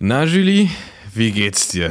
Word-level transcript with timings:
Na, 0.00 0.22
Julie, 0.22 0.70
wie 1.12 1.32
geht's 1.32 1.66
dir? 1.66 1.90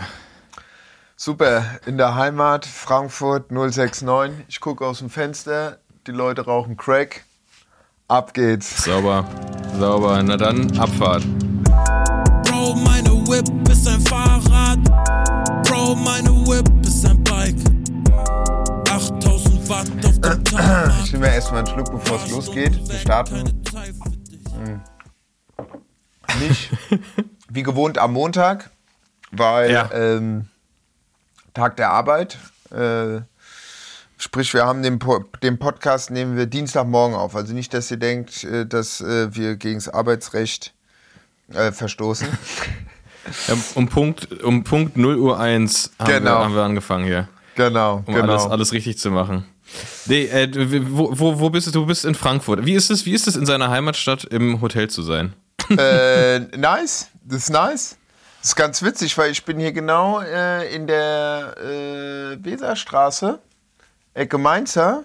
Super, 1.18 1.66
in 1.86 1.98
der 1.98 2.16
Heimat, 2.16 2.66
Frankfurt 2.66 3.52
069. 3.52 4.46
Ich 4.48 4.62
gucke 4.62 4.86
aus 4.86 5.00
dem 5.00 5.10
Fenster, 5.10 5.80
die 6.08 6.12
Leute 6.12 6.46
rauchen 6.46 6.78
Crack. 6.78 7.26
Ab 8.08 8.34
geht's. 8.34 8.86
Sauber, 8.86 9.28
sauber. 9.78 10.24
Na 10.24 10.38
dann, 10.38 10.72
Abfahrt. 10.80 11.26
Bro, 12.46 12.76
meine 12.76 13.10
Whip 13.28 13.70
ist 13.70 13.86
ein 13.86 14.00
Fahrrad. 14.00 14.80
Bro, 15.68 15.96
meine 15.96 16.30
Whip 16.48 16.70
ist 16.86 17.06
ein 17.06 17.22
Bike. 17.26 17.58
8000 18.90 19.68
Watt 19.68 19.88
auf 20.06 20.22
dem 20.22 20.44
Tag. 20.46 20.94
Ich 21.04 21.12
nehme 21.12 21.28
mir 21.28 21.34
erstmal 21.34 21.66
einen 21.66 21.68
Schluck, 21.74 21.92
bevor 21.92 22.24
es 22.24 22.32
losgeht. 22.32 22.88
Wir 22.88 23.00
starten 23.00 23.52
nicht 26.40 26.70
wie 27.50 27.64
gewohnt 27.64 27.98
am 27.98 28.14
Montag, 28.14 28.70
weil 29.32 29.72
Ja. 29.72 29.90
ähm, 29.94 30.48
Tag 31.54 31.78
der 31.78 31.90
Arbeit. 31.92 32.38
Äh, 32.72 33.22
sprich, 34.18 34.54
wir 34.54 34.66
haben 34.66 34.84
den, 34.84 35.00
po 35.00 35.24
den 35.42 35.58
Podcast 35.58 36.12
nehmen 36.12 36.38
wir 36.38 36.46
Dienstagmorgen 36.46 37.16
auf. 37.16 37.36
Also 37.36 37.54
nicht, 37.54 37.74
dass 37.74 37.90
ihr 37.92 37.98
denkt, 37.98 38.44
äh, 38.44 38.66
dass 38.66 39.02
äh, 39.02 39.34
wir 39.36 39.56
gegen 39.56 39.80
das 39.80 39.90
Arbeitsrecht 39.90 40.74
äh, 41.54 41.72
verstoßen. 41.72 42.28
Ja, 43.48 43.56
um 43.76 43.90
Punkt, 43.90 44.42
um 44.44 44.64
Punkt 44.64 44.96
0 44.98 45.18
Uhr 45.18 45.40
1 45.40 45.92
haben, 46.00 46.08
wir, 46.08 46.20
Genau. 46.20 46.44
haben 46.44 46.56
wir 46.56 46.64
angefangen 46.64 47.06
hier. 47.06 47.28
genau, 47.56 48.04
Um 48.06 48.14
genau. 48.14 48.32
alles, 48.34 48.46
alles 48.46 48.72
richtig 48.74 48.98
zu 49.00 49.12
machen. 49.12 49.44
Nee, 50.06 50.26
äh, 50.28 50.50
wo, 50.90 51.10
wo, 51.12 51.40
wo 51.42 51.50
bist 51.50 51.68
du? 51.68 51.72
Du 51.72 51.86
bist 51.86 52.06
in 52.06 52.16
Frankfurt. 52.16 52.66
Wie 52.66 52.74
ist 52.74 52.90
es, 52.90 53.06
wie 53.06 53.12
ist 53.14 53.28
es 53.28 53.36
in 53.36 53.46
seiner 53.46 53.70
Heimatstadt 53.70 54.24
im 54.24 54.62
Hotel 54.62 54.90
zu 54.90 55.02
sein? 55.02 55.34
Äh, 55.70 56.40
nice, 56.58 57.08
das 57.24 57.44
ist 57.44 57.50
nice. 57.50 57.98
Das 58.42 58.50
ist 58.50 58.56
ganz 58.56 58.82
witzig, 58.82 59.18
weil 59.18 59.32
ich 59.32 59.44
bin 59.44 59.60
hier 59.60 59.72
genau 59.72 60.22
äh, 60.22 60.74
in 60.74 60.88
der 60.88 61.56
äh, 61.58 62.44
Weserstraße, 62.44 63.40
Ecke 64.14 64.38
Mainzer, 64.38 65.04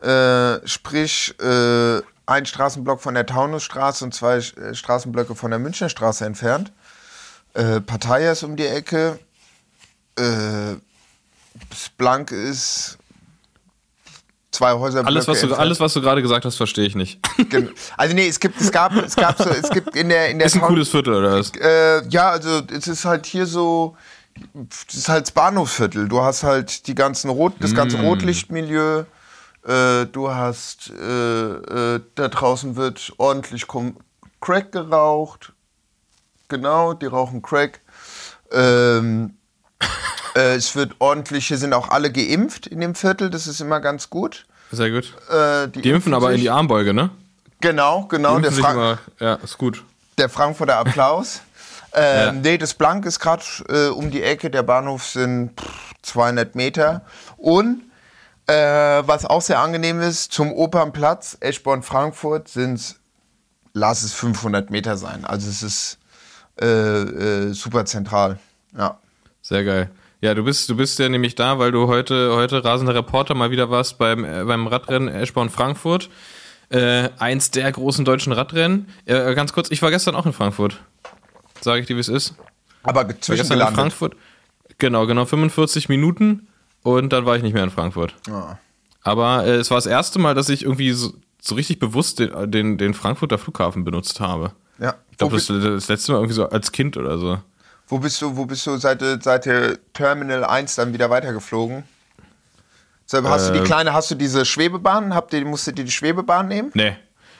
äh, 0.00 0.66
sprich 0.66 1.34
äh, 1.40 2.00
ein 2.26 2.46
Straßenblock 2.46 3.00
von 3.00 3.14
der 3.14 3.26
Taunusstraße 3.26 4.04
und 4.04 4.14
zwei 4.14 4.36
äh, 4.36 4.74
Straßenblöcke 4.74 5.34
von 5.34 5.50
der 5.50 5.58
Münchner 5.58 5.88
Straße 5.88 6.24
entfernt. 6.24 6.72
Äh, 7.54 7.80
Partei 7.80 8.30
ist 8.30 8.42
um 8.42 8.56
die 8.56 8.66
Ecke. 8.66 9.18
Blank 11.98 12.30
ist 12.30 12.98
zwei 14.54 14.72
Häuser. 14.72 15.04
Alles, 15.06 15.26
was 15.28 15.40
du, 15.40 15.54
alles, 15.54 15.80
was 15.80 15.92
du 15.92 16.00
gerade 16.00 16.22
gesagt 16.22 16.44
hast, 16.44 16.56
verstehe 16.56 16.86
ich 16.86 16.94
nicht. 16.94 17.20
Also 17.96 18.14
nee, 18.14 18.26
es 18.28 18.38
gibt, 18.40 18.60
es 18.60 18.70
gab, 18.70 18.92
es 18.96 19.16
gab 19.16 19.36
so, 19.38 19.48
es 19.50 19.68
gibt 19.70 19.96
in 19.96 20.08
der 20.08 20.30
in 20.30 20.38
der 20.38 20.46
Ist 20.46 20.54
ein 20.54 20.60
Town- 20.60 20.68
cooles 20.70 20.88
Viertel, 20.88 21.14
oder 21.14 21.38
was? 21.38 21.52
äh, 21.60 22.06
ja, 22.08 22.30
also 22.30 22.62
es 22.72 22.86
ist 22.88 23.04
halt 23.04 23.26
hier 23.26 23.46
so, 23.46 23.96
es 24.88 24.94
ist 24.96 25.08
halt 25.08 25.22
das 25.26 25.32
Bahnhofsviertel. 25.32 26.08
Du 26.08 26.20
hast 26.22 26.42
halt 26.42 26.86
die 26.86 26.94
ganzen 26.94 27.30
Rot, 27.30 27.54
das 27.60 27.74
ganze 27.74 27.98
Mm. 27.98 28.06
Rotlichtmilieu. 28.06 29.04
Äh, 29.66 30.06
du 30.06 30.30
hast 30.30 30.90
äh, 30.90 31.94
äh, 31.94 32.00
da 32.14 32.28
draußen 32.28 32.76
wird 32.76 33.12
ordentlich 33.18 33.66
Crack 34.40 34.72
geraucht. 34.72 35.52
Genau, 36.48 36.92
die 36.94 37.06
rauchen 37.06 37.40
Crack. 37.42 37.80
Ähm, 38.52 39.36
äh, 40.36 40.54
es 40.54 40.74
wird 40.76 40.92
ordentlich, 40.98 41.46
hier 41.48 41.58
sind 41.58 41.72
auch 41.72 41.88
alle 41.88 42.10
geimpft 42.10 42.66
in 42.66 42.80
dem 42.80 42.94
Viertel, 42.94 43.30
das 43.30 43.46
ist 43.46 43.60
immer 43.60 43.80
ganz 43.80 44.10
gut. 44.10 44.46
Sehr 44.70 44.90
gut. 44.90 45.14
Äh, 45.30 45.68
Die 45.68 45.88
impfen 45.90 46.14
aber 46.14 46.32
in 46.32 46.40
die 46.40 46.50
Armbeuge, 46.50 46.92
ne? 46.94 47.10
Genau, 47.60 48.02
Die 48.02 48.16
genau. 48.16 48.38
Der, 48.38 48.48
impfen 48.48 48.54
sich 48.54 48.64
Fra 48.64 48.72
immer, 48.72 48.98
ja, 49.20 49.34
ist 49.34 49.58
gut. 49.58 49.84
der 50.18 50.28
Frankfurter 50.28 50.76
Applaus. 50.76 51.40
ähm, 51.94 52.16
Ja. 52.26 52.32
Nee, 52.32 52.58
das 52.58 52.74
Blank 52.74 53.06
ist 53.06 53.20
gerade 53.20 53.44
äh, 53.68 53.88
um 53.88 54.10
die 54.10 54.22
Ecke. 54.22 54.50
Der 54.50 54.62
Bahnhof 54.62 55.06
sind 55.06 55.58
pff, 55.60 55.92
200 56.02 56.54
Meter. 56.56 57.02
Und 57.36 57.82
äh, 58.46 58.54
was 59.06 59.24
auch 59.24 59.40
sehr 59.42 59.60
angenehm 59.60 60.00
ist, 60.00 60.32
zum 60.32 60.52
Opernplatz 60.52 61.36
Eschborn-Frankfurt 61.40 62.48
sind 62.48 62.74
es, 62.74 62.96
lass 63.72 64.02
es 64.02 64.12
500 64.12 64.70
Meter 64.70 64.96
sein. 64.96 65.24
Also 65.24 65.48
es 65.48 65.62
ist 65.62 65.98
äh, 66.60 66.66
äh, 66.66 67.52
super 67.52 67.84
zentral. 67.86 68.38
Ja. 68.76 68.98
Sehr 69.44 69.62
geil. 69.62 69.90
Ja, 70.22 70.32
du 70.32 70.42
bist, 70.42 70.70
du 70.70 70.76
bist 70.76 70.98
ja 70.98 71.06
nämlich 71.10 71.34
da, 71.34 71.58
weil 71.58 71.70
du 71.70 71.86
heute, 71.86 72.34
heute 72.34 72.64
rasender 72.64 72.94
Reporter 72.94 73.34
mal 73.34 73.50
wieder 73.50 73.68
warst 73.68 73.98
beim, 73.98 74.24
äh, 74.24 74.42
beim 74.44 74.66
Radrennen 74.66 75.08
Eschborn-Frankfurt. 75.08 76.08
Äh, 76.70 77.10
eins 77.18 77.50
der 77.50 77.70
großen 77.70 78.06
deutschen 78.06 78.32
Radrennen. 78.32 78.88
Äh, 79.04 79.34
ganz 79.34 79.52
kurz, 79.52 79.70
ich 79.70 79.82
war 79.82 79.90
gestern 79.90 80.14
auch 80.16 80.24
in 80.24 80.32
Frankfurt. 80.32 80.80
Sage 81.60 81.82
ich 81.82 81.86
dir, 81.86 81.96
wie 81.96 82.00
es 82.00 82.08
ist. 82.08 82.34
Aber 82.84 83.04
gestern 83.04 83.60
in. 83.60 83.74
Frankfurt. 83.74 84.16
Genau, 84.78 85.06
genau, 85.06 85.26
45 85.26 85.90
Minuten 85.90 86.48
und 86.82 87.12
dann 87.12 87.26
war 87.26 87.36
ich 87.36 87.42
nicht 87.42 87.52
mehr 87.52 87.64
in 87.64 87.70
Frankfurt. 87.70 88.14
Ja. 88.26 88.58
Aber 89.02 89.44
äh, 89.44 89.56
es 89.56 89.70
war 89.70 89.76
das 89.76 89.86
erste 89.86 90.18
Mal, 90.18 90.34
dass 90.34 90.48
ich 90.48 90.62
irgendwie 90.62 90.92
so, 90.92 91.12
so 91.38 91.54
richtig 91.54 91.78
bewusst 91.78 92.18
den, 92.18 92.50
den, 92.50 92.78
den 92.78 92.94
Frankfurter 92.94 93.36
Flughafen 93.36 93.84
benutzt 93.84 94.20
habe. 94.20 94.52
Ja. 94.78 94.94
Ich 95.10 95.18
glaube, 95.18 95.36
das, 95.36 95.48
das 95.48 95.88
letzte 95.88 96.12
Mal 96.12 96.18
irgendwie 96.18 96.34
so 96.34 96.48
als 96.48 96.72
Kind 96.72 96.96
oder 96.96 97.18
so. 97.18 97.38
Wo 97.88 97.98
bist 97.98 98.20
du, 98.22 98.36
wo 98.36 98.46
bist 98.46 98.66
du 98.66 98.76
seit, 98.76 99.02
seit 99.22 99.44
der 99.46 99.78
Terminal 99.92 100.44
1 100.44 100.74
dann 100.76 100.92
wieder 100.92 101.10
weitergeflogen? 101.10 101.84
So, 103.06 103.22
hast 103.28 103.48
du 103.50 103.52
die 103.52 103.58
Äh, 103.58 103.64
kleine, 103.64 103.92
hast 103.92 104.10
du 104.10 104.14
diese 104.14 104.44
Schwebebahn? 104.44 105.14
Habt 105.14 105.34
ihr, 105.34 105.44
musstet 105.44 105.78
ihr 105.78 105.84
die 105.84 105.90
Schwebebahn 105.90 106.48
nehmen? 106.48 106.70
Nee. 106.74 106.96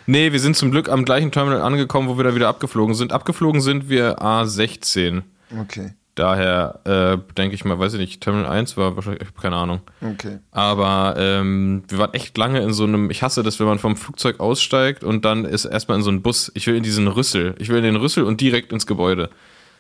Nee, 0.06 0.32
wir 0.32 0.40
sind 0.40 0.54
zum 0.54 0.70
Glück 0.70 0.90
am 0.90 1.06
gleichen 1.06 1.32
Terminal 1.32 1.62
angekommen, 1.62 2.08
wo 2.08 2.18
wir 2.18 2.24
da 2.24 2.34
wieder 2.34 2.48
abgeflogen 2.48 2.94
sind. 2.94 3.12
Abgeflogen 3.12 3.62
sind 3.62 3.88
wir 3.88 4.18
A16. 4.18 5.22
Okay. 5.58 5.94
Daher 6.14 6.80
äh, 6.84 7.32
denke 7.34 7.54
ich 7.54 7.64
mal, 7.64 7.78
weiß 7.78 7.94
ich 7.94 7.98
nicht, 7.98 8.20
Terminal 8.20 8.50
1 8.50 8.76
war 8.76 8.94
wahrscheinlich, 8.96 9.22
ich 9.22 9.28
habe 9.28 9.40
keine 9.40 9.56
Ahnung. 9.56 9.80
Okay. 10.02 10.38
Aber 10.52 11.14
ähm, 11.18 11.84
wir 11.88 11.98
waren 11.98 12.12
echt 12.12 12.36
lange 12.36 12.60
in 12.60 12.72
so 12.74 12.84
einem, 12.84 13.10
ich 13.10 13.22
hasse 13.22 13.42
das, 13.42 13.58
wenn 13.58 13.66
man 13.66 13.78
vom 13.78 13.96
Flugzeug 13.96 14.38
aussteigt 14.40 15.02
und 15.02 15.24
dann 15.24 15.46
ist 15.46 15.64
erstmal 15.64 15.96
in 15.96 16.04
so 16.04 16.10
einen 16.10 16.20
Bus. 16.22 16.52
Ich 16.54 16.66
will 16.66 16.76
in 16.76 16.82
diesen 16.82 17.08
Rüssel. 17.08 17.54
Ich 17.58 17.70
will 17.70 17.78
in 17.78 17.84
den 17.84 17.96
Rüssel 17.96 18.24
und 18.24 18.40
direkt 18.42 18.72
ins 18.72 18.86
Gebäude. 18.86 19.30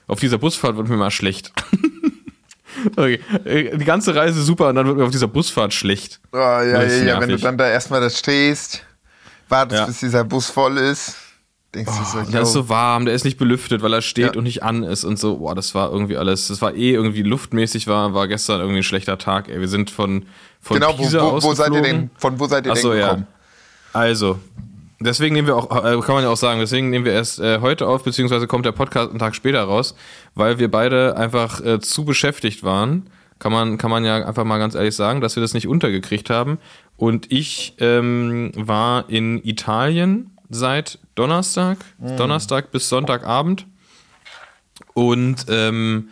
Auf 0.06 0.20
dieser 0.20 0.38
Busfahrt 0.38 0.76
wird 0.76 0.88
mir 0.88 0.96
mal 0.96 1.10
schlecht. 1.10 1.52
okay. 2.96 3.20
äh, 3.44 3.76
Die 3.76 3.84
ganze 3.84 4.14
Reise 4.14 4.42
super 4.42 4.68
und 4.68 4.74
dann 4.76 4.86
wird 4.86 4.96
mir 4.98 5.04
auf 5.04 5.10
dieser 5.10 5.28
Busfahrt 5.28 5.72
schlecht. 5.72 6.20
Oh, 6.32 6.36
ja, 6.36 6.62
ja, 6.62 6.82
ja, 6.82 7.20
wenn 7.20 7.28
du 7.30 7.38
dann 7.38 7.56
da 7.58 7.68
erstmal 7.68 8.00
da 8.00 8.10
stehst, 8.10 8.84
wartest, 9.48 9.80
Ja. 9.80 9.86
bis 9.86 10.00
dieser 10.00 10.24
Bus 10.24 10.50
voll 10.50 10.78
ist, 10.78 11.16
denkst 11.74 11.92
du 11.98 12.04
so, 12.04 12.30
der 12.30 12.42
ist 12.42 12.52
so 12.52 12.68
warm, 12.68 13.04
der 13.04 13.14
ist 13.14 13.24
nicht 13.24 13.38
belüftet, 13.38 13.82
weil 13.82 13.92
er 13.92 14.02
steht 14.02 14.32
Ja. 14.34 14.38
und 14.38 14.44
nicht 14.44 14.62
an 14.62 14.82
ist 14.82 15.04
und 15.04 15.18
so. 15.18 15.38
Boah, 15.38 15.54
das 15.54 15.74
war 15.74 15.90
irgendwie 15.90 16.16
alles. 16.16 16.48
Das 16.48 16.60
war 16.62 16.74
eh 16.74 16.92
irgendwie 16.92 17.22
luftmäßig, 17.22 17.86
war, 17.86 18.14
war 18.14 18.28
gestern 18.28 18.60
irgendwie 18.60 18.80
ein 18.80 18.84
schlechter 18.84 19.18
Tag. 19.18 19.48
Ey, 19.48 19.60
wir 19.60 19.68
sind 19.68 19.90
von, 19.90 20.26
von 20.60 20.74
genau, 20.78 20.92
wo, 20.98 21.02
Pisa 21.02 21.22
wo, 21.22 21.42
wo 21.42 21.54
seid 21.54 21.72
ihr 21.72 21.82
denn, 21.82 22.10
von 22.16 22.38
wo 22.38 22.46
seid 22.46 22.66
ihr 22.66 22.72
Ach 22.72 22.76
so, 22.76 22.90
denn 22.90 23.00
ja. 23.00 23.06
gekommen? 23.08 23.26
Also, 23.92 24.38
deswegen 25.04 25.34
nehmen 25.34 25.48
wir 25.48 25.56
auch, 25.56 25.70
äh, 25.70 26.00
kann 26.00 26.14
man 26.14 26.24
ja 26.24 26.30
auch 26.30 26.36
sagen, 26.36 26.60
deswegen 26.60 26.90
nehmen 26.90 27.04
wir 27.04 27.12
erst 27.12 27.40
äh, 27.40 27.60
heute 27.60 27.86
auf, 27.86 28.04
beziehungsweise 28.04 28.46
kommt 28.46 28.66
der 28.66 28.72
Podcast 28.72 29.10
einen 29.10 29.18
Tag 29.18 29.34
später 29.34 29.62
raus, 29.62 29.94
weil 30.34 30.58
wir 30.58 30.70
beide 30.70 31.16
einfach 31.16 31.60
äh, 31.64 31.80
zu 31.80 32.04
beschäftigt 32.04 32.62
waren. 32.62 33.10
Kann 33.38 33.52
man, 33.52 33.78
kann 33.78 33.90
man 33.90 34.04
ja 34.04 34.24
einfach 34.24 34.44
mal 34.44 34.58
ganz 34.58 34.74
ehrlich 34.74 34.94
sagen, 34.94 35.20
dass 35.20 35.36
wir 35.36 35.40
das 35.40 35.54
nicht 35.54 35.68
untergekriegt 35.68 36.30
haben. 36.30 36.58
Und 36.96 37.30
ich 37.32 37.74
ähm, 37.78 38.52
war 38.54 39.10
in 39.10 39.44
Italien 39.44 40.30
seit 40.48 40.98
Donnerstag, 41.14 41.78
Donnerstag 41.98 42.70
bis 42.70 42.88
Sonntagabend. 42.88 43.66
Und 44.94 45.46
ähm, 45.48 46.10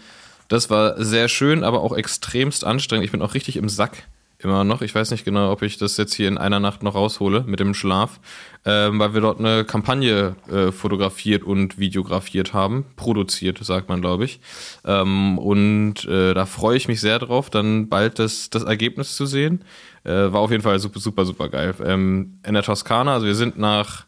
das 0.48 0.68
war 0.68 1.02
sehr 1.02 1.28
schön, 1.28 1.64
aber 1.64 1.80
auch 1.82 1.96
extremst 1.96 2.64
anstrengend. 2.64 3.04
Ich 3.04 3.12
bin 3.12 3.22
auch 3.22 3.34
richtig 3.34 3.56
im 3.56 3.68
Sack 3.68 4.04
immer 4.44 4.64
noch. 4.64 4.82
Ich 4.82 4.94
weiß 4.94 5.10
nicht 5.10 5.24
genau, 5.24 5.50
ob 5.50 5.62
ich 5.62 5.78
das 5.78 5.96
jetzt 5.96 6.14
hier 6.14 6.28
in 6.28 6.38
einer 6.38 6.60
Nacht 6.60 6.82
noch 6.82 6.94
raushole 6.94 7.44
mit 7.46 7.60
dem 7.60 7.74
Schlaf, 7.74 8.20
ähm, 8.64 8.98
weil 8.98 9.14
wir 9.14 9.20
dort 9.20 9.38
eine 9.38 9.64
Kampagne 9.64 10.36
äh, 10.50 10.72
fotografiert 10.72 11.44
und 11.44 11.78
videografiert 11.78 12.52
haben. 12.52 12.84
Produziert, 12.96 13.58
sagt 13.64 13.88
man, 13.88 14.00
glaube 14.00 14.24
ich. 14.24 14.40
Ähm, 14.84 15.38
und 15.38 16.04
äh, 16.04 16.34
da 16.34 16.46
freue 16.46 16.76
ich 16.76 16.88
mich 16.88 17.00
sehr 17.00 17.18
drauf, 17.18 17.50
dann 17.50 17.88
bald 17.88 18.18
das, 18.18 18.50
das 18.50 18.64
Ergebnis 18.64 19.16
zu 19.16 19.26
sehen. 19.26 19.64
Äh, 20.04 20.10
war 20.32 20.40
auf 20.40 20.50
jeden 20.50 20.62
Fall 20.62 20.78
super, 20.78 21.00
super, 21.00 21.24
super 21.24 21.48
geil. 21.48 21.74
Ähm, 21.84 22.38
in 22.46 22.54
der 22.54 22.62
Toskana, 22.62 23.14
also 23.14 23.26
wir 23.26 23.34
sind 23.34 23.58
nach 23.58 24.04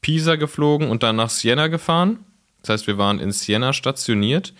Pisa 0.00 0.36
geflogen 0.36 0.88
und 0.88 1.02
dann 1.02 1.16
nach 1.16 1.30
Siena 1.30 1.68
gefahren. 1.68 2.20
Das 2.62 2.70
heißt, 2.70 2.86
wir 2.86 2.98
waren 2.98 3.18
in 3.18 3.32
Siena 3.32 3.72
stationiert. 3.72 4.52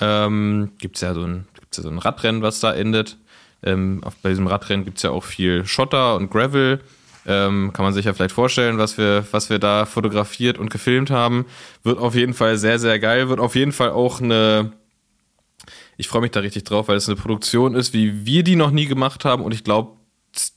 Ähm, 0.00 0.72
gibt 0.78 0.96
es 0.96 1.02
ja, 1.02 1.14
so 1.14 1.22
ein, 1.22 1.46
gibt's 1.58 1.76
ja 1.76 1.82
so 1.82 1.88
ein 1.88 1.98
Radrennen, 1.98 2.42
was 2.42 2.60
da 2.60 2.72
endet. 2.72 3.16
Ähm, 3.62 4.00
auf, 4.04 4.16
bei 4.16 4.30
diesem 4.30 4.46
Radrennen 4.46 4.84
gibt 4.84 4.98
es 4.98 5.02
ja 5.02 5.10
auch 5.10 5.24
viel 5.24 5.64
Schotter 5.66 6.16
und 6.16 6.30
Gravel. 6.30 6.80
Ähm, 7.26 7.72
kann 7.74 7.84
man 7.84 7.92
sich 7.92 8.06
ja 8.06 8.14
vielleicht 8.14 8.34
vorstellen, 8.34 8.78
was 8.78 8.96
wir, 8.96 9.26
was 9.32 9.50
wir 9.50 9.58
da 9.58 9.84
fotografiert 9.84 10.56
und 10.58 10.70
gefilmt 10.70 11.10
haben. 11.10 11.44
Wird 11.82 11.98
auf 11.98 12.14
jeden 12.14 12.32
Fall 12.32 12.56
sehr, 12.56 12.78
sehr 12.78 12.98
geil. 12.98 13.28
Wird 13.28 13.40
auf 13.40 13.54
jeden 13.54 13.72
Fall 13.72 13.90
auch 13.90 14.20
eine. 14.20 14.72
Ich 15.96 16.08
freue 16.08 16.22
mich 16.22 16.30
da 16.30 16.40
richtig 16.40 16.64
drauf, 16.64 16.88
weil 16.88 16.96
es 16.96 17.08
eine 17.08 17.16
Produktion 17.16 17.74
ist, 17.74 17.92
wie 17.92 18.24
wir 18.24 18.44
die 18.44 18.56
noch 18.56 18.70
nie 18.70 18.86
gemacht 18.86 19.24
haben 19.24 19.42
und 19.42 19.52
ich 19.52 19.64
glaube, 19.64 19.98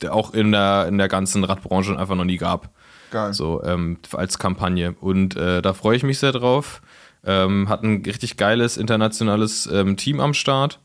auch 0.08 0.34
in 0.34 0.52
der, 0.52 0.86
in 0.88 0.98
der 0.98 1.08
ganzen 1.08 1.44
Radbranche 1.44 1.98
einfach 1.98 2.14
noch 2.14 2.24
nie 2.24 2.36
gab. 2.36 2.70
Geil. 3.10 3.34
So, 3.34 3.62
ähm, 3.64 3.98
als 4.12 4.38
Kampagne. 4.38 4.94
Und 5.00 5.36
äh, 5.36 5.60
da 5.60 5.74
freue 5.74 5.96
ich 5.96 6.02
mich 6.02 6.18
sehr 6.18 6.32
drauf. 6.32 6.80
Ähm, 7.24 7.68
hat 7.68 7.82
ein 7.82 8.02
richtig 8.04 8.36
geiles 8.36 8.76
internationales 8.76 9.68
ähm, 9.70 9.96
Team 9.96 10.20
am 10.20 10.34
Start. 10.34 10.80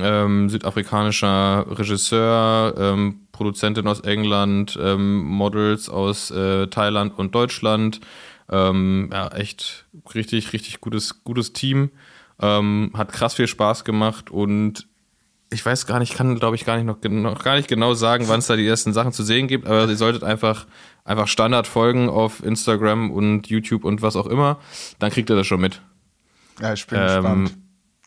Ähm, 0.00 0.48
südafrikanischer 0.48 1.66
Regisseur, 1.68 2.74
ähm, 2.78 3.20
Produzentin 3.32 3.86
aus 3.86 4.00
England, 4.00 4.78
ähm, 4.80 5.24
Models 5.24 5.88
aus 5.88 6.30
äh, 6.30 6.66
Thailand 6.68 7.18
und 7.18 7.34
Deutschland. 7.34 8.00
Ähm, 8.50 9.10
ja, 9.12 9.28
echt 9.28 9.86
richtig, 10.14 10.52
richtig 10.52 10.80
gutes, 10.80 11.24
gutes 11.24 11.52
Team. 11.52 11.90
Ähm, 12.40 12.92
hat 12.94 13.12
krass 13.12 13.34
viel 13.34 13.46
Spaß 13.46 13.84
gemacht 13.84 14.30
und 14.30 14.86
ich 15.50 15.64
weiß 15.64 15.86
gar 15.86 15.98
nicht, 15.98 16.14
kann 16.14 16.38
glaube 16.38 16.56
ich 16.56 16.64
gar 16.64 16.76
nicht 16.76 16.86
noch, 16.86 16.98
noch 17.02 17.42
gar 17.42 17.56
nicht 17.56 17.68
genau 17.68 17.94
sagen, 17.94 18.28
wann 18.28 18.40
es 18.40 18.46
da 18.46 18.56
die 18.56 18.66
ersten 18.66 18.92
Sachen 18.92 19.12
zu 19.12 19.22
sehen 19.22 19.48
gibt, 19.48 19.66
aber 19.66 19.88
ihr 19.88 19.96
solltet 19.96 20.22
einfach 20.22 20.66
einfach 21.04 21.28
Standard 21.28 21.66
folgen 21.66 22.08
auf 22.08 22.44
Instagram 22.44 23.10
und 23.10 23.46
YouTube 23.46 23.84
und 23.84 24.02
was 24.02 24.16
auch 24.16 24.26
immer, 24.26 24.58
dann 24.98 25.10
kriegt 25.10 25.30
ihr 25.30 25.36
das 25.36 25.46
schon 25.46 25.60
mit. 25.60 25.80
Ja, 26.60 26.72
ich 26.72 26.86
bin 26.86 27.00
gespannt. 27.00 27.56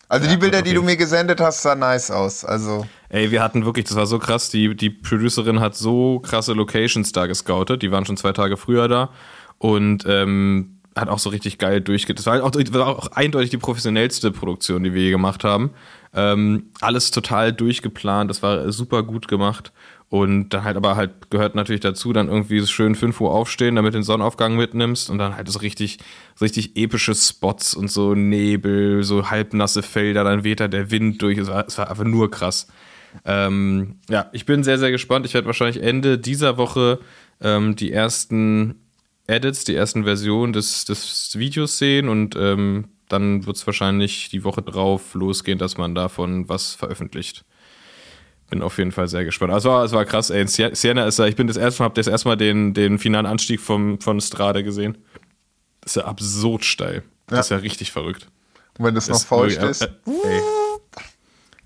Also 0.10 0.28
die 0.28 0.38
Bilder, 0.38 0.64
die 0.64 0.74
du 0.74 0.82
mir 0.82 0.98
gesendet 0.98 1.40
hast, 1.40 1.62
sahen 1.62 1.80
nice 1.80 2.10
aus. 2.10 2.44
Also 2.44 2.86
Ey, 3.10 3.30
wir 3.30 3.44
hatten 3.44 3.64
wirklich, 3.64 3.86
das 3.86 3.96
war 3.96 4.08
so 4.08 4.18
krass, 4.18 4.50
die, 4.50 4.76
die 4.76 4.90
Producerin 4.90 5.60
hat 5.60 5.76
so 5.76 6.20
krasse 6.20 6.54
Locations 6.54 7.12
da 7.12 7.28
gescoutet, 7.28 7.84
die 7.84 7.92
waren 7.92 8.06
schon 8.06 8.18
zwei 8.18 8.34
Tage 8.34 8.58
früher 8.58 8.88
da 8.88 9.10
und 9.60 10.06
ähm, 10.08 10.80
hat 10.96 11.10
auch 11.10 11.20
so 11.20 11.30
richtig 11.30 11.60
geil 11.60 11.80
durchge... 11.80 12.16
Das 12.16 12.26
war, 12.26 12.44
auch, 12.44 12.52
war 12.54 12.88
auch 12.88 13.12
eindeutig 13.12 13.52
die 13.52 13.58
professionellste 13.58 14.32
Produktion, 14.32 14.84
die 14.84 14.94
wir 14.94 15.02
je 15.02 15.12
gemacht 15.12 15.44
haben. 15.44 15.72
Ähm, 16.14 16.72
alles 16.82 17.12
total 17.12 17.54
durchgeplant, 17.54 18.32
das 18.32 18.42
war 18.42 18.72
super 18.72 19.04
gut 19.04 19.28
gemacht. 19.28 19.72
Und 20.10 20.50
dann 20.50 20.64
halt 20.64 20.76
aber 20.76 20.96
halt 20.96 21.30
gehört 21.30 21.54
natürlich 21.54 21.82
dazu, 21.82 22.14
dann 22.14 22.30
irgendwie 22.30 22.66
schön 22.66 22.96
5 22.96 23.22
Uhr 23.22 23.32
aufstehen, 23.32 23.76
damit 23.76 23.94
den 23.94 24.02
Sonnenaufgang 24.02 24.56
mitnimmst 24.56 25.12
und 25.12 25.20
dann 25.20 25.36
halt 25.36 25.48
so 25.50 25.60
richtig, 25.60 26.00
so 26.34 26.46
richtig 26.46 26.76
epische 26.76 27.14
Spots 27.14 27.76
und 27.76 27.92
so 27.92 28.16
Nebel, 28.16 29.04
so 29.04 29.30
halbnasse 29.30 29.84
Felder, 29.84 30.24
dann 30.24 30.44
weht 30.44 30.62
da 30.62 30.68
der 30.68 30.90
Wind 30.90 31.22
durch. 31.22 31.38
Es 31.38 31.48
war, 31.48 31.68
es 31.68 31.78
war 31.78 31.92
einfach 31.92 32.06
nur 32.06 32.32
krass. 32.32 32.68
Ähm, 33.24 34.00
ja, 34.10 34.30
ich 34.34 34.48
bin 34.48 34.64
sehr, 34.64 34.80
sehr 34.80 34.90
gespannt. 34.90 35.28
Ich 35.28 35.36
werde 35.36 35.46
wahrscheinlich 35.46 35.84
Ende 35.84 36.18
dieser 36.18 36.58
Woche 36.58 37.00
ähm, 37.40 37.76
die 37.76 37.92
ersten 37.92 38.82
Edits, 39.28 39.64
die 39.64 39.76
ersten 39.76 40.06
Versionen 40.06 40.54
des, 40.54 40.86
des 40.86 41.38
Videos 41.38 41.78
sehen 41.78 42.10
und 42.10 42.36
ähm, 42.36 42.86
dann 43.10 43.46
wird 43.46 43.58
es 43.58 43.68
wahrscheinlich 43.68 44.30
die 44.30 44.44
Woche 44.44 44.64
drauf 44.64 45.14
losgehen, 45.14 45.60
dass 45.60 45.78
man 45.78 45.94
davon 45.94 46.50
was 46.50 46.74
veröffentlicht 46.74 47.46
bin 48.50 48.62
auf 48.62 48.78
jeden 48.78 48.92
Fall 48.92 49.08
sehr 49.08 49.26
gespannt. 49.26 49.54
Also, 49.54 49.82
es 49.84 49.92
war 49.92 50.06
krass, 50.06 50.30
ey. 50.30 50.46
Sienna 50.48 51.06
ist 51.06 51.20
ja, 51.20 51.26
ich 51.26 51.36
bin 51.36 51.48
das 51.48 51.58
erste 51.58 51.82
Mal, 51.84 51.86
hab 51.90 51.96
das 51.96 52.08
erste 52.08 52.28
Mal 52.28 52.36
den, 52.36 52.74
den 52.74 53.00
finalen 53.00 53.26
Anstieg 53.26 53.60
vom, 53.60 54.00
von 54.02 54.20
Strade 54.22 54.64
gesehen. 54.64 54.98
Das 55.82 55.92
ist 55.92 55.96
ja 55.98 56.06
absurd 56.06 56.66
steil. 56.66 57.04
Das 57.28 57.36
Ja. 57.36 57.40
ist 57.42 57.50
ja 57.52 57.58
richtig 57.58 57.92
verrückt. 57.92 58.28
Und 58.78 58.86
wenn 58.86 58.96
das, 58.96 59.06
Das 59.08 59.22
noch 59.22 59.28
feucht 59.28 59.58
wirklich- 59.62 59.72
ist. 59.72 59.82
äh, 59.82 59.88
ey. 60.28 60.42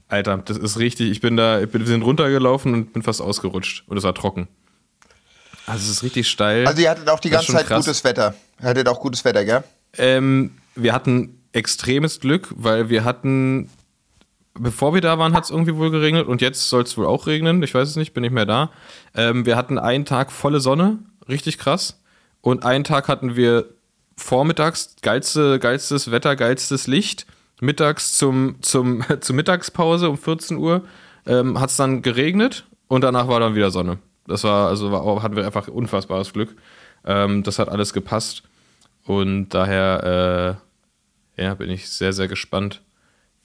Alter, 0.09 0.37
das 0.45 0.57
ist 0.57 0.77
richtig. 0.77 1.09
Ich 1.09 1.21
bin 1.21 1.37
da, 1.37 1.61
ich 1.61 1.69
bin, 1.69 1.81
wir 1.81 1.87
sind 1.87 2.03
runtergelaufen 2.03 2.73
und 2.73 2.93
bin 2.93 3.01
fast 3.01 3.21
ausgerutscht. 3.21 3.83
Und 3.87 3.97
es 3.97 4.03
war 4.03 4.13
trocken. 4.13 4.47
Also, 5.65 5.79
es 5.85 5.89
ist 5.89 6.03
richtig 6.03 6.27
steil. 6.27 6.67
Also 6.67 6.81
ihr 6.81 6.89
hattet 6.89 7.09
auch 7.09 7.19
die 7.19 7.29
Das 7.29 7.39
ganze 7.47 7.53
Zeit 7.53 7.67
krass. 7.67 7.85
gutes 7.85 8.03
Wetter. 8.03 8.35
Ihr 8.61 8.67
hattet 8.67 8.87
auch 8.87 8.99
gutes 8.99 9.23
Wetter, 9.25 9.45
gell? 9.45 9.63
Ähm, 9.97 10.51
wir 10.75 10.93
hatten 10.93 11.39
extremes 11.53 12.19
Glück, 12.19 12.49
weil 12.55 12.89
wir 12.89 13.03
hatten, 13.05 13.69
bevor 14.53 14.93
wir 14.93 15.01
da 15.01 15.17
waren, 15.17 15.33
hat 15.33 15.45
es 15.45 15.49
irgendwie 15.49 15.75
wohl 15.75 15.91
geregnet 15.91 16.27
und 16.27 16.41
jetzt 16.41 16.69
soll 16.69 16.83
es 16.83 16.97
wohl 16.97 17.05
auch 17.05 17.27
regnen. 17.27 17.61
Ich 17.63 17.73
weiß 17.73 17.89
es 17.89 17.95
nicht, 17.95 18.13
bin 18.13 18.21
nicht 18.21 18.33
mehr 18.33 18.45
da. 18.45 18.71
Ähm, 19.15 19.45
wir 19.45 19.55
hatten 19.55 19.77
einen 19.77 20.05
Tag 20.05 20.31
volle 20.31 20.59
Sonne, 20.59 20.99
richtig 21.27 21.57
krass. 21.57 22.01
Und 22.41 22.63
einen 22.63 22.83
Tag 22.83 23.07
hatten 23.07 23.35
wir 23.35 23.69
vormittags 24.17 24.95
geilste, 25.01 25.59
geilstes 25.59 26.11
Wetter, 26.11 26.35
geilstes 26.35 26.87
Licht. 26.87 27.25
Mittags 27.61 28.17
zum, 28.17 28.61
zum, 28.61 29.03
zur 29.21 29.35
Mittagspause 29.35 30.09
um 30.09 30.17
14 30.17 30.57
Uhr 30.57 30.83
ähm, 31.25 31.59
hat 31.59 31.69
es 31.69 31.77
dann 31.77 32.01
geregnet 32.01 32.65
und 32.87 33.01
danach 33.01 33.27
war 33.27 33.39
dann 33.39 33.55
wieder 33.55 33.71
Sonne. 33.71 33.99
Das 34.27 34.43
war, 34.43 34.67
also 34.67 34.91
war, 34.91 35.23
hatten 35.23 35.35
wir 35.35 35.45
einfach 35.45 35.67
unfassbares 35.67 36.33
Glück. 36.33 36.55
Ähm, 37.05 37.43
das 37.43 37.59
hat 37.59 37.69
alles 37.69 37.93
gepasst. 37.93 38.43
Und 39.05 39.49
daher 39.49 40.59
äh, 41.37 41.43
ja, 41.43 41.53
bin 41.55 41.69
ich 41.69 41.89
sehr, 41.89 42.13
sehr 42.13 42.27
gespannt, 42.27 42.81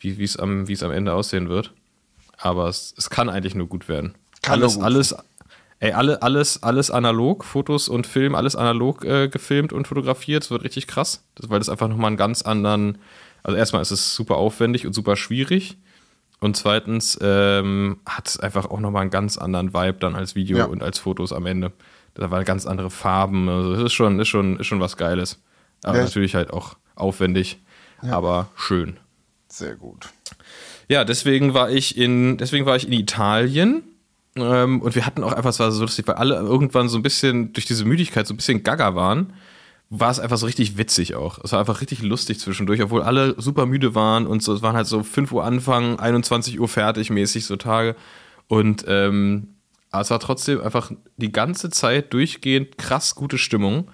wie 0.00 0.22
es 0.22 0.36
am, 0.36 0.64
am 0.68 0.90
Ende 0.90 1.12
aussehen 1.12 1.48
wird. 1.48 1.72
Aber 2.36 2.68
es, 2.68 2.94
es 2.96 3.10
kann 3.10 3.28
eigentlich 3.28 3.54
nur 3.54 3.66
gut 3.66 3.88
werden. 3.88 4.14
Kann 4.42 4.60
alles, 4.60 4.78
alles, 4.78 5.14
ey, 5.80 5.92
alle, 5.92 6.22
alles, 6.22 6.62
alles 6.62 6.90
analog, 6.90 7.44
Fotos 7.44 7.88
und 7.88 8.06
Film, 8.06 8.34
alles 8.34 8.54
analog 8.54 9.04
äh, 9.04 9.28
gefilmt 9.28 9.72
und 9.72 9.88
fotografiert. 9.88 10.44
Es 10.44 10.50
wird 10.50 10.62
richtig 10.62 10.86
krass, 10.86 11.24
das, 11.34 11.50
weil 11.50 11.58
das 11.58 11.68
einfach 11.68 11.88
nochmal 11.88 12.08
einen 12.08 12.16
ganz 12.16 12.42
anderen. 12.42 12.98
Also 13.42 13.56
erstmal 13.56 13.82
ist 13.82 13.90
es 13.90 14.14
super 14.14 14.36
aufwendig 14.36 14.86
und 14.86 14.92
super 14.92 15.16
schwierig. 15.16 15.76
Und 16.40 16.56
zweitens 16.56 17.18
ähm, 17.20 17.98
hat 18.06 18.28
es 18.28 18.38
einfach 18.38 18.66
auch 18.66 18.78
nochmal 18.78 19.02
einen 19.02 19.10
ganz 19.10 19.38
anderen 19.38 19.74
Vibe 19.74 19.98
dann 19.98 20.14
als 20.14 20.36
Video 20.36 20.58
Ja. 20.58 20.64
und 20.66 20.82
als 20.84 21.00
Fotos 21.00 21.32
am 21.32 21.46
Ende. 21.46 21.72
Da 22.14 22.30
waren 22.30 22.44
ganz 22.44 22.66
andere 22.66 22.90
Farben. 22.90 23.48
Also 23.48 23.72
es 23.74 23.82
ist 23.82 23.92
schon, 23.92 24.20
ist 24.20 24.28
schon, 24.28 24.58
ist 24.60 24.66
schon 24.68 24.80
was 24.80 24.96
Geiles. 24.96 25.40
Aber 25.82 25.98
Ja. 25.98 26.04
natürlich 26.04 26.34
halt 26.36 26.52
auch 26.52 26.76
aufwendig, 26.94 27.58
aber 28.02 28.48
schön. 28.56 28.98
Sehr 29.48 29.76
gut. 29.76 30.08
Ja, 30.88 31.04
deswegen 31.04 31.54
war 31.54 31.70
ich 31.70 31.96
in, 31.96 32.36
deswegen 32.36 32.66
war 32.66 32.76
ich 32.76 32.86
in 32.86 32.92
Italien. 32.92 33.82
Ähm, 34.36 34.80
und 34.82 34.94
wir 34.94 35.06
hatten 35.06 35.24
auch 35.24 35.32
einfach, 35.32 35.50
es 35.50 35.58
war 35.58 35.72
so 35.72 35.82
lustig, 35.82 36.06
weil 36.06 36.16
alle 36.16 36.36
irgendwann 36.36 36.88
so 36.88 36.98
ein 36.98 37.02
bisschen 37.02 37.52
durch 37.52 37.66
diese 37.66 37.84
Müdigkeit 37.84 38.26
so 38.26 38.34
ein 38.34 38.36
bisschen 38.36 38.62
gaga 38.62 38.94
waren, 38.94 39.32
war 39.90 40.10
es 40.10 40.20
einfach 40.20 40.36
so 40.36 40.46
richtig 40.46 40.76
witzig 40.76 41.14
auch. 41.14 41.38
Es 41.42 41.52
war 41.52 41.60
einfach 41.60 41.80
richtig 41.80 42.02
lustig 42.02 42.38
zwischendurch, 42.40 42.82
obwohl 42.82 43.02
alle 43.02 43.40
super 43.40 43.66
müde 43.66 43.94
waren 43.94 44.26
und 44.26 44.42
so, 44.42 44.52
es 44.52 44.62
waren 44.62 44.76
halt 44.76 44.86
so 44.86 45.02
5 45.02 45.32
Uhr 45.32 45.44
Anfang, 45.44 45.98
21 45.98 46.60
Uhr 46.60 46.68
fertig 46.68 47.10
mäßig 47.10 47.46
so 47.46 47.56
Tage. 47.56 47.96
Und 48.48 48.84
ähm, 48.86 49.54
es 49.92 50.10
war 50.10 50.20
trotzdem 50.20 50.60
einfach 50.60 50.92
die 51.16 51.32
ganze 51.32 51.70
Zeit 51.70 52.12
durchgehend 52.12 52.76
krass 52.76 53.14
gute 53.14 53.38
Stimmung. 53.38 53.90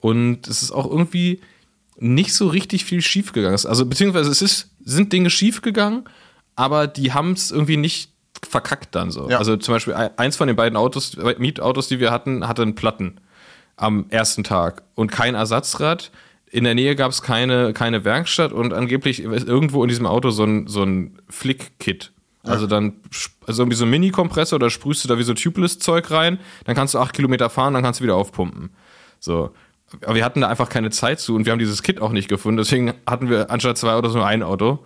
Und 0.00 0.48
es 0.48 0.62
ist 0.62 0.72
auch 0.72 0.90
irgendwie 0.90 1.40
nicht 1.98 2.34
so 2.34 2.48
richtig 2.48 2.84
viel 2.84 3.02
schiefgegangen. 3.02 3.58
Also, 3.66 3.86
beziehungsweise 3.86 4.30
es 4.30 4.42
ist, 4.42 4.70
sind 4.84 5.12
Dinge 5.12 5.30
schiefgegangen, 5.30 6.04
aber 6.56 6.86
die 6.86 7.12
haben 7.12 7.32
es 7.32 7.50
irgendwie 7.50 7.76
nicht 7.76 8.10
verkackt 8.46 8.94
dann 8.94 9.10
so. 9.10 9.30
Ja. 9.30 9.38
Also 9.38 9.56
zum 9.56 9.74
Beispiel 9.74 9.94
ein- 9.94 10.10
eins 10.18 10.36
von 10.36 10.46
den 10.48 10.56
beiden 10.56 10.76
Autos, 10.76 11.16
Mietautos, 11.38 11.88
die 11.88 11.98
wir 12.00 12.10
hatten, 12.10 12.46
hatte 12.46 12.62
einen 12.62 12.74
Platten 12.74 13.20
am 13.76 14.06
ersten 14.10 14.44
Tag 14.44 14.82
und 14.94 15.10
kein 15.10 15.34
Ersatzrad. 15.34 16.10
In 16.50 16.64
der 16.64 16.74
Nähe 16.74 16.94
gab 16.94 17.10
es 17.10 17.22
keine, 17.22 17.72
keine 17.72 18.04
Werkstatt 18.04 18.52
und 18.52 18.72
angeblich 18.74 19.20
ist 19.22 19.48
irgendwo 19.48 19.82
in 19.82 19.88
diesem 19.88 20.06
Auto 20.06 20.30
so 20.30 20.44
ein, 20.44 20.66
so 20.66 20.82
ein 20.82 21.18
Flick-Kit. 21.30 22.12
Also 22.42 22.66
dann, 22.66 22.92
also 23.46 23.62
irgendwie 23.62 23.76
so 23.78 23.86
ein 23.86 23.90
Mini-Kompressor, 23.90 24.58
da 24.58 24.68
sprühst 24.68 25.02
du 25.02 25.08
da 25.08 25.18
wie 25.18 25.22
so 25.22 25.32
Tubeless-Zeug 25.32 26.10
rein, 26.10 26.38
dann 26.66 26.76
kannst 26.76 26.92
du 26.92 26.98
acht 26.98 27.14
Kilometer 27.14 27.48
fahren, 27.48 27.72
dann 27.72 27.82
kannst 27.82 28.00
du 28.00 28.04
wieder 28.04 28.16
aufpumpen. 28.16 28.68
So. 29.18 29.52
Aber 30.02 30.14
wir 30.14 30.24
hatten 30.24 30.40
da 30.40 30.48
einfach 30.48 30.68
keine 30.68 30.90
Zeit 30.90 31.20
zu 31.20 31.34
und 31.34 31.44
wir 31.46 31.52
haben 31.52 31.58
dieses 31.58 31.82
Kit 31.82 32.00
auch 32.00 32.12
nicht 32.12 32.28
gefunden, 32.28 32.58
deswegen 32.58 32.94
hatten 33.06 33.28
wir 33.30 33.50
anstatt 33.50 33.78
zwei 33.78 33.92
Autos 33.92 34.14
nur 34.14 34.26
ein 34.26 34.42
Auto 34.42 34.84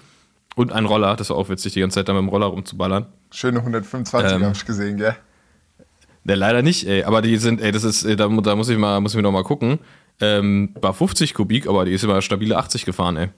und 0.56 0.72
ein 0.72 0.84
Roller. 0.84 1.16
Das 1.16 1.30
war 1.30 1.36
auch 1.36 1.48
witzig, 1.48 1.74
die 1.74 1.80
ganze 1.80 1.96
Zeit 1.96 2.08
da 2.08 2.12
mit 2.12 2.22
dem 2.22 2.28
Roller 2.28 2.46
rumzuballern. 2.46 3.06
Schöne 3.30 3.58
125 3.60 4.32
Ähm, 4.32 4.44
habe 4.44 4.54
ich 4.56 4.64
gesehen, 4.64 4.96
gell? 4.96 5.16
Ne, 6.24 6.34
leider 6.34 6.62
nicht, 6.62 6.86
ey. 6.86 7.04
Aber 7.04 7.22
die 7.22 7.36
sind, 7.36 7.60
ey, 7.60 7.72
das 7.72 7.84
ist, 7.84 8.04
da, 8.04 8.28
da 8.28 8.56
muss 8.56 8.68
ich 8.68 8.76
mal, 8.78 9.00
muss 9.00 9.14
ich 9.14 9.22
noch 9.22 9.32
mal 9.32 9.44
gucken. 9.44 9.78
Ähm, 10.20 10.74
war 10.80 10.92
50 10.92 11.32
Kubik, 11.34 11.68
aber 11.68 11.84
die 11.84 11.92
ist 11.92 12.02
immer 12.02 12.20
stabile 12.22 12.56
80 12.58 12.84
gefahren, 12.84 13.16
ey. 13.16 13.28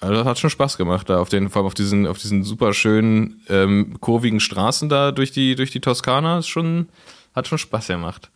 Also 0.00 0.14
das 0.14 0.24
hat 0.26 0.38
schon 0.40 0.50
Spaß 0.50 0.76
gemacht, 0.78 1.08
da 1.08 1.20
auf 1.20 1.28
den, 1.28 1.48
vor 1.48 1.60
allem 1.60 1.66
auf 1.66 1.74
diesen, 1.74 2.08
auf 2.08 2.18
diesen 2.18 2.42
super 2.42 2.74
schönen, 2.74 3.40
ähm, 3.48 3.96
kurvigen 4.00 4.40
Straßen 4.40 4.88
da 4.88 5.12
durch 5.12 5.30
die, 5.30 5.54
durch 5.54 5.70
die 5.70 5.80
Toskana. 5.80 6.38
Ist 6.38 6.48
schon, 6.48 6.88
hat 7.36 7.46
schon 7.46 7.58
Spaß 7.58 7.86
gemacht. 7.86 8.31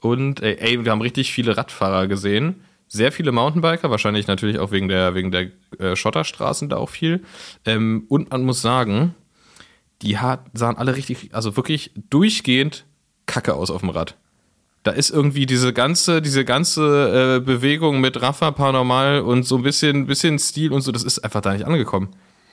Und 0.00 0.40
ey, 0.40 0.56
ey, 0.58 0.84
wir 0.84 0.92
haben 0.92 1.00
richtig 1.00 1.32
viele 1.32 1.56
Radfahrer 1.56 2.06
gesehen. 2.06 2.62
Sehr 2.88 3.12
viele 3.12 3.32
Mountainbiker, 3.32 3.90
wahrscheinlich 3.90 4.26
natürlich 4.26 4.58
auch 4.58 4.70
wegen 4.70 4.88
der, 4.88 5.14
wegen 5.14 5.30
der 5.30 5.50
äh, 5.78 5.94
Schotterstraßen 5.94 6.68
da 6.68 6.76
auch 6.76 6.88
viel. 6.88 7.22
Ähm, 7.66 8.04
und 8.08 8.30
man 8.30 8.44
muss 8.44 8.62
sagen, 8.62 9.14
die 10.02 10.18
hat, 10.18 10.46
sahen 10.54 10.76
alle 10.76 10.96
richtig, 10.96 11.30
also 11.32 11.56
wirklich 11.56 11.90
durchgehend 12.08 12.84
kacke 13.26 13.54
aus 13.54 13.70
auf 13.70 13.80
dem 13.80 13.90
Rad. 13.90 14.16
Da 14.84 14.92
ist 14.92 15.10
irgendwie 15.10 15.44
diese 15.44 15.72
ganze, 15.72 16.22
diese 16.22 16.44
ganze 16.44 17.36
äh, 17.36 17.44
Bewegung 17.44 18.00
mit 18.00 18.22
Rafa 18.22 18.52
Paranormal 18.52 19.20
und 19.20 19.42
so 19.42 19.56
ein 19.56 19.62
bisschen, 19.62 20.06
bisschen 20.06 20.38
Stil 20.38 20.72
und 20.72 20.80
so, 20.80 20.92
das 20.92 21.02
ist 21.04 21.18
einfach 21.18 21.42
da 21.42 21.52
nicht 21.52 21.66
angekommen. 21.66 22.10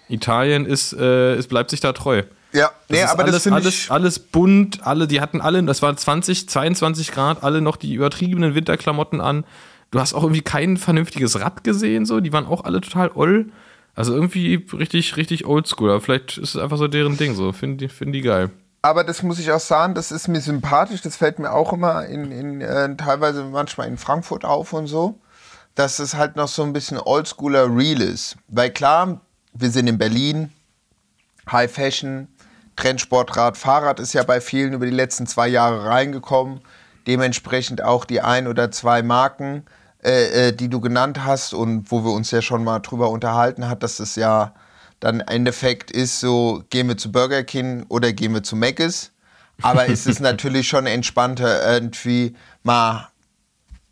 Italien 0.10 0.66
ist, 0.66 0.94
äh, 0.94 1.36
es 1.36 1.48
bleibt 1.48 1.70
sich 1.70 1.80
da 1.80 1.94
treu. 1.94 2.24
Ja, 2.56 2.72
Das 2.88 3.00
ist 3.00 3.06
aber 3.10 3.24
alles, 3.24 3.36
das 3.36 3.44
finde 3.44 3.58
alles, 3.58 3.74
ich. 3.76 3.92
alles 3.92 4.20
bunt, 4.20 4.86
alle, 4.86 5.08
die 5.08 5.22
hatten 5.22 5.42
alle, 5.42 5.62
das 5.64 5.82
war 5.82 5.96
20, 5.96 6.48
22 6.50 7.12
Grad, 7.12 7.44
alle 7.44 7.62
noch 7.62 7.76
die 7.76 7.94
übertriebenen 7.94 8.56
Winterklamotten 8.56 9.22
an. 9.22 9.46
Du 9.92 10.00
hast 10.00 10.14
auch 10.14 10.24
irgendwie 10.24 10.42
kein 10.42 10.78
vernünftiges 10.78 11.40
Rad 11.40 11.64
gesehen, 11.64 12.06
so, 12.06 12.20
die 12.20 12.34
waren 12.34 12.46
auch 12.46 12.64
alle 12.64 12.82
total 12.82 13.12
oll. 13.14 13.52
Also 13.94 14.14
irgendwie 14.14 14.66
richtig, 14.74 15.16
richtig 15.16 15.46
oldschool. 15.46 15.90
Aber 15.90 16.02
vielleicht 16.02 16.38
ist 16.38 16.56
es 16.56 16.62
einfach 16.62 16.78
so 16.78 16.88
deren 16.88 17.18
Ding, 17.18 17.34
so, 17.36 17.52
finden 17.54 17.78
die, 17.78 17.88
finden 17.90 18.14
die 18.14 18.22
geil. 18.22 18.50
Aber 18.82 19.04
das 19.04 19.24
muss 19.24 19.40
ich 19.40 19.52
auch 19.52 19.60
sagen, 19.60 19.96
das 19.96 20.12
ist 20.12 20.28
mir 20.28 20.42
sympathisch. 20.42 21.02
Das 21.02 21.16
fällt 21.16 21.40
mir 21.40 21.52
auch 21.52 21.74
immer 21.74 22.06
in, 22.06 22.32
in 22.32 22.62
äh, 22.62 22.96
teilweise 22.98 23.44
manchmal 23.46 23.88
in 23.88 23.98
Frankfurt 23.98 24.44
auf 24.46 24.74
und 24.74 24.88
so. 24.88 25.20
dass 25.76 26.00
es 26.00 26.14
halt 26.16 26.36
noch 26.36 26.48
so 26.48 26.64
ein 26.64 26.72
bisschen 26.74 27.00
oldschooler 27.00 27.68
Real 27.76 28.02
ist. 28.02 28.38
Weil 28.48 28.70
klar, 28.72 29.22
wir 29.54 29.70
sind 29.72 29.88
in 29.88 29.98
Berlin, 29.98 30.52
High 31.52 31.72
Fashion, 31.72 32.28
Trendsportrad, 32.76 33.58
Fahrrad 33.58 34.00
ist 34.00 34.14
ja 34.14 34.24
bei 34.24 34.42
vielen 34.42 34.74
über 34.74 34.86
die 34.86 34.92
letzten 34.92 35.28
zwei 35.28 35.48
Jahre 35.48 35.86
reingekommen. 35.86 36.62
Dementsprechend 37.08 37.84
auch 37.84 38.06
die 38.06 38.22
ein 38.22 38.48
oder 38.48 38.72
zwei 38.72 39.04
Marken, 39.04 39.64
äh, 40.04 40.50
äh, 40.50 40.52
die 40.54 40.70
du 40.70 40.82
genannt 40.82 41.24
hast 41.24 41.54
und 41.54 41.92
wo 41.92 42.04
wir 42.04 42.12
uns 42.12 42.32
ja 42.32 42.42
schon 42.42 42.64
mal 42.64 42.80
drüber 42.80 43.10
unterhalten 43.10 43.70
hat, 43.70 43.84
dass 43.84 44.00
es 44.00 44.16
ja 44.16 44.54
dann 45.00 45.20
im 45.20 45.28
Endeffekt 45.28 45.92
ist 45.92 46.20
so, 46.20 46.64
gehen 46.70 46.88
wir 46.88 46.98
zu 46.98 47.12
Burger 47.12 47.44
King 47.44 47.86
oder 47.90 48.12
gehen 48.14 48.34
wir 48.34 48.44
zu 48.44 48.56
Mc's. 48.56 49.12
Aber 49.62 49.88
es 49.88 50.06
ist 50.06 50.20
natürlich 50.22 50.68
schon 50.68 50.86
entspannter, 50.86 51.74
irgendwie 51.74 52.36
mal, 52.64 53.10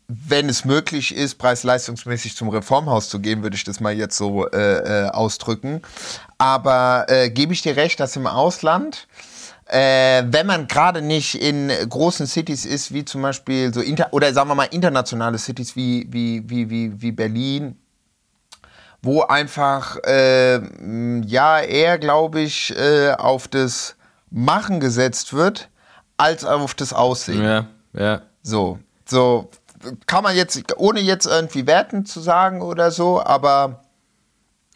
wenn 0.08 0.48
es 0.48 0.64
möglich 0.64 1.14
ist, 1.14 1.36
preis-leistungsmäßig 1.36 2.36
zum 2.36 2.48
Reformhaus 2.48 3.08
zu 3.08 3.20
gehen, 3.20 3.42
würde 3.42 3.56
ich 3.56 3.64
das 3.64 3.80
mal 3.80 3.94
jetzt 3.94 4.16
so 4.16 4.46
äh, 4.48 5.06
äh, 5.06 5.08
ausdrücken. 5.08 5.80
Aber 6.36 7.06
äh, 7.08 7.30
gebe 7.30 7.52
ich 7.52 7.62
dir 7.62 7.76
recht, 7.76 8.00
dass 8.00 8.16
im 8.16 8.26
Ausland, 8.26 9.08
äh, 9.66 10.22
wenn 10.26 10.46
man 10.46 10.68
gerade 10.68 11.00
nicht 11.00 11.40
in 11.40 11.72
großen 11.88 12.26
Cities 12.26 12.66
ist, 12.66 12.92
wie 12.92 13.04
zum 13.04 13.22
Beispiel 13.22 13.72
so 13.72 13.80
inter 13.80 14.08
oder 14.12 14.32
sagen 14.34 14.50
wir 14.50 14.54
mal 14.54 14.64
internationale 14.64 15.38
Cities 15.38 15.74
wie, 15.74 16.06
wie, 16.10 16.42
wie, 16.48 16.68
wie, 16.68 17.00
wie 17.00 17.12
Berlin, 17.12 17.78
wo 19.00 19.22
einfach 19.22 19.96
äh, 20.04 20.60
ja 21.26 21.60
eher, 21.60 21.98
glaube 21.98 22.40
ich, 22.40 22.76
äh, 22.76 23.12
auf 23.12 23.48
das 23.48 23.96
Machen 24.30 24.80
gesetzt 24.80 25.32
wird, 25.32 25.70
als 26.18 26.44
auf 26.44 26.74
das 26.74 26.92
Aussehen. 26.92 27.42
Ja, 27.42 27.66
ja. 27.94 28.22
So, 28.42 28.78
so 29.06 29.48
kann 30.06 30.22
man 30.22 30.36
jetzt, 30.36 30.62
ohne 30.76 31.00
jetzt 31.00 31.26
irgendwie 31.26 31.66
werten 31.66 32.06
zu 32.06 32.20
sagen 32.20 32.62
oder 32.62 32.90
so, 32.90 33.22
aber 33.22 33.84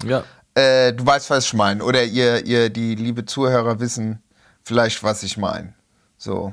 Ja. 0.05 0.25
äh, 0.55 0.93
du 0.93 1.05
weißt, 1.07 1.31
was 1.31 1.47
ich 1.47 1.55
meine. 1.55 1.83
Oder 1.85 2.05
ihr, 2.05 2.45
ihr, 2.47 2.71
die 2.71 2.95
liebe 2.95 3.25
Zuhörer 3.25 3.81
wissen 3.81 4.23
vielleicht, 4.65 5.03
was 5.03 5.23
ich 5.23 5.37
meine. 5.37 5.75
So. 6.17 6.53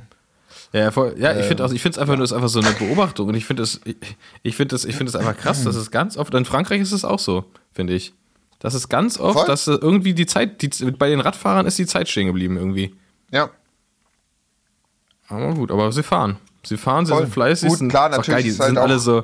Ja, 0.74 0.92
voll, 0.92 1.16
ja 1.18 1.38
ich 1.38 1.46
finde 1.46 1.66
auch, 1.66 1.72
ich 1.72 1.82
finde 1.82 1.96
es 1.98 2.02
einfach 2.02 2.16
nur, 2.16 2.24
ist 2.24 2.34
einfach 2.34 2.50
so 2.50 2.60
eine 2.60 2.72
Beobachtung 2.72 3.30
und 3.30 3.36
ich 3.36 3.46
finde 3.46 3.64
es, 3.64 3.80
ich, 3.86 3.96
ich 4.44 4.56
finde 4.56 4.76
es, 4.76 4.84
ich 4.86 4.96
finde 4.96 5.10
es 5.10 5.16
einfach 5.16 5.38
krass, 5.38 5.64
dass 5.64 5.76
es 5.76 5.90
ganz 5.92 6.18
oft, 6.18 6.34
in 6.34 6.44
Frankreich 6.46 6.82
ist 6.82 6.92
es 6.92 7.06
auch 7.06 7.20
so, 7.20 7.46
finde 7.74 7.94
ich. 7.94 8.14
Das 8.60 8.74
ist 8.74 8.90
ganz 8.90 9.20
oft, 9.20 9.38
Voll. 9.40 9.48
dass 9.48 9.68
irgendwie 9.68 10.14
die 10.14 10.26
Zeit, 10.26 10.62
die, 10.62 10.70
bei 10.92 11.10
den 11.10 11.20
Radfahrern 11.20 11.66
ist 11.66 11.78
die 11.78 11.86
Zeit 11.86 12.10
stehen 12.10 12.28
geblieben 12.28 12.58
irgendwie. 12.58 12.96
Ja. 13.32 13.50
Aber 15.28 15.54
gut, 15.54 15.72
aber 15.72 15.92
sie 15.92 16.04
fahren. 16.04 16.38
Sie 16.66 16.78
fahren, 16.78 17.06
sie 17.06 17.12
Voll. 17.14 17.24
sind 17.24 17.34
fleißig. 17.34 17.70
Gut, 17.70 17.78
sind, 17.80 17.90
klar, 17.90 18.10
natürlich 18.10 18.28
Geil, 18.28 18.44
die 18.44 18.50
halt 18.58 18.68
sind 18.70 18.78
alle 18.78 19.00
so. 19.00 19.24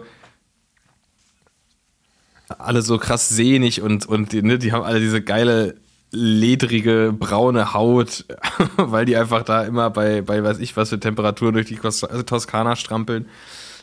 Alle 2.58 2.82
so 2.82 2.98
krass 2.98 3.30
sehnig 3.30 3.82
und, 3.82 4.06
und 4.06 4.34
die, 4.34 4.42
ne, 4.42 4.58
die 4.60 4.74
haben 4.74 4.84
alle 4.84 5.00
diese 5.00 5.22
geile, 5.22 5.76
ledrige, 6.12 7.14
braune 7.18 7.74
Haut, 7.74 8.26
weil 8.78 9.06
die 9.06 9.16
einfach 9.16 9.44
da 9.44 9.64
immer 9.64 9.90
bei, 9.90 10.22
bei 10.22 10.44
weiß 10.44 10.60
ich 10.60 10.76
was 10.76 10.90
für 10.90 11.00
Temperaturen 11.00 11.54
durch 11.54 11.68
die 11.68 11.78
Kos- 11.78 12.04
also 12.06 12.24
Toskana 12.24 12.76
strampeln. 12.76 13.26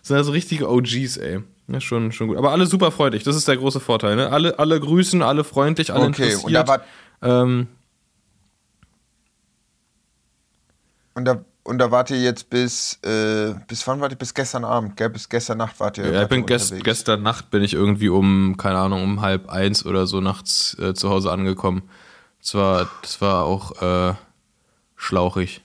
Das 0.01 0.09
sind 0.09 0.17
also 0.19 0.33
richtige 0.33 0.69
OGs, 0.71 1.17
ey. 1.17 1.41
Ja, 1.69 1.81
schon, 1.81 2.13
schon 2.13 2.29
gut. 2.29 2.37
Aber 2.37 2.53
alle 2.53 2.67
super 2.67 2.91
freundlich, 2.93 3.23
das 3.25 3.37
ist 3.37 3.49
der 3.49 3.57
große 3.57 3.81
Vorteil, 3.81 4.17
ne? 4.17 4.31
Alle, 4.31 4.59
alle 4.59 4.79
grüßen, 4.79 5.23
alle 5.23 5.45
freundlich, 5.45 5.91
alle 5.93 6.05
Okay, 6.07 6.25
interessiert. 6.25 6.45
und 6.45 6.53
da 6.53 6.67
war, 6.67 6.81
ähm, 7.23 7.69
und 11.15 11.25
da, 11.25 11.45
und 11.69 11.79
da 11.79 11.91
wart 11.91 12.11
ihr 12.11 12.21
jetzt 12.21 12.49
bis, 12.49 12.99
äh, 13.05 13.55
bis 13.69 13.87
wann 13.87 14.01
wart 14.01 14.13
ihr? 14.13 14.19
Bis 14.19 14.33
gestern 14.33 14.65
Abend, 14.65 14.97
gell? 14.97 15.11
Bis 15.11 15.29
gestern 15.29 15.59
Nacht 15.59 15.79
wart 15.81 15.99
ihr. 15.99 16.11
Ja, 16.11 16.23
ich 16.23 16.29
bin 16.29 16.47
gest, 16.47 16.83
gestern 16.83 17.23
Nacht 17.23 17.51
bin 17.51 17.63
ich 17.63 17.75
irgendwie 17.75 18.09
um, 18.09 18.57
keine 18.57 18.79
Ahnung, 18.79 19.03
um 19.03 19.21
halb 19.21 19.51
eins 19.51 19.85
oder 19.85 20.07
so 20.07 20.23
nachts 20.23 20.77
äh, 20.81 20.95
zu 20.95 21.11
Hause 21.11 21.31
angekommen. 21.31 21.83
Das 22.41 22.55
war, 22.55 22.89
das 23.03 23.21
war 23.21 23.45
auch 23.45 23.83
äh, 23.83 24.15
schlauchig. 24.97 25.61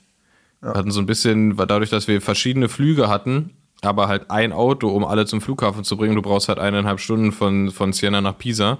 Wir 0.60 0.74
hatten 0.74 0.90
so 0.90 1.00
ein 1.00 1.06
bisschen, 1.06 1.56
war 1.56 1.66
dadurch, 1.66 1.90
dass 1.90 2.06
wir 2.06 2.20
verschiedene 2.20 2.68
Flüge 2.68 3.08
hatten, 3.08 3.50
aber 3.82 4.08
halt 4.08 4.30
ein 4.30 4.52
Auto, 4.52 4.88
um 4.88 5.04
alle 5.04 5.26
zum 5.26 5.40
Flughafen 5.40 5.84
zu 5.84 5.96
bringen, 5.96 6.16
du 6.16 6.22
brauchst 6.22 6.48
halt 6.48 6.58
eineinhalb 6.58 7.00
Stunden 7.00 7.32
von, 7.32 7.70
von 7.70 7.92
Siena 7.92 8.20
nach 8.20 8.36
Pisa, 8.36 8.78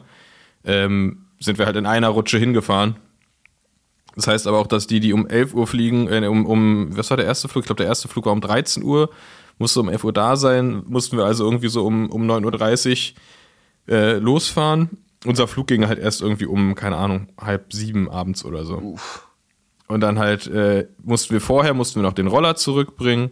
ähm, 0.65 1.27
sind 1.41 1.59
wir 1.59 1.67
halt 1.67 1.77
in 1.77 1.87
einer 1.87 2.09
Rutsche 2.09 2.39
hingefahren. 2.39 2.97
Das 4.17 4.27
heißt 4.27 4.47
aber 4.47 4.59
auch, 4.59 4.67
dass 4.67 4.87
die, 4.87 5.01
die 5.01 5.13
um 5.13 5.27
11 5.27 5.55
Uhr 5.55 5.67
fliegen, 5.67 6.09
äh, 6.09 6.27
um, 6.27 6.47
um, 6.47 6.97
was 6.97 7.11
war 7.11 7.17
der 7.17 7.27
erste 7.27 7.49
Flug? 7.49 7.65
Ich 7.65 7.67
glaube, 7.67 7.83
der 7.83 7.89
erste 7.89 8.09
Flug 8.09 8.27
war 8.27 8.33
um 8.33 8.41
13 8.41 8.83
Uhr, 8.83 9.11
musste 9.59 9.81
um 9.81 9.89
11 9.89 10.05
Uhr 10.05 10.13
da 10.13 10.37
sein, 10.37 10.83
mussten 10.87 11.17
wir 11.17 11.25
also 11.25 11.45
irgendwie 11.45 11.69
so 11.69 11.85
um, 11.85 12.11
um 12.11 12.31
9.30 12.31 13.15
Uhr 13.89 13.95
äh, 13.95 14.19
losfahren. 14.19 14.91
Unser 15.25 15.49
Flug 15.49 15.67
ging 15.67 15.87
halt 15.87 15.99
erst 15.99 16.23
irgendwie 16.23 16.47
um, 16.47 16.75
keine 16.75 16.97
Ahnung, 16.97 17.29
halb 17.41 17.73
sieben 17.73 18.11
abends 18.11 18.45
oder 18.45 18.65
so. 18.65 18.97
Und 19.87 20.01
dann 20.01 20.19
halt 20.19 20.47
äh, 20.47 20.87
mussten 21.03 21.33
wir 21.33 21.41
vorher, 21.41 21.75
mussten 21.75 21.97
wir 21.97 22.03
noch 22.03 22.15
den 22.15 22.27
Roller 22.27 22.57
zurückbringen. 22.57 23.31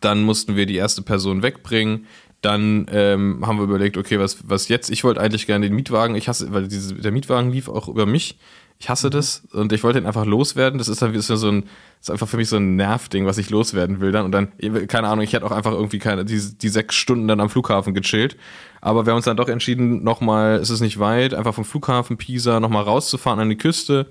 Dann 0.00 0.22
mussten 0.22 0.56
wir 0.56 0.66
die 0.66 0.76
erste 0.76 1.02
Person 1.02 1.42
wegbringen. 1.42 2.06
Dann 2.40 2.86
ähm, 2.90 3.44
haben 3.46 3.58
wir 3.58 3.64
überlegt, 3.64 3.96
okay, 3.96 4.18
was, 4.20 4.48
was 4.48 4.68
jetzt? 4.68 4.90
Ich 4.90 5.02
wollte 5.02 5.20
eigentlich 5.20 5.46
gerne 5.46 5.66
den 5.66 5.74
Mietwagen. 5.74 6.14
Ich 6.14 6.28
hasse, 6.28 6.52
weil 6.52 6.68
diese, 6.68 6.94
der 6.94 7.10
Mietwagen 7.10 7.50
lief 7.50 7.68
auch 7.68 7.88
über 7.88 8.06
mich. 8.06 8.38
Ich 8.80 8.88
hasse 8.88 9.10
das 9.10 9.42
und 9.52 9.72
ich 9.72 9.82
wollte 9.82 9.98
ihn 9.98 10.06
einfach 10.06 10.24
loswerden. 10.24 10.78
Das 10.78 10.88
ist 10.88 11.02
dann 11.02 11.12
ist 11.12 11.26
so 11.26 11.48
ein, 11.48 11.64
ist 12.00 12.12
einfach 12.12 12.28
für 12.28 12.36
mich 12.36 12.48
so 12.48 12.56
ein 12.56 12.76
Nervding, 12.76 13.26
was 13.26 13.36
ich 13.36 13.50
loswerden 13.50 14.00
will 14.00 14.12
dann. 14.12 14.24
Und 14.24 14.32
dann, 14.32 14.52
keine 14.86 15.08
Ahnung, 15.08 15.24
ich 15.24 15.32
hätte 15.32 15.44
auch 15.44 15.50
einfach 15.50 15.72
irgendwie 15.72 15.98
keine, 15.98 16.24
die, 16.24 16.40
die 16.56 16.68
sechs 16.68 16.94
Stunden 16.94 17.26
dann 17.26 17.40
am 17.40 17.50
Flughafen 17.50 17.92
gechillt. 17.92 18.36
Aber 18.80 19.04
wir 19.04 19.10
haben 19.10 19.16
uns 19.16 19.24
dann 19.24 19.36
doch 19.36 19.48
entschieden, 19.48 20.04
nochmal, 20.04 20.56
es 20.56 20.70
ist 20.70 20.80
nicht 20.80 21.00
weit, 21.00 21.34
einfach 21.34 21.54
vom 21.54 21.64
Flughafen 21.64 22.18
Pisa 22.18 22.60
nochmal 22.60 22.84
rauszufahren 22.84 23.40
an 23.40 23.48
die 23.48 23.58
Küste. 23.58 24.06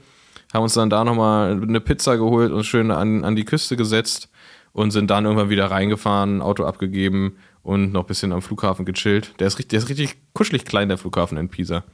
Haben 0.53 0.63
uns 0.63 0.74
dann 0.74 0.89
da 0.89 1.05
nochmal 1.05 1.51
eine 1.51 1.79
Pizza 1.79 2.17
geholt 2.17 2.51
und 2.51 2.65
schön 2.65 2.91
an, 2.91 3.24
an 3.24 3.38
die 3.38 3.45
Küste 3.45 3.77
gesetzt 3.77 4.29
und 4.74 4.91
sind 4.91 5.09
dann 5.09 5.24
irgendwann 5.24 5.50
wieder 5.50 5.71
reingefahren, 5.71 6.41
Auto 6.41 6.65
abgegeben 6.65 7.38
und 7.63 7.93
noch 7.93 8.03
ein 8.03 8.07
bisschen 8.07 8.33
am 8.33 8.41
Flughafen 8.41 8.86
gechillt. 8.86 9.33
Der 9.39 9.47
ist 9.47 9.59
richtig, 9.59 9.69
der 9.69 9.79
ist 9.79 9.89
richtig 9.89 10.17
kuschelig 10.33 10.65
klein, 10.65 10.89
der 10.89 10.97
Flughafen 10.97 11.38
in 11.38 11.47
Pisa. 11.47 11.86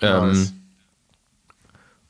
Ähm, 0.00 0.28
Nice. 0.28 0.54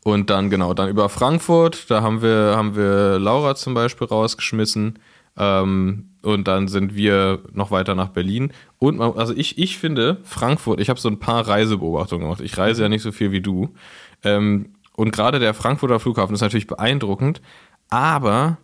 Und 0.05 0.31
dann, 0.31 0.51
genau, 0.51 0.75
dann 0.75 0.89
über 0.89 1.09
Frankfurt, 1.09 1.91
da 1.91 2.03
haben 2.03 2.23
wir, 2.23 2.55
haben 2.57 2.75
wir 2.75 3.19
Laura 3.19 3.55
zum 3.55 3.75
Beispiel 3.75 4.07
rausgeschmissen. 4.07 4.99
Ähm, 5.37 6.09
und 6.23 6.47
dann 6.47 6.69
sind 6.69 6.95
wir 6.95 7.41
noch 7.53 7.71
weiter 7.71 7.95
nach 7.95 8.09
Berlin. 8.09 8.53
Und 8.79 8.99
man, 8.99 9.17
also 9.17 9.35
ich, 9.35 9.59
ich 9.59 9.79
finde, 9.79 10.19
Frankfurt, 10.25 10.81
ich 10.81 10.89
habe 10.89 11.01
so 11.01 11.09
ein 11.09 11.19
paar 11.19 11.47
Reisebeobachtungen 11.47 12.25
gemacht. 12.25 12.41
Ich 12.41 12.57
reise 12.59 12.83
ja 12.83 12.89
nicht 12.89 13.03
so 13.03 13.13
viel 13.13 13.33
wie 13.33 13.41
du. 13.41 13.75
Ähm, 14.23 14.75
und 14.95 15.13
gerade 15.13 15.39
der 15.39 15.55
Frankfurter 15.55 16.01
Flughafen 16.01 16.35
ist 16.35 16.43
natürlich 16.43 16.67
beeindruckend, 16.67 17.41
aber 17.89 18.59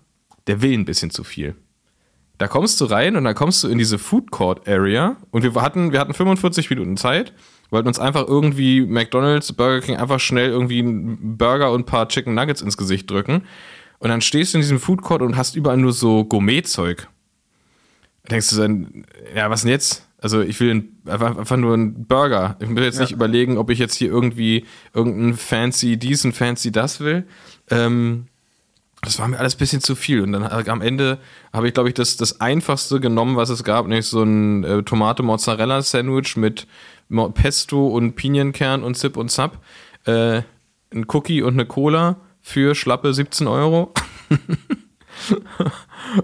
der 0.47 0.63
will 0.63 0.73
ein 0.73 0.85
bisschen 0.85 1.11
zu 1.11 1.25
viel. 1.25 1.55
Da 2.37 2.47
kommst 2.47 2.81
du 2.81 2.85
rein 2.85 3.17
und 3.17 3.25
dann 3.25 3.35
kommst 3.35 3.65
du 3.65 3.69
in 3.69 3.79
diese 3.79 3.99
Food 3.99 4.31
Court 4.31 4.69
Area 4.69 5.17
und 5.31 5.43
wir 5.43 5.55
hatten, 5.61 5.93
wir 5.93 5.99
hatten 5.99 6.15
45 6.15 6.71
Minuten 6.71 6.97
Zeit, 6.97 7.33
wollten 7.71 7.89
uns 7.89 7.99
einfach 7.99 8.27
irgendwie 8.27 8.81
McDonalds, 8.81 9.53
Burger 9.53 9.85
King 9.85 9.97
einfach 9.97 10.21
schnell 10.21 10.51
irgendwie 10.51 10.81
einen 10.81 11.37
Burger 11.37 11.73
und 11.73 11.83
ein 11.83 11.87
paar 11.87 12.09
Chicken 12.09 12.35
Nuggets 12.35 12.63
ins 12.63 12.77
Gesicht 12.77 13.11
drücken. 13.11 13.43
Und 13.99 14.11
dann 14.11 14.21
stehst 14.21 14.55
du 14.55 14.59
in 14.59 14.63
diesem 14.63 14.79
Food 14.79 15.03
Court 15.03 15.23
und 15.23 15.37
hast 15.37 15.57
überall 15.57 15.77
nur 15.77 15.93
so 15.93 16.25
Gourmet-Zeug. 16.25 17.09
Denkst 18.31 18.51
du 18.51 18.57
dann, 18.57 19.05
ja, 19.35 19.51
was 19.51 19.63
denn 19.63 19.71
jetzt? 19.71 20.07
Also 20.21 20.41
ich 20.41 20.59
will 20.61 20.75
ein, 20.75 20.99
einfach, 21.07 21.57
nur 21.57 21.75
einen 21.75 22.07
Burger. 22.07 22.57
Ich 22.61 22.69
will 22.69 22.83
jetzt 22.83 23.01
nicht 23.01 23.13
überlegen, 23.13 23.57
ob 23.57 23.71
ich 23.71 23.79
jetzt 23.79 23.95
hier 23.95 24.09
irgendwie 24.09 24.67
irgendein 24.93 25.35
fancy 25.35 25.97
dies 25.97 26.25
und 26.25 26.33
fancy 26.33 26.73
das 26.73 27.01
will. 27.01 27.25
Ähm, 27.71 28.27
das 29.03 29.19
war 29.19 29.29
mir 29.29 29.39
alles 29.39 29.55
ein 29.55 29.59
bisschen 29.59 29.81
zu 29.81 29.95
viel. 29.95 30.23
Und 30.23 30.33
dann 30.33 30.43
am 30.45 30.81
Ende 30.83 31.19
habe 31.53 31.69
ich, 31.69 31.75
glaube 31.75 31.89
ich, 31.89 31.95
das, 31.95 32.17
das 32.17 32.41
einfachste 32.41 33.01
genommen, 33.01 33.37
was 33.37 33.49
es 33.49 33.63
gab, 33.65 33.87
nämlich 33.87 34.07
so 34.07 34.23
ein 34.23 34.65
äh, 34.65 34.83
Tomate-Mozzarella-Sandwich 34.83 36.37
mit 36.37 36.67
Mo- 37.09 37.31
Pesto 37.31 37.87
und 37.89 38.15
Pinienkern 38.17 38.83
und 38.83 38.97
Zip 38.97 39.17
und 39.17 39.31
Zap. 39.31 39.59
Äh, 40.05 40.43
ein 40.93 41.07
Cookie 41.09 41.43
und 41.43 41.55
eine 41.55 41.67
Cola 41.67 42.17
für 42.41 42.75
schlappe 42.75 43.13
17 43.15 43.47
Euro. 43.47 43.93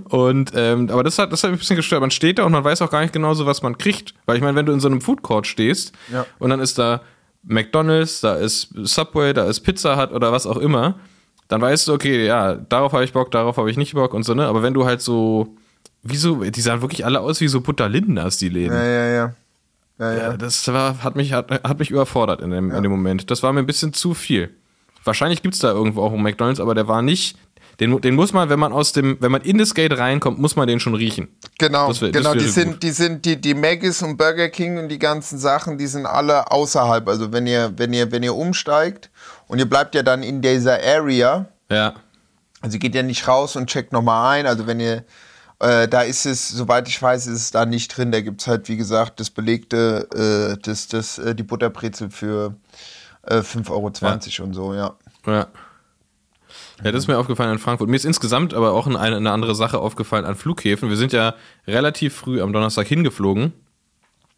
Und 0.08 0.52
ähm, 0.54 0.88
aber 0.90 1.02
das 1.02 1.18
hat, 1.18 1.32
das 1.32 1.42
hat 1.42 1.50
mich 1.50 1.58
ein 1.58 1.60
bisschen 1.60 1.76
gestört. 1.76 2.00
Man 2.00 2.10
steht 2.10 2.38
da 2.38 2.44
und 2.44 2.52
man 2.52 2.64
weiß 2.64 2.80
auch 2.82 2.90
gar 2.90 3.00
nicht 3.02 3.12
genau 3.12 3.34
so, 3.34 3.44
was 3.44 3.60
man 3.62 3.76
kriegt. 3.76 4.14
Weil 4.24 4.36
ich 4.36 4.42
meine, 4.42 4.56
wenn 4.56 4.66
du 4.66 4.72
in 4.72 4.80
so 4.80 4.88
einem 4.88 5.00
Food 5.00 5.22
Court 5.22 5.46
stehst 5.46 5.92
Ja. 6.12 6.24
und 6.38 6.50
dann 6.50 6.60
ist 6.60 6.78
da 6.78 7.02
McDonalds, 7.42 8.20
da 8.20 8.34
ist 8.36 8.68
Subway, 8.82 9.32
da 9.34 9.44
ist 9.46 9.60
Pizza 9.60 10.00
Hut 10.00 10.12
oder 10.12 10.32
was 10.32 10.46
auch 10.46 10.56
immer, 10.56 10.94
dann 11.54 11.60
weißt 11.60 11.86
du, 11.86 11.92
okay, 11.92 12.26
ja, 12.26 12.56
darauf 12.56 12.92
habe 12.92 13.04
ich 13.04 13.12
Bock, 13.12 13.30
darauf 13.30 13.56
habe 13.58 13.70
ich 13.70 13.76
nicht 13.76 13.94
Bock 13.94 14.12
und 14.12 14.24
so, 14.24 14.34
ne? 14.34 14.48
Aber 14.48 14.64
wenn 14.64 14.74
du 14.74 14.86
halt 14.86 15.00
so, 15.00 15.54
wieso, 16.02 16.42
die 16.42 16.60
sahen 16.60 16.82
wirklich 16.82 17.04
alle 17.04 17.20
aus 17.20 17.40
wie 17.40 17.46
so 17.46 17.60
Butterlindas, 17.60 18.38
die 18.38 18.48
Läden. 18.48 18.76
Ja, 18.76 18.84
ja, 18.84 19.06
ja. 19.06 19.34
Ja, 20.00 20.12
ja. 20.12 20.18
Ja, 20.18 20.36
das 20.36 20.66
war, 20.72 21.04
hat, 21.04 21.14
mich, 21.14 21.32
hat, 21.32 21.52
hat 21.52 21.78
mich 21.78 21.92
überfordert 21.92 22.40
in 22.40 22.50
dem, 22.50 22.72
in 22.72 22.82
dem 22.82 22.90
Moment. 22.90 23.30
Das 23.30 23.44
war 23.44 23.52
mir 23.52 23.60
ein 23.60 23.66
bisschen 23.66 23.92
zu 23.92 24.14
viel. 24.14 24.50
Wahrscheinlich 25.04 25.42
gibt 25.42 25.54
es 25.54 25.60
da 25.60 25.70
irgendwo 25.70 26.02
auch 26.02 26.12
einen 26.12 26.24
McDonalds, 26.24 26.58
aber 26.58 26.74
der 26.74 26.88
war 26.88 27.02
nicht, 27.02 27.38
Den, 27.80 28.00
den 28.00 28.14
muss 28.14 28.32
man, 28.32 28.48
wenn 28.50 28.58
man 28.60 28.72
aus 28.72 28.92
dem, 28.92 29.16
wenn 29.20 29.32
man 29.32 29.42
in 29.42 29.58
das 29.58 29.74
Gate 29.74 29.96
reinkommt, 29.98 30.38
muss 30.38 30.54
man 30.56 30.68
den 30.68 30.78
schon 30.80 30.94
riechen. 30.94 31.28
Genau, 31.58 31.88
wär- 32.00 32.10
genau. 32.12 32.34
Die 32.34 32.48
sind, 32.48 32.82
die 32.82 32.90
sind, 32.90 33.24
die, 33.24 33.40
die 33.40 33.54
Maggis 33.54 34.02
und 34.02 34.16
Burger 34.16 34.48
King 34.48 34.78
und 34.78 34.88
die 34.88 34.98
ganzen 34.98 35.38
Sachen, 35.38 35.76
die 35.78 35.86
sind 35.88 36.06
alle 36.06 36.50
außerhalb. 36.50 37.08
Also 37.08 37.32
wenn 37.32 37.46
ihr, 37.46 37.72
wenn 37.76 37.92
ihr, 37.92 38.12
wenn 38.12 38.22
ihr 38.22 38.34
umsteigt 38.34 39.10
und 39.48 39.58
ihr 39.58 39.68
bleibt 39.68 39.94
ja 39.94 40.02
dann 40.02 40.22
in 40.22 40.40
dieser 40.40 40.78
Area, 40.82 41.46
Ja. 41.70 41.94
also 42.60 42.78
geht 42.78 42.94
ja 42.94 43.02
nicht 43.02 43.26
raus 43.26 43.56
und 43.56 43.66
checkt 43.68 43.92
nochmal 43.92 44.38
ein. 44.38 44.46
Also 44.46 44.66
wenn 44.68 44.78
ihr, 44.78 45.04
äh, 45.58 45.88
da 45.88 46.02
ist 46.02 46.26
es, 46.26 46.48
soweit 46.48 46.86
ich 46.88 47.00
weiß, 47.02 47.26
ist 47.26 47.40
es 47.40 47.50
da 47.50 47.66
nicht 47.66 47.88
drin. 47.96 48.12
Da 48.12 48.20
gibt 48.20 48.40
es 48.40 48.46
halt, 48.46 48.68
wie 48.68 48.76
gesagt, 48.76 49.18
das 49.18 49.30
belegte, 49.30 50.08
äh, 50.54 50.60
das, 50.62 50.86
das, 50.88 51.18
äh, 51.18 51.34
die 51.34 51.42
Butterbrezel 51.42 52.10
für 52.10 52.54
äh, 53.26 53.38
5,20 53.38 53.70
Euro 54.40 54.46
und 54.46 54.54
so, 54.54 54.74
ja. 54.74 54.94
Ja. 55.26 55.46
Ja, 56.82 56.90
das 56.90 57.04
ist 57.04 57.08
mir 57.08 57.18
aufgefallen 57.18 57.52
in 57.52 57.58
Frankfurt. 57.58 57.88
Mir 57.88 57.96
ist 57.96 58.04
insgesamt 58.04 58.52
aber 58.52 58.72
auch 58.72 58.86
eine, 58.86 58.98
eine 58.98 59.30
andere 59.30 59.54
Sache 59.54 59.78
aufgefallen 59.78 60.24
an 60.24 60.34
Flughäfen. 60.34 60.88
Wir 60.88 60.96
sind 60.96 61.12
ja 61.12 61.34
relativ 61.66 62.14
früh 62.14 62.40
am 62.40 62.52
Donnerstag 62.52 62.86
hingeflogen 62.86 63.52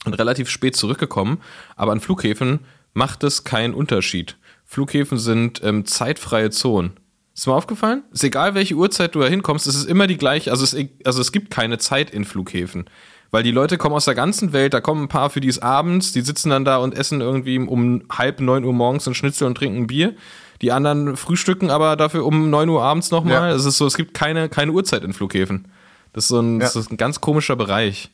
und 0.05 0.15
relativ 0.15 0.51
spät 0.51 0.77
zurückgekommen. 0.77 1.39
Aber 1.77 1.93
an 1.93 2.01
Flughäfen 2.01 2.61
macht 2.93 3.25
es 3.25 3.45
keinen 3.45 3.75
Unterschied. 3.75 4.37
Flughäfen 4.65 5.19
sind 5.19 5.63
ähm, 5.65 5.87
zeitfreie 5.87 6.51
Zonen. 6.51 6.93
Ist 7.35 7.47
mir 7.47 7.55
aufgefallen? 7.55 8.03
Ist 8.13 8.25
egal, 8.25 8.55
welche 8.55 8.75
Uhrzeit 8.75 9.15
du 9.15 9.21
da 9.21 9.27
hinkommst, 9.27 9.67
es 9.67 9.75
ist 9.75 9.89
immer 9.89 10.07
die 10.07 10.17
gleiche. 10.17 10.51
Also 10.51 10.65
es, 10.65 10.77
also 11.05 11.21
es 11.21 11.33
gibt 11.33 11.51
keine 11.51 11.79
Zeit 11.79 12.11
in 12.11 12.25
Flughäfen. 12.25 12.89
Weil 13.31 13.43
die 13.43 13.51
Leute 13.51 13.77
kommen 13.77 13.95
aus 13.95 14.07
der 14.07 14.15
ganzen 14.15 14.53
Welt, 14.53 14.73
da 14.73 14.81
kommen 14.81 15.05
ein 15.05 15.09
paar 15.09 15.31
für 15.31 15.41
die 15.41 15.49
ist 15.49 15.63
abends, 15.63 16.13
die 16.13 16.21
sitzen 16.21 16.51
dann 16.51 16.65
da 16.65 16.79
und 16.79 16.95
essen 16.95 17.21
irgendwie 17.21 17.59
um 17.59 18.05
halb 18.11 18.41
neun 18.41 18.65
Uhr 18.65 18.73
morgens 18.73 19.07
ein 19.07 19.15
Schnitzel 19.15 19.47
und 19.47 19.57
trinken 19.57 19.87
Bier. 19.87 20.15
Die 20.63 20.73
anderen 20.73 21.17
frühstücken 21.17 21.71
aber 21.71 21.97
dafür 21.97 22.25
um 22.25 22.51
9 22.51 22.69
Uhr 22.69 22.83
abends 22.83 23.11
nochmal. 23.11 23.51
Ja. 23.51 23.55
Es 23.57 23.65
ist 23.65 23.77
so, 23.79 23.87
es 23.87 23.97
gibt 23.97 24.15
keine, 24.15 24.49
keine 24.49 24.73
Uhrzeit 24.73 25.05
in 25.05 25.13
Flughäfen. 25.13 25.69
Das 26.13 26.25
ist 26.25 26.29
so 26.29 26.41
ein, 26.41 26.61
das 26.61 26.75
Ja. 26.75 26.81
ist 26.81 26.91
ein 26.91 26.97
ganz 26.97 27.21
komischer 27.21 27.57
Bereich. 27.57 28.11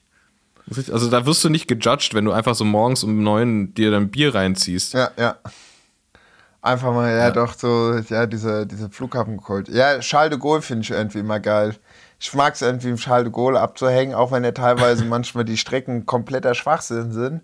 Das 0.66 0.90
Also 0.90 1.10
da 1.10 1.26
wirst 1.26 1.42
du 1.44 1.48
nicht 1.48 1.68
gejudged, 1.68 2.14
wenn 2.14 2.24
du 2.24 2.32
einfach 2.32 2.54
so 2.54 2.64
morgens 2.64 3.04
um 3.04 3.22
9 3.22 3.74
dir 3.74 3.90
dann 3.90 4.08
Bier 4.10 4.34
reinziehst. 4.34 4.94
Ja, 4.94 5.10
ja. 5.16 5.36
Einfach 6.60 6.92
mal, 6.92 7.10
ja, 7.16 7.32
doch, 7.32 7.54
so, 7.54 7.94
ja, 8.08 8.26
diese, 8.26 8.66
diese 8.68 8.88
Flughafenkult. 8.88 9.68
Ja, 9.68 9.98
Charles 9.98 10.30
de 10.30 10.38
Gaulle 10.38 10.62
finde 10.62 10.82
ich 10.84 10.90
irgendwie 10.92 11.18
immer 11.18 11.40
geil. 11.40 11.74
Ich 12.20 12.32
mag 12.34 12.54
es 12.54 12.62
irgendwie 12.62 12.90
im 12.90 12.96
Charles 12.96 13.24
de 13.24 13.32
Gaulle 13.32 13.60
abzuhängen, 13.60 14.14
auch 14.14 14.30
wenn 14.30 14.44
ja 14.44 14.52
teilweise 14.52 15.04
manchmal 15.06 15.44
die 15.44 15.56
Strecken 15.56 16.06
kompletter 16.06 16.54
Schwachsinn 16.54 17.10
sind. 17.12 17.40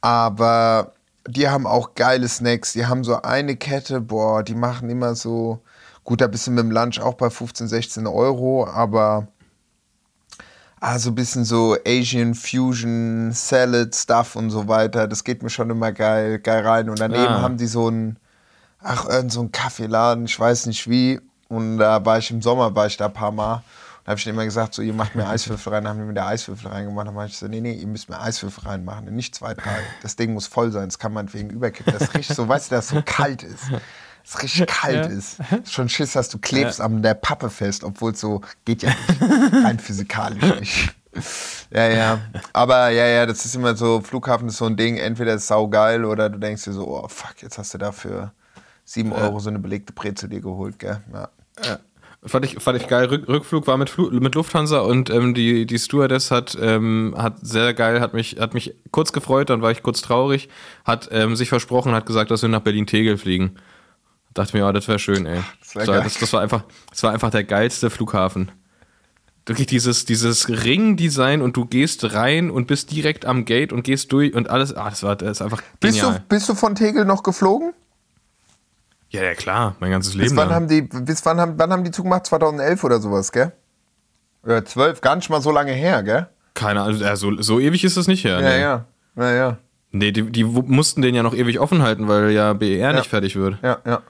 Aber 0.00 0.92
die 1.28 1.48
haben 1.48 1.66
auch 1.66 1.94
geile 1.94 2.26
Snacks. 2.28 2.72
Die 2.72 2.86
haben 2.86 3.04
so 3.04 3.20
eine 3.22 3.56
Kette, 3.56 4.00
boah, 4.00 4.42
die 4.42 4.54
machen 4.54 4.88
immer 4.90 5.14
so, 5.14 5.60
gut, 6.04 6.20
da 6.20 6.26
bist 6.26 6.46
du 6.46 6.50
mit 6.50 6.60
dem 6.64 6.70
Lunch 6.70 7.00
auch 7.00 7.14
bei 7.14 7.30
15, 7.30 7.68
16 7.68 8.06
Euro, 8.06 8.66
aber 8.66 9.28
ah, 10.80 10.98
so 10.98 11.10
ein 11.10 11.14
bisschen 11.14 11.44
so 11.44 11.76
Asian 11.86 12.34
Fusion, 12.34 13.32
Salad 13.32 13.94
Stuff 13.94 14.36
und 14.36 14.50
so 14.50 14.68
weiter. 14.68 15.06
Das 15.06 15.24
geht 15.24 15.42
mir 15.42 15.50
schon 15.50 15.70
immer 15.70 15.92
geil, 15.92 16.38
geil 16.38 16.66
rein. 16.66 16.88
Und 16.88 16.98
daneben 17.00 17.26
Ah. 17.34 17.42
haben 17.42 17.56
die 17.58 17.66
so 17.66 17.88
einen, 17.88 18.16
ach, 18.82 19.06
irgend 19.08 19.32
so 19.32 19.40
einen 19.40 19.52
Kaffeeladen, 19.52 20.24
ich 20.24 20.38
weiß 20.38 20.66
nicht 20.66 20.88
wie. 20.88 21.20
Und 21.48 21.78
da 21.78 22.04
war 22.04 22.18
ich 22.18 22.30
im 22.30 22.42
Sommer, 22.42 22.74
war 22.74 22.86
ich 22.86 22.96
da 22.96 23.06
ein 23.06 23.12
paar 23.12 23.32
Mal. 23.32 23.62
Da 24.08 24.12
habe 24.12 24.18
ich 24.20 24.24
denen 24.24 24.38
immer 24.38 24.46
gesagt, 24.46 24.72
so, 24.72 24.80
ihr 24.80 24.94
macht 24.94 25.14
mir 25.16 25.28
Eiswürfel 25.28 25.70
rein. 25.70 25.84
Dann 25.84 25.90
haben 25.90 26.00
die 26.00 26.06
mir 26.06 26.14
da 26.14 26.28
Eiswürfel 26.28 26.70
reingemacht. 26.70 27.06
Dann 27.06 27.14
meinte 27.14 27.32
ich 27.32 27.36
so, 27.36 27.46
nee, 27.46 27.60
nee, 27.60 27.74
ihr 27.74 27.86
müsst 27.86 28.08
mir 28.08 28.18
Eiswürfel 28.18 28.66
reinmachen. 28.66 29.14
Nicht 29.14 29.34
zwei, 29.34 29.52
drei. 29.52 29.80
Das 30.00 30.16
Ding 30.16 30.32
muss 30.32 30.46
voll 30.46 30.72
sein. 30.72 30.86
Das 30.86 30.98
kann 30.98 31.12
man 31.12 31.30
wegen 31.34 31.50
überkippen. 31.50 31.92
Das 31.92 32.14
riecht 32.14 32.34
so, 32.34 32.48
weißt 32.48 32.70
du, 32.70 32.76
dass 32.76 32.86
es 32.86 32.90
so 32.92 33.02
kalt 33.04 33.42
ist. 33.42 33.64
Es 34.24 34.42
richtig 34.42 34.66
kalt 34.66 35.10
ist. 35.10 35.36
Schon 35.66 35.90
Schiss, 35.90 36.14
dass 36.14 36.30
du 36.30 36.38
klebst 36.38 36.80
an 36.80 37.02
der 37.02 37.12
Pappe 37.12 37.50
fest, 37.50 37.84
obwohl 37.84 38.12
es 38.12 38.20
so 38.20 38.40
geht 38.64 38.82
ja 38.82 38.88
nicht. 38.88 39.20
Rein 39.62 39.78
physikalisch 39.78 40.58
nicht. 40.58 40.96
Ja, 41.70 41.88
ja. 41.88 42.18
Aber 42.54 42.88
ja, 42.88 43.04
ja, 43.04 43.26
das 43.26 43.44
ist 43.44 43.56
immer 43.56 43.76
so, 43.76 44.00
Flughafen 44.00 44.48
ist 44.48 44.56
so 44.56 44.64
ein 44.64 44.78
Ding, 44.78 44.96
entweder 44.96 45.34
ist 45.34 45.48
saugeil 45.48 46.06
oder 46.06 46.30
du 46.30 46.38
denkst 46.38 46.64
dir 46.64 46.72
so, 46.72 46.88
oh 46.88 47.06
fuck, 47.08 47.42
jetzt 47.42 47.58
hast 47.58 47.74
du 47.74 47.78
dafür 47.78 48.32
7 48.86 49.12
Euro 49.12 49.38
so 49.38 49.50
eine 49.50 49.58
belegte 49.58 49.92
Brezel 49.92 50.30
dir 50.30 50.40
geholt, 50.40 50.78
gell? 50.78 51.02
Ja. 51.12 51.78
Fand 52.24 52.44
ich, 52.44 52.60
fand 52.60 52.80
ich 52.80 52.88
geil. 52.88 53.06
Rück, 53.06 53.28
Rückflug 53.28 53.66
war 53.68 53.76
mit, 53.76 53.96
mit 53.96 54.34
Lufthansa 54.34 54.80
und 54.80 55.08
ähm, 55.08 55.34
die, 55.34 55.66
die 55.66 55.78
Stewardess 55.78 56.32
hat, 56.32 56.58
ähm, 56.60 57.14
hat 57.16 57.36
sehr 57.40 57.74
geil, 57.74 58.00
hat 58.00 58.12
mich, 58.12 58.38
hat 58.40 58.54
mich 58.54 58.74
kurz 58.90 59.12
gefreut, 59.12 59.50
dann 59.50 59.62
war 59.62 59.70
ich 59.70 59.84
kurz 59.84 60.02
traurig, 60.02 60.48
hat 60.84 61.08
ähm, 61.12 61.36
sich 61.36 61.48
versprochen, 61.48 61.92
hat 61.92 62.06
gesagt, 62.06 62.32
dass 62.32 62.42
wir 62.42 62.48
nach 62.48 62.60
Berlin-Tegel 62.60 63.18
fliegen. 63.18 63.56
Dachte 64.34 64.56
mir, 64.56 64.66
oh, 64.66 64.72
das 64.72 64.88
wäre 64.88 64.98
schön, 64.98 65.26
ey. 65.26 65.42
Das 65.60 65.76
wär 65.76 65.86
So, 65.86 65.92
geil. 65.92 66.00
das, 66.02 66.18
das, 66.18 66.32
war 66.32 66.40
einfach, 66.40 66.64
das 66.90 67.02
war 67.04 67.12
einfach 67.12 67.30
der 67.30 67.44
geilste 67.44 67.88
Flughafen. 67.88 68.50
Wirklich 69.46 69.68
dieses, 69.68 70.04
dieses 70.04 70.48
Ring-Design 70.48 71.40
und 71.40 71.56
du 71.56 71.64
gehst 71.66 72.12
rein 72.14 72.50
und 72.50 72.66
bist 72.66 72.90
direkt 72.90 73.26
am 73.26 73.44
Gate 73.44 73.72
und 73.72 73.82
gehst 73.84 74.12
durch 74.12 74.34
und 74.34 74.50
alles, 74.50 74.74
ah, 74.74 74.90
das 74.90 75.02
war 75.04 75.16
das 75.16 75.38
ist 75.38 75.42
einfach 75.42 75.62
Bist, 75.80 75.98
du, 75.98 76.02
genial. 76.02 76.24
bist 76.28 76.48
du 76.48 76.54
von 76.54 76.74
Tegel 76.74 77.04
noch 77.04 77.22
geflogen? 77.22 77.72
Ja, 79.10 79.22
ja, 79.22 79.34
klar, 79.34 79.74
mein 79.80 79.90
ganzes 79.90 80.12
Bis 80.12 80.22
Leben 80.24 80.36
wann 80.36 80.48
lang. 80.48 80.54
haben 80.54 80.68
die, 80.68 80.82
bis 80.82 81.24
wann 81.24 81.40
haben, 81.40 81.54
wann 81.56 81.72
haben 81.72 81.84
die 81.84 81.90
zugemacht? 81.90 82.26
2011 82.26 82.84
oder 82.84 83.00
sowas, 83.00 83.32
gell? 83.32 83.52
Oder 84.44 84.64
12, 84.64 85.00
gar 85.00 85.16
nicht 85.16 85.30
mal 85.30 85.40
so 85.40 85.50
lange 85.50 85.72
her, 85.72 86.02
gell? 86.02 86.28
Keine 86.54 86.82
Ahnung, 86.82 87.00
äh, 87.00 87.16
so, 87.16 87.58
ewig 87.60 87.84
ist 87.84 87.96
das 87.96 88.06
nicht 88.06 88.24
her. 88.24 88.40
Ja, 88.40 88.48
nee. 88.48 88.60
ja. 88.60 88.84
Ja, 89.16 89.34
ja. 89.34 89.58
Nee, 89.90 90.12
die, 90.12 90.22
die 90.30 90.44
mussten 90.44 91.00
den 91.00 91.14
ja 91.14 91.22
noch 91.22 91.34
ewig 91.34 91.58
offen 91.60 91.82
halten, 91.82 92.08
weil 92.08 92.30
ja 92.30 92.52
BER 92.52 92.92
nicht 92.92 93.08
fertig 93.08 93.36
wird. 93.36 93.56
Ja, 93.62 93.78
ja. 93.86 94.02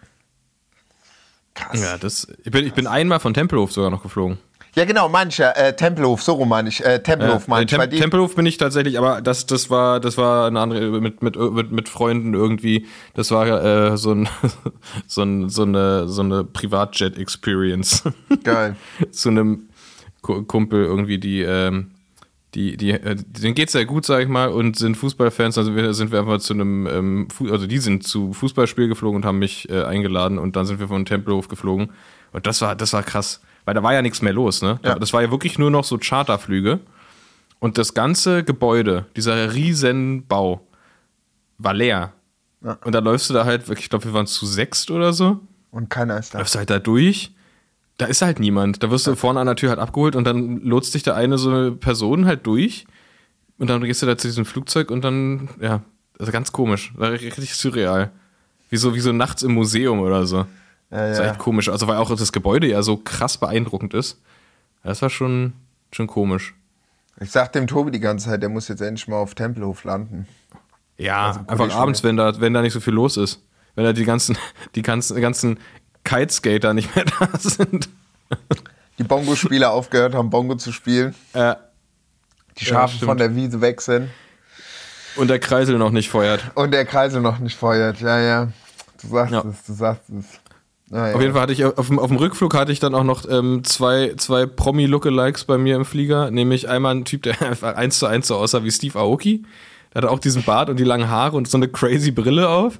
Krass. 1.54 1.80
Ja, 1.80 1.96
das. 1.98 2.26
Ich 2.44 2.50
bin, 2.50 2.66
ich 2.66 2.74
bin 2.74 2.86
einmal 2.86 3.20
von 3.20 3.34
Tempelhof 3.34 3.72
sogar 3.72 3.90
noch 3.90 4.02
geflogen. 4.02 4.38
Ja, 4.74 4.84
genau, 4.84 5.08
mancher, 5.08 5.56
äh, 5.56 5.74
Tempelhof, 5.74 6.22
so 6.22 6.34
rum 6.34 6.50
meine 6.50 6.68
ich. 6.68 6.84
Äh, 6.84 7.02
Tempelhof 7.02 7.46
Äh, 7.46 7.50
meine 7.50 7.64
ich. 7.64 7.70
Tem 7.70 7.90
Tempelhof 7.90 8.34
bin 8.36 8.46
ich 8.46 8.58
tatsächlich, 8.58 8.98
aber 8.98 9.20
das, 9.22 9.46
das 9.46 9.70
war, 9.70 9.98
das 9.98 10.16
war 10.18 10.46
eine 10.46 10.60
andere 10.60 11.00
mit, 11.00 11.22
mit, 11.22 11.36
mit, 11.36 11.72
mit 11.72 11.88
Freunden 11.88 12.34
irgendwie. 12.34 12.86
Das 13.14 13.30
war 13.30 13.46
äh, 13.92 13.96
so, 13.96 14.12
ein, 14.12 14.28
so, 15.06 15.22
ein, 15.22 15.48
so 15.48 15.62
eine, 15.62 16.06
so 16.08 16.22
eine 16.22 16.44
Privatjet-Experience. 16.44 18.04
Geil. 18.44 18.76
zu 19.10 19.30
einem 19.30 19.68
Ku- 20.22 20.42
Kumpel 20.44 20.84
irgendwie, 20.84 21.18
die, 21.18 21.42
ähm, 21.42 21.90
die, 22.54 22.76
die, 22.76 22.90
äh, 22.92 23.16
denen 23.16 23.54
geht's 23.54 23.72
sehr 23.72 23.84
gut, 23.86 24.04
sag 24.04 24.22
ich 24.22 24.28
mal, 24.28 24.48
und 24.48 24.76
sind 24.76 24.96
Fußballfans. 24.96 25.58
Also 25.58 25.74
wir, 25.74 25.92
sind 25.94 26.12
wir 26.12 26.20
einfach 26.20 26.38
zu 26.38 26.54
einem, 26.54 26.86
ähm, 26.86 27.28
also 27.50 27.66
die 27.66 27.78
sind 27.78 28.06
zu 28.06 28.32
Fußballspiel 28.32 28.88
geflogen 28.88 29.16
und 29.16 29.24
haben 29.24 29.38
mich 29.38 29.68
äh, 29.70 29.82
eingeladen 29.82 30.38
und 30.38 30.56
dann 30.56 30.66
sind 30.66 30.80
wir 30.80 30.88
von 30.88 31.04
Tempelhof 31.04 31.48
geflogen. 31.48 31.90
Und 32.32 32.46
das 32.46 32.60
war, 32.60 32.74
das 32.76 32.92
war 32.92 33.02
krass, 33.02 33.40
weil 33.68 33.74
da 33.74 33.82
war 33.82 33.92
ja 33.92 34.00
nichts 34.00 34.22
mehr 34.22 34.32
los, 34.32 34.62
ne? 34.62 34.80
Ja. 34.82 34.98
Das 34.98 35.12
war 35.12 35.20
ja 35.20 35.30
wirklich 35.30 35.58
nur 35.58 35.70
noch 35.70 35.84
so 35.84 35.98
Charterflüge. 35.98 36.80
Und 37.58 37.76
das 37.76 37.92
ganze 37.92 38.42
Gebäude, 38.42 39.04
dieser 39.14 39.52
riesen 39.52 40.26
Bau, 40.26 40.66
war 41.58 41.74
leer. 41.74 42.14
Ja. 42.64 42.78
Und 42.82 42.94
da 42.94 43.00
läufst 43.00 43.28
du 43.28 43.34
da 43.34 43.44
halt, 43.44 43.68
wirklich, 43.68 43.84
ich 43.84 43.90
glaube, 43.90 44.06
wir 44.06 44.14
waren 44.14 44.26
zu 44.26 44.46
sechst 44.46 44.90
oder 44.90 45.12
so 45.12 45.40
Und 45.70 45.90
keiner 45.90 46.18
ist 46.18 46.32
da. 46.32 46.38
läufst 46.38 46.56
halt 46.56 46.70
da 46.70 46.78
durch. 46.78 47.34
Da 47.98 48.06
ist 48.06 48.22
halt 48.22 48.40
niemand. 48.40 48.82
Da 48.82 48.90
wirst 48.90 49.06
du 49.06 49.14
vorne 49.16 49.38
an 49.38 49.46
der 49.46 49.56
Tür 49.56 49.68
halt 49.68 49.80
abgeholt 49.80 50.16
und 50.16 50.24
dann 50.24 50.62
lotst 50.62 50.94
dich 50.94 51.02
da 51.02 51.14
eine 51.14 51.36
so 51.36 51.50
eine 51.50 51.72
Person 51.72 52.24
halt 52.24 52.46
durch. 52.46 52.86
Und 53.58 53.68
dann 53.68 53.84
gehst 53.84 54.00
du 54.00 54.06
da 54.06 54.16
zu 54.16 54.28
diesem 54.28 54.46
Flugzeug 54.46 54.90
und 54.90 55.04
dann, 55.04 55.50
ja, 55.60 55.82
also 56.18 56.32
ganz 56.32 56.52
komisch. 56.52 56.94
War 56.96 57.10
richtig 57.12 57.54
surreal. 57.54 58.12
Wie 58.70 58.78
so, 58.78 58.94
wie 58.94 59.00
so 59.00 59.12
nachts 59.12 59.42
im 59.42 59.52
Museum 59.52 60.00
oder 60.00 60.24
so. 60.24 60.46
Ja, 60.90 61.08
Das 61.08 61.18
ja. 61.18 61.24
echt 61.30 61.38
komisch. 61.38 61.68
Also, 61.68 61.86
weil 61.86 61.96
auch 61.98 62.14
das 62.14 62.32
Gebäude 62.32 62.66
ja 62.66 62.82
so 62.82 62.96
krass 62.96 63.36
beeindruckend 63.38 63.94
ist. 63.94 64.20
Das 64.82 65.02
war 65.02 65.10
schon, 65.10 65.52
schon 65.92 66.06
komisch. 66.06 66.54
Ich 67.20 67.30
sag 67.30 67.52
dem 67.52 67.66
Tobi 67.66 67.90
die 67.90 68.00
ganze 68.00 68.28
Zeit, 68.28 68.42
der 68.42 68.48
muss 68.48 68.68
jetzt 68.68 68.80
endlich 68.80 69.08
mal 69.08 69.16
auf 69.16 69.34
Tempelhof 69.34 69.84
landen. 69.84 70.26
Ja, 70.96 71.26
Also 71.28 71.40
einfach 71.46 71.74
abends, 71.76 72.02
wenn 72.04 72.16
da, 72.16 72.40
wenn 72.40 72.54
da 72.54 72.62
nicht 72.62 72.72
so 72.72 72.80
viel 72.80 72.94
los 72.94 73.16
ist. 73.16 73.40
Wenn 73.74 73.84
da 73.84 73.92
die 73.92 74.04
ganzen, 74.04 74.38
die 74.74 74.82
ganzen, 74.82 75.20
ganzen 75.20 75.58
Kiteskater 76.04 76.74
nicht 76.74 76.94
mehr 76.96 77.04
da 77.20 77.28
sind. 77.38 77.88
Die 78.98 79.04
Bongo-Spieler 79.04 79.70
aufgehört 79.72 80.14
haben, 80.14 80.30
Bongo 80.30 80.54
zu 80.56 80.72
spielen. 80.72 81.14
Äh, 81.32 81.54
Die 82.58 82.64
Ja, 82.64 82.70
Schafe 82.70 82.96
stimmt. 82.96 83.08
von 83.10 83.18
der 83.18 83.34
Wiese 83.36 83.60
weg 83.60 83.80
sind. 83.80 84.08
und 85.16 85.28
der 85.28 85.38
Kreisel 85.38 85.76
noch 85.78 85.90
nicht 85.90 86.08
feuert. 86.08 86.50
Und 86.54 86.70
der 86.72 86.84
Kreisel 86.84 87.20
noch 87.20 87.38
nicht 87.40 87.56
feuert. 87.56 88.00
Ja, 88.00 88.18
ja. 88.20 88.48
Du 89.02 89.08
sagst 89.08 89.32
Ja. 89.32 89.44
es, 89.48 89.64
du 89.64 89.72
sagst 89.74 90.08
es. 90.10 90.24
Ja, 90.90 91.08
ja. 91.08 91.14
Auf 91.14 91.20
jeden 91.20 91.32
Fall 91.34 91.42
hatte 91.42 91.52
ich 91.52 91.64
auf 91.64 91.86
dem, 91.88 91.98
auf 91.98 92.08
dem 92.08 92.16
Rückflug 92.16 92.54
hatte 92.54 92.72
ich 92.72 92.80
dann 92.80 92.94
auch 92.94 93.04
noch 93.04 93.28
ähm, 93.28 93.62
zwei, 93.64 94.14
zwei 94.16 94.46
Promi-Lookalikes 94.46 95.44
bei 95.44 95.58
mir 95.58 95.76
im 95.76 95.84
Flieger. 95.84 96.30
Nämlich 96.30 96.68
einmal 96.68 96.94
ein 96.94 97.04
Typ, 97.04 97.22
der 97.22 97.40
einfach 97.48 97.76
eins 97.76 97.98
zu 97.98 98.06
eins 98.06 98.28
so 98.28 98.36
aussah 98.36 98.64
wie 98.64 98.70
Steve 98.70 98.98
Aoki. 98.98 99.44
Der 99.92 100.02
hatte 100.02 100.10
auch 100.10 100.18
diesen 100.18 100.42
Bart 100.44 100.70
und 100.70 100.78
die 100.78 100.84
langen 100.84 101.08
Haare 101.08 101.36
und 101.36 101.48
so 101.48 101.58
eine 101.58 101.68
crazy 101.68 102.10
Brille 102.10 102.48
auf. 102.48 102.78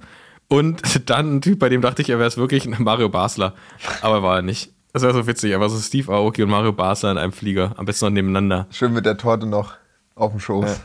Und 0.48 0.82
dann 1.10 1.36
ein 1.36 1.40
Typ, 1.42 1.58
bei 1.58 1.68
dem 1.68 1.82
dachte 1.82 2.02
ich, 2.02 2.10
er 2.10 2.18
wäre 2.18 2.28
es 2.28 2.36
wirklich 2.36 2.66
ein 2.66 2.82
Mario 2.82 3.08
Basler. 3.08 3.54
Aber 4.00 4.22
war 4.22 4.36
er 4.36 4.42
nicht. 4.42 4.72
Das 4.92 5.02
war 5.02 5.12
so 5.12 5.26
witzig. 5.26 5.54
Aber 5.54 5.68
so 5.68 5.78
Steve 5.78 6.10
Aoki 6.12 6.42
und 6.42 6.50
Mario 6.50 6.72
Basler 6.72 7.10
in 7.12 7.18
einem 7.18 7.32
Flieger. 7.32 7.72
Am 7.76 7.84
besten 7.84 8.06
noch 8.06 8.12
nebeneinander. 8.12 8.66
Schön 8.70 8.94
mit 8.94 9.04
der 9.04 9.18
Torte 9.18 9.46
noch 9.46 9.74
auf 10.14 10.32
dem 10.32 10.40
Schoß. 10.40 10.80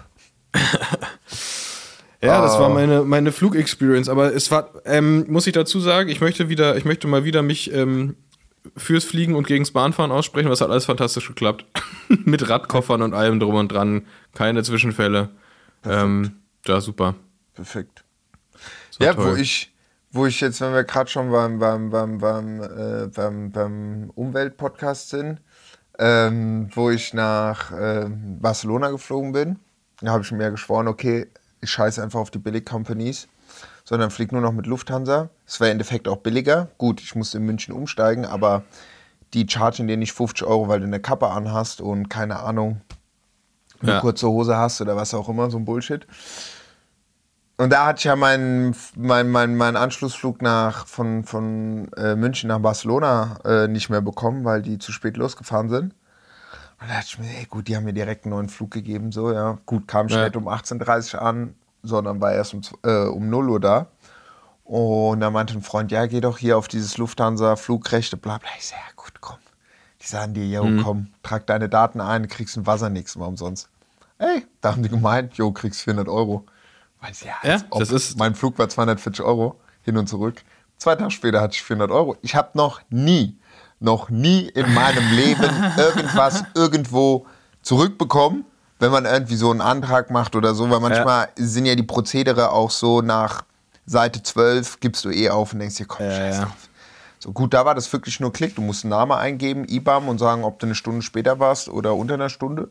Ja, 0.53 0.61
das 2.41 2.59
war 2.59 2.69
Oh. 2.69 2.73
meine, 2.73 3.03
meine 3.03 3.31
Flugexperience. 3.31 4.09
Aber 4.09 4.33
es 4.33 4.49
war, 4.51 4.69
ähm, 4.85 5.25
muss 5.29 5.47
ich 5.47 5.53
dazu 5.53 5.79
sagen, 5.79 6.09
ich 6.09 6.21
möchte 6.21 6.49
wieder, 6.49 6.77
ich 6.77 6.85
möchte 6.85 7.07
mal 7.07 7.23
wieder 7.25 7.41
mich 7.41 7.73
ähm, 7.73 8.15
fürs 8.77 9.03
Fliegen 9.03 9.35
und 9.35 9.45
gegens 9.47 9.71
Bahnfahren 9.71 10.11
aussprechen, 10.11 10.49
was 10.49 10.61
hat 10.61 10.69
alles 10.69 10.85
fantastisch 10.85 11.27
geklappt. 11.27 11.65
Mit 12.25 12.47
Radkoffern 12.49 13.01
und 13.01 13.13
allem 13.13 13.39
drum 13.39 13.55
und 13.55 13.71
dran. 13.71 14.05
Keine 14.33 14.63
Zwischenfälle. 14.63 15.29
Ähm, 15.85 16.37
ja, 16.65 16.79
super. 16.79 17.15
Perfekt. 17.53 18.03
Das 18.97 18.99
Ja, 18.99 19.13
toll. 19.13 19.31
wo 19.31 19.35
ich, 19.35 19.73
wo 20.11 20.25
ich 20.25 20.39
jetzt, 20.39 20.61
wenn 20.61 20.73
wir 20.73 20.83
gerade 20.83 21.09
schon 21.09 21.29
beim, 21.31 21.59
beim, 21.59 21.89
beim, 21.89 22.19
beim, 22.19 22.61
äh, 22.61 23.07
beim, 23.13 23.51
beim 23.51 24.11
Umweltpodcast 24.15 25.09
sind, 25.09 25.41
ähm, 25.99 26.69
wo 26.73 26.89
ich 26.89 27.13
nach 27.13 27.71
ähm, 27.77 28.39
Barcelona 28.39 28.91
geflogen 28.91 29.31
bin, 29.33 29.59
da 30.01 30.11
habe 30.11 30.23
ich 30.23 30.31
mir 30.31 30.51
geschworen, 30.51 30.87
okay, 30.87 31.27
ich 31.63 31.71
scheiße 31.71 32.01
einfach 32.03 32.19
auf 32.19 32.31
die 32.31 32.39
Billig-Companies, 32.39 33.27
sondern 33.83 34.11
fliege 34.11 34.35
nur 34.35 34.41
noch 34.43 34.51
mit 34.53 34.67
Lufthansa. 34.67 35.29
Es 35.45 35.59
wäre 35.59 35.69
im 35.71 35.73
Endeffekt 35.75 36.07
auch 36.07 36.17
billiger. 36.17 36.69
Gut, 36.77 37.01
ich 37.01 37.15
musste 37.15 37.37
in 37.37 37.45
München 37.45 37.73
umsteigen, 37.73 38.25
aber 38.25 38.63
die 39.33 39.47
chargen 39.49 39.87
dir 39.87 39.97
nicht 39.97 40.13
50 40.13 40.45
Euro, 40.47 40.67
weil 40.67 40.79
du 40.79 40.85
eine 40.85 40.99
Kappe 40.99 41.29
anhast 41.29 41.81
und 41.81 42.09
keine 42.09 42.39
Ahnung, 42.39 42.81
eine 43.81 43.93
Ja. 43.93 43.99
kurze 43.99 44.27
Hose 44.27 44.55
hast 44.55 44.79
oder 44.81 44.95
was 44.95 45.13
auch 45.13 45.27
immer, 45.27 45.49
so 45.49 45.57
ein 45.57 45.65
Bullshit. 45.65 46.07
Und 47.57 47.71
da 47.71 47.85
hatte 47.85 47.99
ich 47.99 48.03
ja 48.05 48.15
meinen 48.15 48.75
mein, 48.95 49.29
mein, 49.29 49.55
mein 49.55 49.75
Anschlussflug 49.75 50.41
nach, 50.41 50.87
von, 50.87 51.23
von 51.23 51.91
äh, 51.93 52.15
München 52.15 52.47
nach 52.47 52.59
Barcelona 52.59 53.37
äh, 53.45 53.67
nicht 53.67 53.89
mehr 53.89 54.01
bekommen, 54.01 54.43
weil 54.43 54.61
die 54.61 54.79
zu 54.79 54.91
spät 54.91 55.17
losgefahren 55.17 55.69
sind. 55.69 55.93
Und 56.83 56.89
da 56.89 56.95
dachte 56.95 57.07
ich 57.11 57.19
mir, 57.19 57.29
ey, 57.39 57.45
gut, 57.45 57.69
die 57.69 57.77
haben 57.77 57.85
mir 57.85 57.93
direkt 57.93 58.25
einen 58.25 58.31
neuen 58.35 58.49
Flug 58.49 58.71
gegeben, 58.71 59.13
so, 59.13 59.31
ja. 59.31 59.57
Gut, 59.65 59.87
kam 59.87 60.07
Ja. 60.09 60.25
nicht 60.25 60.35
um 60.35 60.49
18.30 60.49 61.15
Uhr 61.15 61.21
an, 61.21 61.55
sondern 61.81 62.19
war 62.19 62.33
erst 62.33 62.53
um, 62.53 62.61
äh, 62.83 63.05
um 63.07 63.29
0 63.29 63.49
Uhr 63.51 63.59
da. 63.61 63.87
Und 64.65 65.21
da 65.21 65.29
meinte 65.29 65.53
ein 65.53 65.61
Freund, 65.61 65.91
ja, 65.91 66.05
geh 66.07 66.19
doch 66.19 66.37
hier 66.37 66.57
auf 66.57 66.67
dieses 66.67 66.97
Lufthansa-Flugrechte, 66.97 68.17
bla 68.17 68.37
bla. 68.37 68.49
Ich 68.57 68.67
so, 68.67 68.75
ja, 68.75 68.81
gut, 68.97 69.13
komm. 69.21 69.37
Die 70.01 70.07
sagen 70.07 70.33
dir, 70.33 70.45
yo, 70.45 70.65
Mhm. 70.65 70.83
komm, 70.83 71.07
trag 71.23 71.47
deine 71.47 71.69
Daten 71.69 72.01
ein, 72.01 72.27
kriegst 72.27 72.57
ein 72.57 72.65
Wasser 72.67 72.89
nächstes 72.89 73.17
Mal 73.17 73.27
umsonst. 73.27 73.69
Ey, 74.17 74.45
da 74.59 74.71
haben 74.73 74.83
die 74.83 74.89
gemeint, 74.89 75.35
jo, 75.35 75.51
kriegst 75.53 75.81
400 75.81 76.09
Euro. 76.09 76.45
Weiß 77.01 77.23
ja, 77.23 77.33
Ja, 77.43 77.61
ob 77.69 77.79
das 77.79 77.91
ist- 77.91 78.17
mein 78.17 78.35
Flug 78.35 78.57
war 78.59 78.67
240 78.67 79.23
Euro 79.23 79.59
hin 79.83 79.97
und 79.97 80.07
zurück. 80.07 80.41
Zwei 80.77 80.95
Tage 80.95 81.11
später 81.11 81.39
hatte 81.41 81.53
ich 81.55 81.63
400 81.63 81.91
Euro. 81.91 82.17
Ich 82.21 82.35
habe 82.35 82.49
noch 82.55 82.81
nie, 82.89 83.37
noch 83.83 84.09
nie 84.09 84.47
in 84.47 84.73
meinem 84.73 85.11
Leben 85.11 85.49
irgendwas 85.77 86.43
irgendwo 86.55 87.25
zurückbekommen, 87.61 88.45
wenn 88.79 88.91
man 88.91 89.05
irgendwie 89.05 89.35
so 89.35 89.51
einen 89.51 89.61
Antrag 89.61 90.09
macht 90.09 90.35
oder 90.35 90.55
so, 90.55 90.69
weil 90.69 90.79
manchmal 90.79 91.29
sind 91.35 91.65
ja 91.65 91.75
die 91.75 91.83
Prozedere 91.83 92.51
auch 92.51 92.71
so 92.71 93.01
nach 93.01 93.43
Seite 93.85 94.23
12 94.23 94.79
gibst 94.79 95.03
du 95.03 95.11
eh 95.11 95.29
auf 95.29 95.53
und 95.53 95.59
denkst 95.59 95.75
dir, 95.75 95.85
komm, 95.85 96.05
Ja, 96.05 96.11
scheiß 96.11 96.35
ja. 96.37 96.43
drauf. 96.45 96.69
So 97.19 97.31
gut, 97.31 97.53
da 97.53 97.65
war 97.65 97.75
das 97.75 97.91
wirklich 97.91 98.19
nur 98.19 98.33
Klick. 98.33 98.55
Du 98.55 98.61
musst 98.61 98.83
einen 98.83 98.89
Namen 98.91 99.13
eingeben, 99.13 99.65
IBAM 99.67 100.09
und 100.09 100.17
sagen, 100.17 100.43
ob 100.43 100.59
du 100.59 100.65
eine 100.65 100.75
Stunde 100.75 101.01
später 101.01 101.39
warst 101.39 101.69
oder 101.69 101.95
unter 101.95 102.15
einer 102.15 102.29
Stunde. 102.29 102.69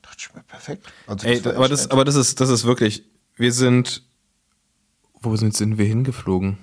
Dachte 0.00 0.16
ich 0.18 0.34
mir, 0.34 0.42
perfekt. 0.42 0.86
Also 1.06 1.26
Ey, 1.26 1.44
war 1.44 1.56
aber 1.56 1.68
das, 1.68 1.90
aber 1.90 2.04
das 2.04 2.14
ist, 2.14 2.40
das 2.40 2.48
ist 2.48 2.64
wirklich. 2.64 3.04
Wir 3.36 3.52
sind. 3.52 4.04
Wo 5.20 5.36
sind, 5.36 5.54
sind 5.54 5.76
wir 5.76 5.84
hingeflogen? 5.84 6.56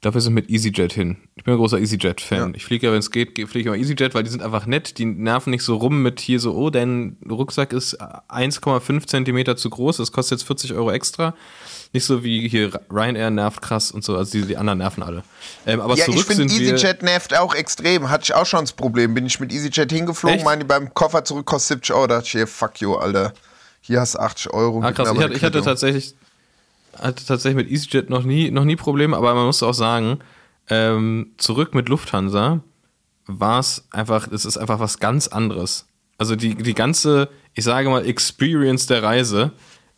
Wir 0.00 0.20
sind 0.20 0.34
mit 0.34 0.48
EasyJet 0.48 0.92
hin. 0.92 1.16
Ich 1.34 1.42
bin 1.44 1.54
ein 1.54 1.58
großer 1.58 1.78
EasyJet-Fan. 1.78 2.50
Ja. 2.50 2.54
Ich 2.54 2.64
fliege 2.64 2.86
ja, 2.86 2.92
wenn 2.92 3.00
es 3.00 3.10
geht, 3.10 3.34
ge- 3.34 3.46
fliege 3.46 3.60
ich 3.70 3.74
immer 3.74 3.76
EasyJet, 3.84 4.14
weil 4.14 4.22
die 4.22 4.30
sind 4.30 4.42
einfach 4.42 4.64
nett. 4.66 4.98
Die 4.98 5.04
nerven 5.04 5.50
nicht 5.50 5.64
so 5.64 5.76
rum 5.76 6.02
mit 6.02 6.20
hier 6.20 6.38
so, 6.38 6.54
oh, 6.54 6.70
dein 6.70 7.16
Rucksack 7.28 7.72
ist 7.72 8.00
1,5 8.00 9.06
Zentimeter 9.06 9.56
zu 9.56 9.70
groß, 9.70 9.96
das 9.96 10.12
kostet 10.12 10.38
jetzt 10.38 10.46
40 10.46 10.74
Euro 10.74 10.90
extra. 10.92 11.34
Nicht 11.92 12.04
so 12.04 12.22
wie 12.22 12.46
hier 12.48 12.70
Ryanair 12.92 13.30
nervt 13.30 13.60
krass 13.62 13.90
und 13.90 14.04
so, 14.04 14.16
also 14.16 14.30
die, 14.38 14.46
die 14.46 14.56
anderen 14.56 14.78
nerven 14.78 15.02
alle. 15.02 15.22
Ähm, 15.66 15.80
aber 15.80 15.96
Ja, 15.96 16.04
zurück 16.04 16.26
ich 16.30 16.36
finde. 16.36 16.52
EasyJet 16.54 17.02
nervt 17.02 17.36
auch 17.36 17.54
extrem. 17.54 18.08
Hatte 18.10 18.24
ich 18.24 18.34
auch 18.34 18.46
schon 18.46 18.60
das 18.60 18.72
Problem. 18.72 19.14
Bin 19.14 19.26
ich 19.26 19.40
mit 19.40 19.52
EasyJet 19.52 19.90
hingeflogen, 19.90 20.36
Echt? 20.36 20.44
meine 20.44 20.64
beim 20.64 20.92
Koffer 20.94 21.24
zurück 21.24 21.46
kostet 21.46 21.78
70 21.78 21.94
Euro. 21.96 22.06
Da 22.06 22.20
dachte 22.20 22.40
ich, 22.42 22.48
fuck 22.48 22.80
you, 22.80 22.94
Alter. 22.94 23.32
Hier 23.80 24.00
hast 24.00 24.14
du 24.14 24.18
80 24.20 24.52
Euro. 24.52 24.82
Ah, 24.82 24.92
krass. 24.92 25.10
Ich 25.12 25.18
hatte, 25.22 25.34
ich 25.34 25.42
hatte 25.42 25.62
tatsächlich, 25.62 26.14
hatte 27.00 27.24
tatsächlich 27.24 27.56
mit 27.64 27.70
EasyJet 27.70 28.10
noch 28.10 28.22
nie, 28.24 28.50
noch 28.50 28.64
nie 28.64 28.76
Probleme, 28.76 29.16
aber 29.16 29.34
man 29.34 29.46
muss 29.46 29.62
auch 29.62 29.74
sagen, 29.74 30.18
ähm, 30.68 31.32
zurück 31.38 31.74
mit 31.74 31.88
Lufthansa 31.88 32.60
war 33.26 33.60
es 33.60 33.86
einfach, 33.90 34.28
es 34.30 34.44
ist 34.44 34.56
einfach 34.56 34.80
was 34.80 34.98
ganz 34.98 35.28
anderes. 35.28 35.86
Also 36.18 36.34
die, 36.36 36.54
die 36.54 36.74
ganze, 36.74 37.28
ich 37.54 37.64
sage 37.64 37.88
mal, 37.90 38.04
Experience 38.06 38.86
der 38.86 39.02
Reise 39.02 39.52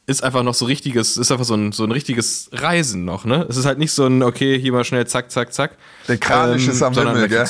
ist 0.06 0.24
einfach 0.24 0.42
noch 0.42 0.54
so 0.54 0.64
richtiges, 0.64 1.16
ist 1.16 1.30
einfach 1.30 1.44
so 1.44 1.54
ein, 1.54 1.72
so 1.72 1.84
ein 1.84 1.92
richtiges 1.92 2.50
Reisen 2.52 3.04
noch, 3.04 3.24
ne? 3.24 3.46
Es 3.48 3.56
ist 3.56 3.64
halt 3.66 3.78
nicht 3.78 3.92
so 3.92 4.06
ein, 4.06 4.22
okay, 4.22 4.58
hier 4.58 4.72
mal 4.72 4.84
schnell 4.84 5.06
zack, 5.06 5.30
zack, 5.30 5.52
zack. 5.52 5.76
Der 6.08 6.18
Kranich 6.18 6.66
ist 6.66 6.82
am 6.82 6.92
Himmel, 6.94 7.28
gell? 7.28 7.46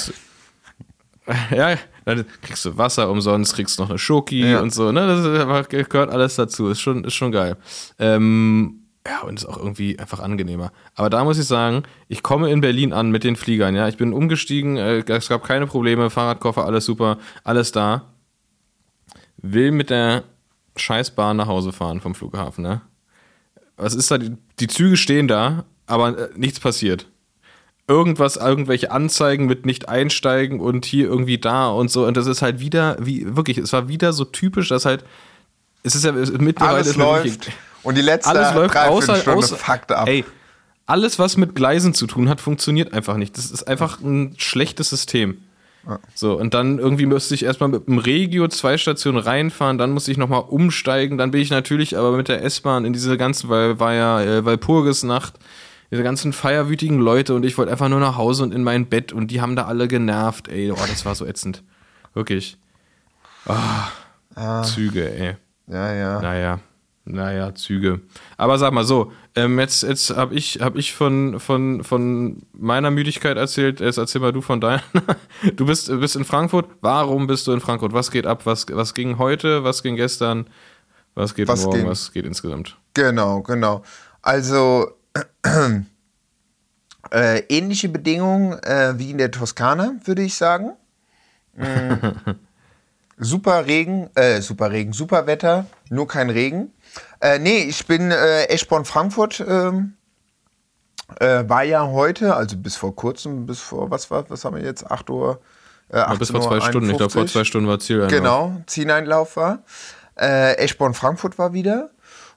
ja, 1.56 1.76
dann 2.04 2.24
kriegst 2.42 2.64
du 2.64 2.76
Wasser 2.76 3.08
umsonst, 3.10 3.54
kriegst 3.54 3.78
noch 3.78 3.88
eine 3.88 3.98
Schoki 3.98 4.50
Ja. 4.50 4.60
und 4.60 4.74
so, 4.74 4.92
ne? 4.92 5.06
Das 5.06 5.68
gehört 5.68 6.10
alles 6.10 6.36
dazu. 6.36 6.68
Ist 6.68 6.80
schon, 6.80 7.04
ist 7.04 7.14
schon 7.14 7.32
geil. 7.32 7.56
Ähm, 7.98 8.79
ja, 9.06 9.22
und 9.22 9.38
ist 9.38 9.46
auch 9.46 9.56
irgendwie 9.56 9.98
einfach 9.98 10.20
angenehmer. 10.20 10.72
Aber 10.94 11.10
da 11.10 11.24
muss 11.24 11.38
ich 11.38 11.46
sagen, 11.46 11.84
ich 12.08 12.22
komme 12.22 12.50
in 12.50 12.60
Berlin 12.60 12.92
an 12.92 13.10
mit 13.10 13.24
den 13.24 13.36
Fliegern, 13.36 13.74
ja. 13.74 13.88
Ich 13.88 13.96
bin 13.96 14.12
umgestiegen, 14.12 14.76
äh, 14.76 14.98
es 15.08 15.28
gab 15.28 15.44
keine 15.44 15.66
Probleme, 15.66 16.10
Fahrradkoffer, 16.10 16.64
alles 16.64 16.84
super, 16.84 17.18
alles 17.44 17.72
da. 17.72 18.12
Will 19.38 19.70
mit 19.72 19.90
der 19.90 20.24
Scheißbahn 20.76 21.36
nach 21.36 21.46
Hause 21.46 21.72
fahren 21.72 22.00
vom 22.00 22.14
Flughafen, 22.14 22.62
ne? 22.62 22.82
Was 23.76 23.94
ist 23.94 24.10
da? 24.10 24.18
Die, 24.18 24.36
die 24.58 24.66
Züge 24.66 24.98
stehen 24.98 25.28
da, 25.28 25.64
aber 25.86 26.18
äh, 26.18 26.28
nichts 26.36 26.60
passiert 26.60 27.06
irgendwas, 27.90 28.36
irgendwelche 28.36 28.92
Anzeigen 28.92 29.46
mit 29.46 29.66
nicht 29.66 29.88
einsteigen 29.88 30.60
und 30.60 30.84
hier 30.84 31.06
irgendwie 31.08 31.38
da 31.38 31.70
und 31.70 31.90
so. 31.90 32.06
Und 32.06 32.16
das 32.16 32.28
ist 32.28 32.40
halt 32.40 32.60
wieder, 32.60 32.96
wie, 33.00 33.36
wirklich, 33.36 33.58
es 33.58 33.72
war 33.72 33.88
wieder 33.88 34.12
so 34.12 34.24
typisch, 34.24 34.68
dass 34.68 34.84
halt, 34.84 35.04
es 35.82 35.96
ist 35.96 36.04
ja 36.04 36.12
mittlerweile. 36.12 36.76
Alles 36.76 36.96
mir 36.96 37.04
wirklich- 37.04 37.34
läuft. 37.34 37.52
Und 37.82 37.96
die 37.96 38.02
letzte 38.02 38.30
alles 38.30 38.54
läuft 38.54 38.76
außer, 38.76 39.14
Dreiviertelstunde 39.14 39.38
außer 39.38 39.56
fuckt 39.56 39.92
ab. 39.92 40.08
Ey, 40.08 40.24
alles, 40.86 41.18
was 41.18 41.36
mit 41.36 41.54
Gleisen 41.54 41.94
zu 41.94 42.06
tun 42.06 42.28
hat, 42.28 42.40
funktioniert 42.40 42.92
einfach 42.92 43.16
nicht. 43.16 43.38
Das 43.38 43.50
ist 43.50 43.66
einfach 43.68 44.00
ein 44.00 44.34
schlechtes 44.38 44.90
System. 44.90 45.38
So, 46.14 46.38
und 46.38 46.52
dann 46.52 46.78
irgendwie 46.78 47.06
müsste 47.06 47.34
ich 47.34 47.44
erstmal 47.44 47.70
mit 47.70 47.86
dem 47.86 47.98
Regio 47.98 48.48
zwei 48.48 48.76
Stationen 48.76 49.18
reinfahren, 49.18 49.78
dann 49.78 49.92
musste 49.92 50.10
ich 50.12 50.18
nochmal 50.18 50.44
umsteigen, 50.46 51.16
dann 51.16 51.30
bin 51.30 51.40
ich 51.40 51.50
natürlich 51.50 51.96
aber 51.96 52.12
mit 52.12 52.28
der 52.28 52.44
S-Bahn 52.44 52.84
in 52.84 52.92
diese 52.92 53.16
ganzen, 53.16 53.48
weil 53.48 53.80
war 53.80 53.94
ja 53.94 54.20
äh, 54.20 54.44
Walpurgisnacht, 54.44 55.38
diese 55.90 56.02
ganzen 56.02 56.34
feierwütigen 56.34 56.98
Leute 56.98 57.34
und 57.34 57.44
ich 57.44 57.56
wollte 57.56 57.72
einfach 57.72 57.88
nur 57.88 57.98
nach 57.98 58.18
Hause 58.18 58.42
und 58.42 58.52
in 58.52 58.62
mein 58.62 58.86
Bett 58.86 59.12
und 59.12 59.30
die 59.30 59.40
haben 59.40 59.56
da 59.56 59.64
alle 59.64 59.88
genervt, 59.88 60.48
ey, 60.48 60.70
oh, 60.70 60.76
das 60.76 61.06
war 61.06 61.14
so 61.14 61.24
ätzend. 61.24 61.62
Wirklich. 62.12 62.58
Ah, 63.46 64.62
Züge, 64.62 65.10
ey. 65.10 65.36
Ja, 65.66 65.94
ja. 65.94 66.20
Naja, 66.20 66.58
naja, 67.12 67.54
Züge. 67.54 68.00
Aber 68.36 68.58
sag 68.58 68.72
mal 68.72 68.84
so, 68.84 69.12
ähm, 69.34 69.58
jetzt, 69.58 69.82
jetzt 69.82 70.10
habe 70.10 70.34
ich, 70.34 70.60
hab 70.60 70.76
ich 70.76 70.94
von, 70.94 71.40
von, 71.40 71.84
von 71.84 72.42
meiner 72.52 72.90
Müdigkeit 72.90 73.36
erzählt, 73.36 73.80
jetzt 73.80 73.98
erzähl 73.98 74.20
mal 74.20 74.32
du 74.32 74.40
von 74.40 74.60
deiner. 74.60 74.82
Du 75.56 75.66
bist, 75.66 75.88
bist 75.88 76.16
in 76.16 76.24
Frankfurt. 76.24 76.66
Warum 76.80 77.26
bist 77.26 77.46
du 77.46 77.52
in 77.52 77.60
Frankfurt? 77.60 77.92
Was 77.92 78.10
geht 78.10 78.26
ab? 78.26 78.46
Was, 78.46 78.66
was 78.70 78.94
ging 78.94 79.18
heute? 79.18 79.64
Was 79.64 79.82
ging 79.82 79.96
gestern? 79.96 80.46
Was 81.14 81.34
geht 81.34 81.48
Was 81.48 81.64
morgen? 81.64 81.78
ging? 81.78 81.88
Was 81.88 82.12
geht 82.12 82.24
insgesamt? 82.24 82.76
Genau, 82.94 83.42
genau. 83.42 83.82
Also 84.22 84.88
äh, 87.10 87.38
ähnliche 87.48 87.88
Bedingungen 87.88 88.58
äh, 88.62 88.98
wie 88.98 89.10
in 89.10 89.18
der 89.18 89.30
Toskana, 89.30 89.94
würde 90.04 90.22
ich 90.22 90.34
sagen. 90.34 90.72
Mm. 91.56 91.94
super 93.20 93.66
Regen, 93.66 94.10
äh, 94.14 94.40
super 94.40 94.70
Regen, 94.70 94.92
super 94.92 95.26
Wetter, 95.26 95.66
nur 95.90 96.08
kein 96.08 96.30
Regen. 96.30 96.72
Äh, 97.20 97.38
nee, 97.38 97.62
ich 97.62 97.86
bin 97.86 98.10
äh, 98.10 98.44
Eschborn-Frankfurt. 98.44 99.44
Ähm, 99.46 99.94
äh, 101.18 101.44
war 101.48 101.62
ja 101.64 101.86
heute, 101.88 102.36
also 102.36 102.56
bis 102.56 102.76
vor 102.76 102.94
kurzem, 102.94 103.46
bis 103.46 103.60
vor, 103.60 103.90
was 103.90 104.10
war, 104.10 104.28
was 104.30 104.44
haben 104.44 104.56
wir 104.56 104.62
jetzt? 104.62 104.88
8 104.90 105.10
Uhr? 105.10 105.40
Äh, 105.88 105.98
Ja, 105.98 106.14
bis 106.14 106.30
vor 106.30 106.40
zwei 106.40 106.60
Stunden. 106.60 106.90
Ich 106.90 106.96
glaube, 106.96 107.12
vor 107.12 107.22
18:51. 107.22 107.32
zwei 107.32 107.44
Stunden 107.44 107.68
war 107.68 107.78
Ziel. 107.80 108.06
Genau, 108.06 108.60
Zieleinlauf 108.66 109.36
war. 109.36 109.62
Äh, 110.16 110.56
Eschborn-Frankfurt 110.58 111.38
war 111.38 111.52
wieder 111.52 111.90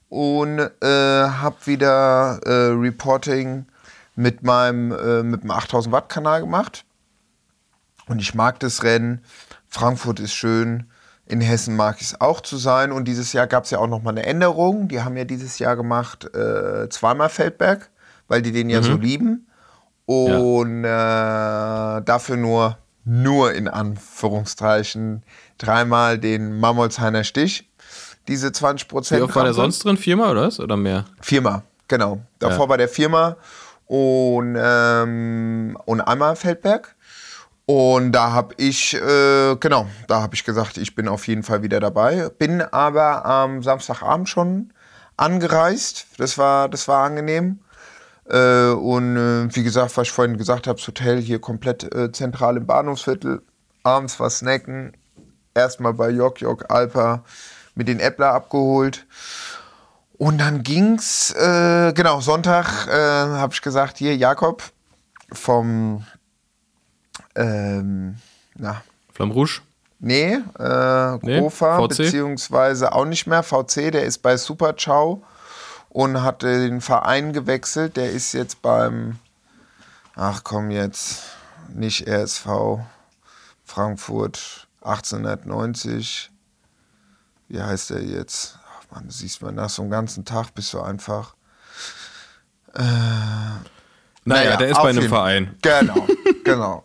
und 0.09 0.59
äh, 0.59 0.85
habe 0.85 1.55
wieder 1.65 2.39
äh, 2.45 2.71
Reporting 2.73 3.65
mit 4.15 4.43
meinem 4.43 4.91
äh, 4.91 5.23
mit 5.23 5.43
dem 5.43 5.51
8000 5.51 5.91
Watt 5.91 6.09
Kanal 6.09 6.41
gemacht. 6.41 6.85
Und 8.07 8.19
ich 8.19 8.33
mag 8.33 8.59
das 8.59 8.83
Rennen. 8.83 9.23
Frankfurt 9.69 10.19
ist 10.19 10.33
schön. 10.33 10.89
In 11.25 11.39
Hessen 11.41 11.75
mag 11.75 11.97
ich 12.01 12.07
es 12.07 12.21
auch 12.21 12.41
zu 12.41 12.57
sein. 12.57 12.91
Und 12.91 13.07
dieses 13.07 13.31
Jahr 13.33 13.47
gab 13.47 13.63
es 13.63 13.71
ja 13.71 13.79
auch 13.79 13.87
noch 13.87 14.01
mal 14.03 14.11
eine 14.11 14.25
Änderung. 14.25 14.87
Die 14.89 15.01
haben 15.01 15.15
ja 15.15 15.23
dieses 15.23 15.57
Jahr 15.59 15.75
gemacht 15.75 16.25
äh, 16.35 16.89
zweimal 16.89 17.29
Feldberg, 17.29 17.89
weil 18.27 18.41
die 18.41 18.51
den 18.51 18.69
ja 18.69 18.81
so 18.81 18.95
lieben. 18.97 19.47
Und 20.05 20.83
äh, 20.83 20.87
dafür 20.87 22.35
nur, 22.35 22.77
nur 23.05 23.53
in 23.53 23.67
Anführungszeichen, 23.69 25.23
dreimal 25.57 26.17
den 26.17 26.59
Mammolsheimer 26.59 27.23
Stich. 27.23 27.69
Diese 28.27 28.51
20 28.51 28.87
Prozent. 28.87 29.19
Wie 29.21 29.23
oft 29.23 29.35
war 29.35 29.43
der 29.43 29.53
sonst 29.53 29.83
drin? 29.83 29.97
Viermal 29.97 30.31
oder 30.31 30.47
was? 30.47 30.59
Oder 30.59 30.77
mehr? 30.77 31.05
Viermal, 31.21 31.61
genau. 31.87 32.19
Davor 32.39 32.65
Ja. 32.65 32.69
war 32.69 32.77
der 32.77 32.87
viermal 32.87 33.35
und, 33.85 34.57
ähm, 34.59 35.77
und 35.85 36.01
einmal 36.01 36.35
Feldberg. 36.35 36.95
Und 37.65 38.11
da 38.11 38.31
habe 38.31 38.55
ich, 38.57 38.93
äh, 38.93 39.55
genau, 39.55 39.87
da 40.07 40.21
habe 40.21 40.35
ich 40.35 40.43
gesagt, 40.43 40.77
ich 40.77 40.95
bin 40.95 41.07
auf 41.07 41.27
jeden 41.27 41.43
Fall 41.43 41.63
wieder 41.63 41.79
dabei. 41.79 42.29
Bin 42.37 42.61
aber 42.61 43.25
am 43.25 43.63
Samstagabend 43.63 44.27
schon 44.27 44.73
angereist. 45.15 46.07
Das 46.17 46.37
war, 46.37 46.67
das 46.67 46.87
war 46.87 47.05
angenehm. 47.05 47.59
Äh, 48.29 48.69
und 48.69 49.15
äh, 49.15 49.55
wie 49.55 49.63
gesagt, 49.63 49.95
was 49.95 50.07
ich 50.07 50.11
vorhin 50.11 50.37
gesagt 50.37 50.67
habe, 50.67 50.77
das 50.77 50.87
Hotel 50.87 51.21
hier 51.21 51.39
komplett 51.39 51.93
äh, 51.95 52.11
zentral 52.11 52.57
im 52.57 52.65
Bahnhofsviertel. 52.65 53.41
Abends 53.83 54.19
was 54.19 54.39
snacken. 54.39 54.93
Erstmal 55.53 55.93
bei 55.93 56.09
Jok 56.09 56.41
Jok 56.41 56.69
Alpa 56.69 57.23
mit 57.75 57.87
den 57.87 57.99
Äppler 57.99 58.33
abgeholt. 58.33 59.05
Und 60.17 60.39
dann 60.39 60.63
ging's, 60.63 61.31
äh, 61.31 61.93
genau, 61.93 62.21
Sonntag 62.21 62.87
äh, 62.87 62.91
habe 62.91 63.53
ich 63.53 63.61
gesagt, 63.61 63.97
hier 63.97 64.15
Jakob 64.15 64.63
vom, 65.31 66.05
ähm, 67.35 68.17
na, 68.55 68.83
Flamme 69.11 69.33
Rouge? 69.33 69.61
Nee, 69.99 70.39
äh, 70.59 71.17
Nee, 71.21 71.39
Grofa, 71.39 71.79
beziehungsweise 71.79 72.91
auch 72.93 73.05
nicht 73.05 73.25
mehr. 73.25 73.41
VC, 73.43 73.91
der 73.91 74.03
ist 74.03 74.17
bei 74.19 74.35
Super 74.35 74.75
Ciao 74.75 75.23
und 75.89 76.21
hat 76.21 76.43
äh, 76.43 76.67
den 76.67 76.81
Verein 76.81 77.31
gewechselt. 77.31 77.95
Der 77.95 78.11
ist 78.11 78.33
jetzt 78.33 78.61
beim, 78.61 79.19
ach 80.15 80.43
komm 80.43 80.71
jetzt, 80.71 81.23
nicht 81.69 82.07
RSV, 82.07 82.81
Frankfurt 83.63 84.67
1890. 84.81 86.31
Wie 87.47 87.61
heißt 87.61 87.91
der 87.91 88.03
jetzt? 88.03 88.57
Ach 88.67 88.95
man, 88.95 89.09
siehst 89.09 89.41
man 89.41 89.55
nach 89.55 89.69
so 89.69 89.83
einem 89.83 89.91
ganzen 89.91 90.25
Tag 90.25 90.53
bist 90.53 90.73
du 90.73 90.81
einfach. 90.81 91.35
Naja, 94.25 94.57
der 94.57 94.69
ist 94.69 94.81
bei 94.81 94.89
einem 94.89 95.07
Verein. 95.07 95.55
Genau, 95.61 96.07
genau. 96.43 96.83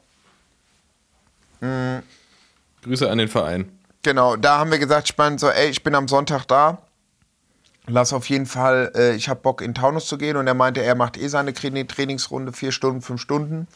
Grüße 1.60 3.10
an 3.10 3.18
den 3.18 3.28
Verein. 3.28 3.70
Genau, 4.02 4.36
da 4.36 4.58
haben 4.58 4.70
wir 4.70 4.78
gesagt, 4.78 5.12
meine 5.18 5.38
so, 5.38 5.48
ey, 5.48 5.68
ich 5.68 5.82
bin 5.82 5.94
am 5.94 6.08
Sonntag 6.08 6.44
da. 6.46 6.78
Lass 7.86 8.12
auf 8.12 8.28
jeden 8.28 8.46
Fall, 8.46 8.92
äh, 8.94 9.14
ich 9.14 9.28
habe 9.28 9.40
Bock 9.40 9.62
in 9.62 9.74
Taunus 9.74 10.06
zu 10.06 10.18
gehen 10.18 10.36
und 10.36 10.46
er 10.46 10.54
meinte, 10.54 10.82
er 10.82 10.94
macht 10.94 11.16
eh 11.16 11.28
seine 11.28 11.52
Tra- 11.52 11.88
Trainingsrunde, 11.88 12.52
vier 12.52 12.70
Stunden, 12.70 13.00
fünf 13.00 13.20
Stunden. 13.20 13.66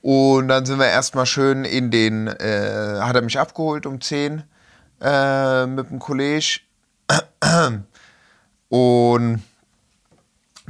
Und 0.00 0.48
dann 0.48 0.64
sind 0.64 0.78
wir 0.78 0.86
erstmal 0.86 1.26
schön 1.26 1.64
in 1.64 1.90
den, 1.90 2.28
äh, 2.28 3.00
hat 3.00 3.16
er 3.16 3.22
mich 3.22 3.38
abgeholt 3.38 3.84
um 3.84 4.00
10 4.00 4.44
äh, 5.00 5.66
mit 5.66 5.90
dem 5.90 5.98
Kollege. 5.98 6.60
Und 8.68 9.42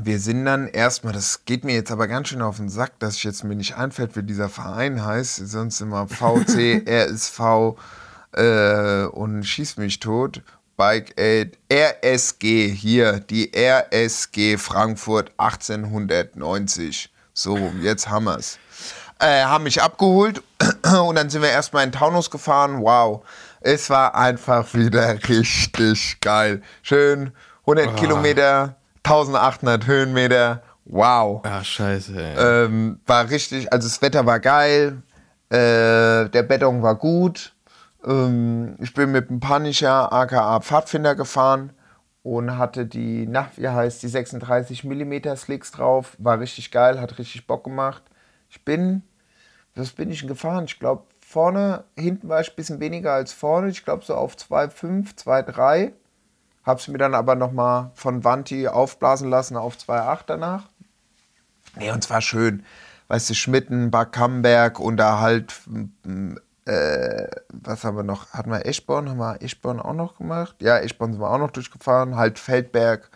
wir 0.01 0.21
sind 0.21 0.45
dann 0.45 0.69
erstmal, 0.69 1.13
das 1.13 1.45
geht 1.45 1.65
mir 1.65 1.75
jetzt 1.75 1.91
aber 1.91 2.07
ganz 2.07 2.29
schön 2.29 2.41
auf 2.41 2.59
den 2.59 2.69
Sack, 2.69 2.99
dass 3.01 3.17
ich 3.17 3.25
jetzt 3.25 3.43
mir 3.43 3.57
nicht 3.57 3.77
einfällt, 3.77 4.17
wie 4.17 4.23
dieser 4.23 4.49
Verein 4.49 5.05
heißt. 5.05 5.49
Sonst 5.49 5.81
immer 5.81 6.07
VC, 6.07 6.83
RSV 6.89 7.77
äh, 8.33 9.05
und 9.07 9.43
schieß 9.43 9.77
mich 9.77 9.99
tot. 9.99 10.43
Bike 10.77 11.19
Aid, 11.19 11.59
RSG 11.73 12.69
hier, 12.69 13.19
die 13.19 13.51
RSG 13.53 14.57
Frankfurt 14.57 15.33
1890. 15.37 17.13
So, 17.35 17.59
jetzt 17.83 18.09
haben 18.09 18.27
wir's. 18.27 18.59
Äh, 19.19 19.43
haben 19.43 19.65
mich 19.65 19.83
abgeholt 19.83 20.45
und 21.07 21.17
dann 21.17 21.29
sind 21.29 21.43
wir 21.43 21.51
erstmal 21.51 21.83
in 21.83 21.91
Taunus 21.91 22.31
gefahren. 22.31 22.81
Wow, 22.83 23.25
es 23.61 23.91
war 23.91 24.15
einfach 24.15 24.73
wieder 24.75 25.19
richtig 25.29 26.21
geil. 26.21 26.63
Schön, 26.83 27.33
100 27.63 27.97
Kilometer, 27.97 28.78
1800 29.09 29.87
Höhenmeter. 29.87 30.63
Wow. 30.85 31.41
Ah, 31.45 31.65
scheiße, 31.65 32.13
ey. 32.15 32.65
Ähm, 32.67 33.01
war 33.07 33.31
richtig, 33.31 33.73
also 33.73 33.89
das 33.89 34.03
Wetter 34.03 34.27
war 34.27 34.39
geil, 34.39 35.03
äh, 35.49 36.29
der 36.29 36.43
Beton 36.43 36.83
war 36.83 36.95
gut. 36.95 37.55
Ähm, 38.05 38.77
ich 38.81 38.93
bin 38.93 39.13
mit 39.13 39.31
dem 39.31 39.41
Punisher 39.41 40.13
aka 40.13 40.61
Pfadfinder 40.61 41.15
gefahren 41.15 41.73
und 42.23 42.59
hatte 42.59 42.85
die, 42.85 43.27
na, 43.27 43.49
wie 43.57 43.69
heißt 43.69 44.03
die 44.03 44.09
36 44.09 44.85
mm 44.85 45.37
Slicks 45.37 45.71
drauf. 45.73 46.15
War 46.19 46.39
richtig 46.39 46.71
geil, 46.71 47.01
hat 47.01 47.19
richtig 47.19 47.47
Bock 47.47 47.65
gemacht. 47.65 48.03
Ich 48.51 48.63
bin, 48.63 49.03
was 49.75 49.93
bin 49.93 50.11
ich 50.11 50.21
denn 50.21 50.29
gefahren? 50.29 50.67
Ich 50.67 50.79
glaube, 50.79 51.05
vorne, 51.21 51.85
hinten 51.97 52.29
war 52.29 52.43
ich 52.43 52.51
ein 52.51 52.57
bisschen 52.57 52.81
weniger 52.81 53.15
als 53.15 53.33
vorne. 53.33 53.71
Ich 53.71 53.87
glaube, 53.87 54.05
so 54.05 54.15
auf 54.15 54.37
2,5, 54.37 55.17
2,3. 55.17 55.93
Hab's 56.69 56.87
mir 56.87 56.99
dann 56.99 57.15
aber 57.15 57.35
nochmal 57.35 57.93
von 57.95 58.25
Vanti 58.25 58.69
aufblasen 58.69 59.31
lassen 59.31 59.57
auf 59.57 59.79
2,8 59.79 60.19
danach. 60.27 60.65
Nee, 61.77 61.91
und 61.93 62.05
zwar 62.05 62.21
schön. 62.21 62.63
Weißt 63.07 63.31
du, 63.31 63.35
Schmitten, 63.35 63.91
Bad 63.91 64.13
Camberg 64.13 64.79
und 64.79 64.99
da 64.99 65.19
halt, 65.19 65.55
äh, 66.67 67.27
was 67.49 67.85
haben 67.85 67.97
wir 67.97 68.03
noch? 68.03 68.35
Hatten 68.35 68.51
wir 68.51 68.67
Eschborn? 68.67 69.09
Haben 69.09 69.17
wir 69.17 69.41
Eschborn 69.41 69.81
auch 69.81 69.95
noch 69.95 70.19
gemacht? 70.19 70.57
Ja, 70.61 70.77
Eschborn 70.77 71.13
sind 71.13 71.23
wir 71.23 71.31
auch 71.31 71.39
noch 71.39 71.53
durchgefahren. 71.53 72.17
Halt 72.17 72.39
Feldberg. 72.39 73.09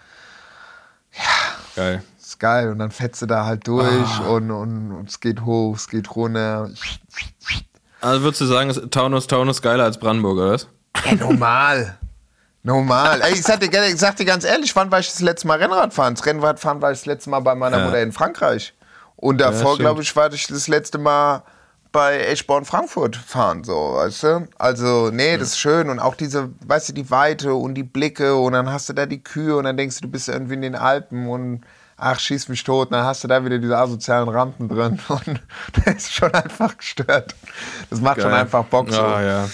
Geil. 1.77 2.03
Ist 2.19 2.41
geil. 2.41 2.71
Und 2.71 2.79
dann 2.79 2.91
fetzt 2.91 3.21
du 3.21 3.27
da 3.27 3.45
halt 3.45 3.69
durch 3.69 4.21
und, 4.21 4.51
und, 4.51 4.93
und 4.93 5.11
es 5.11 5.21
geht 5.21 5.43
hoch, 5.43 5.77
es 5.77 5.91
geht 5.91 6.17
runter. 6.17 6.71
Also 8.01 8.23
würdest 8.23 8.41
du 8.41 8.47
sagen, 8.47 8.71
ist 8.71 8.91
Taunus, 8.91 9.27
Taunus 9.27 9.61
geiler 9.61 9.85
als 9.85 9.99
Brandenburg, 9.99 10.39
oder 10.39 10.53
was? 10.53 10.69
Ja, 11.05 11.17
normal. 11.17 11.99
Normal. 12.65 13.21
Ey, 13.23 13.33
ich 13.35 13.43
sag, 13.43 13.61
dir, 13.61 13.87
ich 13.87 13.97
sag 13.99 14.17
dir 14.17 14.25
ganz 14.25 14.45
ehrlich, 14.45 14.75
wann 14.77 14.91
war 14.91 15.01
ich 15.01 15.09
das 15.11 15.21
letzte 15.21 15.49
Mal 15.49 15.59
Rennrad 15.59 15.93
fahren? 15.93 16.15
Das 16.15 16.25
Rennrad 16.25 16.61
fahren 16.61 16.81
war 16.81 16.93
ich 16.93 16.99
das 16.99 17.07
letzte 17.07 17.31
Mal 17.31 17.41
bei 17.41 17.55
meiner 17.55 17.79
Ja. 17.79 17.85
Mutter 17.87 18.01
in 18.01 18.13
Frankreich. 18.13 18.75
Und 19.17 19.41
davor, 19.41 19.75
stimmt. 19.75 19.81
glaube 19.81 20.03
ich, 20.03 20.15
war 20.15 20.33
ich 20.33 20.47
das 20.47 20.69
letzte 20.69 20.99
Mal 20.99 21.43
bei 21.91 22.21
Eschborn 22.21 22.65
Frankfurt 22.65 23.17
fahren, 23.17 23.65
so, 23.65 23.95
weißt 23.97 24.23
du? 24.23 24.49
Also, 24.59 25.11
nee, 25.13 25.37
das 25.37 25.49
ist 25.49 25.59
schön. 25.59 25.91
Und 25.91 25.99
auch 25.99 26.15
diese, 26.15 26.51
weißt 26.67 26.89
du, 26.89 26.93
die 26.95 27.11
Weite 27.11 27.55
und 27.55 27.75
die 27.75 27.83
Blicke 27.83 28.35
und 28.37 28.55
dann 28.55 28.73
hast 28.73 28.89
du 28.89 28.93
da 28.95 29.05
die 29.07 29.23
Kühe 29.23 29.57
und 29.57 29.65
dann 29.65 29.77
denkst 29.77 29.97
du, 29.97 30.03
du 30.03 30.09
bist 30.09 30.29
irgendwie 30.29 30.55
in 30.55 30.63
den 30.63 30.75
Alpen 30.75 31.29
und 31.29 31.65
ach, 31.99 32.19
schieß 32.19 32.49
mich 32.49 32.65
tot. 32.65 32.89
Und 32.89 32.93
dann 32.97 33.05
hast 33.05 33.23
du 33.25 33.29
da 33.29 33.45
wieder 33.45 33.59
diese 33.59 33.77
asozialen 33.77 34.29
Rampen 34.29 34.69
drin 34.69 34.99
und 35.09 35.41
das 35.85 35.95
ist 35.97 36.15
schon 36.15 36.33
einfach 36.33 36.77
gestört. 36.79 37.35
Das 37.91 38.01
macht 38.01 38.21
schon 38.23 38.31
Geil. 38.31 38.41
einfach 38.41 38.65
Bock 38.65 38.91
so. 38.91 39.01
Ah, 39.03 39.23
ja. 39.23 39.49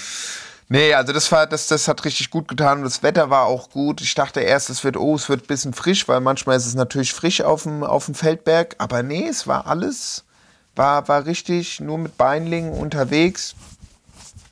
Nee, 0.70 0.92
also 0.92 1.14
das 1.14 1.32
war, 1.32 1.46
das, 1.46 1.66
das 1.66 1.88
hat 1.88 2.04
richtig 2.04 2.30
gut 2.30 2.46
getan 2.46 2.78
und 2.78 2.84
das 2.84 3.02
Wetter 3.02 3.30
war 3.30 3.46
auch 3.46 3.70
gut. 3.70 4.02
Ich 4.02 4.14
dachte 4.14 4.40
erst, 4.40 4.68
es 4.68 4.84
wird, 4.84 4.98
oh, 4.98 5.14
es 5.14 5.30
wird 5.30 5.44
ein 5.44 5.46
bisschen 5.46 5.72
frisch, 5.72 6.06
weil 6.08 6.20
manchmal 6.20 6.58
ist 6.58 6.66
es 6.66 6.74
natürlich 6.74 7.14
frisch 7.14 7.40
auf 7.40 7.62
dem, 7.62 7.82
auf 7.82 8.04
dem 8.04 8.14
Feldberg. 8.14 8.74
Aber 8.76 9.02
nee, 9.02 9.26
es 9.26 9.46
war 9.46 9.66
alles, 9.66 10.24
war, 10.76 11.08
war 11.08 11.24
richtig, 11.24 11.80
nur 11.80 11.96
mit 11.96 12.18
Beinlingen 12.18 12.72
unterwegs. 12.72 13.54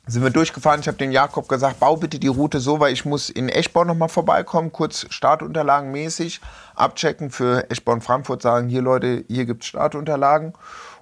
Sind 0.07 0.23
wir 0.23 0.31
durchgefahren. 0.31 0.79
Ich 0.79 0.87
habe 0.87 0.97
den 0.97 1.11
Jakob 1.11 1.47
gesagt, 1.49 1.79
bau 1.79 1.97
bitte 1.97 2.17
die 2.17 2.29
Route 2.29 2.61
so, 2.61 2.79
weil 2.79 2.93
ich 2.93 3.05
muss 3.05 3.29
in 3.29 3.49
Eschborn 3.49 3.87
nochmal 3.87 4.09
vorbeikommen, 4.09 4.71
kurz 4.71 5.05
Startunterlagen 5.09 5.91
mäßig 5.91 6.41
abchecken 6.75 7.29
für 7.29 7.69
Eschborn 7.69 8.01
Frankfurt, 8.01 8.41
sagen, 8.41 8.69
hier 8.69 8.81
Leute, 8.81 9.23
hier 9.27 9.45
gibt 9.45 9.63
es 9.63 9.67
Startunterlagen. 9.67 10.53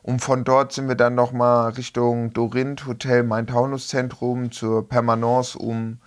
Und 0.05 0.19
von 0.19 0.43
dort 0.43 0.71
sind 0.71 0.87
wir 0.87 0.93
dann 0.93 1.15
nochmal 1.15 1.71
Richtung 1.71 2.31
Dorinth, 2.31 2.85
Hotel 2.85 3.23
Main-Taunus-Zentrum 3.23 4.51
zur 4.51 4.87
Permanence, 4.87 5.55
um 5.55 5.97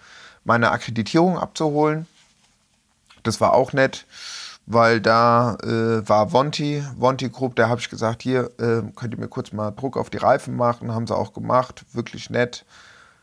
meine 0.45 0.71
Akkreditierung 0.71 1.37
abzuholen. 1.37 2.07
Das 3.25 3.41
war 3.41 3.55
auch 3.55 3.73
nett, 3.73 4.07
weil 4.67 5.01
da 5.01 5.57
äh, 5.65 6.09
war 6.09 6.33
Vonti, 6.33 6.85
Vonti 6.97 7.29
Group, 7.29 7.57
da 7.57 7.69
habe 7.69 7.81
ich 7.81 7.91
gesagt, 7.91 8.23
hier 8.23 8.53
äh, 8.61 8.83
könnt 8.95 9.15
ihr 9.15 9.19
mir 9.19 9.27
kurz 9.27 9.51
mal 9.51 9.73
Druck 9.73 9.97
auf 9.97 10.11
die 10.11 10.19
Reifen 10.19 10.55
machen, 10.55 10.95
haben 10.95 11.09
sie 11.09 11.17
auch 11.17 11.33
gemacht, 11.33 11.85
wirklich 11.93 12.31
nett. 12.31 12.65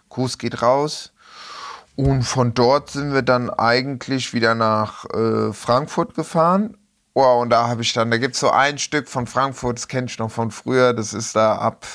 Gruß 0.09 0.37
geht 0.39 0.61
raus. 0.61 1.13
Und 1.95 2.23
von 2.23 2.53
dort 2.53 2.89
sind 2.89 3.13
wir 3.13 3.21
dann 3.21 3.49
eigentlich 3.49 4.33
wieder 4.33 4.55
nach 4.55 5.05
äh, 5.05 5.53
Frankfurt 5.53 6.15
gefahren. 6.15 6.75
Oh, 7.17 7.39
und 7.39 7.49
da 7.49 7.69
habe 7.69 7.81
ich 7.81 7.93
dann, 7.93 8.11
da 8.11 8.17
gibt 8.17 8.33
es 8.33 8.41
so 8.41 8.51
ein 8.51 8.77
Stück 8.77 9.07
von 9.07 9.25
Frankfurt, 9.25 9.77
das 9.77 9.87
kenne 9.87 10.07
ich 10.07 10.19
noch 10.19 10.29
von 10.29 10.51
früher, 10.51 10.93
das 10.93 11.13
ist 11.13 11.33
da 11.33 11.55
ab. 11.55 11.85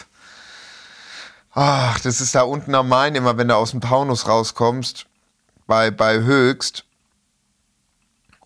Ach, 1.53 2.01
das 2.01 2.23
ist 2.23 2.35
da 2.35 2.41
unten 2.41 2.75
am 2.75 2.89
Main, 2.89 3.15
immer 3.15 3.37
wenn 3.37 3.49
du 3.49 3.55
aus 3.55 3.73
dem 3.73 3.83
Taunus 3.83 4.27
rauskommst, 4.27 5.05
bei, 5.67 5.91
bei 5.91 6.21
Höchst. 6.21 6.87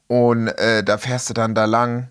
Und 0.08 0.48
äh, 0.48 0.82
da 0.82 0.98
fährst 0.98 1.30
du 1.30 1.34
dann 1.34 1.54
da 1.54 1.66
lang. 1.66 2.08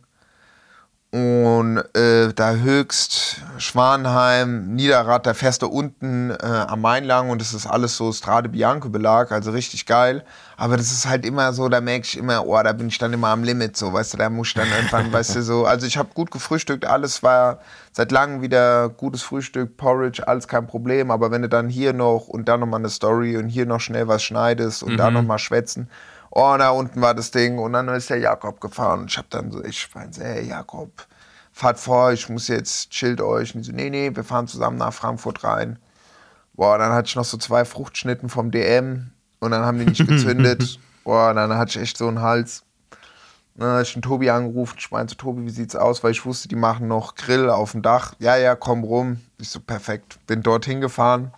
Und 1.11 1.83
äh, 1.93 2.31
da 2.33 2.53
Höchst, 2.53 3.41
Schwanheim, 3.57 4.75
Niederrad, 4.75 5.25
da 5.25 5.33
fährst 5.33 5.61
du 5.61 5.67
unten 5.67 6.31
äh, 6.31 6.35
am 6.37 6.79
Main 6.79 7.03
lang 7.03 7.29
und 7.29 7.41
das 7.41 7.53
ist 7.53 7.67
alles 7.67 7.97
so 7.97 8.13
Strade 8.13 8.47
Bianco 8.47 8.87
Belag, 8.87 9.33
also 9.33 9.51
richtig 9.51 9.85
geil. 9.85 10.23
Aber 10.63 10.77
das 10.77 10.93
ist 10.93 11.09
halt 11.09 11.25
immer 11.25 11.51
so, 11.51 11.67
da 11.67 11.81
merke 11.81 12.05
ich 12.05 12.17
immer, 12.17 12.47
oh, 12.47 12.63
da 12.63 12.71
bin 12.71 12.87
ich 12.87 12.97
dann 12.97 13.11
immer 13.11 13.27
am 13.27 13.43
Limit, 13.43 13.75
so, 13.75 13.91
weißt 13.91 14.13
du, 14.13 14.17
da 14.17 14.29
muss 14.29 14.47
ich 14.47 14.53
dann 14.53 14.69
irgendwann, 14.69 15.11
weißt 15.11 15.35
du, 15.35 15.41
so. 15.41 15.65
Also 15.65 15.85
ich 15.85 15.97
habe 15.97 16.13
gut 16.13 16.31
gefrühstückt, 16.31 16.85
alles 16.85 17.21
war 17.21 17.59
seit 17.91 18.13
langem 18.13 18.41
wieder 18.41 18.87
gutes 18.87 19.23
Frühstück, 19.23 19.75
Porridge, 19.75 20.25
alles 20.25 20.47
kein 20.47 20.65
Problem. 20.65 21.11
Aber 21.11 21.31
wenn 21.31 21.41
du 21.41 21.49
dann 21.49 21.67
hier 21.67 21.91
noch 21.91 22.29
und 22.29 22.47
dann 22.47 22.61
nochmal 22.61 22.79
eine 22.79 22.87
Story 22.87 23.35
und 23.35 23.49
hier 23.49 23.65
noch 23.65 23.81
schnell 23.81 24.07
was 24.07 24.23
schneidest 24.23 24.83
und 24.83 24.95
da 24.95 25.11
nochmal 25.11 25.37
schwätzen, 25.37 25.89
oh, 26.31 26.55
da 26.57 26.69
unten 26.69 27.01
war 27.01 27.13
das 27.13 27.31
Ding 27.31 27.59
und 27.59 27.73
dann 27.73 27.89
ist 27.89 28.09
der 28.09 28.19
Jakob 28.19 28.61
gefahren 28.61 29.01
und 29.01 29.11
ich 29.11 29.17
habe 29.17 29.27
dann 29.31 29.51
so, 29.51 29.61
ich 29.65 29.89
meine, 29.93 30.13
so, 30.13 30.21
hey 30.23 30.47
Jakob, 30.47 30.91
fahrt 31.51 31.77
vor, 31.77 32.13
ich 32.13 32.29
muss 32.29 32.47
jetzt, 32.47 32.89
chillt 32.89 33.19
euch. 33.19 33.53
Und 33.53 33.63
die 33.63 33.65
so, 33.65 33.73
nee, 33.73 33.89
nee, 33.89 34.15
wir 34.15 34.23
fahren 34.23 34.47
zusammen 34.47 34.77
nach 34.77 34.93
Frankfurt 34.93 35.43
rein. 35.43 35.77
Boah, 36.53 36.77
dann 36.77 36.93
hatte 36.93 37.07
ich 37.07 37.17
noch 37.17 37.25
so 37.25 37.35
zwei 37.35 37.65
Fruchtschnitten 37.65 38.29
vom 38.29 38.49
DM 38.49 39.12
und 39.43 39.51
dann 39.51 39.63
haben 39.63 39.79
die 39.79 39.85
nicht 39.85 40.07
gezündet. 40.07 40.79
Boah, 41.03 41.33
dann 41.33 41.53
hatte 41.57 41.71
ich 41.77 41.83
echt 41.83 41.97
so 41.97 42.07
einen 42.07 42.21
Hals. 42.21 42.63
Dann 43.55 43.69
habe 43.69 43.83
ich 43.83 43.93
den 43.93 44.01
Tobi 44.01 44.29
angerufen. 44.29 44.75
Ich 44.79 44.89
meinte, 44.89 45.15
Tobi, 45.15 45.45
wie 45.45 45.51
sieht's 45.51 45.75
aus? 45.75 46.03
Weil 46.03 46.11
ich 46.11 46.25
wusste, 46.25 46.47
die 46.47 46.55
machen 46.55 46.87
noch 46.87 47.15
Grill 47.15 47.49
auf 47.49 47.73
dem 47.73 47.81
Dach. 47.81 48.13
Ja, 48.19 48.35
ja, 48.35 48.55
komm 48.55 48.83
rum. 48.83 49.19
Ich 49.39 49.49
so, 49.49 49.59
perfekt. 49.59 50.17
Bin 50.25 50.41
dorthin 50.41 50.81
gefahren. 50.81 51.31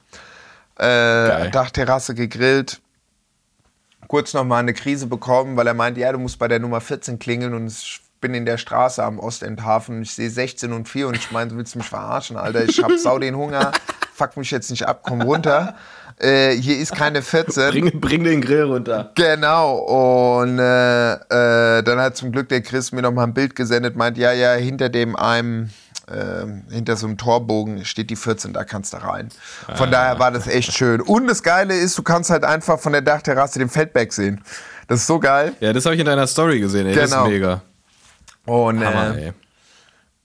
Äh, 0.78 1.50
Dachterrasse 1.50 2.16
gegrillt. 2.16 2.82
Kurz 4.08 4.34
noch 4.34 4.44
mal 4.44 4.60
eine 4.60 4.74
Krise 4.74 5.08
bekommen, 5.08 5.58
weil 5.58 5.68
er 5.68 5.74
meinte, 5.74 6.00
ja, 6.00 6.12
du 6.12 6.20
musst 6.20 6.38
bei 6.38 6.48
der 6.48 6.60
Nummer 6.60 6.80
14 6.80 7.18
klingeln 7.18 7.54
und 7.54 7.68
ich 7.68 8.02
bin 8.22 8.34
in 8.34 8.46
der 8.46 8.58
Straße 8.58 9.04
am 9.04 9.20
Ostendhafen 9.20 9.98
und 9.98 10.02
ich 10.04 10.14
sehe 10.14 10.30
16 10.30 10.72
und 10.74 10.88
4 10.88 11.08
und 11.08 11.18
ich 11.18 11.32
meinte, 11.32 11.58
willst 11.58 11.74
du 11.74 11.80
mich 11.80 11.90
verarschen, 11.90 12.38
Alter? 12.38 12.64
Ich 12.64 12.82
hab 12.82 12.92
sau 12.94 13.20
den 13.20 13.36
Hunger. 13.36 13.72
Fuck 14.14 14.38
mich 14.38 14.52
jetzt 14.52 14.70
nicht 14.72 14.88
ab, 14.88 15.02
komm 15.04 15.22
runter. 15.22 15.76
Äh, 16.18 16.52
hier 16.56 16.78
ist 16.78 16.96
keine 16.96 17.22
14. 17.22 17.72
Bring, 17.72 18.00
bring 18.00 18.24
den 18.24 18.40
Grill 18.42 18.64
runter. 18.64 19.12
Genau, 19.16 19.78
und 20.40 20.60
äh, 20.60 21.14
äh, 21.14 21.84
dann 21.84 22.00
hat 22.00 22.16
zum 22.16 22.32
Glück 22.32 22.48
der 22.50 22.62
Chris 22.62 22.92
mir 22.94 23.02
noch 23.02 23.12
mal 23.12 23.24
ein 23.24 23.34
Bild 23.34 23.56
gesendet, 23.56 23.96
meint, 23.98 24.18
ja, 24.18 24.32
ja, 24.32 24.54
hinter 24.54 24.88
dem 24.88 25.18
einem, 25.18 25.72
äh, 26.08 26.74
hinter 26.74 26.96
so 26.96 27.08
einem 27.08 27.18
Torbogen 27.18 27.84
steht 27.84 28.10
die 28.10 28.16
14, 28.16 28.54
da 28.54 28.64
kannst 28.64 28.94
du 28.94 28.98
rein. 28.98 29.28
Von 29.76 29.92
daher 29.92 30.18
war 30.18 30.32
das 30.32 30.48
echt 30.48 30.72
schön. 30.72 31.02
Und 31.02 31.28
das 31.28 31.44
Geile 31.44 31.76
ist, 31.76 31.98
du 31.98 32.04
kannst 32.04 32.30
halt 32.30 32.46
einfach 32.46 32.80
von 32.80 32.94
der 32.94 33.02
Dachterrasse 33.02 33.60
den 33.60 33.70
Feldberg 33.70 34.14
sehen. 34.14 34.42
Das 34.88 35.02
ist 35.02 35.08
so 35.08 35.20
geil. 35.20 35.54
Ja, 35.60 35.74
das 35.74 35.84
habe 35.86 35.96
ich 35.96 36.00
in 36.00 36.06
deiner 36.06 36.28
Story 36.28 36.60
gesehen, 36.62 36.88
ey. 36.88 36.96
Das 36.96 37.10
Genau. 37.10 37.26
ist 37.26 37.32
mega. 37.32 37.62
Und 38.46 38.86
Hammer, 38.86 39.18
äh, 39.18 39.34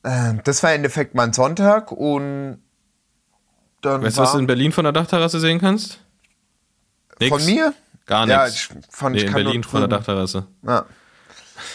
äh, 0.04 0.34
das 0.44 0.62
war 0.62 0.70
im 0.70 0.76
Endeffekt 0.76 1.14
mein 1.16 1.32
Sonntag 1.32 1.90
und 1.90 2.58
dann 3.80 4.02
Weißt 4.02 4.18
du, 4.18 4.22
was 4.22 4.32
du 4.32 4.38
in 4.38 4.46
Berlin 4.46 4.72
von 4.72 4.84
der 4.84 4.92
Dachterrasse 4.92 5.40
sehen 5.40 5.60
kannst? 5.60 6.00
Nix. 7.18 7.30
von 7.30 7.44
mir? 7.44 7.74
Gar 8.06 8.26
Ja, 8.26 8.44
nichts. 8.44 8.70
ich 8.70 8.94
fand, 8.94 9.14
nee, 9.14 9.22
ich 9.22 9.28
in 9.28 9.32
Berlin 9.32 9.62
von 9.62 9.80
der. 9.80 9.88
Dachterrasse. 9.88 10.46
Ja. 10.66 10.84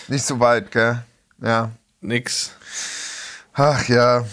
Nicht 0.07 0.25
so 0.25 0.39
weit, 0.39 0.71
gell? 0.71 1.03
Ja. 1.41 1.71
Nix. 2.01 2.51
Ach 3.53 3.87
ja. 3.87 4.25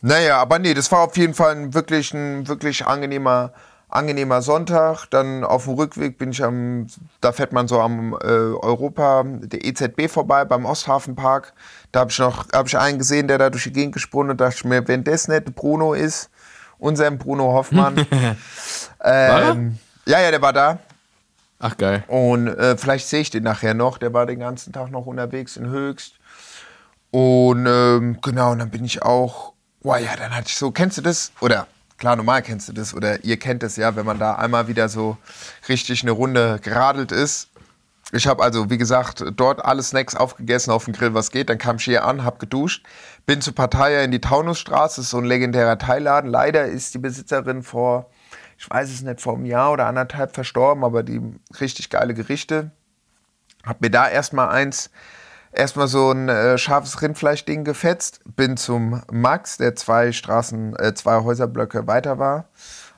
Naja, 0.00 0.38
aber 0.38 0.58
nee, 0.58 0.74
das 0.74 0.92
war 0.92 1.00
auf 1.00 1.16
jeden 1.16 1.34
Fall 1.34 1.56
ein 1.56 1.74
wirklich, 1.74 2.14
ein 2.14 2.46
wirklich 2.46 2.86
angenehmer, 2.86 3.52
angenehmer 3.88 4.42
Sonntag. 4.42 5.06
Dann 5.10 5.42
auf 5.42 5.64
dem 5.64 5.74
Rückweg 5.74 6.18
bin 6.18 6.30
ich 6.30 6.44
am, 6.44 6.86
da 7.20 7.32
fährt 7.32 7.52
man 7.52 7.66
so 7.66 7.80
am 7.80 8.12
äh, 8.12 8.26
Europa, 8.26 9.24
der 9.24 9.64
EZB 9.64 10.08
vorbei, 10.08 10.44
beim 10.44 10.64
Osthafenpark. 10.64 11.52
Da 11.90 12.00
habe 12.00 12.10
ich 12.10 12.18
noch, 12.18 12.46
habe 12.52 12.68
ich 12.68 12.78
einen 12.78 12.98
gesehen, 12.98 13.26
der 13.26 13.38
da 13.38 13.50
durch 13.50 13.64
die 13.64 13.72
Gegend 13.72 13.94
gesprungen 13.94 14.30
und 14.30 14.40
dachte 14.40 14.56
ich 14.58 14.64
mir, 14.64 14.86
wenn 14.86 15.02
das 15.02 15.26
nicht 15.26 15.54
Bruno 15.56 15.94
ist, 15.94 16.30
unser 16.78 17.10
Bruno 17.12 17.52
Hoffmann. 17.52 17.96
ähm, 19.04 19.78
ja, 20.06 20.20
ja, 20.20 20.30
der 20.30 20.42
war 20.42 20.52
da. 20.52 20.78
Ach, 21.58 21.76
geil. 21.76 22.04
Und 22.06 22.48
äh, 22.48 22.76
vielleicht 22.76 23.08
sehe 23.08 23.20
ich 23.20 23.30
den 23.30 23.42
nachher 23.42 23.74
noch. 23.74 23.98
Der 23.98 24.12
war 24.12 24.26
den 24.26 24.38
ganzen 24.38 24.72
Tag 24.72 24.90
noch 24.90 25.06
unterwegs 25.06 25.56
in 25.56 25.68
Höchst. 25.68 26.14
Und 27.10 27.66
ähm, 27.66 28.18
genau, 28.22 28.52
und 28.52 28.58
dann 28.58 28.70
bin 28.70 28.84
ich 28.84 29.02
auch, 29.02 29.52
boah 29.80 29.98
ja, 29.98 30.14
dann 30.16 30.34
hatte 30.34 30.48
ich 30.48 30.56
so, 30.56 30.70
kennst 30.70 30.98
du 30.98 31.02
das? 31.02 31.32
Oder 31.40 31.66
klar, 31.96 32.16
normal 32.16 32.42
kennst 32.42 32.68
du 32.68 32.72
das, 32.72 32.94
oder 32.94 33.24
ihr 33.24 33.38
kennt 33.38 33.62
es 33.62 33.76
ja, 33.76 33.96
wenn 33.96 34.06
man 34.06 34.18
da 34.18 34.34
einmal 34.34 34.68
wieder 34.68 34.88
so 34.88 35.16
richtig 35.68 36.02
eine 36.02 36.12
Runde 36.12 36.60
geradelt 36.62 37.12
ist. 37.12 37.48
Ich 38.12 38.26
habe 38.26 38.42
also, 38.42 38.70
wie 38.70 38.78
gesagt, 38.78 39.22
dort 39.36 39.62
alle 39.64 39.82
Snacks 39.82 40.14
aufgegessen 40.14 40.72
auf 40.72 40.84
dem 40.84 40.94
Grill, 40.94 41.12
was 41.12 41.30
geht. 41.30 41.50
Dann 41.50 41.58
kam 41.58 41.76
ich 41.76 41.84
hier 41.84 42.04
an, 42.04 42.24
hab 42.24 42.38
geduscht, 42.38 42.86
bin 43.28 43.42
zu 43.42 43.52
Partei 43.52 44.02
in 44.04 44.10
die 44.10 44.22
Taunusstraße, 44.22 45.02
ist 45.02 45.10
so 45.10 45.18
ein 45.18 45.24
legendärer 45.26 45.76
Teilladen. 45.76 46.30
Leider 46.30 46.64
ist 46.64 46.94
die 46.94 46.98
Besitzerin 46.98 47.62
vor, 47.62 48.08
ich 48.56 48.70
weiß 48.70 48.88
es 48.88 49.02
nicht, 49.02 49.20
vor 49.20 49.34
einem 49.34 49.44
Jahr 49.44 49.70
oder 49.70 49.84
anderthalb 49.84 50.34
verstorben, 50.34 50.82
aber 50.82 51.02
die 51.02 51.20
richtig 51.60 51.90
geile 51.90 52.14
Gerichte. 52.14 52.70
Hab 53.66 53.82
mir 53.82 53.90
da 53.90 54.08
erstmal 54.08 54.48
eins, 54.48 54.88
erstmal 55.52 55.88
so 55.88 56.10
ein 56.10 56.30
äh, 56.30 56.56
scharfes 56.56 57.02
Rindfleischding 57.02 57.64
gefetzt, 57.64 58.22
bin 58.34 58.56
zum 58.56 59.02
Max, 59.12 59.58
der 59.58 59.76
zwei 59.76 60.12
Straßen, 60.12 60.74
äh, 60.76 60.94
zwei 60.94 61.22
Häuserblöcke 61.22 61.86
weiter 61.86 62.18
war, 62.18 62.48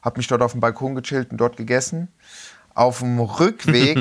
hab 0.01 0.17
mich 0.17 0.29
dort 0.29 0.43
auf 0.43 0.53
dem 0.53 0.61
Balkon 0.61 0.95
gechillt 0.95 1.33
und 1.33 1.39
dort 1.39 1.57
gegessen. 1.57 2.07
Auf 2.73 3.01
dem 3.01 3.19
Rückweg, 3.41 3.99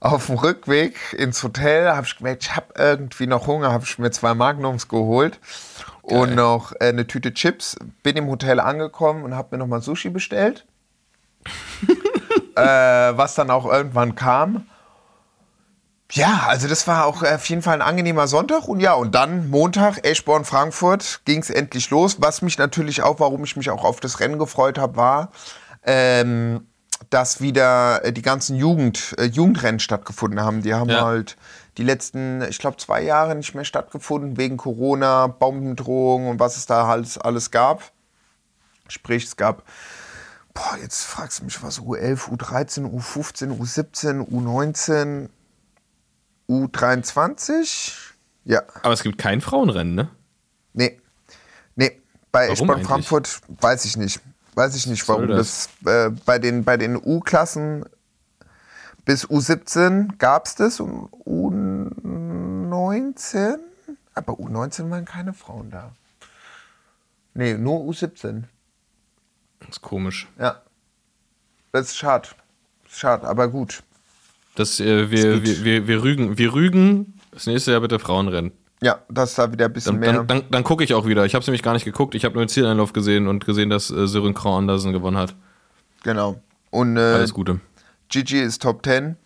auf 0.00 0.26
dem 0.26 0.36
Rückweg 0.36 1.14
ins 1.14 1.42
Hotel 1.42 1.88
habe 1.88 2.06
ich 2.06 2.16
gemerkt, 2.16 2.44
ich 2.44 2.56
habe 2.56 2.74
irgendwie 2.76 3.26
noch 3.26 3.46
Hunger, 3.46 3.72
habe 3.72 3.84
ich 3.84 3.98
mir 3.98 4.10
zwei 4.10 4.34
Magnums 4.34 4.88
geholt 4.88 5.40
und 6.02 6.34
noch 6.34 6.72
äh, 6.72 6.88
eine 6.88 7.06
Tüte 7.06 7.32
Chips. 7.34 7.76
Bin 8.02 8.16
im 8.16 8.28
Hotel 8.28 8.60
angekommen 8.60 9.24
und 9.24 9.34
habe 9.34 9.56
mir 9.56 9.58
nochmal 9.58 9.82
Sushi 9.82 10.10
bestellt, 10.10 10.66
äh, 12.56 12.62
was 12.62 13.34
dann 13.34 13.50
auch 13.50 13.66
irgendwann 13.66 14.14
kam. 14.14 14.66
Ja, 16.12 16.44
also 16.46 16.68
das 16.68 16.86
war 16.86 17.04
auch 17.06 17.22
auf 17.22 17.48
jeden 17.48 17.62
Fall 17.62 17.74
ein 17.74 17.82
angenehmer 17.82 18.28
Sonntag. 18.28 18.68
Und 18.68 18.78
ja, 18.80 18.94
und 18.94 19.14
dann 19.14 19.50
Montag, 19.50 20.06
Eschborn, 20.06 20.44
Frankfurt, 20.44 21.22
ging 21.24 21.40
es 21.40 21.50
endlich 21.50 21.90
los. 21.90 22.18
Was 22.20 22.42
mich 22.42 22.58
natürlich 22.58 23.02
auch, 23.02 23.18
warum 23.18 23.42
ich 23.42 23.56
mich 23.56 23.70
auch 23.70 23.84
auf 23.84 23.98
das 23.98 24.20
Rennen 24.20 24.38
gefreut 24.38 24.78
habe, 24.78 24.96
war, 24.96 25.32
ähm, 25.84 26.68
dass 27.10 27.40
wieder 27.40 28.04
äh, 28.04 28.12
die 28.12 28.22
ganzen 28.22 28.56
Jugend, 28.56 29.14
äh, 29.18 29.24
Jugendrennen 29.24 29.80
stattgefunden 29.80 30.40
haben. 30.40 30.62
Die 30.62 30.74
haben 30.74 30.90
Ja. 30.90 31.04
halt 31.04 31.36
die 31.76 31.82
letzten, 31.84 32.42
ich 32.42 32.58
glaube, 32.58 32.78
zwei 32.78 33.02
Jahre 33.02 33.34
nicht 33.34 33.54
mehr 33.54 33.64
stattgefunden, 33.64 34.36
wegen 34.38 34.56
Corona, 34.56 35.26
Bombendrohung 35.26 36.28
und 36.28 36.40
was 36.40 36.56
es 36.56 36.66
da 36.66 36.86
halt 36.86 37.22
alles 37.24 37.50
gab. 37.50 37.92
Sprich, 38.88 39.24
es 39.24 39.36
gab, 39.36 39.62
boah, 40.54 40.78
jetzt 40.80 41.02
fragst 41.04 41.40
du 41.40 41.44
mich 41.44 41.62
was, 41.62 41.80
U11, 41.80 42.30
U13, 42.30 42.90
U15, 42.90 43.58
U17, 43.58 44.26
U19, 44.30 45.28
U23? 46.48 47.92
Ja, 48.44 48.62
Aber 48.82 48.94
es 48.94 49.02
gibt 49.02 49.18
kein 49.18 49.40
Frauenrennen, 49.40 49.94
ne? 49.94 50.08
nee. 50.72 51.00
Nee, 51.74 52.00
bei 52.32 52.48
Warum 52.48 52.70
eigentlich? 52.70 52.86
Frankfurt 52.86 53.40
weiß 53.60 53.84
ich 53.84 53.96
nicht. 53.96 54.20
Weiß 54.56 54.74
ich 54.74 54.86
nicht, 54.86 55.06
warum 55.06 55.28
das, 55.28 55.68
äh, 55.84 56.10
bei 56.24 56.38
den, 56.38 56.64
bei 56.64 56.78
den 56.78 56.96
U-Klassen 56.96 57.84
bis 59.04 59.26
U17 59.26 60.16
gab 60.16 60.46
es 60.46 60.54
das 60.54 60.80
und 60.80 61.10
U19, 61.26 63.58
aber 64.14 64.32
U19 64.32 64.88
waren 64.88 65.04
keine 65.04 65.34
Frauen 65.34 65.70
da. 65.70 65.92
Nee, 67.34 67.58
nur 67.58 67.82
U17. 67.82 68.44
Das 69.60 69.68
ist 69.68 69.82
komisch. 69.82 70.26
Ja. 70.38 70.62
Das 71.72 71.88
ist 71.88 71.98
schade. 71.98 72.30
Schade, 72.88 73.28
aber 73.28 73.48
gut. 73.48 73.82
Das, 74.54 74.80
äh, 74.80 75.10
wir, 75.10 75.44
wir, 75.44 75.64
wir, 75.64 75.86
wir, 75.86 76.02
rügen, 76.02 76.38
wir 76.38 76.54
rügen 76.54 77.20
das 77.30 77.46
nächste 77.46 77.72
Jahr 77.72 77.82
bitte 77.82 77.98
Frauenrennen. 77.98 78.52
Ja, 78.86 79.00
dass 79.08 79.34
da 79.34 79.50
wieder 79.50 79.64
ein 79.64 79.72
bisschen 79.72 79.94
Dann, 79.94 80.00
mehr. 80.00 80.12
dann, 80.12 80.26
dann, 80.28 80.42
dann 80.48 80.62
gucke 80.62 80.84
ich 80.84 80.94
auch 80.94 81.06
wieder. 81.06 81.24
Ich 81.24 81.34
habe 81.34 81.40
es 81.40 81.48
nämlich 81.48 81.64
gar 81.64 81.72
nicht 81.72 81.84
geguckt. 81.84 82.14
Ich 82.14 82.24
habe 82.24 82.34
nur 82.36 82.44
den 82.44 82.48
Zieleinlauf 82.48 82.92
gesehen 82.92 83.26
und 83.26 83.44
gesehen, 83.44 83.68
dass 83.68 83.90
äh, 83.90 84.06
Sören 84.06 84.32
Krau 84.32 84.56
Andersen 84.56 84.92
gewonnen 84.92 85.16
hat. 85.16 85.34
genau. 86.04 86.36
Und 86.70 86.96
äh, 86.96 87.00
Alles 87.00 87.34
Gute. 87.34 87.58
Gigi 88.08 88.38
ist 88.38 88.62
Top 88.62 88.84
10. 88.84 89.16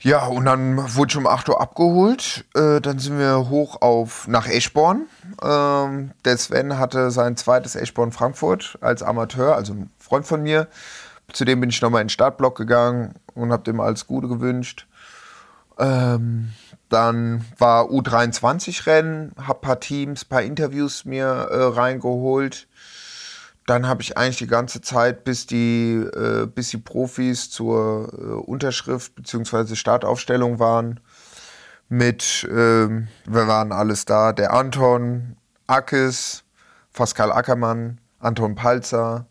Ja, 0.00 0.24
und 0.26 0.46
dann 0.46 0.78
wurde 0.94 1.10
ich 1.10 1.16
um 1.18 1.26
8 1.26 1.50
Uhr 1.50 1.60
abgeholt. 1.60 2.46
Äh, 2.54 2.80
dann 2.80 2.98
sind 2.98 3.18
wir 3.18 3.50
hoch 3.50 3.82
auf 3.82 4.26
nach 4.26 4.46
Eschborn. 4.46 5.02
Ähm, 5.42 6.12
der 6.24 6.38
Sven 6.38 6.78
hatte 6.78 7.10
sein 7.10 7.36
zweites 7.36 7.76
Eschborn 7.76 8.10
Frankfurt 8.12 8.78
als 8.80 9.02
Amateur, 9.02 9.54
also 9.54 9.74
ein 9.74 9.90
Freund 9.98 10.26
von 10.26 10.42
mir. 10.42 10.68
Zudem 11.32 11.60
bin 11.60 11.68
ich 11.68 11.82
nochmal 11.82 12.00
in 12.00 12.06
den 12.06 12.10
Startblock 12.10 12.56
gegangen 12.56 13.14
und 13.34 13.52
habe 13.52 13.64
dem 13.64 13.80
alles 13.80 14.06
Gute 14.06 14.28
gewünscht. 14.28 14.86
Ähm, 15.78 16.52
dann 16.94 17.44
war 17.58 17.86
U23-Rennen, 17.86 19.32
habe 19.36 19.60
paar 19.60 19.80
Teams, 19.80 20.24
paar 20.24 20.42
Interviews 20.42 21.04
mir 21.04 21.24
äh, 21.24 21.64
reingeholt. 21.64 22.68
Dann 23.66 23.88
habe 23.88 24.02
ich 24.02 24.16
eigentlich 24.16 24.36
die 24.36 24.46
ganze 24.46 24.80
Zeit, 24.80 25.24
bis 25.24 25.46
die, 25.46 25.94
äh, 25.94 26.46
bis 26.46 26.68
die 26.68 26.78
Profis 26.78 27.50
zur 27.50 28.12
äh, 28.12 28.16
Unterschrift 28.48 29.16
bzw. 29.16 29.74
Startaufstellung 29.74 30.60
waren, 30.60 31.00
mit, 31.88 32.46
ähm, 32.48 33.08
wir 33.26 33.48
waren 33.48 33.72
alles 33.72 34.04
da, 34.04 34.32
der 34.32 34.52
Anton, 34.52 35.36
Ackes, 35.66 36.44
Pascal 36.92 37.32
Ackermann, 37.32 38.00
Anton 38.20 38.54
Palzer, 38.54 39.26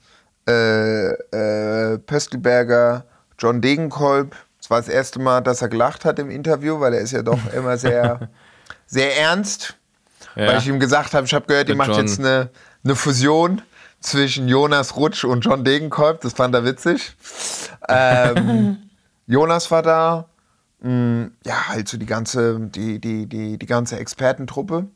äh, 0.49 1.11
äh, 1.11 1.97
Pöstelberger, 1.97 3.05
John 3.39 3.61
Degenkolb. 3.61 4.35
Es 4.63 4.69
war 4.69 4.77
das 4.77 4.87
erste 4.87 5.19
Mal, 5.19 5.41
dass 5.41 5.61
er 5.61 5.67
gelacht 5.67 6.05
hat 6.05 6.19
im 6.19 6.29
Interview, 6.29 6.79
weil 6.79 6.93
er 6.93 7.01
ist 7.01 7.11
ja 7.11 7.21
doch 7.21 7.37
immer 7.53 7.77
sehr, 7.77 8.29
sehr 8.85 9.17
ernst. 9.17 9.75
Ja. 10.37 10.47
Weil 10.47 10.59
ich 10.59 10.67
ihm 10.69 10.79
gesagt 10.79 11.13
habe, 11.13 11.25
ich 11.25 11.33
habe 11.33 11.45
gehört, 11.47 11.67
ihr 11.67 11.75
macht 11.75 11.97
jetzt 11.97 12.17
eine, 12.17 12.49
eine 12.85 12.95
Fusion 12.95 13.61
zwischen 13.99 14.47
Jonas 14.47 14.95
Rutsch 14.95 15.25
und 15.25 15.41
John 15.41 15.65
Degenkolb. 15.65 16.21
Das 16.21 16.31
fand 16.31 16.55
er 16.55 16.63
witzig. 16.63 17.13
Ähm, 17.89 18.77
Jonas 19.27 19.69
war 19.69 19.81
da. 19.81 20.29
mh, 20.79 21.31
ja, 21.45 21.67
halt 21.67 21.89
so 21.89 21.97
die 21.97 22.05
ganze, 22.05 22.57
die, 22.61 22.99
die, 23.01 23.27
die, 23.27 23.57
die 23.57 23.65
ganze 23.65 23.99
Expertentruppe. 23.99 24.87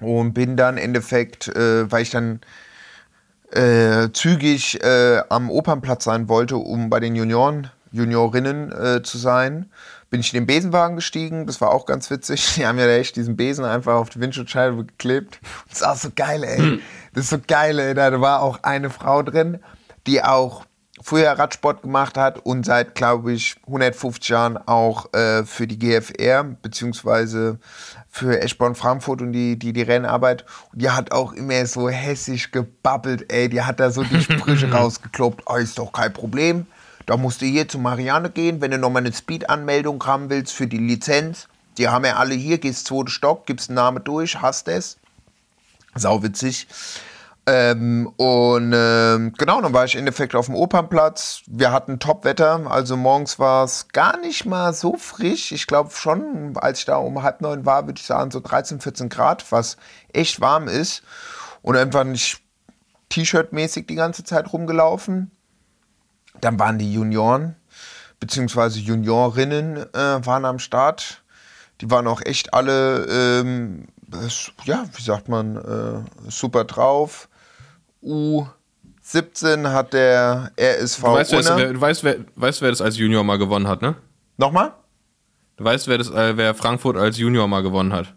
Und 0.00 0.34
bin 0.34 0.58
dann 0.58 0.76
im 0.76 0.84
Endeffekt, 0.84 1.48
äh, 1.48 1.90
weil 1.90 2.02
ich 2.02 2.10
dann 2.10 2.42
äh, 3.52 4.10
zügig 4.12 4.84
äh, 4.84 5.22
am 5.30 5.50
Opernplatz 5.50 6.04
sein 6.04 6.28
wollte, 6.28 6.58
um 6.58 6.90
bei 6.90 7.00
den 7.00 7.16
Junioren, 7.16 7.70
Juniorinnen 7.92 8.72
äh, 8.72 9.02
zu 9.02 9.18
sein, 9.18 9.70
bin 10.10 10.20
ich 10.20 10.34
in 10.34 10.40
den 10.40 10.46
Besenwagen 10.46 10.96
gestiegen. 10.96 11.46
Das 11.46 11.60
war 11.60 11.70
auch 11.70 11.86
ganz 11.86 12.10
witzig. 12.10 12.52
Die 12.56 12.66
haben 12.66 12.78
ja 12.78 12.88
echt 12.88 13.16
diesen 13.16 13.36
Besen 13.36 13.64
einfach 13.64 13.94
auf 13.94 14.10
die 14.10 14.20
Windschutzscheibe 14.20 14.84
geklebt. 14.84 15.40
Das 15.68 15.78
ist 15.80 15.86
auch 15.86 15.96
so 15.96 16.08
geil, 16.14 16.44
ey. 16.44 16.80
Das 17.14 17.24
ist 17.24 17.30
so 17.30 17.38
geil, 17.46 17.78
ey. 17.78 17.94
Da 17.94 18.20
war 18.20 18.42
auch 18.42 18.62
eine 18.62 18.90
Frau 18.90 19.22
drin, 19.22 19.60
die 20.06 20.22
auch 20.22 20.64
früher 21.02 21.30
Radsport 21.30 21.82
gemacht 21.82 22.18
hat 22.18 22.38
und 22.38 22.66
seit, 22.66 22.94
glaube 22.94 23.32
ich, 23.32 23.56
150 23.66 24.28
Jahren 24.28 24.58
auch 24.58 25.12
äh, 25.14 25.44
für 25.44 25.66
die 25.66 25.78
GFR 25.78 26.44
beziehungsweise 26.44 27.58
für 28.08 28.40
Eschborn 28.40 28.74
Frankfurt 28.74 29.22
und 29.22 29.32
die, 29.32 29.58
die, 29.58 29.72
die 29.72 29.82
Rennarbeit. 29.82 30.44
Und 30.72 30.82
die 30.82 30.90
hat 30.90 31.12
auch 31.12 31.32
immer 31.32 31.64
so 31.66 31.88
hässlich 31.88 32.52
gebabbelt, 32.52 33.32
ey. 33.32 33.48
Die 33.48 33.62
hat 33.62 33.80
da 33.80 33.90
so 33.90 34.02
die 34.02 34.20
Sprüche 34.20 34.70
rausgekloppt. 34.72 35.44
Oh, 35.46 35.56
ist 35.56 35.78
doch 35.78 35.92
kein 35.92 36.12
Problem. 36.12 36.66
Da 37.10 37.16
musst 37.16 37.42
du 37.42 37.46
hier 37.46 37.66
zu 37.66 37.80
Marianne 37.80 38.30
gehen, 38.30 38.60
wenn 38.60 38.70
du 38.70 38.78
nochmal 38.78 39.02
eine 39.02 39.12
Speed-Anmeldung 39.12 40.06
haben 40.06 40.30
willst 40.30 40.52
für 40.52 40.68
die 40.68 40.78
Lizenz. 40.78 41.48
Die 41.76 41.88
haben 41.88 42.04
ja 42.04 42.14
alle 42.14 42.36
hier, 42.36 42.58
gehst 42.58 42.86
zweiten 42.86 43.08
Stock, 43.08 43.46
gibst 43.46 43.68
einen 43.68 43.74
Namen 43.74 44.04
durch, 44.04 44.40
hast 44.40 44.68
es. 44.68 44.96
Sau 45.96 46.22
witzig. 46.22 46.68
Ähm, 47.46 48.12
und 48.16 48.72
ähm, 48.72 49.32
genau, 49.36 49.60
dann 49.60 49.72
war 49.72 49.86
ich 49.86 49.94
im 49.94 49.98
Endeffekt 49.98 50.36
auf 50.36 50.46
dem 50.46 50.54
Opernplatz. 50.54 51.42
Wir 51.48 51.72
hatten 51.72 51.98
Top-Wetter, 51.98 52.70
also 52.70 52.96
morgens 52.96 53.40
war 53.40 53.64
es 53.64 53.88
gar 53.88 54.16
nicht 54.18 54.46
mal 54.46 54.72
so 54.72 54.96
frisch. 54.96 55.50
Ich 55.50 55.66
glaube 55.66 55.90
schon, 55.90 56.56
als 56.58 56.78
ich 56.78 56.84
da 56.84 56.98
um 56.98 57.24
halb 57.24 57.40
neun 57.40 57.66
war, 57.66 57.86
würde 57.86 57.98
ich 57.98 58.06
sagen, 58.06 58.30
so 58.30 58.38
13, 58.38 58.78
14 58.78 59.08
Grad, 59.08 59.50
was 59.50 59.78
echt 60.12 60.40
warm 60.40 60.68
ist. 60.68 61.02
Und 61.62 61.76
einfach 61.76 62.04
nicht 62.04 62.40
T-Shirt-mäßig 63.08 63.88
die 63.88 63.96
ganze 63.96 64.22
Zeit 64.22 64.52
rumgelaufen. 64.52 65.32
Dann 66.40 66.58
waren 66.58 66.78
die 66.78 66.92
Junioren, 66.92 67.56
beziehungsweise 68.18 68.78
Juniorinnen 68.80 69.76
äh, 69.94 70.26
waren 70.26 70.44
am 70.44 70.58
Start. 70.58 71.22
Die 71.80 71.90
waren 71.90 72.06
auch 72.06 72.20
echt 72.22 72.52
alle, 72.54 73.06
ähm, 73.40 73.86
ja, 74.64 74.84
wie 74.94 75.02
sagt 75.02 75.28
man, 75.28 75.56
äh, 75.56 76.30
super 76.30 76.64
drauf. 76.64 77.28
U17 78.02 79.72
hat 79.72 79.92
der 79.92 80.52
RSV 80.58 81.02
Du 81.02 81.12
weißt, 81.12 81.32
Unna- 81.34 81.56
wer, 81.56 81.72
du 81.72 81.80
weißt, 81.80 82.04
wer, 82.04 82.16
weißt, 82.36 82.62
wer 82.62 82.70
das 82.70 82.80
als 82.80 82.96
Junior 82.96 83.24
mal 83.24 83.38
gewonnen 83.38 83.68
hat, 83.68 83.82
ne? 83.82 83.94
Nochmal? 84.36 84.72
Du 85.56 85.64
weißt, 85.64 85.88
wer, 85.88 85.98
das, 85.98 86.10
äh, 86.10 86.36
wer 86.36 86.54
Frankfurt 86.54 86.96
als 86.96 87.18
Junior 87.18 87.46
mal 87.48 87.62
gewonnen 87.62 87.92
hat. 87.92 88.14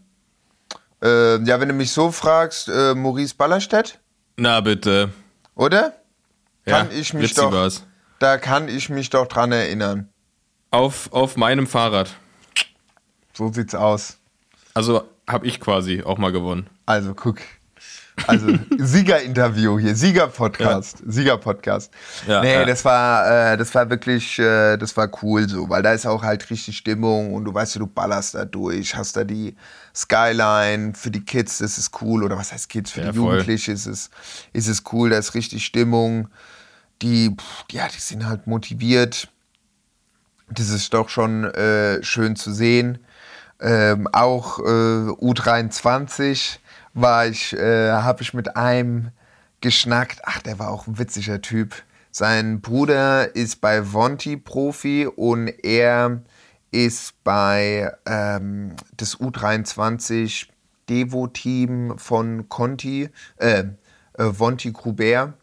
Äh, 1.02 1.44
ja, 1.44 1.60
wenn 1.60 1.68
du 1.68 1.74
mich 1.74 1.92
so 1.92 2.12
fragst, 2.12 2.70
äh, 2.70 2.96
Maurice 2.96 3.36
Ballerstedt, 3.36 4.00
Na 4.38 4.62
bitte. 4.62 5.10
oder? 5.56 5.94
Kann 6.66 6.90
ja, 6.92 6.98
ich 6.98 7.14
mich 7.14 7.34
doch, 7.34 7.52
war's. 7.52 7.84
Da 8.24 8.38
kann 8.38 8.70
ich 8.70 8.90
mich 8.90 9.10
doch 9.10 9.28
dran 9.28 9.52
erinnern. 9.52 10.10
Auf, 10.72 11.12
auf 11.12 11.36
meinem 11.38 11.68
Fahrrad. 11.68 12.16
So 13.34 13.52
sieht's 13.52 13.76
aus. 13.76 14.18
Also 14.74 15.04
habe 15.28 15.46
ich 15.46 15.60
quasi 15.60 16.04
auch 16.04 16.18
mal 16.18 16.32
gewonnen. 16.32 16.68
Also 16.86 17.14
guck. 17.14 17.38
Also 18.28 18.48
Siegerinterview 18.78 19.80
hier, 19.80 19.96
Siegerpodcast, 19.96 21.02
Siegerpodcast. 21.06 21.92
Ja, 22.28 22.42
nee, 22.42 22.54
ja. 22.54 22.66
das 22.66 22.86
war, 22.86 23.54
äh, 23.54 23.58
das 23.58 23.74
war 23.74 23.90
wirklich, 23.90 24.38
äh, 24.38 24.78
das 24.78 24.96
war 24.96 25.10
cool 25.24 25.50
so, 25.50 25.68
weil 25.68 25.82
da 25.82 25.94
ist 25.94 26.06
auch 26.06 26.22
halt 26.22 26.50
richtig 26.52 26.78
Stimmung 26.78 27.34
und 27.34 27.44
du 27.46 27.54
weißt 27.54 27.76
ja, 27.76 27.80
du 27.80 27.88
ballerst 27.88 28.36
da 28.36 28.46
durch, 28.46 28.96
hast 28.96 29.18
da 29.18 29.24
die 29.24 29.56
Skyline 29.96 30.94
für 30.94 31.10
die 31.10 31.26
Kids, 31.26 31.58
das 31.58 31.78
ist 31.80 32.02
cool 32.02 32.24
oder 32.24 32.38
was 32.38 32.54
heißt 32.54 32.70
Kids 32.70 32.92
für 32.92 33.02
Ja, 33.02 33.12
die 33.12 33.18
voll. 33.18 33.32
Jugendlichen 33.32 33.74
ist 33.74 33.88
es, 33.88 34.10
ist 34.54 34.68
es 34.68 34.84
cool, 34.94 35.10
da 35.10 35.18
ist 35.18 35.34
richtig 35.34 35.66
Stimmung. 35.66 36.30
Die, 37.04 37.36
ja, 37.70 37.88
die 37.88 38.00
sind 38.00 38.26
halt 38.26 38.48
motiviert. 38.48 39.28
Das 40.50 40.70
ist 40.70 40.94
doch 40.94 41.10
schon 41.10 41.44
äh, 41.44 42.02
schön 42.02 42.36
zu 42.36 42.54
sehen. 42.54 43.00
Ähm, 43.60 44.08
auch 44.12 44.60
äh, 44.60 44.62
U23 44.62 46.60
war 46.94 47.28
ich, 47.28 47.54
äh, 47.54 47.92
habe 47.92 48.22
ich 48.22 48.34
mit 48.34 48.56
einem 48.56 49.12
geschnackt. 49.62 50.22
Ach, 50.24 50.40
der 50.40 50.60
war 50.60 50.70
auch 50.70 50.88
ein 50.88 50.98
witziger 50.98 51.42
Typ. 51.42 51.76
Sein 52.12 52.62
Bruder 52.62 53.36
ist 53.36 53.60
bei 53.60 53.92
Vonti 53.92 54.38
Profi 54.38 55.08
und 55.08 55.48
er 55.48 56.22
ist 56.72 57.24
bei 57.24 57.92
ähm, 58.06 58.76
das 58.96 59.18
U23 59.20 60.48
Devo-Team 60.90 61.98
von 61.98 62.50
Conti, 62.50 63.10
äh, 63.38 63.60
äh, 63.60 63.66
Vonti 64.18 64.72
Grubert. 64.72 65.34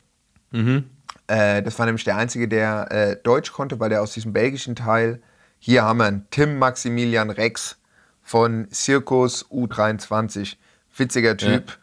Äh, 1.31 1.63
das 1.63 1.79
war 1.79 1.87
nämlich 1.87 2.03
der 2.03 2.17
Einzige, 2.17 2.49
der 2.49 2.91
äh, 2.91 3.17
Deutsch 3.23 3.53
konnte, 3.53 3.79
weil 3.79 3.89
der 3.89 4.03
aus 4.03 4.15
diesem 4.15 4.33
belgischen 4.33 4.75
Teil. 4.75 5.23
Hier 5.61 5.85
haben 5.85 5.99
wir 5.99 6.07
einen 6.07 6.27
Tim 6.31 6.59
Maximilian 6.59 7.31
Rex 7.31 7.79
von 8.21 8.67
Circus 8.73 9.47
U23. 9.49 10.57
Witziger 10.97 11.37
Typ. 11.37 11.79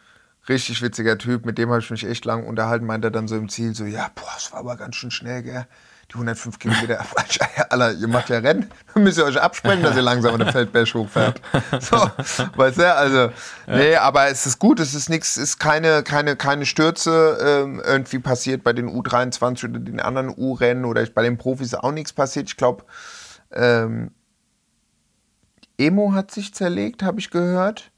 Richtig 0.50 0.82
witziger 0.82 1.16
Typ. 1.16 1.46
Mit 1.46 1.56
dem 1.56 1.70
habe 1.70 1.80
ich 1.80 1.90
mich 1.90 2.04
echt 2.04 2.26
lang 2.26 2.46
unterhalten. 2.46 2.84
Meint 2.84 3.04
er 3.04 3.10
dann 3.10 3.26
so 3.26 3.36
im 3.36 3.48
Ziel 3.48 3.74
so, 3.74 3.86
ja, 3.86 4.10
boah, 4.14 4.30
das 4.34 4.52
war 4.52 4.60
aber 4.60 4.76
ganz 4.76 4.96
schön 4.96 5.10
schnell, 5.10 5.42
gell? 5.42 5.66
Die 6.10 6.14
105 6.14 6.58
Kilometer. 6.58 7.04
Alter, 7.68 7.92
ihr 7.92 8.08
macht 8.08 8.30
ja 8.30 8.38
Rennen. 8.38 8.70
Müsst 8.94 9.18
ihr 9.18 9.26
euch 9.26 9.38
absprechen, 9.38 9.82
dass 9.82 9.94
ihr 9.94 10.02
langsam 10.02 10.32
an 10.32 10.38
der 10.40 10.52
Feldberg 10.52 10.92
hochfährt. 10.94 11.40
So, 11.80 12.10
weißt 12.56 12.78
du, 12.78 12.94
also, 12.94 13.30
nee, 13.66 13.94
aber 13.94 14.28
es 14.28 14.46
ist 14.46 14.58
gut. 14.58 14.80
Es 14.80 14.94
ist 14.94 15.10
nichts, 15.10 15.36
ist 15.36 15.58
keine, 15.58 16.02
keine, 16.02 16.36
keine 16.36 16.64
Stürze 16.64 17.38
ähm, 17.40 17.82
irgendwie 17.84 18.20
passiert 18.20 18.64
bei 18.64 18.72
den 18.72 18.88
U23 18.88 19.68
oder 19.68 19.78
den 19.78 20.00
anderen 20.00 20.32
U-Rennen 20.34 20.86
oder 20.86 21.04
bei 21.06 21.22
den 21.22 21.36
Profis 21.36 21.74
auch 21.74 21.92
nichts 21.92 22.14
passiert. 22.14 22.48
Ich 22.48 22.56
glaube, 22.56 22.84
ähm, 23.52 24.10
Emo 25.76 26.12
hat 26.14 26.30
sich 26.30 26.54
zerlegt, 26.54 27.02
habe 27.02 27.20
ich 27.20 27.30
gehört. 27.30 27.90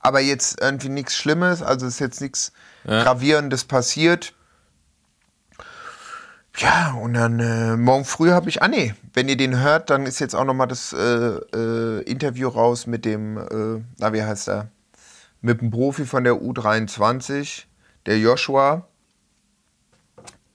Aber 0.00 0.20
jetzt 0.20 0.60
irgendwie 0.60 0.90
nichts 0.90 1.16
Schlimmes, 1.16 1.62
also 1.62 1.86
ist 1.86 1.98
jetzt 1.98 2.20
nichts 2.20 2.52
Gravierendes 2.84 3.64
passiert. 3.64 4.34
Ja, 6.56 6.92
und 6.92 7.14
dann 7.14 7.40
äh, 7.40 7.76
morgen 7.76 8.04
früh 8.04 8.30
habe 8.30 8.48
ich, 8.48 8.62
ah 8.62 8.68
nee, 8.68 8.94
wenn 9.12 9.28
ihr 9.28 9.36
den 9.36 9.58
hört, 9.60 9.90
dann 9.90 10.06
ist 10.06 10.20
jetzt 10.20 10.36
auch 10.36 10.44
nochmal 10.44 10.68
das 10.68 10.92
äh, 10.92 10.96
äh, 10.96 12.02
Interview 12.02 12.48
raus 12.48 12.86
mit 12.86 13.04
dem, 13.04 13.38
äh, 13.38 13.82
na 13.98 14.12
wie 14.12 14.22
heißt 14.22 14.48
er, 14.48 14.68
mit 15.40 15.60
dem 15.60 15.70
Profi 15.70 16.04
von 16.04 16.22
der 16.22 16.34
U23, 16.34 17.64
der 18.06 18.18
Joshua. 18.20 18.86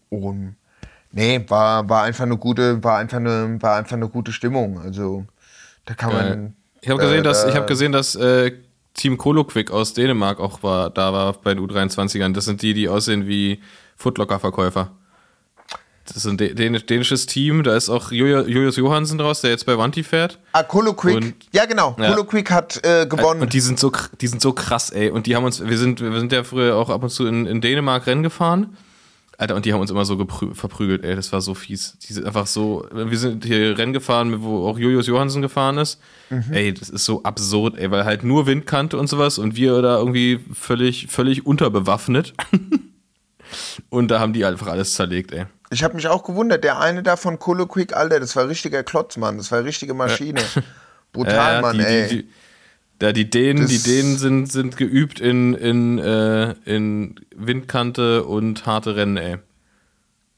Und 0.09 0.55
nee, 1.11 1.43
war, 1.49 1.89
war 1.89 2.03
einfach 2.03 2.23
eine 2.23 2.37
gute, 2.37 2.81
war 2.81 2.97
einfach 2.97 3.17
eine, 3.17 3.61
war 3.61 3.75
einfach 3.75 3.97
eine 3.97 4.07
gute 4.07 4.31
Stimmung. 4.31 4.79
Also 4.79 5.25
da 5.85 5.95
kann 5.95 6.13
man. 6.13 6.55
Ich 6.81 6.89
habe 6.89 7.01
gesehen, 7.01 7.19
äh, 7.19 7.23
dass, 7.23 7.45
ich 7.45 7.55
äh, 7.55 7.57
hab 7.57 7.67
gesehen, 7.67 7.91
dass 7.91 8.15
äh, 8.15 8.53
Team 8.93 9.17
Koloquick 9.17 9.69
aus 9.69 9.93
Dänemark 9.93 10.39
auch 10.39 10.63
war, 10.63 10.89
da 10.91 11.11
war 11.11 11.33
bei 11.33 11.53
den 11.53 11.63
U23ern. 11.63 12.33
Das 12.33 12.45
sind 12.45 12.61
die, 12.61 12.73
die 12.73 12.87
aussehen 12.87 13.27
wie 13.27 13.61
Footlocker-Verkäufer. 13.97 14.91
Das 16.09 16.25
ist 16.25 16.25
ein 16.27 16.37
dä- 16.37 16.53
dänisch, 16.53 16.85
dänisches 16.85 17.25
Team. 17.25 17.63
Da 17.63 17.75
ist 17.75 17.89
auch 17.89 18.11
Julius 18.11 18.75
Johansen 18.75 19.17
draus, 19.17 19.41
der 19.41 19.51
jetzt 19.51 19.65
bei 19.65 19.77
Wanti 19.77 20.03
fährt. 20.03 20.39
Ah, 20.51 20.63
Colo 20.63 20.93
Quick. 20.93 21.15
Und- 21.15 21.33
ja, 21.53 21.65
genau. 21.65 21.95
Ja. 21.99 22.11
Colo 22.11 22.23
Quick 22.25 22.51
hat 22.51 22.83
äh, 22.85 23.05
gewonnen. 23.07 23.41
Und 23.41 23.53
die 23.53 23.59
sind 23.59 23.79
so, 23.79 23.91
die 24.19 24.27
sind 24.27 24.41
so 24.41 24.53
krass, 24.53 24.89
ey. 24.89 25.09
Und 25.09 25.25
die 25.27 25.35
haben 25.35 25.43
uns, 25.45 25.63
wir 25.65 25.77
sind, 25.77 26.01
wir 26.01 26.19
sind 26.19 26.31
ja 26.31 26.43
früher 26.43 26.75
auch 26.75 26.89
ab 26.89 27.03
und 27.03 27.09
zu 27.09 27.25
in, 27.27 27.45
in 27.45 27.61
Dänemark 27.61 28.05
Rennen 28.07 28.23
gefahren. 28.23 28.75
Alter, 29.37 29.55
und 29.55 29.63
die 29.65 29.71
haben 29.71 29.79
uns 29.79 29.89
immer 29.89 30.03
so 30.03 30.17
verprügelt, 30.53 31.05
ey. 31.05 31.15
Das 31.15 31.31
war 31.31 31.39
so 31.39 31.53
fies. 31.53 31.97
Die 32.05 32.11
sind 32.11 32.25
einfach 32.25 32.45
so, 32.45 32.85
wir 32.91 33.17
sind 33.17 33.45
hier 33.45 33.77
Rennen 33.77 33.93
gefahren, 33.93 34.41
wo 34.43 34.67
auch 34.67 34.77
Julius 34.77 35.07
Johansen 35.07 35.41
gefahren 35.41 35.77
ist. 35.77 35.97
Ey, 36.51 36.73
das 36.73 36.89
ist 36.89 37.05
so 37.05 37.23
absurd, 37.23 37.77
ey, 37.77 37.89
weil 37.89 38.03
halt 38.03 38.23
nur 38.25 38.47
Windkante 38.47 38.97
und 38.97 39.07
sowas 39.07 39.37
und 39.37 39.55
wir 39.55 39.81
da 39.81 39.97
irgendwie 39.97 40.41
völlig, 40.53 41.07
völlig 41.07 41.45
unterbewaffnet. 41.45 42.33
und 43.89 44.09
da 44.11 44.19
haben 44.19 44.33
die 44.33 44.45
einfach 44.45 44.67
alles 44.67 44.93
zerlegt, 44.93 45.31
ey. 45.31 45.45
Ich 45.71 45.83
habe 45.83 45.95
mich 45.95 46.07
auch 46.07 46.23
gewundert, 46.23 46.63
der 46.63 46.79
eine 46.79 47.03
da 47.03 47.15
von 47.15 47.37
Colo 47.39 47.67
Quick, 47.67 47.95
Alter, 47.95 48.19
das 48.19 48.35
war 48.35 48.47
richtiger 48.47 48.83
Klotz, 48.83 49.17
Mann. 49.17 49.37
Das 49.37 49.51
war 49.51 49.63
richtige 49.63 49.93
Maschine. 49.93 50.41
Brutal, 51.13 51.55
Ja, 51.55 51.61
Mann, 51.61 51.77
die, 51.77 51.83
ey. 51.85 52.07
Die, 52.07 52.15
die, 52.23 52.29
da 52.99 53.11
die 53.13 53.29
Dänen, 53.29 53.61
Das- 53.63 53.71
die 53.71 53.79
Dänen 53.83 54.17
sind, 54.17 54.51
sind 54.51 54.77
geübt 54.77 55.19
in, 55.19 55.53
in, 55.53 55.99
äh, 55.99 56.51
in 56.65 57.15
Windkante 57.35 58.23
und 58.25 58.65
harte 58.65 58.95
Rennen, 58.95 59.17
ey. 59.17 59.37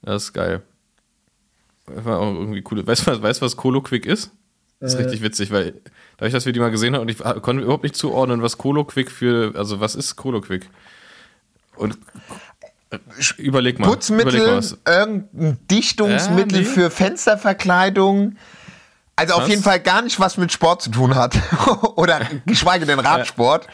Das 0.02 0.24
ist 0.24 0.34
geil. 0.34 0.62
War 1.88 2.20
auch 2.20 2.34
irgendwie 2.34 2.64
cool. 2.72 2.86
Weißt 2.86 3.08
du, 3.08 3.12
was, 3.12 3.22
weißt, 3.22 3.42
was 3.42 3.58
Colo 3.58 3.82
Quick 3.82 4.06
ist? 4.06 4.32
Das 4.80 4.94
ist 4.94 5.00
Äh. 5.00 5.04
richtig 5.04 5.22
witzig, 5.22 5.52
weil 5.52 5.74
dadurch, 6.18 6.34
dass 6.34 6.46
wir 6.46 6.54
die 6.54 6.60
mal 6.60 6.72
gesehen 6.72 6.96
haben 6.96 7.02
und 7.02 7.10
ich 7.10 7.18
konnte 7.20 7.64
überhaupt 7.64 7.84
nicht 7.84 7.96
zuordnen, 7.96 8.42
was 8.42 8.58
Colo 8.58 8.84
Quick 8.84 9.12
für, 9.12 9.54
also 9.56 9.80
was 9.80 9.96
ist 9.96 10.16
Colo 10.16 10.42
Quick? 10.42 10.70
Und 11.76 11.98
überleg 13.38 13.38
mal. 13.38 13.44
Überleg 13.46 13.80
mal 13.80 13.88
Putzmittel, 13.88 14.62
irgendein 14.86 15.58
Dichtungsmittel 15.70 16.60
Ja, 16.62 16.68
nee. 16.68 16.74
für 16.74 16.90
Fensterverkleidung. 16.90 18.36
Also 19.16 19.36
auf 19.36 19.42
Was? 19.44 19.50
jeden 19.50 19.64
Fall 19.64 19.80
gar 19.80 20.02
nicht 20.02 20.20
was 20.20 20.38
mit 20.38 20.52
Sport 20.52 20.82
zu 20.82 20.90
tun 20.92 21.16
hat. 21.16 21.36
oder 21.96 22.22
geschweige 22.46 22.86
denn 22.86 23.00
Radsport. 23.00 23.68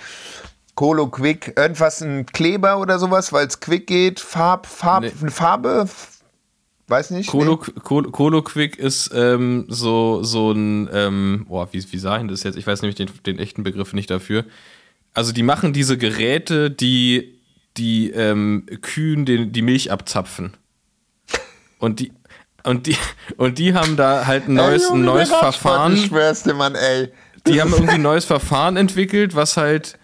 Colo 0.76 1.08
Quick, 1.08 1.54
irgendwas, 1.58 2.02
ein 2.02 2.26
Kleber 2.28 2.80
oder 2.80 3.00
sowas, 3.00 3.34
weil 3.34 3.48
es 3.48 3.60
quick 3.60 3.88
geht, 3.88 4.20
Farb, 4.20 4.68
Farb, 4.68 5.04
Nee. 5.04 5.12
eine 5.22 5.32
Farbe, 5.32 5.90
weiß 6.88 7.10
nicht. 7.12 7.30
Colo, 7.32 7.58
Colo, 7.58 8.12
Colo 8.12 8.44
Quick 8.44 8.78
ist 8.78 9.10
ähm, 9.16 9.66
so, 9.70 10.22
so 10.24 10.52
ein, 10.52 10.88
ähm, 10.94 11.46
boah, 11.50 11.68
wie, 11.72 11.84
wie 11.92 11.98
sah 11.98 12.22
ich 12.22 12.28
das 12.28 12.44
jetzt? 12.44 12.58
Ich 12.58 12.68
weiß 12.68 12.84
nämlich 12.84 12.96
den, 12.96 13.10
den 13.26 13.40
echten 13.40 13.64
Begriff 13.64 13.94
nicht 13.94 14.12
dafür. 14.12 14.46
Also 15.16 15.32
die 15.32 15.42
machen 15.42 15.74
diese 15.74 15.98
Geräte, 15.98 16.70
die, 16.70 17.37
die 17.78 18.10
ähm, 18.12 18.66
Kühen 18.82 19.26
den, 19.26 19.52
die 19.52 19.62
Milch 19.62 19.92
abzapfen. 19.92 20.54
Und 21.80 22.00
die, 22.00 22.12
und 22.64 22.88
die, 22.88 22.98
und 23.38 23.60
die 23.60 23.74
haben 23.74 23.96
da 23.96 24.26
halt 24.26 24.48
ein 24.48 24.56
neues, 24.56 24.84
Ey, 24.84 24.90
Junge, 24.90 25.02
ein 25.02 25.06
neues 25.06 25.30
Verfahren. 25.30 25.94
Ich 25.94 26.06
schwör's 26.08 26.44
dir, 26.44 26.54
Mann, 26.54 26.76
ey. 26.76 27.10
Die 27.46 27.62
haben 27.62 27.72
irgendwie 27.72 27.94
ein 27.96 28.02
neues 28.02 28.26
Verfahren 28.26 28.78
entwickelt, 28.78 29.36
was 29.36 29.58
halt 29.58 29.98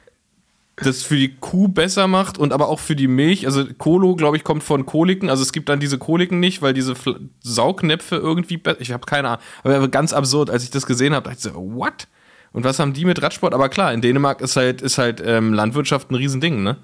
das 0.78 1.04
für 1.04 1.16
die 1.16 1.36
Kuh 1.36 1.68
besser 1.68 2.08
macht 2.08 2.38
und 2.38 2.52
aber 2.52 2.68
auch 2.68 2.80
für 2.80 2.96
die 2.96 3.08
Milch. 3.08 3.46
Also 3.46 3.66
Kolo, 3.78 4.16
glaube 4.16 4.38
ich, 4.38 4.44
kommt 4.44 4.64
von 4.64 4.86
Koliken. 4.86 5.30
Also 5.30 5.44
es 5.44 5.52
gibt 5.52 5.70
dann 5.70 5.80
diese 5.80 5.98
Koliken 5.98 6.40
nicht, 6.40 6.62
weil 6.62 6.74
diese 6.74 6.96
Fl 6.96 7.30
Saugnäpfe 7.42 8.16
irgendwie 8.16 8.58
besser. 8.58 8.82
Ich 8.82 8.92
habe 8.92 9.06
keine 9.06 9.30
Ahnung. 9.30 9.42
Aber 9.64 9.88
ganz 9.88 10.14
absurd, 10.14 10.50
als 10.50 10.64
ich 10.64 10.72
das 10.72 10.86
gesehen 10.86 11.14
habe, 11.14 11.30
dachte 11.30 11.48
ich 11.48 11.54
so, 11.54 11.76
what? 11.76 12.08
Und 12.54 12.64
was 12.64 12.80
haben 12.80 12.94
die 12.94 13.06
mit 13.06 13.22
Radsport? 13.22 13.54
Aber 13.54 13.70
klar, 13.70 13.94
in 13.94 14.02
Dänemark 14.02 14.42
ist 14.42 14.56
halt, 14.56 14.82
ist 14.82 14.98
halt 14.98 15.22
ähm, 15.26 15.54
Landwirtschaft 15.54 16.12
ein 16.12 16.16
Riesending, 16.16 16.64
ne? 16.64 16.78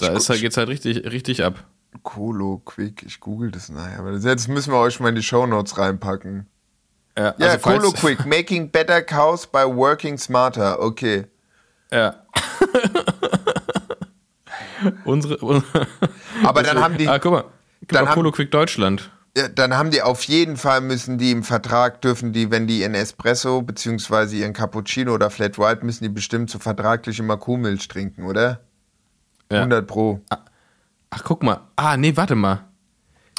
Da 0.00 0.12
ist 0.12 0.28
halt, 0.28 0.40
geht's 0.40 0.56
halt 0.56 0.68
richtig, 0.68 1.04
richtig 1.10 1.42
ab. 1.44 1.64
Colo 2.02 2.62
Quick, 2.64 3.02
ich 3.06 3.20
google 3.20 3.50
das 3.50 3.68
nachher. 3.68 3.98
Aber 3.98 4.12
jetzt 4.16 4.48
müssen 4.48 4.72
wir 4.72 4.78
euch 4.78 5.00
mal 5.00 5.08
in 5.10 5.14
die 5.16 5.22
Shownotes 5.22 5.76
reinpacken. 5.78 6.46
Ja, 7.18 7.34
Ja, 7.38 7.46
also 7.48 7.58
falls- 7.58 7.78
Colo 7.82 7.92
Quick, 7.92 8.24
making 8.26 8.70
better 8.70 9.02
cows 9.02 9.46
by 9.46 9.64
working 9.66 10.16
smarter. 10.18 10.80
Okay. 10.80 11.26
Ja. 11.92 12.14
unsere, 15.04 15.36
unsere 15.44 15.86
Aber 16.44 16.62
dann 16.62 16.80
haben 16.80 16.96
die, 16.96 17.08
Ah, 17.08 17.18
guck 17.18 17.32
mal. 17.32 17.42
Guck 17.80 17.88
Dann 17.88 18.04
mal, 18.04 18.14
Colo 18.14 18.30
Quick 18.30 18.50
Deutschland. 18.50 19.10
ja, 19.36 19.48
dann 19.48 19.74
haben 19.76 19.90
die 19.90 20.02
auf 20.02 20.22
jeden 20.24 20.56
Fall 20.56 20.80
müssen 20.80 21.18
die 21.18 21.32
im 21.32 21.42
Vertrag 21.42 22.00
dürfen 22.02 22.32
die, 22.32 22.50
wenn 22.50 22.66
die 22.66 22.80
ihren 22.80 22.94
Espresso 22.94 23.62
beziehungsweise 23.62 24.36
ihren 24.36 24.52
Cappuccino 24.52 25.12
oder 25.14 25.30
Flat 25.30 25.58
White 25.58 25.84
müssen 25.84 26.04
die 26.04 26.08
bestimmt 26.10 26.50
so 26.50 26.58
vertraglich 26.58 27.18
immer 27.18 27.36
Kuhmilch 27.36 27.88
trinken, 27.88 28.24
oder? 28.26 28.60
Ja. 29.50 29.58
100 29.60 29.86
pro. 29.86 30.20
Ach, 31.10 31.24
guck 31.24 31.42
mal. 31.42 31.60
Ah, 31.76 31.96
nee, 31.96 32.16
warte 32.16 32.34
mal. 32.36 32.64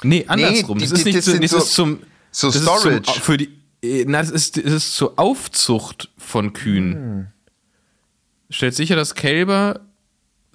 Nee, 0.03 0.25
andersrum. 0.27 0.77
die- 0.77 0.85
das 0.85 0.91
ist 0.99 1.05
nicht 1.05 1.17
das 1.17 1.25
so, 1.25 1.31
sind 1.31 1.43
das 1.43 1.51
so- 1.51 1.57
ist 1.59 1.73
zum. 1.73 1.99
so 2.31 2.51
das 2.51 2.61
Storage. 2.61 3.01
zum, 3.03 3.21
für 3.21 3.37
die, 3.37 3.49
äh, 3.81 4.03
na, 4.07 4.19
das 4.19 4.29
ist, 4.31 4.57
das 4.57 4.73
ist 4.73 4.95
zur 4.95 5.17
Aufzucht 5.19 6.09
von 6.17 6.53
Kühen. 6.53 6.93
Hm. 6.93 7.27
Stellt 8.49 8.75
sicher, 8.75 8.95
dass 8.97 9.15
Kälber 9.15 9.79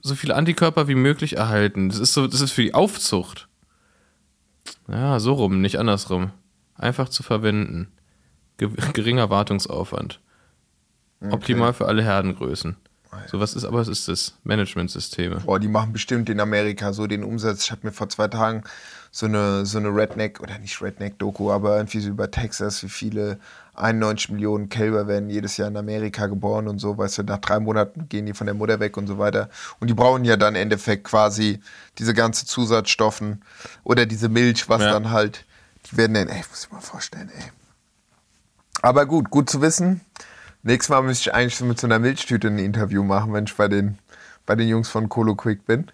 so 0.02 0.14
viele 0.14 0.34
Antikörper 0.36 0.88
wie 0.88 0.94
möglich 0.94 1.36
erhalten. 1.36 1.88
Das 1.88 1.98
ist 1.98 2.12
so, 2.12 2.26
das 2.26 2.40
ist 2.42 2.52
für 2.52 2.62
die 2.62 2.74
Aufzucht. 2.74 3.48
Ja, 4.88 5.18
so 5.20 5.32
rum, 5.34 5.60
nicht 5.60 5.78
andersrum. 5.78 6.30
Einfach 6.74 7.08
zu 7.08 7.22
verwenden. 7.22 7.88
Ge 8.58 8.68
geringer 8.92 9.30
Wartungsaufwand. 9.30 10.20
Optimal 11.30 11.72
für 11.72 11.86
alle 11.86 12.02
Herdengrößen. 12.02 12.76
So, 13.30 13.40
was 13.40 13.54
ist 13.54 13.64
aber, 13.64 13.78
was 13.78 13.88
ist 13.88 14.08
das? 14.08 14.34
Managementsysteme. 14.44 15.40
Boah, 15.44 15.58
die 15.58 15.68
machen 15.68 15.92
bestimmt 15.92 16.28
in 16.28 16.40
Amerika 16.40 16.92
so 16.92 17.06
den 17.06 17.24
Umsatz. 17.24 17.64
Ich 17.64 17.70
habe 17.70 17.80
mir 17.86 17.92
vor 17.92 18.08
zwei 18.08 18.28
Tagen 18.28 18.62
so 19.10 19.26
eine, 19.26 19.64
so 19.64 19.78
eine 19.78 19.88
Redneck, 19.88 20.40
oder 20.40 20.58
nicht 20.58 20.80
Redneck-Doku, 20.82 21.50
aber 21.50 21.76
irgendwie 21.76 22.00
so 22.00 22.08
über 22.10 22.30
Texas, 22.30 22.82
wie 22.82 22.88
viele 22.88 23.38
91 23.74 24.30
Millionen 24.30 24.68
Kälber 24.68 25.06
werden 25.06 25.28
jedes 25.30 25.56
Jahr 25.56 25.68
in 25.68 25.76
Amerika 25.76 26.26
geboren 26.26 26.68
und 26.68 26.78
so, 26.78 26.96
weißt 26.96 27.18
du, 27.18 27.22
nach 27.24 27.38
drei 27.38 27.60
Monaten 27.60 28.08
gehen 28.08 28.26
die 28.26 28.32
von 28.34 28.46
der 28.46 28.54
Mutter 28.54 28.80
weg 28.80 28.96
und 28.96 29.06
so 29.06 29.18
weiter. 29.18 29.48
Und 29.80 29.88
die 29.88 29.94
brauchen 29.94 30.24
ja 30.24 30.36
dann 30.36 30.54
im 30.54 30.62
Endeffekt 30.62 31.04
quasi 31.04 31.60
diese 31.98 32.14
ganze 32.14 32.46
Zusatzstoffen 32.46 33.42
oder 33.84 34.06
diese 34.06 34.28
Milch, 34.28 34.68
was 34.68 34.82
Ja. 34.82 34.92
dann 34.92 35.10
halt, 35.10 35.44
die 35.90 35.96
werden 35.96 36.14
dann, 36.14 36.28
ey, 36.28 36.42
muss 36.50 36.64
ich 36.64 36.72
mal 36.72 36.80
vorstellen, 36.80 37.30
ey. 37.36 37.44
Aber 38.82 39.06
gut, 39.06 39.30
gut 39.30 39.48
zu 39.50 39.60
wissen. 39.60 40.00
Nächstes 40.66 40.88
Mal 40.88 41.02
müsste 41.02 41.30
ich 41.30 41.34
eigentlich 41.34 41.54
so 41.56 41.64
mit 41.64 41.78
so 41.78 41.86
einer 41.86 42.00
Milchtüte 42.00 42.48
ein 42.48 42.58
Interview 42.58 43.04
machen, 43.04 43.32
wenn 43.32 43.44
ich 43.44 43.54
bei 43.54 43.68
den, 43.68 43.98
bei 44.46 44.56
den 44.56 44.66
Jungs 44.66 44.88
von 44.88 45.08
Colo 45.08 45.36
Quick 45.36 45.64
bin. 45.64 45.92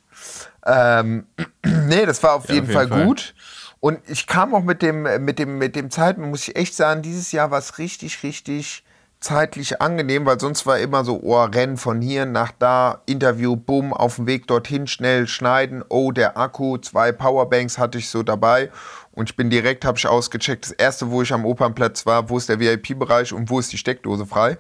Ähm, 0.65 1.27
nee, 1.63 2.07
das 2.07 2.23
war 2.23 2.33
auf, 2.35 2.49
Ja, 2.49 2.55
jeden, 2.55 2.69
auf 2.69 2.73
Fall, 2.73 2.85
jeden 2.85 2.95
Fall. 2.97 3.05
gut. 3.07 3.35
Und 3.81 3.99
ich 4.09 4.27
kam 4.27 4.55
auch 4.55 4.63
mit 4.65 4.81
dem, 4.81 5.03
mit 5.25 5.39
dem, 5.39 5.59
mit 5.59 5.77
dem 5.77 5.91
Zeitpunkt, 5.91 6.31
muss 6.31 6.49
ich 6.49 6.57
echt 6.57 6.75
sagen, 6.75 7.03
dieses 7.03 7.33
Jahr 7.33 7.51
war 7.51 7.59
es 7.59 7.77
richtig, 7.77 8.23
richtig 8.23 8.83
zeitlich 9.23 9.81
angenehm, 9.81 10.27
weil 10.27 10.39
sonst 10.39 10.67
war 10.67 10.79
immer 10.79 11.05
so, 11.05 11.21
oh, 11.23 11.45
Rennen 11.45 11.77
von 11.77 12.01
hier 12.03 12.27
nach 12.27 12.53
da, 12.59 13.03
Interview, 13.07 13.57
bumm, 13.57 13.93
auf 13.93 14.17
dem 14.17 14.27
Weg 14.27 14.47
dorthin, 14.47 14.87
schnell 14.87 15.27
schneiden, 15.27 15.85
oh, 15.89 16.13
der 16.13 16.37
Akku, 16.37 16.77
zwei 16.79 17.13
Powerbanks 17.13 17.79
hatte 17.79 17.99
ich 17.99 18.11
so 18.11 18.23
dabei 18.23 18.71
und 19.13 19.31
ich 19.31 19.37
bin 19.37 19.49
direkt, 19.49 19.85
habe 19.85 19.97
ich 19.97 20.07
ausgecheckt, 20.07 20.65
das 20.65 20.73
erste, 20.73 21.11
wo 21.11 21.23
ich 21.23 21.33
am 21.33 21.45
Opernplatz 21.45 22.05
war, 22.05 22.29
wo 22.29 22.37
ist 22.37 22.49
der 22.49 22.61
VIP-Bereich 22.61 23.33
und 23.33 23.49
wo 23.49 23.59
ist 23.59 23.73
die 23.73 23.79
Steckdose 23.79 24.27
frei 24.27 24.59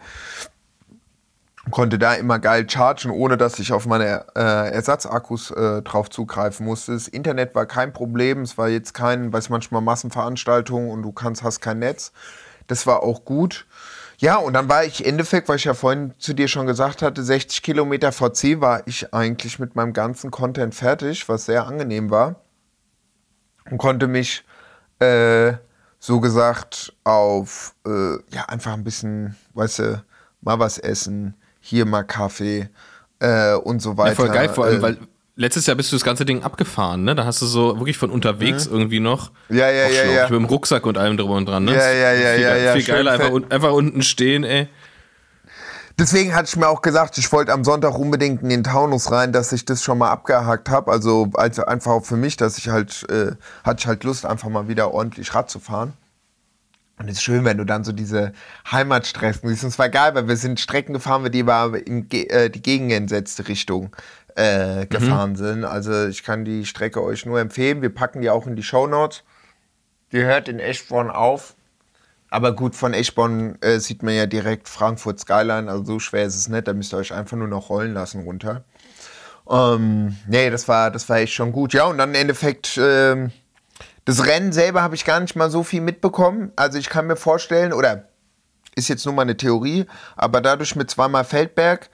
konnte 1.71 1.99
da 1.99 2.15
immer 2.15 2.39
geil 2.39 2.69
chargen, 2.69 3.11
ohne 3.11 3.37
dass 3.37 3.59
ich 3.59 3.73
auf 3.73 3.87
meine 3.87 4.27
äh, 4.35 4.73
Ersatzakkus 4.73 5.53
äh, 5.53 5.83
drauf 5.83 6.11
zugreifen 6.11 6.67
musste. 6.67 6.93
Das 6.93 7.07
Internet 7.07 7.55
war 7.55 7.67
kein 7.67 7.93
Problem, 7.93 8.43
es 8.43 8.59
war 8.59 8.69
jetzt 8.69 8.95
kein, 8.95 9.33
weiß 9.33 9.49
manchmal 9.49 9.81
Massenveranstaltungen 9.81 10.91
und 10.91 11.03
du 11.03 11.13
kannst, 11.13 11.43
hast 11.43 11.61
kein 11.61 11.79
Netz. 11.79 12.13
Das 12.67 12.87
war 12.87 13.03
auch 13.03 13.25
gut. 13.25 13.67
Ja, 14.23 14.37
und 14.37 14.53
dann 14.53 14.68
war 14.68 14.85
ich 14.85 15.01
im 15.01 15.09
Endeffekt, 15.09 15.49
weil 15.49 15.57
ich 15.57 15.64
ja 15.64 15.75
vorhin 15.75 16.14
zu 16.16 16.33
dir 16.33 16.47
schon 16.47 16.64
gesagt 16.64 17.03
hatte, 17.03 17.25
60 17.25 17.61
Kilometer 17.61 18.12
VC 18.12 18.61
war 18.61 18.87
ich 18.87 19.12
eigentlich 19.12 19.59
mit 19.59 19.75
meinem 19.75 19.93
ganzen 19.93 20.31
Content 20.31 20.77
fertig, 20.77 21.29
was 21.29 21.47
sehr 21.47 21.66
angenehm 21.66 22.09
war. 22.09 22.37
Und 23.68 23.79
konnte 23.79 24.07
mich 24.07 24.45
äh, 25.01 25.55
so 25.99 26.20
gesagt 26.20 26.95
auf 27.03 27.75
äh, 27.85 28.12
ja 28.33 28.45
einfach 28.47 28.75
ein 28.75 28.85
bisschen, 28.85 29.37
weißt 29.55 29.81
du, 29.81 30.05
mal 30.41 30.61
was 30.61 30.79
essen, 30.79 31.35
hier 31.59 31.85
mal 31.85 32.05
Kaffee 32.05 32.68
äh, 33.18 33.55
und 33.55 33.83
so 33.83 33.97
weiter. 33.97 34.11
Ja, 34.11 34.14
voll 34.14 34.29
geil, 34.29 34.49
vor 34.51 34.66
allem, 34.66 34.79
äh, 34.79 34.83
weil 34.83 34.99
letztes 35.43 35.66
Jahr 35.66 35.76
bist 35.76 35.93
du 35.93 35.97
das 35.97 36.05
ganze 36.05 36.24
Ding 36.24 36.43
abgefahren, 36.43 37.05
ne? 37.05 37.14
Da 37.14 37.26
hast 37.26 37.43
du 37.43 37.47
so 37.47 37.78
wirklich 37.78 37.99
von 37.99 38.11
unterwegs 38.11 38.66
irgendwie 38.66 39.01
noch. 39.01 39.30
Mhm. 39.49 39.57
Ja, 39.59 39.70
ja, 39.70 39.88
ja, 39.88 40.05
ja. 40.05 40.22
Mit 40.22 40.38
dem 40.38 40.45
Rucksack 40.47 40.86
und 40.86 40.97
allem 40.97 41.16
drüber 41.18 41.34
und 41.34 41.47
dran, 41.47 41.64
ne? 41.64 41.74
Ja, 41.74 41.90
ja, 41.93 42.12
ja, 42.12 42.34
viel, 42.34 42.43
ja, 42.43 42.57
ja, 42.57 42.72
Viel 42.74 42.84
geiler, 42.84 43.12
einfach, 43.12 43.30
un- 43.30 43.51
einfach 43.51 43.72
unten 43.72 44.03
stehen, 44.03 44.45
ey. 44.45 44.68
Deswegen 45.99 46.34
hatte 46.34 46.49
ich 46.49 46.57
mir 46.57 46.68
auch 46.68 46.80
gesagt, 46.80 47.18
ich 47.18 47.30
wollte 47.32 47.53
am 47.53 47.64
Sonntag 47.64 47.99
unbedingt 47.99 48.43
in 48.43 48.49
den 48.49 48.64
Taunus 48.64 49.12
rein, 49.12 49.32
dass 49.32 49.53
ich 49.53 49.64
das 49.66 49.82
schon 49.82 49.99
mal 49.99 50.11
abgehakt 50.11 50.70
habe. 50.70 50.90
Also, 50.90 51.28
einfach 51.36 51.90
auch 51.93 52.05
für 52.05 52.16
mich, 52.16 52.36
dass 52.38 52.57
ich 52.57 52.68
halt, 52.70 53.05
äh, 53.11 53.32
hatte 53.62 53.80
ich 53.80 53.86
halt 53.86 54.03
Lust, 54.05 54.24
einfach 54.24 54.49
mal 54.49 54.68
wieder 54.68 54.93
ordentlich 54.95 55.34
Rad 55.34 55.51
zu 55.51 55.61
fahren. 55.61 55.93
Und 56.99 57.09
es 57.09 57.16
ist 57.16 57.22
schön, 57.24 57.45
wenn 57.45 57.59
du 57.59 57.64
dann 57.64 57.84
so 57.84 57.93
diese 57.93 58.32
Heimatstrecken 58.70 59.49
siehst. 59.49 59.64
Und 59.64 59.70
es 59.70 59.78
war 59.78 59.88
geil, 59.88 60.14
weil 60.14 60.28
wir 60.28 60.36
sind 60.36 60.61
Strecken 60.61 60.93
gefahren, 60.93 61.30
die 61.32 61.43
aber 61.43 61.84
in 61.86 62.09
äh, 62.11 62.49
die 62.49 62.62
gegenentsetzte 62.62 63.49
Richtung 63.49 63.95
äh, 64.37 64.87
gefahren 64.87 65.37
sind. 65.37 65.64
Also 65.64 66.07
ich 66.07 66.22
kann 66.22 66.45
die 66.45 66.66
Strecke 66.66 67.03
euch 67.03 67.26
nur 67.26 67.41
empfehlen. 67.41 67.83
Wir 67.83 67.95
packen 67.95 68.22
die 68.22 68.30
auch 68.30 68.47
in 68.47 68.57
die 68.57 68.62
Shownotes. 68.62 69.22
Die 70.12 70.22
hört 70.22 70.49
in 70.49 70.59
Eschborn 70.59 71.11
auf. 71.11 71.55
Aber 72.33 72.55
gut, 72.55 72.74
von 72.74 72.95
Eschborn 72.95 73.59
äh, 73.61 73.78
sieht 73.78 74.03
man 74.03 74.14
ja 74.14 74.24
direkt 74.24 74.66
Frankfurt 74.66 75.20
Skyline, 75.20 75.70
also 75.70 75.85
so 75.85 75.99
schwer 75.99 76.24
ist 76.24 76.37
es 76.37 76.49
nicht, 76.49 76.66
da 76.66 76.72
müsst 76.72 76.95
ihr 76.95 76.97
euch 76.97 77.12
einfach 77.12 77.37
nur 77.37 77.47
noch 77.47 77.68
rollen 77.68 77.93
lassen 77.93 78.22
runter. 78.22 78.64
Ähm, 79.51 80.16
nee, 80.26 80.49
das 80.49 80.66
war, 80.66 80.91
das 80.91 81.09
war 81.11 81.18
echt 81.18 81.35
schon 81.35 81.53
gut. 81.53 81.74
Ja, 81.74 81.85
und 81.85 81.99
dann 81.99 82.11
im 82.11 82.14
Endeffekt, 82.14 82.78
ähm, 82.83 83.33
das 84.07 84.26
Rennen 84.26 84.53
selber 84.53 84.80
habe 84.80 84.95
ich 84.95 85.05
gar 85.05 85.20
nicht 85.20 85.37
mal 85.37 85.51
so 85.51 85.62
viel 85.62 85.83
mitbekommen. 85.83 86.53
Also 86.57 86.78
ich 86.78 86.89
kann 86.89 87.07
mir 87.07 87.16
vorstellen, 87.16 87.74
oder 87.74 88.09
ist 88.75 88.89
jetzt 88.89 89.05
nur 89.05 89.14
mal 89.14 89.23
eine 89.23 89.37
Theorie, 89.37 89.87
aber 90.16 90.41
dadurch 90.41 90.77
mit 90.77 90.91
zweimal 90.91 91.25
Feldberg, 91.25 91.91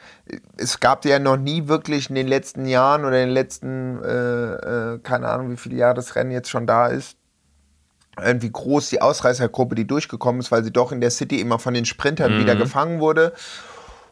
es 0.57 0.79
gab 0.81 1.05
ja 1.05 1.19
noch 1.19 1.37
nie 1.37 1.67
wirklich 1.67 2.09
in 2.09 2.15
den 2.15 2.29
letzten 2.29 2.67
Jahren 2.67 3.05
oder 3.05 3.21
in 3.21 3.29
den 3.29 3.35
letzten, 3.35 4.03
äh, 4.03 4.95
äh, 4.95 4.99
keine 5.01 5.29
Ahnung, 5.29 5.51
wie 5.51 5.57
viele 5.57 5.77
Jahre 5.77 5.95
das 5.95 6.15
Rennen 6.15 6.31
jetzt 6.31 6.51
schon 6.51 6.67
da 6.67 6.87
ist, 6.87 7.17
irgendwie 8.23 8.51
groß 8.51 8.91
die 8.91 9.01
Ausreißergruppe, 9.01 9.75
die 9.75 9.87
durchgekommen 9.87 10.41
ist, 10.41 10.51
weil 10.51 10.65
sie 10.65 10.73
doch 10.73 10.93
in 10.93 11.01
der 11.01 11.11
City 11.11 11.41
immer 11.41 11.59
von 11.59 11.75
den 11.75 11.85
Sprintern 11.85 12.39
wieder 12.39 12.57
gefangen 12.57 13.01
wurde. 13.01 13.33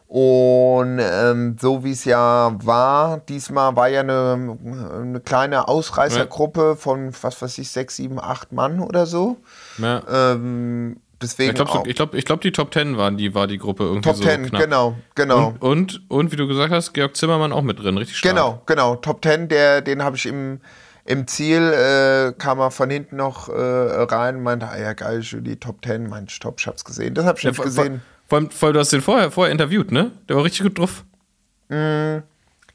Und 0.07 0.99
ähm, 1.01 1.57
so 1.59 1.83
wie 1.83 1.91
es 1.91 2.05
ja 2.05 2.55
war, 2.63 3.17
diesmal 3.27 3.75
war 3.75 3.89
ja 3.89 3.99
eine, 3.99 4.57
eine 4.93 5.19
kleine 5.19 5.67
Ausreißergruppe 5.67 6.77
von, 6.77 7.13
was 7.21 7.41
weiß 7.41 7.57
ich, 7.57 7.69
sechs, 7.69 7.97
sieben, 7.97 8.17
acht 8.17 8.53
Mann 8.53 8.79
oder 8.79 9.05
so. 9.05 9.35
Ja. 9.77 10.01
Ähm, 10.09 11.01
deswegen 11.21 11.49
Ich 11.49 11.55
glaube, 11.55 11.93
glaub, 11.93 12.13
ich 12.15 12.25
glaub, 12.25 12.41
die 12.41 12.51
Top 12.51 12.71
Ten 12.71 12.97
waren 12.97 13.17
die, 13.17 13.33
war 13.33 13.47
die 13.47 13.57
Gruppe 13.57 13.83
irgendwie 13.83 14.01
Top 14.09 14.15
so 14.17 14.23
Ten, 14.23 14.45
knapp. 14.47 14.61
genau, 14.61 14.95
genau. 15.15 15.47
Und, 15.59 15.61
und, 15.61 16.01
und 16.09 16.31
wie 16.31 16.35
du 16.35 16.47
gesagt 16.47 16.71
hast, 16.73 16.93
Georg 16.93 17.15
Zimmermann 17.15 17.51
auch 17.53 17.61
mit 17.63 17.79
drin, 17.79 17.97
richtig 17.97 18.17
stark. 18.17 18.35
Genau, 18.35 18.61
genau. 18.65 18.95
Top 18.95 19.23
10, 19.23 19.47
der, 19.49 19.81
den 19.81 20.03
habe 20.03 20.15
ich 20.15 20.25
im 20.25 20.59
Im 21.05 21.25
Ziel 21.27 21.61
äh, 21.61 22.33
kam 22.37 22.59
er 22.59 22.69
von 22.71 22.89
hinten 22.89 23.15
noch 23.15 23.47
äh, 23.49 23.53
rein, 23.53 24.43
meinte, 24.43 24.67
ah 24.67 24.77
ja 24.77 24.91
geil, 24.93 25.21
die 25.21 25.55
Top 25.57 25.77
10, 25.85 26.09
meinte, 26.09 26.33
stopp, 26.33 26.59
ich 26.59 26.67
hab's 26.67 26.83
gesehen. 26.83 27.13
Das 27.13 27.25
hab 27.25 27.37
ich 27.37 27.45
nicht 27.45 27.55
vor, 27.55 27.65
gesehen. 27.65 28.01
Vor, 28.27 28.41
vor 28.51 28.67
allem, 28.67 28.73
du 28.73 28.79
hast 28.81 28.91
den 28.91 29.01
vorher, 29.01 29.31
vorher 29.31 29.51
interviewt, 29.53 29.91
ne? 29.93 30.11
Der 30.27 30.35
war 30.35 30.43
richtig 30.43 30.63
gut 30.63 30.77
drauf. 30.79 31.05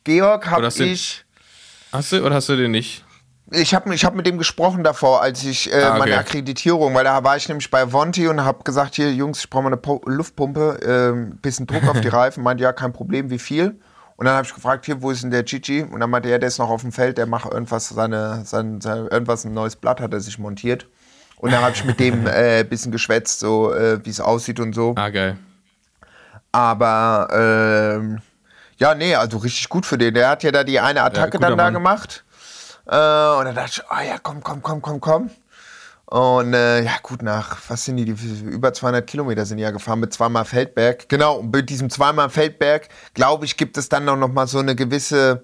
Georg 0.05 0.51
hab 0.51 0.59
Oder 0.59 0.67
hast 0.69 0.79
du- 0.81 0.85
ich, 0.85 1.25
Hast 1.93 2.11
du 2.13 2.25
oder 2.25 2.35
hast 2.37 2.49
du 2.49 2.57
den 2.57 2.71
nicht? 2.71 3.05
Ich 3.53 3.75
hab, 3.75 3.89
ich 3.91 4.05
hab 4.05 4.15
mit 4.15 4.27
dem 4.27 4.39
gesprochen 4.39 4.83
davor, 4.85 5.23
als 5.23 5.43
ich 5.45 5.73
äh, 5.73 5.83
Ah, 5.83 5.91
okay. 5.91 5.99
meine 5.99 6.19
Akkreditierung, 6.19 6.95
weil 6.95 7.05
da 7.05 7.23
war 7.25 7.37
ich 7.37 7.49
nämlich 7.49 7.71
bei 7.71 7.93
Vonti 7.93 8.27
und 8.29 8.45
hab 8.45 8.65
gesagt, 8.65 8.95
hier 8.95 9.13
Jungs, 9.13 9.41
ich 9.41 9.51
brauche 9.51 9.63
mal 9.65 9.69
eine 9.69 9.77
po 9.77 10.01
Luftpumpe, 10.07 10.81
ähm, 10.85 11.39
bisschen 11.43 11.67
Druck 11.67 11.87
auf 11.89 12.01
die 12.01 12.09
Reifen, 12.19 12.43
meinte, 12.43 12.63
ja, 12.65 12.73
kein 12.73 12.93
Problem, 12.93 13.31
wie 13.31 13.39
viel? 13.39 13.79
Und 14.17 14.27
dann 14.27 14.35
habe 14.37 14.47
ich 14.47 14.55
gefragt, 14.55 14.87
hier, 14.87 15.03
wo 15.03 15.11
ist 15.11 15.23
denn 15.23 15.31
der 15.31 15.43
Gigi? 15.43 15.83
Und 15.83 16.01
dann 16.01 16.11
meinte 16.11 16.29
er, 16.29 16.39
der 16.39 16.49
ist 16.49 16.59
noch 16.59 16.71
auf 16.71 16.83
dem 16.83 16.93
Feld, 16.93 17.19
der 17.19 17.27
macht 17.27 17.51
irgendwas, 17.53 17.89
seine, 17.89 18.45
sein, 18.45 18.81
sein, 18.81 19.07
irgendwas, 19.11 19.45
ein 19.45 19.55
neues 19.55 19.77
Blatt 19.77 20.01
hat 20.01 20.13
er 20.13 20.21
sich 20.21 20.39
montiert. 20.39 20.87
Und 21.39 21.53
dann 21.53 21.63
habe 21.63 21.73
ich 21.75 21.85
mit 21.85 21.99
dem 21.99 22.27
äh, 22.29 22.61
ein 22.61 22.69
bisschen 22.69 22.93
geschwätzt, 22.93 23.41
so 23.41 23.73
äh, 23.75 24.05
wie 24.05 24.11
es 24.11 24.21
aussieht 24.21 24.61
und 24.61 24.75
so. 24.75 24.95
Ah, 24.97 25.09
geil. 25.09 25.39
Aber 26.53 27.29
ähm, 27.99 28.19
ja, 28.77 28.95
nee, 28.95 29.15
also 29.15 29.39
richtig 29.39 29.69
gut 29.69 29.87
für 29.87 29.99
den. 29.99 30.15
Der 30.15 30.29
hat 30.29 30.43
ja 30.43 30.53
da 30.53 30.65
die 30.65 30.79
eine 30.81 31.03
Attacke 31.03 31.39
guter 31.39 31.49
dann 31.49 31.59
da 31.59 31.65
Mann. 31.65 31.75
gemacht. 31.75 32.25
Äh, 32.87 32.97
und 32.97 33.45
dann 33.45 33.55
dachte 33.55 33.83
ich, 33.83 33.91
ah 33.91 34.03
ja, 34.03 34.19
komm, 34.23 34.43
komm, 34.43 34.63
komm, 34.63 34.83
komm, 34.83 35.01
komm. 35.01 35.31
Und 36.13 36.53
äh, 36.53 36.83
ja, 36.83 36.93
gut, 37.03 37.23
nach, 37.23 37.59
was 37.69 37.87
sind 37.87 37.97
die, 37.97 38.05
die, 38.05 38.41
über 38.45 38.75
200 38.75 39.07
Kilometer 39.07 39.47
sind 39.47 39.57
die 39.57 39.63
ja 39.63 39.71
gefahren 39.71 39.99
mit 39.99 40.13
zweimal 40.13 40.45
Feldberg. 40.45 41.09
Genau, 41.09 41.37
und 41.39 41.51
mit 41.55 41.71
diesem 41.71 41.89
zweimal 41.89 42.29
Feldberg, 42.29 42.89
glaube 43.15 43.47
ich, 43.47 43.57
gibt 43.57 43.79
es 43.79 43.89
dann 43.89 44.05
noch, 44.05 44.17
noch 44.17 44.29
mal 44.29 44.47
so 44.47 44.59
eine 44.59 44.77
gewisse, 44.77 45.43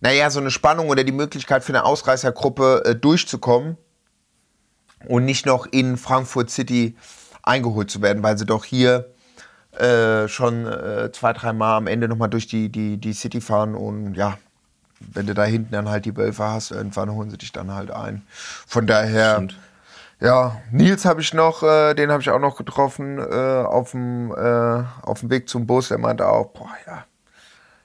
naja, 0.00 0.30
so 0.30 0.40
eine 0.40 0.50
Spannung 0.50 0.88
oder 0.88 1.04
die 1.04 1.12
Möglichkeit 1.12 1.62
für 1.62 1.72
eine 1.72 1.84
Ausreißergruppe 1.84 2.82
äh, 2.86 2.94
durchzukommen 2.94 3.76
und 5.08 5.26
nicht 5.26 5.44
noch 5.44 5.66
in 5.66 5.98
Frankfurt 5.98 6.48
City 6.48 6.96
eingeholt 7.42 7.90
zu 7.90 8.00
werden, 8.00 8.22
weil 8.22 8.38
sie 8.38 8.46
doch 8.46 8.64
hier 8.64 9.12
äh, 9.78 10.26
schon 10.26 10.66
äh, 10.66 11.12
zwei, 11.12 11.34
dreimal 11.34 11.76
am 11.76 11.86
Ende 11.86 12.08
nochmal 12.08 12.30
durch 12.30 12.46
die, 12.46 12.70
die, 12.70 12.96
die 12.96 13.12
City 13.12 13.42
fahren 13.42 13.74
und 13.74 14.14
ja, 14.14 14.38
wenn 15.00 15.26
du 15.26 15.34
da 15.34 15.44
hinten 15.44 15.72
dann 15.72 15.88
halt 15.88 16.04
die 16.04 16.16
Wölfe 16.16 16.44
hast, 16.44 16.70
irgendwann 16.70 17.12
holen 17.12 17.30
sie 17.30 17.38
dich 17.38 17.52
dann 17.52 17.72
halt 17.72 17.90
ein. 17.90 18.22
Von 18.30 18.86
daher, 18.86 19.34
Stimmt. 19.34 19.58
ja, 20.20 20.60
Nils 20.70 21.04
habe 21.04 21.20
ich 21.20 21.34
noch, 21.34 21.62
äh, 21.62 21.94
den 21.94 22.10
habe 22.10 22.22
ich 22.22 22.30
auch 22.30 22.40
noch 22.40 22.56
getroffen 22.56 23.18
äh, 23.18 23.64
auf 23.64 23.92
dem 23.92 24.32
äh, 24.32 24.84
auf 25.02 25.20
dem 25.20 25.30
Weg 25.30 25.48
zum 25.48 25.66
Bus. 25.66 25.88
Der 25.88 25.98
meinte 25.98 26.28
auch, 26.28 26.46
boah, 26.48 26.70
ja, 26.86 27.04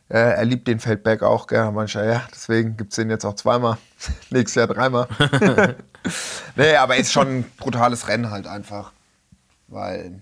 äh, 0.10 0.36
er 0.36 0.46
liebt 0.46 0.68
den 0.68 0.80
Feldberg 0.80 1.24
auch, 1.24 1.48
gell? 1.48 1.72
Mancher, 1.72 2.06
ja, 2.06 2.24
deswegen 2.32 2.78
gibt 2.78 2.92
es 2.92 2.98
den 2.98 3.10
jetzt 3.10 3.26
auch 3.26 3.36
zweimal. 3.36 3.78
Nächstes 4.30 4.56
Jahr 4.56 4.68
dreimal. 4.68 5.08
nee, 6.56 6.76
aber 6.76 6.98
ist 6.98 7.12
schon 7.12 7.40
ein 7.40 7.52
brutales 7.58 8.08
Rennen 8.08 8.30
halt 8.30 8.46
einfach. 8.46 8.92
Weil, 9.68 10.22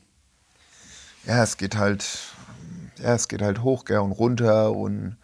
ja, 1.25 1.43
es 1.43 1.57
geht 1.57 1.77
halt, 1.77 2.05
ja, 3.01 3.15
es 3.15 3.27
geht 3.27 3.41
halt 3.41 3.63
hoch, 3.63 3.83
gell, 3.85 3.99
und 3.99 4.13
runter 4.13 4.71
und 4.71 5.17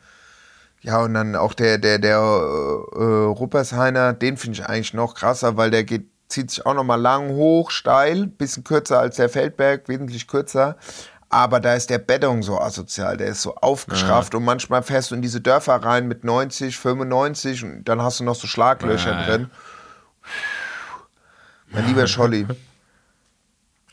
ja, 0.88 1.02
und 1.02 1.16
dann 1.16 1.36
auch 1.36 1.54
der, 1.54 1.78
der, 1.78 2.00
der 2.00 2.16
äh, 2.18 2.98
äh, 2.98 3.26
Ruppershainer, 3.26 4.14
den 4.14 4.38
finde 4.38 4.60
ich 4.60 4.66
eigentlich 4.66 4.94
noch 4.94 5.16
krasser, 5.16 5.58
weil 5.58 5.70
der 5.70 5.84
geht, 5.84 6.08
zieht 6.30 6.50
sich 6.50 6.66
auch 6.66 6.76
nochmal 6.76 7.02
lang 7.02 7.32
hoch, 7.32 7.72
steil, 7.72 8.28
bisschen 8.28 8.64
kürzer 8.64 8.98
als 8.98 9.18
der 9.18 9.28
Feldberg, 9.28 9.90
wesentlich 9.90 10.30
kürzer. 10.30 10.78
Aber 11.28 11.60
da 11.60 11.74
ist 11.74 11.90
der 11.90 11.98
Beddung 11.98 12.42
so 12.42 12.58
asozial, 12.58 13.18
der 13.18 13.28
ist 13.28 13.42
so 13.42 13.56
aufgeschrafft 13.56 14.34
und 14.34 14.46
manchmal 14.46 14.82
fährst 14.82 15.12
du 15.12 15.16
in 15.16 15.22
diese 15.22 15.42
Dörfer 15.42 15.76
rein 15.76 16.08
mit 16.08 16.24
90, 16.24 16.78
95 16.78 17.66
und 17.66 17.84
dann 17.84 18.02
hast 18.02 18.22
du 18.22 18.24
noch 18.24 18.36
so 18.36 18.48
Schlaglöcher 18.48 19.12
Ja, 19.12 19.20
ja. 19.20 19.26
drin. 19.26 19.52
Mein 21.68 21.86
lieber 21.86 22.08
Scholli. 22.08 22.48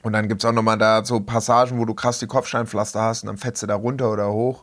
Und 0.05 0.13
dann 0.13 0.29
gibt 0.29 0.45
es 0.45 0.49
auch 0.49 0.53
nochmal 0.53 0.79
da 0.79 1.05
so 1.05 1.19
Passagen, 1.19 1.77
wo 1.81 1.87
du 1.87 1.95
krass 1.95 2.21
die 2.21 2.29
Kopfsteinpflaster 2.29 3.03
hast 3.03 3.25
und 3.25 3.27
dann 3.27 3.37
fetzt 3.37 3.65
du 3.65 3.67
da 3.67 3.75
runter 3.75 4.13
oder 4.13 4.31
hoch. 4.31 4.63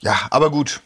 Ja, 0.00 0.14
aber 0.30 0.50
gut. 0.50 0.80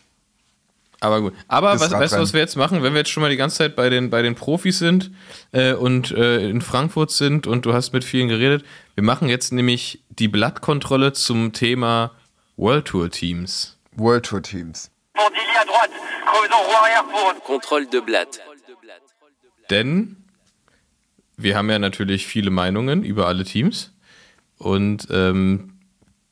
Aber 1.01 1.22
gut. 1.22 1.34
Aber 1.48 1.72
Das 1.72 1.80
was, 1.80 1.92
weißt 1.92 2.14
du, 2.14 2.18
was 2.18 2.32
wir 2.34 2.40
jetzt 2.40 2.57
machen, 2.57 2.82
wenn 2.82 2.92
wir 2.92 3.01
jetzt 3.01 3.11
schon 3.11 3.22
mal 3.22 3.30
die 3.30 3.36
ganze 3.36 3.57
Zeit 3.57 3.74
bei 3.74 3.88
den, 3.88 4.11
bei 4.11 4.20
den 4.20 4.34
Profis 4.34 4.78
sind 4.78 5.11
äh, 5.53 5.72
und 5.72 6.11
äh, 6.11 6.48
in 6.48 6.61
Frankfurt 6.61 7.11
sind 7.11 7.46
und 7.46 7.64
du 7.64 7.72
hast 7.72 7.92
mit 7.92 8.05
vielen 8.05 8.28
geredet, 8.28 8.64
wir 8.94 9.05
machen 9.05 9.28
jetzt 9.28 9.53
nämlich 9.53 10.03
die 10.11 10.28
Blattkontrolle 10.28 11.14
zum 11.14 11.53
Thema 11.53 12.12
World 12.57 12.84
Tour 12.84 13.11
Teams. 13.11 13.78
World 13.96 14.26
Tour 14.26 14.42
Teams. 14.42 14.90
Contrôle 17.51 17.86
de 17.90 18.01
Blatt. 18.01 18.40
Denn 19.70 20.16
wir 21.36 21.57
haben 21.57 21.70
ja 21.70 21.78
natürlich 21.78 22.26
viele 22.26 22.51
Meinungen 22.51 23.03
über 23.03 23.26
alle 23.26 23.44
Teams 23.44 23.92
und 24.59 25.09
ähm, 25.11 25.78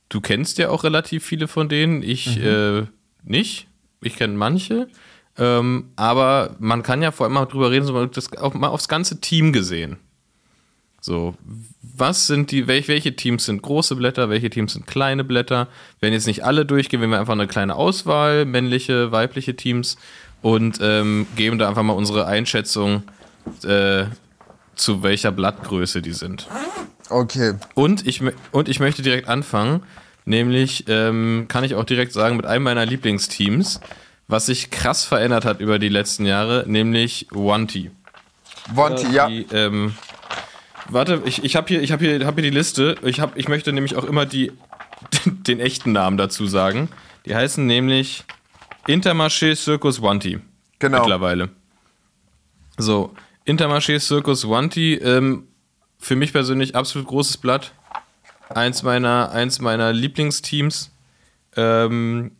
du 0.08 0.20
kennst 0.20 0.58
ja 0.58 0.70
auch 0.70 0.84
relativ 0.84 1.24
viele 1.24 1.48
von 1.48 1.68
denen. 1.68 2.02
Ich 2.02 2.36
äh, 2.42 2.84
nicht. 3.24 3.67
Ich 4.00 4.16
kenne 4.16 4.34
manche. 4.34 4.88
Ähm, 5.38 5.90
aber 5.96 6.56
man 6.58 6.82
kann 6.82 7.00
ja 7.00 7.12
vor 7.12 7.24
allem 7.24 7.34
mal 7.34 7.46
drüber 7.46 7.70
reden, 7.70 7.86
so 7.86 7.92
mal, 7.92 8.08
das, 8.08 8.32
auch 8.36 8.54
mal 8.54 8.68
aufs 8.68 8.88
ganze 8.88 9.20
Team 9.20 9.52
gesehen. 9.52 9.98
So, 11.00 11.34
was 11.80 12.26
sind 12.26 12.50
die, 12.50 12.66
welche, 12.66 12.88
welche 12.88 13.14
Teams 13.14 13.44
sind 13.44 13.62
große 13.62 13.94
Blätter, 13.94 14.30
welche 14.30 14.50
Teams 14.50 14.72
sind 14.72 14.86
kleine 14.86 15.22
Blätter? 15.22 15.68
Werden 16.00 16.12
jetzt 16.12 16.26
nicht 16.26 16.44
alle 16.44 16.66
durchgehen, 16.66 17.00
wir 17.00 17.06
haben 17.06 17.14
einfach 17.14 17.34
eine 17.34 17.46
kleine 17.46 17.76
Auswahl, 17.76 18.44
männliche, 18.44 19.12
weibliche 19.12 19.54
Teams 19.54 19.96
und 20.42 20.80
ähm, 20.82 21.26
geben 21.36 21.58
da 21.58 21.68
einfach 21.68 21.84
mal 21.84 21.92
unsere 21.92 22.26
Einschätzung, 22.26 23.04
äh, 23.64 24.06
zu 24.74 25.02
welcher 25.02 25.30
Blattgröße 25.30 26.02
die 26.02 26.12
sind. 26.12 26.48
Okay. 27.10 27.54
Und 27.74 28.06
ich, 28.06 28.22
und 28.52 28.68
ich 28.68 28.80
möchte 28.80 29.02
direkt 29.02 29.28
anfangen, 29.28 29.82
nämlich 30.28 30.84
ähm, 30.88 31.46
kann 31.48 31.64
ich 31.64 31.74
auch 31.74 31.84
direkt 31.84 32.12
sagen, 32.12 32.36
mit 32.36 32.46
einem 32.46 32.64
meiner 32.64 32.86
Lieblingsteams, 32.86 33.80
was 34.28 34.46
sich 34.46 34.70
krass 34.70 35.04
verändert 35.04 35.44
hat 35.44 35.60
über 35.60 35.78
die 35.78 35.88
letzten 35.88 36.26
Jahre, 36.26 36.64
nämlich 36.66 37.26
Wanty. 37.30 37.90
Wonti, 38.74 39.10
ja. 39.12 39.28
Die, 39.28 39.46
ähm, 39.52 39.94
warte, 40.88 41.22
ich, 41.24 41.42
ich 41.42 41.56
habe 41.56 41.66
hier, 41.68 41.82
ich 41.82 41.92
hab 41.92 42.00
hier, 42.00 42.24
hab 42.26 42.34
hier 42.34 42.42
die 42.42 42.50
Liste. 42.50 42.96
Ich, 43.02 43.20
hab, 43.20 43.36
ich 43.36 43.48
möchte 43.48 43.72
nämlich 43.72 43.96
auch 43.96 44.04
immer 44.04 44.26
die, 44.26 44.52
den 45.24 45.60
echten 45.60 45.92
Namen 45.92 46.18
dazu 46.18 46.46
sagen. 46.46 46.88
Die 47.24 47.34
heißen 47.34 47.66
nämlich 47.66 48.24
Intermarché 48.86 49.56
Circus 49.56 50.02
Wanty. 50.02 50.40
Genau. 50.78 50.98
Mittlerweile. 50.98 51.48
So, 52.76 53.14
Intermarché 53.44 53.98
Circus 53.98 54.48
Wanty, 54.48 54.94
ähm, 54.94 55.48
für 55.98 56.14
mich 56.14 56.32
persönlich 56.32 56.76
absolut 56.76 57.08
großes 57.08 57.38
Blatt. 57.38 57.72
Eins 58.50 58.82
meiner, 58.82 59.30
eins 59.30 59.60
meiner 59.60 59.92
Lieblingsteams. 59.92 60.90
Ähm, 61.56 62.32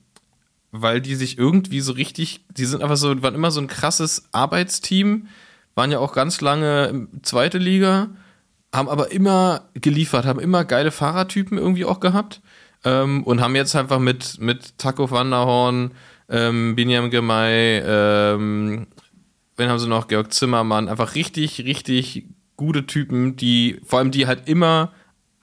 weil 0.71 1.01
die 1.01 1.15
sich 1.15 1.39
irgendwie 1.39 1.81
so 1.81 1.93
richtig, 1.93 2.45
die 2.51 2.65
sind 2.65 2.83
einfach 2.83 2.97
so, 2.97 3.23
waren 3.23 3.35
immer 3.35 3.51
so 3.51 3.61
ein 3.61 3.69
krasses 3.69 4.29
Arbeitsteam, 4.33 5.29
waren 5.75 5.91
ja 5.91 5.99
auch 5.99 6.13
ganz 6.13 6.41
lange 6.41 7.09
zweite 7.23 7.59
Liga, 7.59 8.09
haben 8.73 8.89
aber 8.89 9.13
immer 9.13 9.69
geliefert, 9.75 10.27
haben 10.27 10.41
immer 10.41 10.65
geile 10.65 10.91
Fahrertypen 10.91 11.57
irgendwie 11.57 11.85
auch 11.85 12.01
gehabt 12.01 12.43
ähm, 12.85 13.25
und 13.25 13.41
haben 13.41 13.57
jetzt 13.57 13.75
einfach 13.77 13.99
mit, 13.99 14.39
mit 14.41 14.77
Taco 14.79 15.11
van 15.11 15.31
der 15.31 15.47
Horn, 15.47 15.93
ähm, 16.29 16.77
Binyam 16.77 17.11
Gemay, 17.11 17.83
ähm, 17.85 18.87
wen 19.57 19.69
haben 19.71 19.79
sie 19.79 19.89
noch? 19.89 20.09
Georg 20.09 20.33
Zimmermann, 20.33 20.89
einfach 20.89 21.15
richtig, 21.15 21.65
richtig 21.65 22.27
gute 22.57 22.87
Typen, 22.87 23.37
die, 23.37 23.81
vor 23.87 24.01
allem 24.01 24.11
die 24.11 24.27
halt 24.27 24.49
immer 24.49 24.93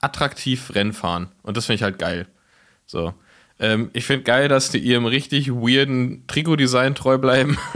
attraktiv 0.05 0.73
Rennen 0.73 0.93
fahren. 0.93 1.27
Und 1.43 1.57
das 1.57 1.65
finde 1.65 1.75
ich 1.77 1.83
halt 1.83 1.99
geil. 1.99 2.27
So. 2.85 3.13
Ähm, 3.59 3.89
ich 3.93 4.05
finde 4.05 4.23
geil, 4.23 4.47
dass 4.47 4.69
die 4.69 4.79
ihrem 4.79 5.05
richtig 5.05 5.49
weirden 5.51 6.25
Trikotdesign 6.27 6.95
treu 6.95 7.17
bleiben. 7.17 7.57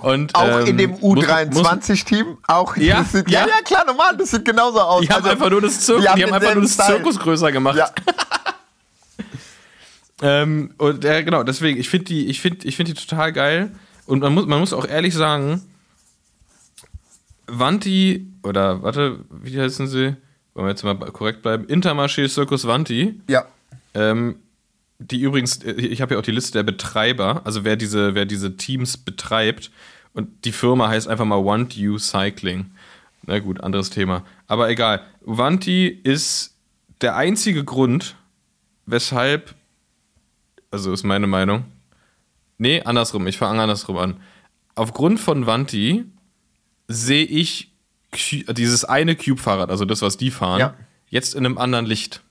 Und, 0.00 0.34
Auch 0.34 0.60
ähm, 0.60 0.66
in 0.66 0.78
dem 0.78 0.90
muss- 0.92 1.00
muss- 1.02 1.24
U23-Team, 1.24 2.38
auch 2.48 2.76
Ja, 2.76 2.98
das 3.00 3.12
sieht, 3.12 3.30
ja. 3.30 3.42
ja, 3.42 3.46
ja, 3.48 3.62
klar, 3.64 3.84
normal, 3.86 4.16
das 4.16 4.30
sieht 4.32 4.44
genauso 4.44 4.80
aus. 4.80 5.02
Die 5.02 5.08
haben 5.08 5.18
Also, 5.18 5.30
einfach 5.30 5.50
nur 5.50 5.60
das, 5.60 5.80
Zir 5.80 6.00
die 6.00 6.08
haben 6.08 6.32
einfach 6.32 6.54
nur 6.54 6.62
das 6.64 6.72
Style. 6.74 6.96
Zirkus 6.96 7.18
größer 7.18 7.52
gemacht. 7.52 7.76
Ja, 7.76 7.90
Ähm, 10.22 10.72
und 10.78 11.04
ja, 11.04 11.20
genau, 11.20 11.42
deswegen, 11.42 11.78
ich 11.78 11.90
finde 11.90 12.06
die, 12.06 12.26
ich 12.28 12.40
finde, 12.40 12.66
ich 12.66 12.74
finde 12.76 12.94
die 12.94 13.00
total 13.06 13.32
geil. 13.34 13.70
Und 14.06 14.20
man 14.20 14.32
muss, 14.32 14.46
man 14.46 14.60
muss 14.60 14.72
auch 14.72 14.86
ehrlich 14.88 15.12
sagen, 15.14 15.62
Vanti, 17.46 18.26
oder 18.42 18.82
warte, 18.82 19.20
wie 19.30 19.60
heißen 19.60 19.86
sie? 19.86 20.16
Wollen 20.56 20.68
wir 20.68 20.70
jetzt 20.70 20.84
mal 20.84 20.94
korrekt 20.94 21.42
bleiben? 21.42 21.66
Intermarché 21.66 22.26
Circus 22.28 22.66
Vanti. 22.66 23.20
ja. 23.28 23.44
Ähm, 23.92 24.36
die 24.98 25.20
übrigens, 25.20 25.62
äh, 25.62 25.72
ich 25.72 26.00
habe 26.00 26.14
ja 26.14 26.18
auch 26.18 26.24
die 26.24 26.30
Liste 26.30 26.52
der 26.52 26.62
Betreiber, 26.62 27.42
also 27.44 27.64
wer 27.64 27.76
diese, 27.76 28.14
wer 28.14 28.24
diese 28.24 28.56
Teams 28.56 28.96
betreibt. 28.96 29.70
Und 30.14 30.46
die 30.46 30.52
Firma 30.52 30.88
heißt 30.88 31.08
einfach 31.08 31.26
mal 31.26 31.44
Want 31.44 31.76
You 31.76 31.98
Cycling. 31.98 32.70
Na 33.26 33.38
gut, 33.38 33.60
anderes 33.60 33.90
Thema. 33.90 34.24
Aber 34.46 34.70
egal. 34.70 35.02
Wanti 35.20 35.88
ist 35.88 36.54
der 37.02 37.16
einzige 37.16 37.62
Grund, 37.62 38.16
weshalb, 38.86 39.54
also 40.70 40.90
ist 40.90 41.04
meine 41.04 41.26
Meinung. 41.26 41.64
Nee, 42.56 42.80
andersrum, 42.80 43.26
ich 43.26 43.36
fange 43.36 43.60
andersrum 43.60 43.98
an. 43.98 44.20
aufgrund 44.74 45.20
von 45.20 45.46
Vanti 45.46 46.06
sehe 46.88 47.26
ich 47.26 47.75
dieses 48.18 48.84
eine 48.84 49.16
Cube-Fahrrad, 49.16 49.70
also 49.70 49.84
das, 49.84 50.02
was 50.02 50.16
die 50.16 50.30
fahren, 50.30 50.60
Ja. 50.60 50.74
jetzt 51.08 51.34
in 51.34 51.44
einem 51.46 51.58
anderen 51.58 51.86
Licht. 51.86 52.22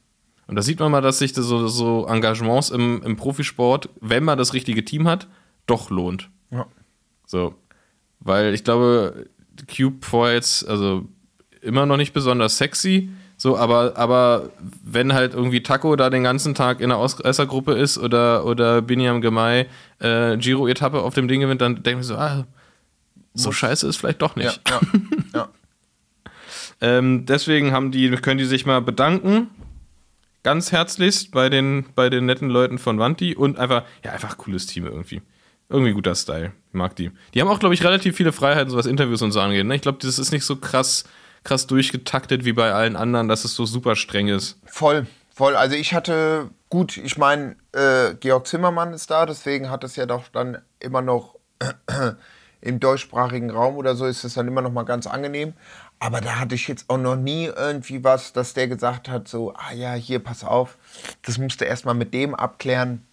Und 0.48 0.56
da 0.56 0.62
sieht 0.62 0.80
man 0.80 0.92
mal, 0.92 1.02
dass 1.02 1.20
sich 1.20 1.34
das 1.34 1.46
so, 1.46 1.68
so 1.68 2.06
Engagements 2.08 2.70
im, 2.70 3.02
im 3.04 3.16
Profisport, 3.16 3.90
wenn 4.02 4.24
man 4.24 4.38
das 4.38 4.54
richtige 4.54 4.86
Team 4.86 5.08
hat, 5.08 5.28
doch 5.66 5.90
lohnt. 5.90 6.30
Ja. 6.52 6.68
So. 7.26 7.56
Weil 8.20 8.54
ich 8.54 8.64
glaube, 8.64 9.28
Cube 9.76 10.06
vorher 10.06 10.36
jetzt, 10.36 10.68
also 10.68 11.06
immer 11.62 11.86
noch 11.88 11.98
nicht 11.98 12.14
besonders 12.14 12.58
sexy, 12.58 13.10
so, 13.38 13.58
aber, 13.58 13.98
aber 13.98 14.50
wenn 14.84 15.14
halt 15.14 15.34
irgendwie 15.34 15.62
Taco 15.62 15.96
da 15.98 16.10
den 16.10 16.24
ganzen 16.24 16.54
Tag 16.56 16.80
in 16.80 16.90
der 16.90 16.98
Ausreißergruppe 17.00 17.74
ist 17.74 17.98
oder, 17.98 18.46
oder 18.46 18.82
Biniam 18.82 19.20
Gemay 19.22 19.66
äh, 20.00 20.38
Giro-Etappe 20.38 21.02
auf 21.02 21.16
dem 21.16 21.28
Ding 21.28 21.42
gewinnt, 21.42 21.60
dann 21.62 21.84
denke 21.84 22.02
ich 22.02 22.08
so, 22.08 22.16
ah, 22.16 22.46
so 23.34 23.52
scheiße 23.52 23.88
ist 23.88 23.98
vielleicht 23.98 24.22
doch 24.22 24.38
Ja, 24.38 24.44
nicht. 24.44 24.62
ja, 24.70 24.80
ja. 25.34 25.50
Ähm, 26.82 27.26
deswegen 27.26 27.72
haben 27.72 27.92
die, 27.92 28.10
können 28.12 28.38
die 28.38 28.46
sich 28.46 28.66
mal 28.66 28.82
bedanken. 28.82 29.50
Ganz 30.44 30.72
herzlichst 30.72 31.32
bei 31.32 31.50
den, 31.50 31.86
bei 31.96 32.10
den 32.10 32.26
netten 32.26 32.50
Leuten 32.50 32.78
von 32.78 33.00
Vanti 33.00 33.36
und 33.36 33.58
einfach, 33.58 33.84
ja, 34.04 34.12
einfach 34.12 34.38
cooles 34.38 34.68
Team 34.68 34.86
irgendwie. 34.86 35.22
Irgendwie 35.70 35.94
guter 35.94 36.14
Style. 36.14 36.52
Ich 36.70 36.74
mag 36.74 36.96
die. 36.96 37.12
Die 37.34 37.42
haben 37.42 37.48
auch, 37.48 37.60
glaube 37.60 37.74
ich, 37.74 37.84
relativ 37.84 38.16
viele 38.16 38.32
Freiheiten, 38.32 38.70
so 38.70 38.78
was 38.78 38.86
Interviews 38.86 39.24
und 39.24 39.32
so 39.32 39.40
angeht. 39.40 39.66
Ne? 39.66 39.76
Ich 39.76 39.82
glaube, 39.82 39.98
das 40.00 40.20
ist 40.20 40.32
nicht 40.32 40.46
so 40.46 40.58
krass, 40.58 41.06
krass 41.44 41.66
durchgetaktet 41.66 42.46
wie 42.46 42.54
bei 42.54 42.72
allen 42.72 42.96
anderen, 42.96 43.28
dass 43.28 43.46
es 43.46 43.56
so 43.56 43.66
super 43.66 43.96
streng 43.96 44.28
ist. 44.28 44.60
Voll, 44.66 45.08
voll. 45.34 45.56
Also 45.56 45.76
ich 45.76 45.96
hatte, 45.96 46.52
gut, 46.70 46.98
ich 46.98 47.18
meine, 47.18 47.56
äh, 47.72 48.14
Georg 48.20 48.46
Zimmermann 48.46 48.94
ist 48.94 49.10
da, 49.10 49.26
deswegen 49.26 49.72
hat 49.72 49.84
es 49.84 49.96
ja 49.96 50.06
doch 50.06 50.28
dann 50.28 50.60
immer 50.80 51.02
noch 51.02 51.40
im 52.66 52.80
deutschsprachigen 52.80 53.52
Raum 53.52 53.76
oder 53.76 53.96
so 53.96 54.06
ist 54.06 54.24
es 54.24 54.34
dann 54.34 54.48
immer 54.48 54.62
noch 54.62 54.72
mal 54.72 54.86
ganz 54.86 55.06
angenehm. 55.06 55.54
Aber 56.00 56.20
da 56.20 56.40
hatte 56.40 56.56
ich 56.56 56.68
jetzt 56.68 56.90
auch 56.90 56.98
noch 56.98 57.16
nie 57.16 57.46
irgendwie 57.46 58.04
was, 58.04 58.34
dass 58.34 58.54
der 58.54 58.68
gesagt 58.68 59.08
hat, 59.08 59.28
so, 59.28 59.54
ah 59.54 59.72
ja, 59.72 59.94
hier, 59.94 60.20
pass 60.20 60.44
auf, 60.44 60.78
das 61.22 61.38
musst 61.38 61.62
du 61.62 61.66
erstmal 61.66 61.94
mit 61.94 62.14
dem 62.14 62.34
abklären 62.34 63.06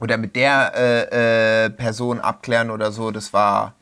oder 0.00 0.16
mit 0.16 0.34
der 0.34 0.72
äh, 0.74 1.66
äh, 1.66 1.70
Person 1.70 2.20
abklären 2.20 2.70
oder 2.70 2.90
so. 2.90 3.12
Das 3.12 3.32
war, 3.32 3.74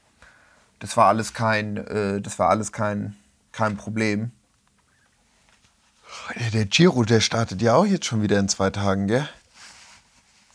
das 0.80 0.96
war 0.96 1.06
alles 1.06 1.32
kein, 1.32 1.78
äh, 1.78 2.20
das 2.20 2.38
war 2.38 2.50
alles 2.50 2.70
kein, 2.70 3.16
kein 3.52 3.76
Problem. 3.76 4.32
Der, 6.38 6.50
der 6.50 6.64
Giro, 6.66 7.04
der 7.04 7.20
startet 7.20 7.62
ja 7.62 7.74
auch 7.74 7.86
jetzt 7.86 8.04
schon 8.04 8.22
wieder 8.22 8.38
in 8.38 8.48
zwei 8.48 8.68
Tagen, 8.70 9.06
gell? 9.06 9.28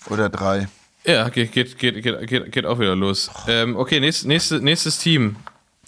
Oder 0.10 0.30
drei. 0.30 0.68
Ja, 1.06 1.28
geht, 1.30 1.52
geht, 1.52 1.78
geht, 1.78 2.02
geht, 2.02 2.52
geht, 2.52 2.66
auch 2.66 2.80
wieder 2.80 2.96
los. 2.96 3.30
Ähm, 3.48 3.76
okay, 3.76 4.00
nächst, 4.00 4.26
nächstes, 4.26 4.62
nächstes 4.62 5.00
Team. 5.00 5.36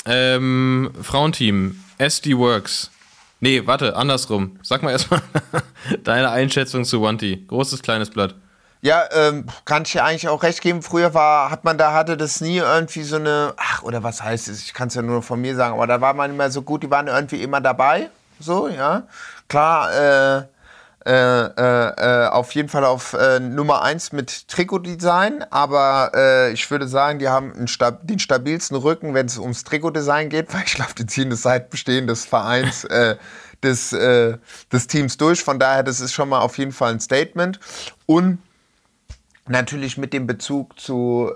Ähm, 0.06 0.92
Frauenteam. 1.02 1.80
SD 1.98 2.38
Works. 2.38 2.92
Nee, 3.40 3.66
warte, 3.66 3.96
andersrum. 3.96 4.60
Sag 4.62 4.84
mal 4.84 4.92
erstmal 4.92 5.22
deine 6.04 6.32
Einschätzung 6.32 6.84
zu 6.84 7.02
Wanti. 7.02 7.46
Großes, 7.48 7.82
kleines 7.82 8.10
Blatt. 8.10 8.36
Ja, 8.82 9.06
ähm, 9.14 9.46
kann 9.64 9.84
ich 9.84 9.94
dir 9.94 10.04
eigentlich 10.04 10.28
auch 10.28 10.44
recht 10.44 10.62
geben. 10.62 10.82
Früher 10.82 11.14
war, 11.14 11.50
hat 11.50 11.64
man 11.64 11.78
da 11.78 11.94
hatte 11.94 12.18
das 12.18 12.42
nie 12.42 12.58
irgendwie 12.58 13.04
so 13.04 13.16
eine, 13.16 13.54
ach, 13.58 13.84
oder 13.84 14.04
was 14.04 14.22
heißt 14.22 14.48
es? 14.50 14.64
Ich 14.64 14.74
kann 14.74 14.90
es 14.90 14.96
ja 14.96 15.02
nur 15.02 15.24
von 15.24 15.42
mir 15.42 15.56
sagen, 15.56 15.74
aber 15.74 15.88
da 15.88 16.02
war 16.02 16.14
man 16.14 16.32
immer 16.32 16.52
so 16.52 16.62
gut, 16.62 16.84
die 16.84 16.92
waren 16.92 17.08
irgendwie 17.08 17.42
immer 17.42 17.62
dabei. 17.62 18.10
So, 18.40 18.68
ja. 18.68 19.04
Klar, 19.48 19.92
äh, 20.40 20.44
äh, 21.08 21.12
äh, 21.12 22.26
äh, 22.26 22.28
auf 22.30 22.54
jeden 22.54 22.68
Fall 22.68 22.84
auf 22.84 23.14
äh, 23.14 23.40
Nummer 23.40 23.84
1 23.84 24.12
mit 24.12 24.48
Trikotdesign, 24.48 25.46
aber 25.52 26.12
äh, 26.16 26.52
ich 26.52 26.72
würde 26.72 26.88
sagen, 26.88 27.20
die 27.20 27.30
haben 27.30 27.68
stab 27.68 28.08
den 28.08 28.18
stabilsten 28.18 28.76
Rücken, 28.76 29.14
wenn 29.14 29.28
es 29.28 29.38
ums 29.38 29.64
Trikotdesign 29.66 30.30
geht, 30.30 30.52
weil 30.54 30.64
ich 30.66 30.74
glaube, 30.74 30.94
die 30.98 31.06
ziehen 31.06 31.30
das 31.30 31.44
seit 31.44 31.70
Bestehen 31.70 32.08
des 32.08 32.26
Vereins 32.26 32.86
äh, 32.86 33.18
des, 33.62 33.90
des 33.90 34.88
Teams 34.88 35.18
durch. 35.18 35.44
Von 35.44 35.58
daher, 35.58 35.82
das 35.82 36.00
ist 36.00 36.14
schon 36.14 36.30
mal 36.30 36.40
auf 36.40 36.58
jeden 36.60 36.72
Fall 36.72 36.92
ein 36.92 37.00
Statement. 37.00 37.60
Und 38.06 38.40
Natürlich 39.48 39.98
mit 40.00 40.12
dem 40.12 40.26
Bezug 40.26 40.80
zu 40.80 41.32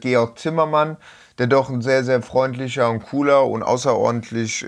Georg 0.00 0.38
Zimmermann, 0.38 0.96
der 1.38 1.48
doch 1.48 1.68
ein 1.70 1.82
sehr, 1.82 2.04
sehr 2.04 2.22
freundlicher 2.22 2.88
und 2.88 3.02
cooler 3.02 3.46
und 3.46 3.64
außerordentlich 3.64 4.64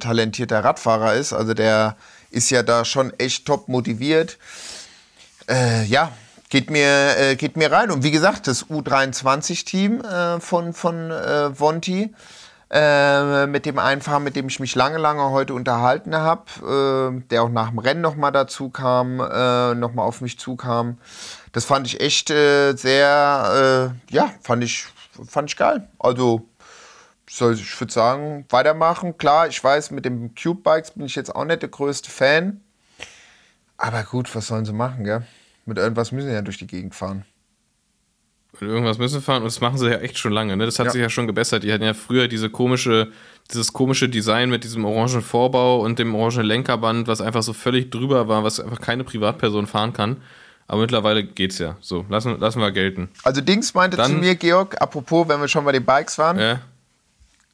talentierter 0.00 0.62
Radfahrer 0.62 1.14
ist. 1.14 1.32
Also 1.32 1.54
der 1.54 1.96
ist 2.30 2.50
ja 2.50 2.62
da 2.62 2.84
schon 2.84 3.12
echt 3.18 3.46
top 3.46 3.68
motiviert. 3.68 4.38
Äh, 5.48 5.84
ja, 5.84 6.12
geht 6.48 6.70
mir, 6.70 7.16
äh, 7.18 7.36
geht 7.36 7.56
mir 7.56 7.70
rein. 7.70 7.90
Und 7.90 8.02
wie 8.02 8.10
gesagt, 8.10 8.46
das 8.46 8.66
U23-Team 8.66 10.00
äh, 10.00 10.40
von, 10.40 10.72
von 10.72 11.10
äh, 11.10 11.58
Vonti, 11.58 12.14
äh, 12.70 13.46
mit 13.46 13.64
dem 13.64 13.78
Einfahren, 13.78 14.24
mit 14.24 14.34
dem 14.34 14.48
ich 14.48 14.58
mich 14.58 14.74
lange, 14.74 14.98
lange 14.98 15.30
heute 15.30 15.54
unterhalten 15.54 16.16
habe, 16.16 17.20
äh, 17.20 17.28
der 17.30 17.44
auch 17.44 17.48
nach 17.48 17.70
dem 17.70 17.78
Rennen 17.78 18.00
nochmal 18.00 18.32
dazu 18.32 18.70
kam, 18.70 19.20
äh, 19.20 19.74
nochmal 19.74 20.06
auf 20.06 20.20
mich 20.20 20.38
zukam. 20.38 20.98
Das 21.52 21.64
fand 21.64 21.86
ich 21.86 22.00
echt 22.00 22.30
äh, 22.30 22.74
sehr, 22.74 23.94
ja, 24.10 24.30
fand 24.42 24.64
ich, 24.64 24.86
fand 25.26 25.50
ich 25.50 25.56
geil. 25.56 25.88
Also, 25.98 26.46
soll, 27.36 27.54
ich 27.54 27.80
würde 27.80 27.92
sagen, 27.92 28.44
weitermachen. 28.50 29.16
Klar, 29.18 29.48
ich 29.48 29.62
weiß, 29.62 29.90
mit 29.90 30.04
den 30.04 30.34
Cube-Bikes 30.34 30.92
bin 30.92 31.06
ich 31.06 31.14
jetzt 31.14 31.34
auch 31.34 31.44
nicht 31.44 31.62
der 31.62 31.68
größte 31.68 32.10
Fan. 32.10 32.60
Aber 33.76 34.02
gut, 34.04 34.34
was 34.34 34.46
sollen 34.46 34.64
sie 34.64 34.72
machen, 34.72 35.04
gell? 35.04 35.26
Mit 35.66 35.78
irgendwas 35.78 36.12
müssen 36.12 36.28
sie 36.28 36.34
ja 36.34 36.42
durch 36.42 36.58
die 36.58 36.66
Gegend 36.66 36.94
fahren. 36.94 37.24
Mit 38.58 38.70
irgendwas 38.70 38.96
müssen 38.96 39.20
fahren 39.20 39.38
und 39.42 39.46
das 39.46 39.60
machen 39.60 39.76
sie 39.76 39.90
ja 39.90 39.98
echt 39.98 40.16
schon 40.16 40.32
lange. 40.32 40.56
Ne? 40.56 40.64
Das 40.64 40.78
hat 40.78 40.86
Ja. 40.86 40.92
sich 40.92 41.00
ja 41.02 41.10
schon 41.10 41.26
gebessert. 41.26 41.62
Die 41.62 41.70
hatten 41.72 41.84
ja 41.84 41.92
früher 41.92 42.26
diese 42.26 42.48
komische, 42.48 43.12
dieses 43.50 43.72
komische 43.74 44.08
Design 44.08 44.48
mit 44.48 44.64
diesem 44.64 44.84
orangen 44.86 45.20
Vorbau 45.20 45.80
und 45.82 45.98
dem 45.98 46.14
orangen 46.14 46.46
Lenkerband, 46.46 47.06
was 47.06 47.20
einfach 47.20 47.42
so 47.42 47.52
völlig 47.52 47.90
drüber 47.90 48.28
war, 48.28 48.44
was 48.44 48.58
einfach 48.60 48.80
keine 48.80 49.04
Privatperson 49.04 49.66
fahren 49.66 49.92
kann. 49.92 50.22
Aber 50.68 50.80
mittlerweile 50.80 51.22
geht's 51.22 51.58
ja. 51.58 51.76
So, 51.80 52.06
lassen, 52.08 52.40
lassen 52.40 52.60
wir 52.60 52.72
gelten. 52.72 53.10
Also 53.24 53.42
Dings 53.42 53.74
meinte 53.74 53.98
Dann- 53.98 54.12
zu 54.12 54.16
mir, 54.18 54.34
Georg, 54.36 54.80
apropos, 54.80 55.28
wenn 55.28 55.40
wir 55.40 55.48
schon 55.48 55.64
bei 55.64 55.72
den 55.72 55.84
Bikes 55.84 56.16
waren, 56.16 56.38
Ja? 56.38 56.60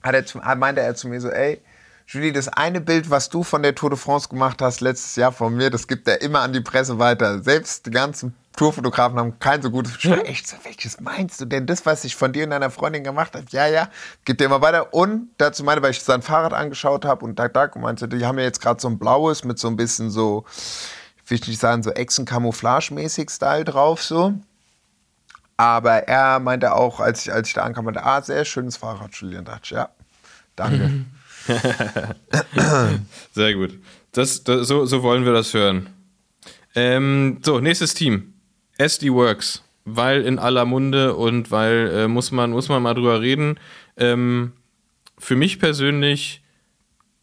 Hat 0.02 0.14
er 0.14 0.26
zu, 0.26 0.38
meinte 0.38 0.80
er 0.80 0.94
zu 0.94 1.08
mir 1.08 1.20
so, 1.20 1.28
ey, 1.28 1.60
Julie, 2.06 2.32
das 2.32 2.48
eine 2.48 2.80
Bild, 2.80 3.10
was 3.10 3.28
du 3.28 3.42
von 3.42 3.62
der 3.62 3.74
Tour 3.74 3.90
de 3.90 3.98
France 3.98 4.28
gemacht 4.28 4.60
hast 4.60 4.80
letztes 4.80 5.16
Jahr 5.16 5.32
von 5.32 5.54
mir, 5.54 5.70
das 5.70 5.86
gibt 5.86 6.06
er 6.08 6.20
immer 6.20 6.40
an 6.40 6.52
die 6.52 6.60
Presse 6.60 6.98
weiter. 6.98 7.42
Selbst 7.42 7.86
die 7.86 7.90
ganzen 7.90 8.34
Tourfotografen 8.56 9.18
haben 9.18 9.38
kein 9.38 9.62
so 9.62 9.70
gutes. 9.70 9.96
Ich 9.96 10.10
war 10.10 10.26
echt 10.26 10.46
so, 10.46 10.56
welches 10.64 11.00
meinst 11.00 11.40
du 11.40 11.46
denn? 11.46 11.66
Das, 11.66 11.86
was 11.86 12.04
ich 12.04 12.14
von 12.14 12.32
dir 12.32 12.44
und 12.44 12.50
deiner 12.50 12.70
Freundin 12.70 13.02
gemacht 13.02 13.34
habe? 13.34 13.46
Ja, 13.50 13.66
ja, 13.66 13.88
gibt 14.24 14.40
er 14.42 14.46
immer 14.46 14.60
weiter. 14.60 14.92
Und 14.92 15.30
dazu 15.38 15.64
meinte, 15.64 15.82
weil 15.82 15.92
ich 15.92 16.02
sein 16.02 16.20
Fahrrad 16.20 16.52
angeschaut 16.52 17.04
habe 17.04 17.24
und 17.24 17.36
Tag, 17.36 17.76
und 17.76 17.82
meinte, 17.82 18.08
die 18.08 18.26
haben 18.26 18.38
ja 18.38 18.44
jetzt 18.44 18.60
gerade 18.60 18.80
so 18.80 18.88
ein 18.88 18.98
blaues 18.98 19.44
mit 19.44 19.58
so 19.58 19.68
ein 19.68 19.76
bisschen 19.76 20.10
so, 20.10 20.44
will 21.26 21.38
ich 21.40 21.48
nicht 21.48 21.60
sagen, 21.60 21.82
so 21.82 21.92
Echsen-Camouflage-mäßig 21.92 23.30
Style 23.30 23.64
drauf, 23.64 24.02
so. 24.02 24.34
Aber 25.56 26.08
er 26.08 26.40
meinte 26.40 26.74
auch, 26.74 27.00
als 27.00 27.26
ich, 27.26 27.32
als 27.32 27.48
ich 27.48 27.54
da 27.54 27.62
ankam, 27.62 27.84
meinte, 27.84 28.04
ah, 28.04 28.20
sehr 28.22 28.44
schönes 28.44 28.76
Fahrrad, 28.76 29.14
Julian. 29.14 29.44
Dachte 29.44 29.60
ich, 29.64 29.70
ja, 29.70 29.88
danke. 30.56 31.04
Sehr 33.32 33.54
gut. 33.54 33.78
Das, 34.12 34.44
das, 34.44 34.68
so, 34.68 34.84
so 34.86 35.02
wollen 35.02 35.24
wir 35.24 35.32
das 35.32 35.54
hören. 35.54 35.88
Ähm, 36.74 37.38
so, 37.42 37.60
nächstes 37.60 37.94
Team. 37.94 38.34
SD 38.78 39.12
Works. 39.12 39.62
Weil 39.84 40.22
in 40.22 40.38
aller 40.38 40.64
Munde 40.64 41.16
und 41.16 41.50
weil 41.50 41.90
äh, 41.92 42.08
muss, 42.08 42.30
man, 42.30 42.50
muss 42.50 42.68
man 42.68 42.82
mal 42.82 42.94
drüber 42.94 43.20
reden. 43.20 43.58
Ähm, 43.96 44.52
für 45.18 45.36
mich 45.36 45.58
persönlich 45.58 46.42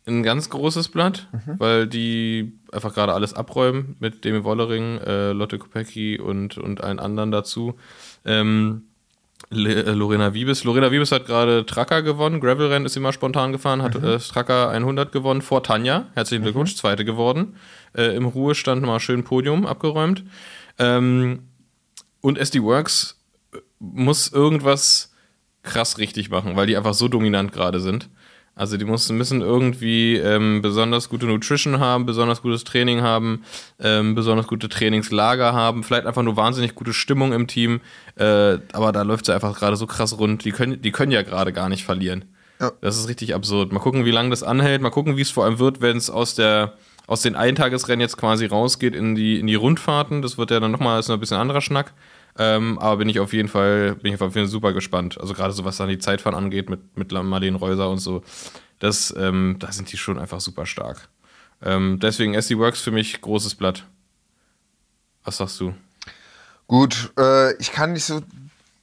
ein 0.09 0.23
ganz 0.23 0.49
großes 0.49 0.89
Blatt, 0.89 1.27
weil 1.57 1.87
die 1.87 2.53
einfach 2.71 2.93
gerade 2.93 3.13
alles 3.13 3.33
abräumen 3.33 3.95
mit 3.99 4.25
Demi 4.25 4.43
Wollering, 4.43 4.97
äh, 4.99 5.31
Lotte 5.31 5.59
Kopecki 5.59 6.19
und, 6.19 6.57
und 6.57 6.83
allen 6.83 6.99
anderen 6.99 7.31
dazu. 7.31 7.75
Ähm, 8.25 8.83
äh, 9.51 9.91
Lorena 9.91 10.33
Wiebes. 10.33 10.63
Lorena 10.63 10.91
Wiebes 10.91 11.11
hat 11.11 11.25
gerade 11.25 11.65
Tracker 11.65 12.01
gewonnen. 12.01 12.39
Gravelrennen 12.39 12.85
ist 12.85 12.95
immer 12.97 13.13
spontan 13.13 13.51
gefahren, 13.51 13.81
hat 13.81 13.95
äh, 13.95 14.19
Tracker 14.19 14.69
100 14.69 15.11
gewonnen 15.11 15.41
vor 15.41 15.63
Tanja. 15.63 16.07
Herzlichen 16.13 16.43
Glückwunsch, 16.43 16.75
Zweite 16.75 17.05
geworden. 17.05 17.55
Äh, 17.95 18.15
Im 18.15 18.25
Ruhestand 18.25 18.83
mal 18.83 18.99
schön 18.99 19.23
Podium 19.23 19.65
abgeräumt. 19.65 20.23
Ähm, 20.77 21.47
und 22.21 22.37
SD 22.37 22.61
Works 22.61 23.19
äh, 23.53 23.57
muss 23.79 24.31
irgendwas 24.31 25.13
krass 25.63 25.97
richtig 25.97 26.29
machen, 26.29 26.55
weil 26.55 26.67
die 26.67 26.77
einfach 26.77 26.93
so 26.93 27.07
dominant 27.07 27.51
gerade 27.51 27.79
sind. 27.79 28.09
Also 28.59 28.75
die 28.75 28.83
müssen, 28.83 29.17
müssen 29.17 29.39
irgendwie 29.39 30.17
ähm, 30.17 30.61
besonders 30.61 31.07
gute 31.07 31.25
Nutrition 31.25 31.79
haben, 31.79 32.05
besonders 32.05 32.41
gutes 32.41 32.65
Training 32.65 33.01
haben, 33.01 33.45
ähm, 33.79 34.15
besonders 34.15 34.47
gute 34.47 34.67
Trainingslager 34.67 35.53
haben, 35.53 35.85
vielleicht 35.85 36.05
einfach 36.05 36.23
nur 36.23 36.35
wahnsinnig 36.35 36.75
gute 36.75 36.91
Stimmung 36.91 37.31
im 37.31 37.47
Team. 37.47 37.79
Äh, 38.17 38.57
aber 38.73 38.91
da 38.91 39.03
läuft 39.03 39.29
es 39.29 39.33
einfach 39.33 39.57
gerade 39.57 39.77
so 39.77 39.87
krass 39.87 40.19
rund. 40.19 40.43
Die 40.43 40.51
können, 40.51 40.81
die 40.81 40.91
können 40.91 41.13
ja 41.13 41.21
gerade 41.21 41.53
gar 41.53 41.69
nicht 41.69 41.85
verlieren. 41.85 42.25
Ja. 42.59 42.73
Das 42.81 42.97
ist 42.97 43.07
richtig 43.07 43.33
absurd. 43.33 43.71
Mal 43.71 43.79
gucken, 43.79 44.03
wie 44.03 44.11
lange 44.11 44.29
das 44.31 44.43
anhält. 44.43 44.81
Mal 44.81 44.89
gucken, 44.89 45.15
wie 45.15 45.21
es 45.21 45.31
vor 45.31 45.45
allem 45.45 45.59
wird, 45.59 45.79
wenn 45.79 45.95
es 45.95 46.09
aus 46.09 46.35
der 46.35 46.73
aus 47.07 47.21
den 47.23 47.35
Eintagesrennen 47.35 48.01
jetzt 48.01 48.17
quasi 48.17 48.45
rausgeht 48.45 48.93
in 48.93 49.15
die, 49.15 49.39
in 49.39 49.47
die 49.47 49.55
Rundfahrten. 49.55 50.21
Das 50.21 50.37
wird 50.37 50.51
ja 50.51 50.59
dann 50.59 50.69
nochmal 50.69 51.01
ein 51.01 51.19
bisschen 51.19 51.37
anderer 51.37 51.61
Schnack. 51.61 51.93
Ähm, 52.41 52.79
aber 52.79 52.97
bin 52.97 53.09
ich 53.09 53.19
auf 53.19 53.33
jeden 53.33 53.49
Fall, 53.49 53.95
bin 53.95 54.13
ich 54.13 54.21
auf 54.21 54.33
jeden 54.33 54.45
Fall 54.45 54.47
super 54.47 54.71
gespannt. 54.71 55.19
Also 55.19 55.33
gerade 55.33 55.51
so 55.51 55.65
was 55.65 55.75
dann 55.75 55.89
die 55.89 55.99
Zeitfahren 55.99 56.37
angeht 56.37 56.69
mit, 56.69 56.97
mit 56.97 57.11
Marlene 57.11 57.57
Reuser 57.57 57.89
und 57.89 57.99
so, 57.99 58.23
das, 58.79 59.13
ähm, 59.17 59.57
da 59.59 59.73
sind 59.73 59.91
die 59.91 59.97
schon 59.97 60.17
einfach 60.17 60.39
super 60.39 60.65
stark. 60.65 61.09
Ähm, 61.61 61.99
deswegen 62.01 62.33
SD 62.33 62.57
Works 62.57 62.79
für 62.79 62.91
mich 62.91 63.19
großes 63.19 63.55
Blatt. 63.55 63.85
Was 65.25 65.37
sagst 65.37 65.59
du? 65.59 65.73
Gut, 66.67 67.11
äh, 67.19 67.53
ich 67.57 67.73
kann 67.73 67.91
nicht 67.91 68.05
so, 68.05 68.21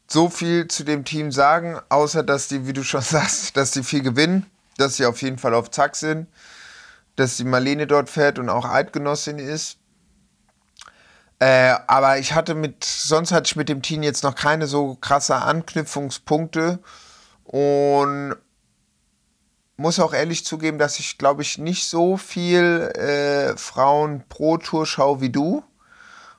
so 0.07 0.29
viel 0.29 0.69
zu 0.69 0.85
dem 0.85 1.07
Team 1.07 1.33
sagen, 1.33 1.79
außer 1.89 2.23
dass 2.23 2.49
die, 2.49 2.67
wie 2.67 2.75
du 2.75 2.85
schon 2.85 3.01
sagst, 3.01 3.57
dass 3.57 3.71
die 3.71 3.83
viel 3.83 4.03
gewinnen, 4.03 4.45
dass 4.77 4.99
sie 4.99 5.07
auf 5.07 5.23
jeden 5.23 5.39
Fall 5.39 5.55
auf 5.55 5.71
Zack 5.71 5.97
sind, 5.97 6.27
dass 7.17 7.39
die 7.39 7.45
Marlene 7.45 7.87
dort 7.87 8.11
fährt 8.11 8.39
und 8.39 8.51
auch 8.51 8.67
Eidgenossin 8.67 9.39
ist. 9.39 9.79
Äh, 11.39 11.75
aber 11.87 12.19
ich 12.19 12.33
hatte 12.33 12.55
mit, 12.55 12.85
sonst 12.85 13.33
hatte 13.33 13.47
ich 13.47 13.57
mit 13.57 13.69
dem 13.69 13.83
Team 13.83 14.03
jetzt 14.03 14.25
noch 14.25 14.35
keine 14.35 14.67
so 14.67 14.97
krasse 15.01 15.37
Anknüpfungspunkte 15.37 16.79
und 17.45 18.37
muss 19.77 20.01
auch 20.01 20.15
ehrlich 20.15 20.45
zugeben, 20.45 20.79
dass 20.79 20.99
ich, 20.99 21.19
glaube 21.19 21.43
ich, 21.43 21.59
nicht 21.59 21.87
so 21.87 22.17
viel 22.17 22.91
äh, 22.95 23.57
Frauen 23.59 24.25
pro 24.29 24.57
Tour 24.57 24.87
schaue 24.87 25.21
wie 25.21 25.31
du. 25.31 25.63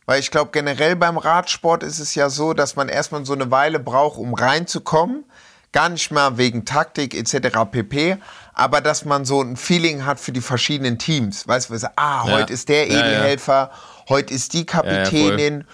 Weil 0.07 0.19
ich 0.21 0.31
glaube, 0.31 0.51
generell 0.51 0.95
beim 0.95 1.17
Radsport 1.17 1.83
ist 1.83 1.99
es 1.99 2.15
ja 2.15 2.29
so, 2.29 2.53
dass 2.53 2.75
man 2.75 2.87
erstmal 2.87 3.25
so 3.25 3.33
eine 3.33 3.51
Weile 3.51 3.77
braucht, 3.77 4.17
um 4.17 4.33
reinzukommen. 4.33 5.25
Gar 5.73 5.89
nicht 5.89 6.11
mal 6.11 6.37
wegen 6.37 6.63
Taktik 6.65 7.13
etc. 7.13 7.59
pp. 7.69 8.17
Aber 8.53 8.81
dass 8.81 9.05
man 9.05 9.25
so 9.25 9.41
ein 9.41 9.57
Feeling 9.57 10.05
hat 10.05 10.19
für 10.19 10.31
die 10.31 10.41
verschiedenen 10.41 10.97
Teams. 10.97 11.47
Weißt 11.47 11.69
du, 11.69 11.75
ah, 11.97 12.23
Ja. 12.25 12.33
heute 12.33 12.53
ist 12.53 12.69
der 12.69 12.87
Ja, 12.87 13.27
ja. 13.27 13.69
Heute 14.09 14.33
ist 14.33 14.53
die 14.53 14.65
Kapitänin. 14.65 15.65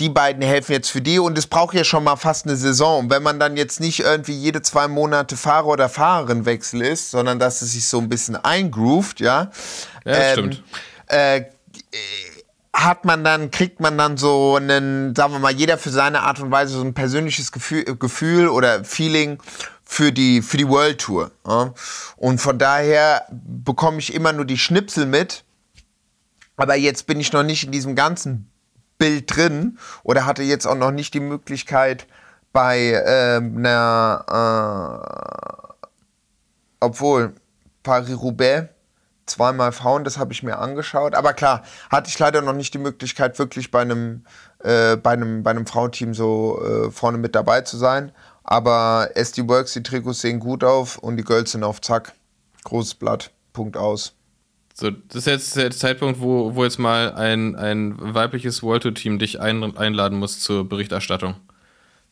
die 0.00 0.08
beiden 0.08 0.42
helfen 0.42 0.72
jetzt 0.72 0.90
für 0.90 1.02
die 1.02 1.18
und 1.18 1.36
es 1.36 1.46
braucht 1.46 1.74
ja 1.74 1.84
schon 1.84 2.02
mal 2.02 2.16
fast 2.16 2.46
eine 2.46 2.56
Saison. 2.56 3.04
Und 3.04 3.10
wenn 3.10 3.22
man 3.22 3.38
dann 3.38 3.56
jetzt 3.56 3.78
nicht 3.78 4.00
irgendwie 4.00 4.32
jede 4.32 4.62
zwei 4.62 4.88
Monate 4.88 5.36
Fahrer 5.36 5.66
oder 5.66 5.88
Fahrerin 5.88 6.44
wechsel 6.44 6.82
ist, 6.82 7.10
sondern 7.10 7.38
dass 7.38 7.62
es 7.62 7.72
sich 7.72 7.86
so 7.86 7.98
ein 7.98 8.08
bisschen 8.08 8.36
eingroovt, 8.36 9.20
ja. 9.20 9.50
Ja, 10.04 10.12
das 10.12 10.32
stimmt. 10.32 10.62
Äh, 11.06 11.44
hat 12.72 13.04
man 13.04 13.22
dann, 13.22 13.50
kriegt 13.50 13.80
man 13.80 13.98
dann 13.98 14.16
so 14.16 14.56
einen, 14.56 15.14
sagen 15.14 15.34
wir 15.34 15.38
mal, 15.38 15.52
jeder 15.52 15.78
für 15.78 15.90
seine 15.90 16.22
Art 16.22 16.40
und 16.40 16.50
Weise 16.50 16.74
so 16.74 16.82
ein 16.82 16.94
persönliches 16.94 17.52
Gefühl, 17.52 17.84
Gefühl 17.84 18.48
oder 18.48 18.84
Feeling 18.84 19.38
für 19.84 20.10
die, 20.10 20.40
für 20.42 20.56
die 20.56 20.68
World 20.68 20.98
Tour. 20.98 21.30
Ja? 21.46 21.74
Und 22.16 22.40
von 22.40 22.58
daher 22.58 23.26
bekomme 23.30 23.98
ich 23.98 24.14
immer 24.14 24.32
nur 24.32 24.46
die 24.46 24.58
Schnipsel 24.58 25.06
mit. 25.06 25.44
Aber 26.62 26.76
jetzt 26.76 27.08
bin 27.08 27.18
ich 27.18 27.32
noch 27.32 27.42
nicht 27.42 27.64
in 27.64 27.72
diesem 27.72 27.96
ganzen 27.96 28.48
Bild 28.96 29.34
drin 29.34 29.78
oder 30.04 30.26
hatte 30.26 30.44
jetzt 30.44 30.64
auch 30.64 30.76
noch 30.76 30.92
nicht 30.92 31.12
die 31.12 31.18
Möglichkeit 31.18 32.06
bei 32.52 33.02
ähm, 33.04 33.56
einer, 33.58 34.24
äh, 35.68 35.86
obwohl 36.78 37.34
Paris-Roubaix, 37.82 38.68
zweimal 39.26 39.72
Frauen, 39.72 40.04
das 40.04 40.18
habe 40.18 40.32
ich 40.32 40.44
mir 40.44 40.60
angeschaut. 40.60 41.16
Aber 41.16 41.32
klar, 41.32 41.64
hatte 41.90 42.08
ich 42.08 42.16
leider 42.20 42.42
noch 42.42 42.52
nicht 42.52 42.72
die 42.74 42.78
Möglichkeit, 42.78 43.40
wirklich 43.40 43.72
bei 43.72 43.80
einem, 43.80 44.24
äh, 44.60 44.94
bei 44.94 45.14
einem, 45.14 45.42
bei 45.42 45.50
einem 45.50 45.66
Frauenteam 45.66 46.14
so 46.14 46.62
äh, 46.64 46.92
vorne 46.92 47.18
mit 47.18 47.34
dabei 47.34 47.62
zu 47.62 47.76
sein. 47.76 48.12
Aber 48.44 49.10
SD 49.16 49.48
Works, 49.48 49.72
die 49.72 49.82
Trikots 49.82 50.20
sehen 50.20 50.38
gut 50.38 50.62
auf 50.62 50.98
und 50.98 51.16
die 51.16 51.24
Girls 51.24 51.50
sind 51.50 51.64
auf 51.64 51.80
Zack. 51.80 52.12
Großes 52.62 52.94
Blatt, 52.94 53.32
Punkt 53.52 53.76
aus. 53.76 54.14
So, 54.74 54.90
das 54.90 55.16
ist 55.16 55.26
jetzt 55.26 55.56
der 55.56 55.70
Zeitpunkt, 55.70 56.20
wo, 56.20 56.54
wo 56.54 56.64
jetzt 56.64 56.78
mal 56.78 57.12
ein, 57.12 57.56
ein 57.56 58.14
weibliches 58.14 58.62
World 58.62 58.82
Tour 58.82 58.94
Team 58.94 59.18
dich 59.18 59.40
ein, 59.40 59.76
einladen 59.76 60.18
muss 60.18 60.40
zur 60.40 60.68
Berichterstattung. 60.68 61.34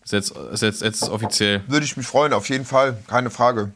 Ist 0.04 0.12
jetzt, 0.12 0.36
ist 0.36 0.62
jetzt, 0.62 0.82
jetzt 0.82 1.08
offiziell. 1.08 1.62
Würde 1.68 1.84
ich 1.84 1.96
mich 1.96 2.06
freuen, 2.06 2.32
auf 2.32 2.48
jeden 2.48 2.64
Fall, 2.64 2.98
keine 3.06 3.30
Frage. 3.30 3.72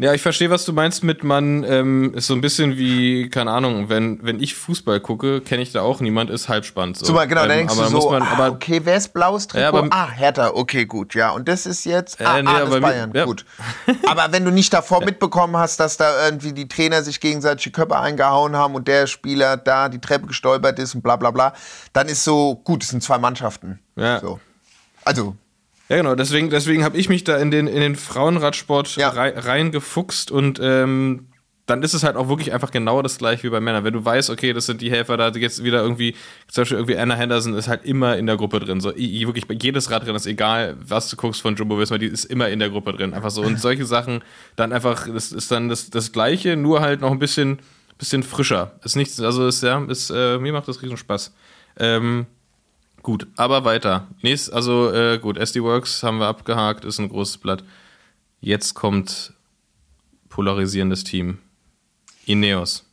Ja, 0.00 0.14
ich 0.14 0.22
verstehe, 0.22 0.48
was 0.48 0.64
du 0.64 0.72
meinst 0.72 1.02
mit 1.02 1.24
man 1.24 1.64
ähm, 1.64 2.14
ist 2.14 2.28
so 2.28 2.34
ein 2.34 2.40
bisschen 2.40 2.78
wie, 2.78 3.28
keine 3.30 3.50
Ahnung, 3.50 3.88
wenn, 3.88 4.20
wenn 4.22 4.40
ich 4.40 4.54
Fußball 4.54 5.00
gucke, 5.00 5.40
kenne 5.40 5.60
ich 5.62 5.72
da 5.72 5.82
auch 5.82 5.98
niemand, 6.00 6.30
ist 6.30 6.48
halbspannend. 6.48 6.96
So. 6.96 7.06
Zumal, 7.06 7.26
genau, 7.26 7.42
ähm, 7.42 7.48
dann 7.48 7.58
denkst 7.58 7.74
aber 7.76 7.86
du 7.88 7.90
muss 7.94 8.04
so, 8.04 8.10
man, 8.12 8.22
ah, 8.22 8.30
aber, 8.32 8.50
okay, 8.52 8.80
wer 8.84 8.96
ist 8.96 9.12
blaues 9.12 9.48
Trikot? 9.48 9.60
Ja, 9.60 9.68
aber- 9.70 9.88
ah, 9.90 10.08
Hertha, 10.08 10.50
okay, 10.54 10.86
gut, 10.86 11.14
ja. 11.16 11.30
Und 11.30 11.48
das 11.48 11.66
ist 11.66 11.84
jetzt, 11.84 12.20
ah, 12.24 12.38
Äh, 12.38 12.42
nee, 12.44 12.48
ah, 12.48 12.58
das 12.60 12.68
ist 12.68 12.74
mir- 12.76 12.80
Bayern, 12.80 13.10
ja. 13.12 13.24
gut. 13.24 13.44
Aber 14.06 14.28
wenn 14.30 14.44
du 14.44 14.52
nicht 14.52 14.72
davor 14.72 15.00
mitbekommen 15.04 15.56
hast, 15.56 15.80
dass 15.80 15.96
da 15.96 16.26
irgendwie 16.26 16.52
die 16.52 16.68
Trainer 16.68 17.02
sich 17.02 17.18
gegenseitig 17.18 17.64
die 17.64 17.72
Köpfe 17.72 17.98
eingehauen 17.98 18.54
haben 18.54 18.76
und 18.76 18.86
der 18.86 19.08
Spieler 19.08 19.56
da 19.56 19.88
die 19.88 20.00
Treppe 20.00 20.28
gestolpert 20.28 20.78
ist 20.78 20.94
und 20.94 21.02
bla 21.02 21.16
bla 21.16 21.32
bla, 21.32 21.54
dann 21.92 22.06
ist 22.06 22.22
so, 22.22 22.54
gut, 22.62 22.84
es 22.84 22.90
sind 22.90 23.02
zwei 23.02 23.18
Mannschaften. 23.18 23.80
Ja. 23.96 24.20
So. 24.20 24.38
Also, 25.04 25.34
Ja, 25.88 25.96
genau, 25.96 26.14
deswegen, 26.14 26.50
deswegen 26.50 26.84
habe 26.84 26.98
ich 26.98 27.08
mich 27.08 27.24
da 27.24 27.36
in 27.38 27.50
den, 27.50 27.66
in 27.66 27.80
den 27.80 27.96
Frauenradsport 27.96 28.96
Ja. 28.96 29.08
rei 29.08 29.32
reingefuchst 29.36 30.30
und 30.30 30.60
ähm, 30.62 31.28
dann 31.68 31.82
ist 31.82 31.92
es 31.92 32.02
halt 32.02 32.16
auch 32.16 32.28
wirklich 32.28 32.52
einfach 32.52 32.70
genau 32.70 33.02
das 33.02 33.18
gleiche 33.18 33.42
wie 33.44 33.50
bei 33.50 33.60
Männern. 33.60 33.84
Wenn 33.84 33.92
du 33.92 34.04
weißt, 34.04 34.30
okay, 34.30 34.52
das 34.54 34.66
sind 34.66 34.80
die 34.80 34.90
Helfer, 34.90 35.16
da 35.18 35.28
jetzt 35.28 35.62
wieder 35.62 35.82
irgendwie, 35.82 36.14
zum 36.48 36.62
Beispiel 36.62 36.78
irgendwie 36.78 36.96
Anna 36.96 37.14
Henderson 37.14 37.54
ist 37.54 37.68
halt 37.68 37.84
immer 37.84 38.16
in 38.16 38.26
der 38.26 38.36
Gruppe 38.36 38.58
drin. 38.60 38.80
So, 38.80 38.90
wirklich, 38.96 39.46
bei 39.46 39.54
jedes 39.54 39.90
Radrennen 39.90 40.16
ist 40.16 40.26
egal, 40.26 40.76
was 40.80 41.10
du 41.10 41.16
guckst 41.16 41.42
von 41.42 41.56
Jumbo 41.56 41.78
Visma, 41.78 41.98
die 41.98 42.06
ist 42.06 42.24
immer 42.24 42.48
in 42.48 42.58
der 42.58 42.70
Gruppe 42.70 42.94
drin. 42.94 43.12
Einfach 43.12 43.30
so. 43.30 43.42
Und 43.42 43.60
solche 43.60 43.84
Sachen 43.84 44.22
dann 44.56 44.72
einfach, 44.72 45.08
das 45.12 45.30
ist 45.30 45.50
dann 45.50 45.68
das, 45.68 45.90
das 45.90 46.12
Gleiche, 46.12 46.56
nur 46.56 46.80
halt 46.80 47.02
noch 47.02 47.10
ein 47.10 47.18
bisschen, 47.18 47.58
bisschen 47.98 48.22
frischer. 48.22 48.72
Ist 48.82 48.96
nichts, 48.96 49.20
also 49.20 49.46
ist, 49.46 49.62
ja, 49.62 49.84
ist, 49.84 50.10
äh, 50.10 50.38
mir 50.38 50.54
macht 50.54 50.68
das 50.68 50.80
riesen 50.82 50.96
Spaß. 50.96 51.34
Ähm, 51.78 52.26
Gut, 53.08 53.26
aber 53.36 53.64
weiter. 53.64 54.06
Nächst, 54.20 54.52
also 54.52 54.92
äh, 54.92 55.18
gut, 55.18 55.38
SD 55.38 55.62
Works 55.62 56.02
haben 56.02 56.18
wir 56.18 56.26
abgehakt, 56.26 56.84
ist 56.84 56.98
ein 56.98 57.08
großes 57.08 57.38
Blatt. 57.38 57.64
Jetzt 58.42 58.74
kommt 58.74 59.32
polarisierendes 60.28 61.04
Team. 61.04 61.38
Ineos. 62.26 62.84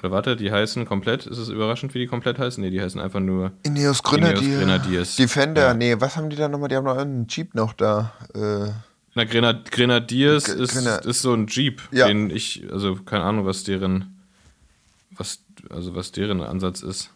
Oder 0.00 0.10
warte, 0.10 0.34
die 0.34 0.50
heißen 0.50 0.84
komplett, 0.84 1.26
ist 1.26 1.38
es 1.38 1.48
überraschend, 1.48 1.94
wie 1.94 2.00
die 2.00 2.08
komplett 2.08 2.40
heißen? 2.40 2.60
Nee, 2.60 2.70
die 2.70 2.80
heißen 2.80 3.00
einfach 3.00 3.20
nur 3.20 3.52
Ineos 3.62 4.02
Grenadier. 4.02 4.42
Ineos 4.42 4.58
Grenadiers. 4.58 5.14
Defender, 5.14 5.66
Ja. 5.68 5.74
nee, 5.74 5.94
was 6.00 6.16
haben 6.16 6.28
die 6.28 6.34
da 6.34 6.48
nochmal? 6.48 6.68
Die 6.70 6.74
haben 6.74 6.86
noch 6.86 6.96
irgendeinen 6.96 7.28
Jeep 7.28 7.54
noch 7.54 7.72
da. 7.72 8.12
Äh, 8.34 8.72
Na, 9.14 9.22
Grenad 9.26 9.70
Grenadiers 9.70 10.46
G- 10.46 10.60
ist, 10.60 10.72
Grena- 10.74 10.96
ist 10.96 11.22
so 11.22 11.32
ein 11.34 11.46
Jeep, 11.46 11.82
Ja. 11.92 12.08
den 12.08 12.30
ich, 12.30 12.64
also 12.72 12.96
keine 12.96 13.22
Ahnung, 13.22 13.46
was 13.46 13.62
deren, 13.62 14.18
was, 15.12 15.44
also 15.68 15.94
was 15.94 16.10
deren 16.10 16.40
Ansatz 16.42 16.82
ist. 16.82 17.10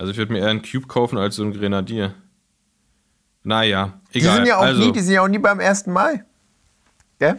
Also 0.00 0.12
ich 0.12 0.16
würde 0.16 0.32
mir 0.32 0.38
eher 0.38 0.48
einen 0.48 0.62
Cube 0.62 0.86
kaufen 0.86 1.18
als 1.18 1.36
so 1.36 1.42
ein 1.42 1.52
Grenadier. 1.52 2.14
Naja, 3.42 4.00
die 4.14 4.20
egal. 4.20 4.36
sind 4.36 4.46
ja 4.46 4.56
auch 4.56 4.62
also, 4.62 4.80
nie, 4.80 4.92
die 4.92 5.00
sind 5.00 5.12
ja 5.12 5.22
auch 5.22 5.28
nie 5.28 5.38
beim 5.38 5.60
1. 5.60 5.88
Mai. 5.88 6.24
Gell? 7.18 7.38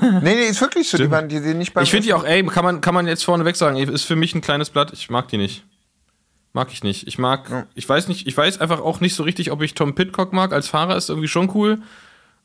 nee, 0.00 0.34
nee, 0.34 0.46
ist 0.46 0.62
wirklich 0.62 0.88
so. 0.88 0.96
Die, 0.96 1.10
waren, 1.10 1.28
die 1.28 1.40
sind 1.40 1.58
nicht 1.58 1.74
beim 1.74 1.84
ich 1.84 1.90
finde 1.90 2.06
die 2.06 2.14
1. 2.14 2.22
auch, 2.22 2.26
ey, 2.26 2.42
kann 2.46 2.64
man, 2.64 2.80
kann 2.80 2.94
man 2.94 3.06
jetzt 3.06 3.22
vorneweg 3.22 3.54
sagen, 3.54 3.76
ist 3.76 4.04
für 4.04 4.16
mich 4.16 4.34
ein 4.34 4.40
kleines 4.40 4.70
Blatt, 4.70 4.94
ich 4.94 5.10
mag 5.10 5.28
die 5.28 5.36
nicht. 5.36 5.66
Mag 6.54 6.72
ich 6.72 6.82
nicht. 6.82 7.06
Ich 7.06 7.18
mag, 7.18 7.68
ich 7.74 7.86
weiß 7.86 8.08
nicht, 8.08 8.26
ich 8.26 8.34
weiß 8.34 8.62
einfach 8.62 8.80
auch 8.80 9.00
nicht 9.00 9.14
so 9.14 9.22
richtig, 9.22 9.50
ob 9.50 9.60
ich 9.60 9.74
Tom 9.74 9.94
Pitcock 9.94 10.32
mag. 10.32 10.54
Als 10.54 10.68
Fahrer 10.68 10.96
ist 10.96 11.10
irgendwie 11.10 11.28
schon 11.28 11.50
cool. 11.54 11.82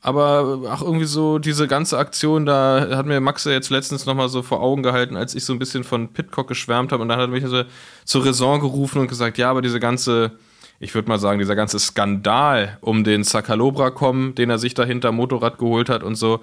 Aber 0.02 0.62
auch 0.72 0.82
irgendwie 0.84 1.06
so 1.06 1.40
diese 1.40 1.68
ganze 1.68 1.98
Aktion, 1.98 2.46
da 2.46 2.90
hat 2.96 3.08
mir 3.08 3.20
Maxe 3.20 3.52
jetzt 3.52 3.72
letztens 3.72 4.06
nochmal 4.06 4.30
so 4.30 4.44
vor 4.44 4.62
Augen 4.62 4.84
gehalten, 4.84 5.18
als 5.18 5.34
ich 5.34 5.44
so 5.46 5.54
ein 5.54 5.60
bisschen 5.60 5.84
von 5.84 6.14
Pitcock 6.14 6.48
geschwärmt 6.48 6.92
habe. 6.92 7.02
Und 7.02 7.10
dann 7.10 7.18
hat 7.18 7.30
er 7.30 7.32
mich 7.32 7.46
so 7.46 7.64
zur 8.04 8.26
Raison 8.26 8.60
gerufen 8.60 9.00
und 9.00 9.08
gesagt, 9.08 9.38
ja, 9.40 9.50
aber 9.50 9.64
diese 9.64 9.80
ganze, 9.80 10.34
ich 10.80 10.94
würde 10.94 11.10
mal 11.10 11.18
sagen, 11.18 11.40
dieser 11.40 11.56
ganze 11.56 11.80
Skandal 11.80 12.78
um 12.82 13.04
den 13.04 13.24
Sakalobra 13.24 13.90
kommen, 13.90 14.36
den 14.36 14.52
er 14.52 14.60
sich 14.60 14.76
da 14.76 14.84
hinter 14.84 15.12
Motorrad 15.12 15.58
geholt 15.58 15.90
hat 15.90 16.04
und 16.04 16.16
so. 16.16 16.42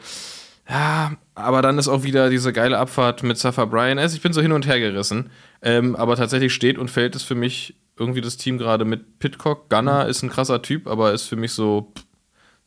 Ja, 0.68 1.12
aber 1.34 1.62
dann 1.62 1.78
ist 1.78 1.88
auch 1.88 2.02
wieder 2.02 2.30
diese 2.30 2.52
geile 2.52 2.78
Abfahrt 2.78 3.22
mit 3.22 3.38
Safa 3.38 3.64
Bryan. 3.64 3.98
Also 3.98 4.16
ich 4.16 4.22
bin 4.22 4.32
so 4.32 4.40
hin 4.40 4.52
und 4.52 4.66
her 4.66 4.80
gerissen. 4.80 5.30
Ähm, 5.60 5.96
aber 5.96 6.16
tatsächlich 6.16 6.52
steht 6.52 6.78
und 6.78 6.90
fällt 6.90 7.14
es 7.14 7.22
für 7.22 7.34
mich 7.34 7.76
irgendwie 7.96 8.20
das 8.20 8.36
Team 8.36 8.58
gerade 8.58 8.84
mit 8.84 9.18
Pitcock. 9.18 9.68
Gunner 9.68 10.06
ist 10.06 10.22
ein 10.22 10.30
krasser 10.30 10.62
Typ, 10.62 10.86
aber 10.86 11.12
ist 11.12 11.26
für 11.26 11.36
mich 11.36 11.52
so, 11.52 11.92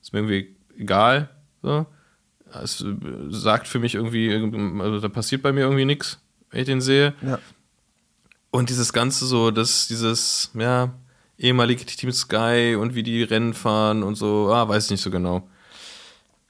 ist 0.01 0.13
mir 0.13 0.19
irgendwie 0.19 0.54
egal. 0.77 1.29
So. 1.61 1.85
Es 2.63 2.81
äh, 2.81 2.95
sagt 3.29 3.67
für 3.67 3.79
mich 3.79 3.95
irgendwie, 3.95 4.33
also 4.81 4.99
da 4.99 5.09
passiert 5.09 5.41
bei 5.41 5.51
mir 5.51 5.61
irgendwie 5.61 5.85
nichts, 5.85 6.19
wenn 6.51 6.61
ich 6.61 6.65
den 6.65 6.81
sehe. 6.81 7.13
Ja. 7.21 7.39
Und 8.51 8.69
dieses 8.69 8.93
Ganze 8.93 9.25
so, 9.25 9.51
das, 9.51 9.87
dieses, 9.87 10.51
ja, 10.53 10.93
ehemalige 11.37 11.85
Team 11.85 12.11
Sky 12.11 12.77
und 12.79 12.95
wie 12.95 13.03
die 13.03 13.23
Rennen 13.23 13.53
fahren 13.53 14.03
und 14.03 14.15
so, 14.15 14.51
ah, 14.53 14.67
weiß 14.67 14.85
ich 14.85 14.91
nicht 14.91 15.01
so 15.01 15.11
genau. 15.11 15.47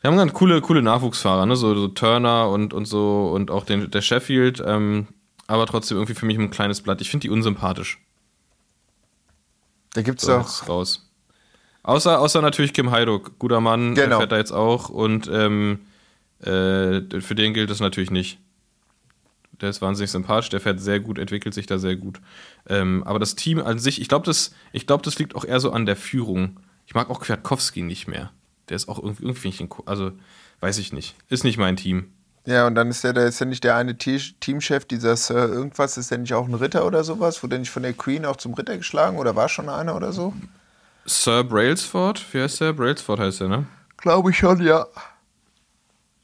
Wir 0.01 0.11
haben 0.11 0.17
ganz 0.17 0.34
coole, 0.34 0.61
coole 0.61 0.84
Nachwuchsfahrer, 0.84 1.47
ne? 1.47 1.55
So, 1.55 1.73
so 1.73 1.88
Turner 1.88 2.49
und, 2.49 2.73
und 2.76 2.86
so 2.86 3.32
und 3.34 3.49
auch 3.49 3.65
den, 3.65 3.89
der 3.89 4.01
Sheffield, 4.01 4.61
ähm, 4.63 5.07
aber 5.47 5.65
trotzdem 5.65 5.97
irgendwie 5.97 6.13
für 6.13 6.28
mich 6.28 6.38
ein 6.38 6.51
kleines 6.51 6.82
Blatt. 6.82 7.01
Ich 7.01 7.09
finde 7.09 7.23
die 7.23 7.32
unsympathisch. 7.32 7.99
Da 9.93 10.03
gibt 10.03 10.19
es 10.19 10.26
So, 10.26 10.34
doch. 10.34 10.41
jetzt 10.41 10.69
raus. 10.69 11.05
Außer, 11.86 12.19
außer 12.19 12.41
natürlich 12.41 12.73
Kim 12.73 12.89
Heiduk, 12.91 13.38
guter 13.38 13.61
Mann, 13.61 13.93
der 13.95 14.05
Genau. 14.05 14.17
fährt 14.19 14.31
da 14.31 14.38
jetzt 14.38 14.51
auch 14.51 14.89
und 14.89 15.29
ähm, 15.31 15.79
äh, 16.39 17.21
für 17.21 17.36
den 17.36 17.53
gilt 17.53 17.69
das 17.69 17.79
natürlich 17.79 18.09
nicht. 18.11 18.39
Der 19.61 19.69
ist 19.69 19.81
wahnsinnig 19.81 20.09
sympathisch, 20.11 20.49
der 20.49 20.59
fährt 20.59 20.79
sehr 20.81 20.99
gut, 20.99 21.17
entwickelt 21.19 21.53
sich 21.53 21.65
da 21.67 21.77
sehr 21.77 21.95
gut. 21.95 22.19
Ähm, 22.67 23.03
aber 23.05 23.19
das 23.19 23.36
Team 23.36 23.59
an 23.59 23.77
sich, 23.79 24.01
ich 24.01 24.09
glaube, 24.09 24.25
das, 24.25 24.51
ich 24.73 24.86
glaub, 24.88 25.03
das 25.03 25.17
liegt 25.19 25.36
auch 25.36 25.45
eher 25.45 25.59
so 25.59 25.71
an 25.71 25.86
der 25.86 25.95
Führung. 25.95 26.59
Ich 26.88 26.95
mag 26.95 27.09
auch 27.09 27.21
Kwiatkowski 27.21 27.81
nicht 27.83 28.07
mehr. 28.07 28.31
Der 28.67 28.75
ist 28.75 28.89
auch 28.89 28.97
irgendwie, 29.01 29.23
irgendwie 29.23 29.47
nicht, 29.49 29.61
ein 29.61 29.69
Ko- 29.69 29.83
also 29.86 30.11
weiß 30.61 30.77
ich 30.79 30.91
nicht. 30.91 31.15
Ist 31.29 31.43
nicht 31.43 31.57
mein 31.57 31.77
Team. 31.77 32.11
Ja, 32.47 32.67
und 32.67 32.75
dann 32.75 32.89
ist 32.89 33.03
der, 33.03 33.13
der 33.13 33.27
ist 33.27 33.39
ja 33.39 33.45
nicht 33.45 33.63
der 33.63 33.75
eine 33.75 33.97
Te 33.97 34.19
Teamchef, 34.39 34.86
dieser 34.86 35.15
Sir 35.15 35.47
irgendwas, 35.49 35.97
ist 35.97 36.11
der 36.11 36.17
nicht 36.17 36.33
auch 36.33 36.47
ein 36.47 36.53
Ritter 36.53 36.86
oder 36.86 37.03
sowas? 37.03 37.41
Wurde 37.41 37.51
der 37.51 37.59
nicht 37.59 37.71
von 37.71 37.83
der 37.83 37.93
Queen 37.93 38.25
auch 38.25 38.36
zum 38.36 38.53
Ritter 38.55 38.75
geschlagen 38.77 39.17
oder 39.17 39.36
war 39.36 39.49
schon 39.49 39.69
einer 39.69 39.95
oder 39.95 40.11
so? 40.11 40.33
Sir 41.06 41.43
Brailsford, 41.43 42.34
wie 42.34 42.41
heißt 42.41 42.62
der? 42.62 42.74
Brailsford 42.74 43.20
heißt 43.20 43.41
der, 43.41 43.47
ne? 43.47 43.68
Glaube 43.97 44.32
ich 44.32 44.38
schon, 44.38 44.62
ja. 44.62 44.88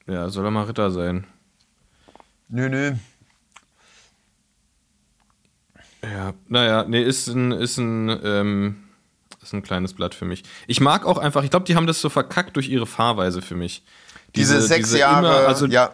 Ja, 0.08 0.30
soll 0.30 0.46
er 0.46 0.52
mal 0.52 0.64
Ritter 0.64 0.92
sein. 0.92 1.28
Nö, 2.50 2.68
nö. 2.68 2.94
Ja, 6.04 6.34
naja, 6.48 6.84
nee, 6.88 7.04
ist 7.04 7.28
ein, 7.28 7.52
ist 7.52 7.78
ein, 7.78 8.10
ähm, 8.24 8.84
ist 9.42 9.54
ein 9.54 9.62
kleines 9.62 9.94
Blatt 9.94 10.16
für 10.16 10.26
mich. 10.26 10.44
Ich 10.66 10.82
mag 10.82 11.06
auch 11.06 11.20
einfach, 11.20 11.44
ich 11.44 11.52
glaube, 11.52 11.66
die 11.66 11.76
haben 11.76 11.88
das 11.88 12.02
so 12.02 12.10
verkackt 12.10 12.56
durch 12.56 12.70
ihre 12.70 12.88
Fahrweise 12.88 13.42
für 13.42 13.56
mich. 13.56 13.84
Diese, 14.36 14.62
sechs 14.62 14.96
Jahre, 14.96 15.28
immer, 15.28 15.48
also, 15.48 15.68
ja. 15.68 15.92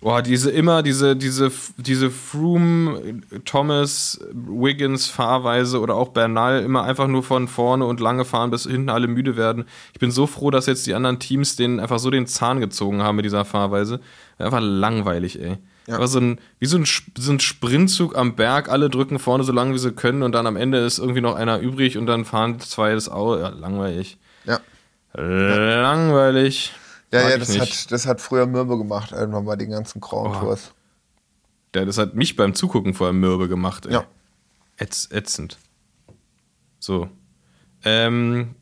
Boah, 0.00 0.22
diese 0.22 0.52
immer, 0.52 0.84
diese, 0.84 1.16
diese, 1.16 1.50
diese 1.76 2.10
Froome, 2.10 3.20
Thomas, 3.44 4.20
Wiggins 4.32 5.08
Fahrweise 5.08 5.80
oder 5.80 5.96
auch 5.96 6.10
Bernal 6.10 6.62
immer 6.62 6.84
einfach 6.84 7.08
nur 7.08 7.24
von 7.24 7.48
vorne 7.48 7.84
und 7.84 7.98
lange 7.98 8.24
fahren, 8.24 8.52
bis 8.52 8.62
hinten 8.62 8.90
alle 8.90 9.08
müde 9.08 9.36
werden. 9.36 9.64
Ich 9.92 9.98
bin 9.98 10.12
so 10.12 10.28
froh, 10.28 10.52
dass 10.52 10.66
jetzt 10.66 10.86
die 10.86 10.94
anderen 10.94 11.18
Teams 11.18 11.56
denen 11.56 11.80
einfach 11.80 11.98
so 11.98 12.10
den 12.10 12.28
Zahn 12.28 12.60
gezogen 12.60 13.02
haben 13.02 13.16
mit 13.16 13.24
dieser 13.24 13.44
Fahrweise. 13.44 13.98
Einfach 14.38 14.60
langweilig, 14.62 15.40
ey. 15.40 15.58
Ja. 15.88 15.96
Aber 15.96 16.06
so 16.06 16.20
ein, 16.20 16.38
wie 16.60 16.66
so 16.66 16.76
ein, 16.76 16.84
so 16.84 17.32
ein 17.32 17.40
Sprintzug 17.40 18.16
am 18.16 18.36
Berg, 18.36 18.68
alle 18.68 18.90
drücken 18.90 19.18
vorne 19.18 19.42
so 19.42 19.52
lange 19.52 19.74
wie 19.74 19.78
sie 19.78 19.90
können 19.90 20.22
und 20.22 20.30
dann 20.30 20.46
am 20.46 20.54
Ende 20.54 20.78
ist 20.78 20.98
irgendwie 20.98 21.22
noch 21.22 21.34
einer 21.34 21.58
übrig 21.58 21.98
und 21.98 22.06
dann 22.06 22.24
fahren 22.24 22.60
zwei 22.60 22.94
das 22.94 23.08
Auto. 23.08 23.40
Ja, 23.40 23.48
langweilig. 23.48 24.16
Ja. 24.44 24.60
Langweilig. 25.14 26.72
Ja, 27.12 27.22
Mag 27.22 27.30
ja, 27.30 27.38
das 27.38 27.58
hat, 27.58 27.90
das 27.92 28.06
hat 28.06 28.20
früher 28.20 28.46
Mürbe 28.46 28.76
gemacht, 28.76 29.12
irgendwann 29.12 29.44
mal 29.44 29.56
den 29.56 29.70
ganzen 29.70 30.00
Grand 30.00 30.36
Oh. 30.36 30.40
Tours. 30.40 30.72
Ja, 31.74 31.84
das 31.84 31.98
hat 31.98 32.14
mich 32.14 32.36
beim 32.36 32.54
Zugucken 32.54 32.94
vor 32.94 33.06
allem 33.08 33.20
mürbe 33.20 33.48
gemacht. 33.48 33.86
Ey. 33.86 33.92
Ja. 33.92 34.04
Ätz, 34.76 35.08
ätzend. 35.10 35.58
So. 36.78 37.08
Ähm, 37.84 38.54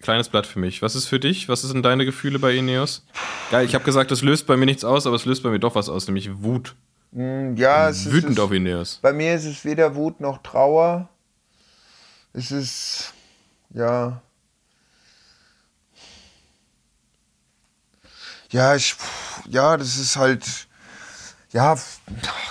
kleines 0.00 0.28
Blatt 0.28 0.46
für 0.46 0.58
mich. 0.58 0.82
Was 0.82 0.94
ist 0.94 1.06
für 1.06 1.18
dich? 1.20 1.48
Was 1.48 1.62
sind 1.62 1.82
deine 1.84 2.04
Gefühle 2.04 2.38
bei 2.38 2.54
Ineos? 2.54 3.04
Geil, 3.50 3.64
ich 3.66 3.74
habe 3.74 3.84
gesagt, 3.84 4.10
das 4.10 4.22
löst 4.22 4.46
bei 4.46 4.56
mir 4.56 4.66
nichts 4.66 4.84
aus, 4.84 5.06
aber 5.06 5.16
es 5.16 5.24
löst 5.24 5.42
bei 5.42 5.50
mir 5.50 5.60
doch 5.60 5.74
was 5.74 5.88
aus, 5.88 6.06
nämlich 6.06 6.42
Wut. 6.42 6.74
Hm, 7.12 7.56
Ja, 7.56 7.88
es 7.88 8.06
ist, 8.06 8.12
Wütend 8.12 8.38
auf 8.40 8.52
Ineos. 8.52 8.98
Bei 9.02 9.12
mir 9.12 9.34
ist 9.34 9.44
es 9.44 9.64
weder 9.64 9.94
Wut 9.94 10.20
noch 10.20 10.42
Trauer. 10.42 11.08
Es 12.32 12.50
ist, 12.50 13.12
ja. 13.70 14.20
Ja, 18.52 18.74
ich, 18.74 18.94
ja, 19.48 19.78
das 19.78 19.96
ist 19.96 20.16
halt, 20.16 20.68
ja, 21.52 21.74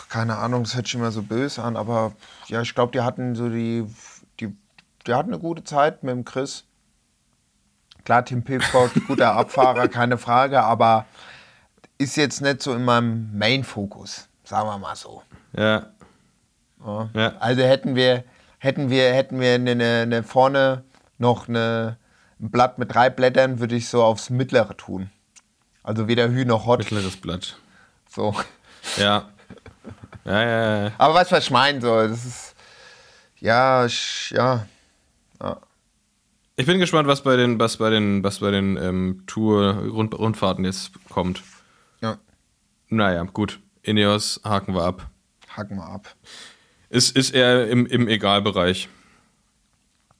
keine 0.09 0.37
Ahnung, 0.37 0.63
das 0.63 0.73
hört 0.73 0.87
sich 0.87 0.95
immer 0.95 1.11
so 1.11 1.21
böse 1.21 1.61
an, 1.61 1.77
aber 1.77 2.13
ja, 2.47 2.61
ich 2.61 2.73
glaube, 2.73 2.91
die 2.91 3.01
hatten 3.01 3.35
so 3.35 3.49
die, 3.49 3.85
die, 4.39 4.55
die 5.05 5.13
hatten 5.13 5.31
eine 5.31 5.39
gute 5.39 5.63
Zeit 5.63 6.01
mit 6.01 6.11
dem 6.13 6.25
Chris. 6.25 6.63
Klar, 8.03 8.25
Tim 8.25 8.43
Pitcock, 8.43 8.89
guter 9.05 9.33
Abfahrer, 9.37 9.87
keine 9.89 10.17
Frage, 10.17 10.63
aber 10.63 11.05
ist 11.99 12.17
jetzt 12.17 12.41
nicht 12.41 12.63
so 12.63 12.73
in 12.73 12.83
meinem 12.83 13.37
Main-Fokus, 13.37 14.27
sagen 14.43 14.67
wir 14.67 14.79
mal 14.79 14.95
so. 14.95 15.21
Ja. 15.55 15.85
Ja. 16.83 17.09
Ja. 17.13 17.33
Also 17.37 17.61
hätten 17.61 17.93
wir, 17.93 18.23
hätten 18.57 18.89
wir, 18.89 19.13
hätten 19.13 19.39
wir 19.39 19.53
eine, 19.53 20.01
eine 20.01 20.23
vorne 20.23 20.83
noch 21.19 21.47
eine, 21.47 21.97
ein 22.39 22.49
Blatt 22.49 22.79
mit 22.79 22.91
drei 22.91 23.11
Blättern, 23.11 23.59
würde 23.59 23.75
ich 23.75 23.87
so 23.87 24.03
aufs 24.03 24.31
mittlere 24.31 24.75
tun. 24.75 25.11
Also 25.83 26.07
weder 26.07 26.29
Hü 26.29 26.45
noch 26.45 26.65
Hot. 26.65 26.79
Mittleres 26.79 27.17
Blatt. 27.17 27.57
So. 28.09 28.35
Ja. 28.97 29.29
Ja, 30.23 30.43
ja, 30.43 30.83
ja. 30.83 30.91
Aber 30.99 31.15
weißt 31.15 31.31
du, 31.31 31.35
was 31.35 31.45
ich 31.45 31.49
meine? 31.49 31.81
So, 31.81 31.95
das 31.95 32.23
ist. 32.25 32.55
Ja, 33.39 33.87
ich, 33.87 34.29
ja. 34.29 34.67
Ich 36.61 36.67
bin 36.67 36.77
gespannt, 36.77 37.07
was 37.07 37.23
bei 37.23 37.37
den, 37.37 37.59
was 37.59 37.77
bei 37.77 37.89
den, 37.89 38.23
was 38.23 38.39
bei 38.39 38.51
den 38.51 38.77
ähm, 38.77 39.23
Tour-Rundfahrten 39.25 40.63
jetzt 40.63 40.91
kommt. 41.09 41.41
Ja. 42.01 42.19
Naja, 42.87 43.23
gut. 43.23 43.59
Ineos 43.81 44.41
haken 44.43 44.75
wir 44.75 44.83
ab. 44.83 45.09
Haken 45.49 45.77
wir 45.77 45.85
ab. 45.85 46.13
Ist, 46.89 47.15
ist 47.17 47.31
eher 47.31 47.67
im, 47.67 47.87
im 47.87 48.07
Egalbereich. 48.07 48.89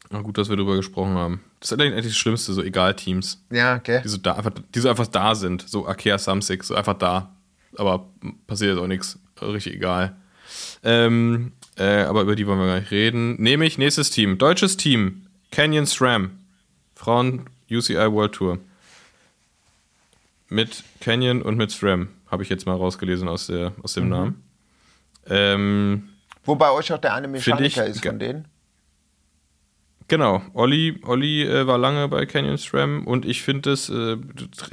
Na 0.09 0.22
gut, 0.22 0.39
dass 0.39 0.49
wir 0.49 0.55
darüber 0.55 0.78
gesprochen 0.78 1.14
haben. 1.14 1.43
Das 1.62 1.72
ist 1.72 1.80
eigentlich 1.80 2.05
das 2.05 2.18
Schlimmste, 2.18 2.53
so 2.53 2.64
Egal-Teams. 2.64 3.39
Ja, 3.51 3.76
okay. 3.76 4.01
Die 4.03 4.09
so, 4.09 4.18
da, 4.18 4.34
einfach, 4.34 4.51
die 4.74 4.80
so 4.80 4.89
einfach 4.89 5.05
da 5.05 5.36
sind. 5.36 5.70
So 5.70 5.88
Akea 5.88 6.18
Samsic, 6.18 6.64
so 6.64 6.74
einfach 6.74 6.97
da. 6.97 7.30
Aber 7.78 8.07
passiert 8.47 8.72
jetzt 8.72 8.84
auch 8.84 8.88
nichts. 8.88 9.20
Richtig 9.39 9.76
egal. 9.76 10.16
Ähm, 10.84 11.51
äh, 11.78 12.01
aber 12.01 12.24
über 12.24 12.36
die 12.36 12.47
wollen 12.47 12.59
wir 12.59 12.66
gar 12.66 12.80
nicht 12.80 12.89
reden. 12.89 13.39
Nehme 13.39 13.66
ich 13.66 13.78
nächstes 13.78 14.09
Team. 14.09 14.39
Deutsches 14.39 14.76
Team. 14.76 15.28
Canyon 15.51 15.86
SRAM. 15.86 16.32
Frauen 16.95 17.45
UCI 17.70 18.12
World 18.12 18.34
Tour. 18.34 18.57
Mit 20.49 20.84
Canyon 20.99 21.43
und 21.43 21.57
mit 21.57 21.70
SRAM. 21.70 22.09
Habe 22.30 22.41
ich 22.41 22.49
jetzt 22.49 22.66
mal 22.66 22.76
rausgelesen 22.76 23.28
aus, 23.28 23.47
der, 23.47 23.72
aus 23.84 23.93
dem 23.93 24.09
Namen. 24.09 24.43
Ähm, 25.30 26.09
Wo 26.43 26.55
bei 26.55 26.72
euch 26.72 26.91
auch 26.91 26.97
der 26.97 27.14
eine 27.14 27.28
Finde 27.39 27.66
ich 27.66 27.76
Mechaniker 27.76 27.86
ist 27.86 28.03
von 28.03 28.18
denen. 28.18 28.47
Genau, 30.12 30.41
Olli, 30.53 30.99
Olli 31.03 31.43
äh, 31.43 31.68
war 31.68 31.78
lange 31.78 32.09
bei 32.09 32.26
Canyon 32.26 32.57
SRAM 32.57 33.07
und 33.07 33.26
ich 33.26 33.43
finde 33.43 33.70
das 33.70 33.89
äh, 33.89 34.18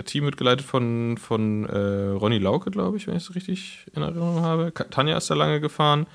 Team 0.04 0.24
wird 0.24 0.36
geleitet 0.36 0.66
von, 0.66 1.16
von 1.16 1.64
äh, 1.64 2.08
Ronny 2.08 2.38
Lauke, 2.38 2.72
glaube 2.72 2.96
ich, 2.96 3.06
wenn 3.06 3.14
ich 3.14 3.22
es 3.22 3.36
richtig 3.36 3.86
in 3.94 4.02
Erinnerung 4.02 4.40
habe. 4.40 4.72
Tanja 4.74 5.16
ist 5.16 5.30
da 5.30 5.36
lange 5.36 5.60
gefahren. 5.60 6.08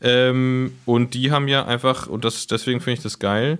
Ähm, 0.00 0.74
und 0.86 1.14
die 1.14 1.32
haben 1.32 1.48
ja 1.48 1.64
einfach, 1.66 2.06
und 2.06 2.24
das, 2.24 2.46
deswegen 2.46 2.80
finde 2.80 2.98
ich 2.98 3.02
das 3.02 3.18
geil, 3.18 3.58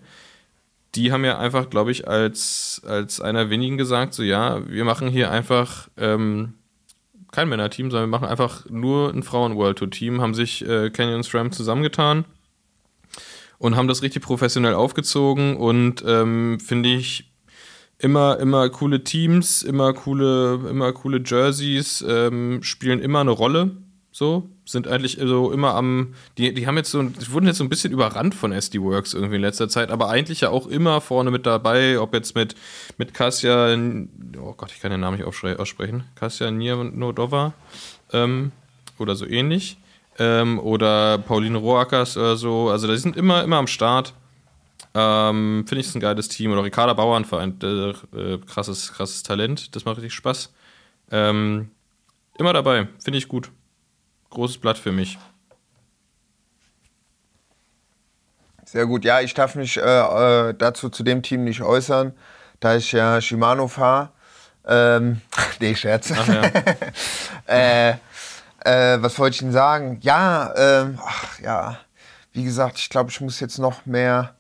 die 0.95 1.11
haben 1.11 1.25
ja 1.25 1.37
einfach, 1.37 1.69
glaube 1.69 1.91
ich, 1.91 2.07
als, 2.07 2.81
als 2.87 3.21
einer 3.21 3.51
wenigen 3.51 3.77
gesagt, 3.77 4.14
so 4.14 4.23
ja, 4.23 4.64
wir 4.69 4.85
machen 4.85 5.09
hier 5.09 5.33
einfach 5.33 5.89
ähm, 5.97 6.55
kein 7.33 7.49
Männerteam, 7.49 7.91
sondern 7.91 8.09
wir 8.09 8.16
machen 8.16 8.31
einfach 8.31 8.71
nur 8.71 9.12
ein 9.12 9.25
Frauen-World 9.25 9.79
Tour-Team, 9.79 10.21
haben 10.21 10.35
sich 10.35 10.64
äh, 10.64 10.91
Canyon 10.91 11.25
SRAM 11.25 11.51
zusammengetan 11.51 12.25
und 13.59 13.77
haben 13.77 13.89
das 13.89 14.03
richtig 14.03 14.23
professionell 14.23 14.75
aufgezogen 14.75 15.57
und 15.57 16.03
ähm, 16.07 16.59
finde 16.61 16.91
ich 16.91 17.31
immer 17.99 18.39
immer 18.39 18.69
coole 18.71 19.03
Teams, 19.03 19.63
immer 19.63 19.93
coole 19.93 20.61
immer 20.71 20.93
coole 20.93 21.21
Jerseys, 21.25 22.05
ähm, 22.07 22.63
spielen 22.63 23.01
immer 23.01 23.21
eine 23.21 23.33
Rolle. 23.33 23.77
So 24.11 24.49
sind 24.65 24.89
eigentlich 24.89 25.19
so 25.21 25.53
immer 25.53 25.75
am 25.75 26.15
die 26.39 26.55
die 26.55 26.67
haben 26.67 26.77
jetzt 26.77 26.91
so 26.91 27.03
die 27.03 27.33
wurden 27.33 27.47
jetzt 27.47 27.59
so 27.59 27.65
ein 27.65 27.69
bisschen 27.69 27.93
überrannt 27.93 28.35
von 28.35 28.53
SD 28.53 28.81
Works 28.81 29.15
irgendwie 29.15 29.37
in 29.37 29.43
letzter 29.43 29.69
Zeit, 29.69 29.91
aber 29.91 30.09
eigentlich 30.09 30.41
ja 30.43 30.51
auch 30.51 30.67
immer 30.67 31.01
vorne 31.01 31.31
mit 31.31 31.47
dabei, 31.47 31.99
ob 32.01 32.15
jetzt 32.15 32.35
mit 32.35 32.55
mit 32.97 33.15
Kasia 33.15 33.77
oh 34.41 34.55
Gott, 34.57 34.73
ich 34.73 34.81
kann 34.81 34.93
den 34.93 35.01
Namen 35.01 35.19
nicht 35.19 35.27
aussprechen. 35.27 36.05
Kasia 36.15 36.51
Nirnodova 36.51 37.55
ähm, 38.13 38.53
oder 38.99 39.17
so 39.17 39.27
ähnlich 39.27 39.79
ähm, 40.19 40.59
oder 40.59 41.19
Pauline 41.19 41.59
Roackers 41.59 42.16
oder 42.16 42.37
so. 42.37 42.71
Also, 42.71 42.87
die 42.87 42.99
sind 42.99 43.16
immer, 43.16 43.43
immer 43.45 43.57
am 43.57 43.66
Start. 43.66 44.14
Ähm, 44.95 45.64
Finde 45.66 45.81
ich 45.81 45.89
es 45.89 45.95
ein 45.95 46.01
geiles 46.01 46.29
Team. 46.29 46.53
Oder 46.53 46.64
Ricarda 46.64 46.93
Bauernverein, 46.95 47.59
äh, 47.62 47.91
äh, 48.16 48.39
krasses, 48.39 48.93
krasses 48.93 49.23
Talent. 49.23 49.75
Das 49.77 49.85
macht 49.85 49.99
richtig 49.99 50.14
Spaß. 50.14 50.53
Ähm, 51.11 51.71
immer 52.39 52.53
dabei. 52.53 52.89
Finde 53.03 53.19
ich 53.19 53.29
gut. 53.29 53.51
Großes 54.31 54.59
Blatt 54.59 54.79
für 54.79 54.93
mich. 54.93 55.19
Sehr 58.64 58.87
gut. 58.87 59.05
Ja, 59.05 59.21
ich 59.21 59.33
darf 59.33 59.55
mich 59.55 59.79
äh, 59.79 59.81
äh, 60.51 60.55
dazu 60.55 60.91
zu 60.91 61.03
dem 61.03 61.23
Team 61.23 61.45
nicht 61.45 61.62
äußern, 61.62 62.12
da 62.61 62.77
ich 62.77 62.93
ja 62.93 63.21
Shimano 63.21 63.66
fahre. 63.66 64.11
Ähm, 64.66 65.23
nee, 65.61 65.75
Scherz. 65.75 66.12
Ach 66.12 66.29
ja. 66.29 66.43
äh, 67.47 67.95
äh, 68.65 68.99
was 69.01 69.19
wollte 69.19 69.35
ich 69.35 69.41
denn 69.41 69.53
sagen? 69.53 69.99
Ja, 70.03 70.53
ähm, 70.57 70.99
ach 71.05 71.39
ja, 71.41 71.79
wie 72.33 72.45
gesagt, 72.45 72.79
ich 72.79 72.89
glaube, 72.91 73.11
ich 73.11 73.21
muss 73.21 73.41
jetzt 73.41 73.59
noch 73.59 73.87
mehr, 73.87 74.35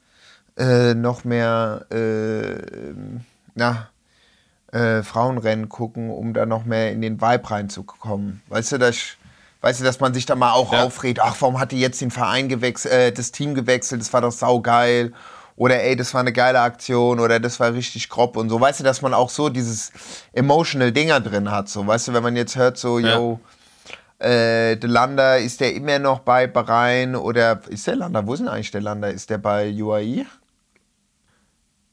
äh, 0.56 0.94
noch 0.94 1.24
mehr, 1.24 1.86
äh, 1.90 2.92
na, 3.54 3.88
äh, 4.72 5.02
Frauenrennen 5.02 5.68
gucken, 5.68 6.10
um 6.10 6.34
da 6.34 6.44
noch 6.46 6.64
mehr 6.64 6.92
in 6.92 7.00
den 7.00 7.20
Vibe 7.20 7.50
reinzukommen. 7.50 8.42
Weißt 8.48 8.72
du, 8.72 8.78
dass 8.78 8.96
weißt 9.60 9.80
du, 9.80 9.84
dass 9.84 9.98
man 9.98 10.14
sich 10.14 10.24
da 10.26 10.36
mal 10.36 10.52
auch 10.52 10.72
Ja. 10.72 10.84
aufregt, 10.84 11.20
ach, 11.20 11.34
warum 11.40 11.58
hat 11.58 11.72
die 11.72 11.80
jetzt 11.80 12.00
den 12.00 12.12
Verein 12.12 12.48
gewechselt, 12.48 12.94
äh, 12.94 13.10
das 13.12 13.32
Team 13.32 13.54
gewechselt, 13.56 14.00
das 14.00 14.12
war 14.12 14.20
doch 14.20 14.30
saugeil. 14.30 15.12
Oder 15.56 15.82
ey, 15.82 15.96
das 15.96 16.14
war 16.14 16.20
eine 16.20 16.32
geile 16.32 16.60
Aktion 16.60 17.18
oder 17.18 17.40
das 17.40 17.58
war 17.58 17.72
richtig 17.72 18.08
grob 18.08 18.36
und 18.36 18.48
so. 18.48 18.60
Weißt 18.60 18.78
du, 18.78 18.84
dass 18.84 19.02
man 19.02 19.12
auch 19.12 19.28
so 19.30 19.48
dieses 19.48 19.90
emotional 20.32 20.92
Dinger 20.92 21.18
drin 21.18 21.50
hat. 21.50 21.68
So, 21.68 21.84
weißt 21.84 22.06
du, 22.08 22.12
wenn 22.12 22.22
man 22.22 22.36
jetzt 22.36 22.54
hört, 22.54 22.78
so, 22.78 23.00
Ja. 23.00 23.16
yo, 23.16 23.40
Äh, 24.18 24.76
der 24.76 24.90
Lander, 24.90 25.38
ist 25.38 25.60
der 25.60 25.74
immer 25.74 25.98
noch 26.00 26.20
bei 26.20 26.46
Bahrain 26.48 27.14
oder 27.14 27.60
ist 27.68 27.86
der 27.86 27.96
Lander? 27.96 28.26
Wo 28.26 28.34
ist 28.34 28.40
denn 28.40 28.48
eigentlich 28.48 28.70
der 28.72 28.80
Lander? 28.80 29.10
Ist 29.10 29.30
der 29.30 29.38
bei 29.38 29.70
UAE? 29.72 30.26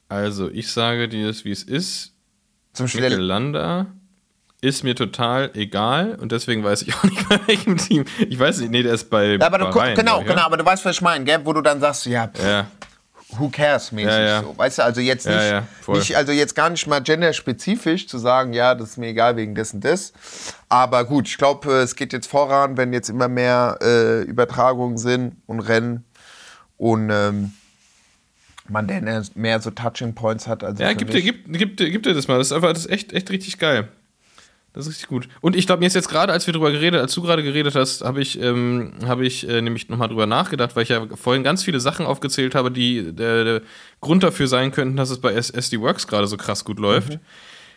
Also, 0.08 0.50
ich 0.50 0.70
sage 0.70 1.08
dir 1.08 1.28
es, 1.28 1.44
wie 1.44 1.50
es 1.52 1.62
ist. 1.62 2.12
Zum 2.72 2.88
Schnell. 2.88 3.14
Landa 3.20 3.86
ist 4.60 4.82
mir 4.84 4.94
total 4.94 5.50
egal 5.54 6.14
und 6.16 6.32
deswegen 6.32 6.64
weiß 6.64 6.82
ich 6.82 6.94
auch 6.96 7.04
nicht, 7.04 7.28
bei 7.28 7.38
welchem 7.46 7.76
Team. 7.76 8.04
Ich 8.28 8.38
weiß 8.38 8.58
nicht, 8.60 8.70
nee, 8.70 8.82
der 8.82 8.94
ist 8.94 9.08
bei. 9.10 9.36
Ja, 9.36 9.46
aber 9.46 9.58
du, 9.58 9.64
guck- 9.66 9.74
Bahrain, 9.74 9.96
genau, 9.96 10.20
ich, 10.20 10.26
genau, 10.26 10.42
aber 10.42 10.56
du 10.56 10.64
weißt, 10.64 10.84
was 10.84 10.96
ich 10.96 11.02
meine, 11.02 11.24
gell? 11.24 11.40
Wo 11.44 11.52
du 11.52 11.60
dann 11.60 11.80
sagst, 11.80 12.06
ja, 12.06 12.26
pff, 12.28 12.44
Ja. 12.44 12.66
Who 13.38 13.48
cares 13.50 13.92
mäßig 13.92 14.08
Ja, 14.10 14.20
ja. 14.20 14.42
so. 14.42 14.56
Weißt 14.56 14.78
du, 14.78 14.82
also 14.84 15.00
jetzt 15.00 15.26
nicht, 15.26 15.36
Ja, 15.36 15.66
nicht, 15.88 16.16
also 16.16 16.32
jetzt 16.32 16.54
gar 16.54 16.70
nicht 16.70 16.86
mal 16.86 17.00
genderspezifisch 17.02 18.06
zu 18.08 18.18
sagen, 18.18 18.52
ja, 18.52 18.74
das 18.74 18.90
ist 18.90 18.96
mir 18.98 19.08
egal 19.08 19.36
wegen 19.36 19.54
des 19.54 19.74
und 19.74 19.82
des. 19.84 20.12
Aber 20.68 21.04
gut, 21.04 21.26
ich 21.28 21.36
glaube, 21.38 21.72
es 21.74 21.96
geht 21.96 22.12
jetzt 22.12 22.28
voran, 22.28 22.76
wenn 22.76 22.92
jetzt 22.92 23.08
immer 23.10 23.28
mehr 23.28 23.78
äh, 23.82 24.22
Übertragungen 24.22 24.98
sind 24.98 25.36
und 25.46 25.60
Rennen 25.60 26.04
und 26.78 27.10
ähm, 27.10 27.52
man 28.68 28.86
dann 28.88 29.26
mehr 29.34 29.60
so 29.60 29.70
Touching 29.70 30.14
Points 30.14 30.46
hat. 30.48 30.64
Also 30.64 30.82
Ja, 30.82 30.92
gib 30.92 31.10
dir, 31.10 31.22
gib, 31.22 31.52
gib, 31.52 31.76
dir- 31.76 31.90
gib 31.90 32.02
dir 32.02 32.14
das 32.14 32.26
mal. 32.28 32.38
Das 32.38 32.48
ist 32.48 32.52
einfach, 32.52 32.72
das 32.72 32.86
ist 32.86 32.90
echt, 32.90 33.12
echt 33.12 33.30
richtig 33.30 33.58
geil. 33.58 33.88
Das 34.76 34.86
ist 34.86 34.92
richtig 34.92 35.08
gut. 35.08 35.26
Und 35.40 35.56
ich 35.56 35.66
glaube, 35.66 35.80
mir 35.80 35.86
ist 35.86 35.94
jetzt 35.94 36.10
gerade, 36.10 36.34
als 36.34 36.46
wir 36.46 36.52
drüber 36.52 36.70
geredet, 36.70 37.00
als 37.00 37.14
du 37.14 37.22
gerade 37.22 37.42
geredet 37.42 37.74
hast, 37.74 38.04
habe 38.04 38.20
ich, 38.20 38.38
ähm, 38.38 38.92
habe 39.06 39.24
ich 39.24 39.48
äh, 39.48 39.62
nämlich 39.62 39.88
nochmal 39.88 40.08
drüber 40.08 40.26
nachgedacht, 40.26 40.76
weil 40.76 40.82
ich 40.82 40.90
ja 40.90 41.06
vorhin 41.14 41.42
ganz 41.42 41.64
viele 41.64 41.80
Sachen 41.80 42.04
aufgezählt 42.04 42.54
habe, 42.54 42.70
die 42.70 43.10
der, 43.14 43.44
der 43.44 43.62
Grund 44.02 44.22
dafür 44.22 44.48
sein 44.48 44.72
könnten, 44.72 44.94
dass 44.98 45.08
es 45.08 45.18
bei 45.18 45.32
SD 45.32 45.80
Works 45.80 46.06
gerade 46.06 46.26
so 46.26 46.36
krass 46.36 46.66
gut 46.66 46.78
läuft. 46.78 47.18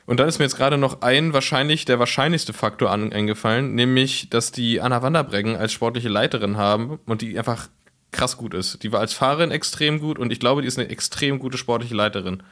Und 0.07 0.19
dann 0.19 0.27
ist 0.27 0.39
mir 0.39 0.45
jetzt 0.45 0.57
gerade 0.57 0.77
noch 0.77 1.01
ein 1.01 1.31
wahrscheinlich 1.31 1.85
der 1.85 1.99
wahrscheinlichste 1.99 2.51
Faktor 2.51 2.91
an, 2.91 3.13
eingefallen, 3.13 3.75
nämlich, 3.75 4.29
dass 4.29 4.51
die 4.51 4.81
Anna 4.81 5.01
Wanderbreggen 5.01 5.55
als 5.55 5.71
sportliche 5.71 6.09
Leiterin 6.09 6.57
haben 6.57 6.99
und 7.05 7.21
die 7.21 7.39
einfach 7.39 7.69
krass 8.11 8.35
gut 8.35 8.53
ist. 8.53 8.83
Die 8.83 8.91
war 8.91 8.99
als 8.99 9.13
Fahrerin 9.13 9.51
extrem 9.51 10.01
gut 10.01 10.19
und 10.19 10.33
ich 10.33 10.41
glaube, 10.41 10.63
die 10.63 10.67
ist 10.67 10.77
eine 10.77 10.89
extrem 10.89 11.39
gute 11.39 11.57
sportliche 11.57 11.95
Leiterin. 11.95 12.43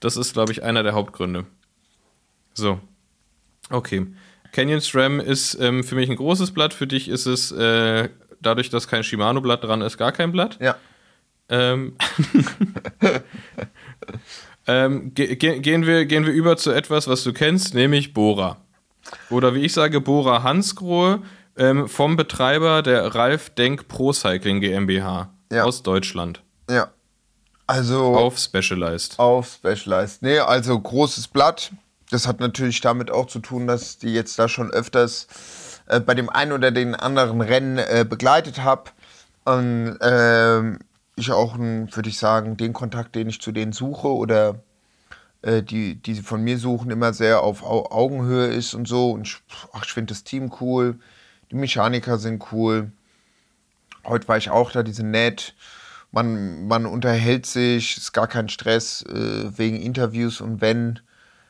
Das 0.00 0.18
ist, 0.18 0.34
glaube 0.34 0.52
ich, 0.52 0.62
einer 0.62 0.82
der 0.82 0.92
Hauptgründe. 0.92 1.46
So. 2.52 2.78
Okay. 3.70 4.06
Canyon 4.52 4.80
SRAM 4.80 5.20
ist 5.20 5.54
ähm, 5.60 5.84
für 5.84 5.94
mich 5.96 6.08
ein 6.08 6.16
großes 6.16 6.52
Blatt. 6.52 6.72
Für 6.72 6.86
dich 6.86 7.08
ist 7.08 7.26
es 7.26 7.52
äh, 7.52 8.08
dadurch, 8.40 8.70
dass 8.70 8.88
kein 8.88 9.02
Shimano-Blatt 9.04 9.64
dran 9.64 9.82
ist, 9.82 9.98
gar 9.98 10.12
kein 10.12 10.32
Blatt. 10.32 10.58
Ja. 10.60 10.76
Ähm, 11.48 11.96
ähm, 14.66 15.14
ge 15.14 15.36
ge 15.36 15.60
gehen, 15.60 15.86
wir, 15.86 16.06
gehen 16.06 16.26
wir 16.26 16.32
über 16.32 16.56
zu 16.56 16.70
etwas, 16.72 17.08
was 17.08 17.22
du 17.24 17.32
kennst, 17.32 17.74
nämlich 17.74 18.14
Bora. 18.14 18.58
Oder 19.30 19.54
wie 19.54 19.60
ich 19.60 19.72
sage, 19.72 20.00
Bora 20.00 20.42
Hansgrohe 20.42 21.22
ähm, 21.56 21.88
vom 21.88 22.16
Betreiber 22.16 22.82
der 22.82 23.14
Ralf 23.14 23.50
Denk 23.50 23.88
Pro 23.88 24.12
Cycling 24.12 24.60
GmbH 24.60 25.30
Ja. 25.52 25.64
aus 25.64 25.82
Deutschland. 25.82 26.42
Ja. 26.68 26.90
Also 27.68 28.14
Auf 28.16 28.38
Specialized. 28.38 29.18
auf 29.18 29.48
Specialized. 29.58 30.22
Nee, 30.22 30.38
also 30.38 30.78
großes 30.78 31.28
Blatt. 31.28 31.72
Das 32.10 32.26
hat 32.26 32.40
natürlich 32.40 32.80
damit 32.80 33.10
auch 33.10 33.26
zu 33.26 33.40
tun, 33.40 33.66
dass 33.66 33.98
die 33.98 34.12
jetzt 34.12 34.38
da 34.38 34.48
schon 34.48 34.70
öfters 34.70 35.26
äh, 35.86 36.00
bei 36.00 36.14
dem 36.14 36.28
einen 36.28 36.52
oder 36.52 36.70
den 36.70 36.94
anderen 36.94 37.40
Rennen 37.40 37.78
äh, 37.78 38.06
begleitet 38.08 38.62
habe. 38.62 38.90
Und 39.44 39.98
ähm, 40.00 40.78
ich 41.16 41.30
auch, 41.32 41.58
würde 41.58 42.08
ich 42.08 42.18
sagen, 42.18 42.56
den 42.56 42.72
Kontakt, 42.72 43.14
den 43.14 43.28
ich 43.28 43.40
zu 43.40 43.52
denen 43.52 43.72
suche 43.72 44.08
oder 44.08 44.60
äh, 45.42 45.62
die, 45.62 45.96
die 45.96 46.14
sie 46.14 46.22
von 46.22 46.42
mir 46.42 46.58
suchen, 46.58 46.90
immer 46.90 47.12
sehr 47.12 47.42
auf 47.42 47.62
Au 47.62 47.90
Augenhöhe 47.90 48.46
ist 48.48 48.74
und 48.74 48.86
so. 48.86 49.12
Und 49.12 49.26
ich, 49.26 49.38
ach, 49.72 49.84
ich 49.84 49.92
finde 49.92 50.12
das 50.12 50.24
Team 50.24 50.52
cool. 50.60 50.98
Die 51.50 51.56
Mechaniker 51.56 52.18
sind 52.18 52.52
cool. 52.52 52.90
Heute 54.04 54.28
war 54.28 54.36
ich 54.36 54.50
auch 54.50 54.70
da, 54.72 54.82
die 54.82 54.92
sind 54.92 55.10
nett. 55.10 55.54
Man, 56.12 56.66
man 56.68 56.86
unterhält 56.86 57.46
sich, 57.46 57.96
ist 57.96 58.12
gar 58.12 58.28
kein 58.28 58.48
Stress 58.48 59.02
äh, 59.02 59.58
wegen 59.58 59.80
Interviews 59.80 60.40
und 60.40 60.60
wenn, 60.60 61.00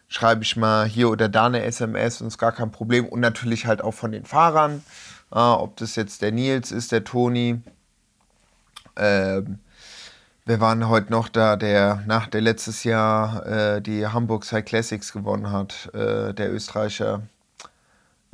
schreibe 0.09 0.43
ich 0.43 0.57
mal 0.57 0.87
hier 0.87 1.11
oder 1.11 1.29
da 1.29 1.47
eine 1.47 1.63
SMS 1.65 2.21
und 2.21 2.29
ist 2.29 2.39
gar 2.39 2.53
kein 2.53 2.71
Problem. 2.71 3.07
Und 3.07 3.21
natürlich 3.21 3.67
halt 3.67 3.83
auch 3.83 3.95
von 3.95 4.13
den 4.13 4.25
Fahrern, 4.25 4.83
äh, 5.33 5.39
ob 5.39 5.77
das 5.77 5.97
jetzt 5.97 6.23
der 6.23 6.33
Nils 6.33 6.71
ist, 6.73 6.93
der 6.93 7.05
Toni. 7.05 7.61
Ähm, 8.97 9.59
wir 10.45 10.61
waren 10.61 10.89
heute 10.89 11.11
noch 11.11 11.29
da, 11.29 11.57
der 11.57 12.03
nach 12.07 12.29
der 12.29 12.41
letztes 12.41 12.85
Jahr 12.85 13.45
äh, 13.47 13.83
die 13.83 14.07
Hamburg 14.07 14.45
Cyclassics 14.45 15.13
gewonnen 15.13 15.51
hat, 15.51 15.93
äh, 15.93 16.33
der 16.33 16.53
Österreicher. 16.53 17.23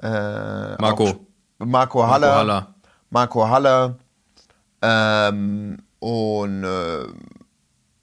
Äh, 0.02 0.76
Marco. 0.80 1.04
auch- 1.08 1.16
Marco 1.58 2.06
Haller. 2.06 2.26
Marco 2.28 2.38
Haller. 2.38 2.74
Marco 3.10 3.48
Haller. 3.48 3.96
Ähm, 4.82 5.78
und 6.00 6.64
äh, 6.64 7.04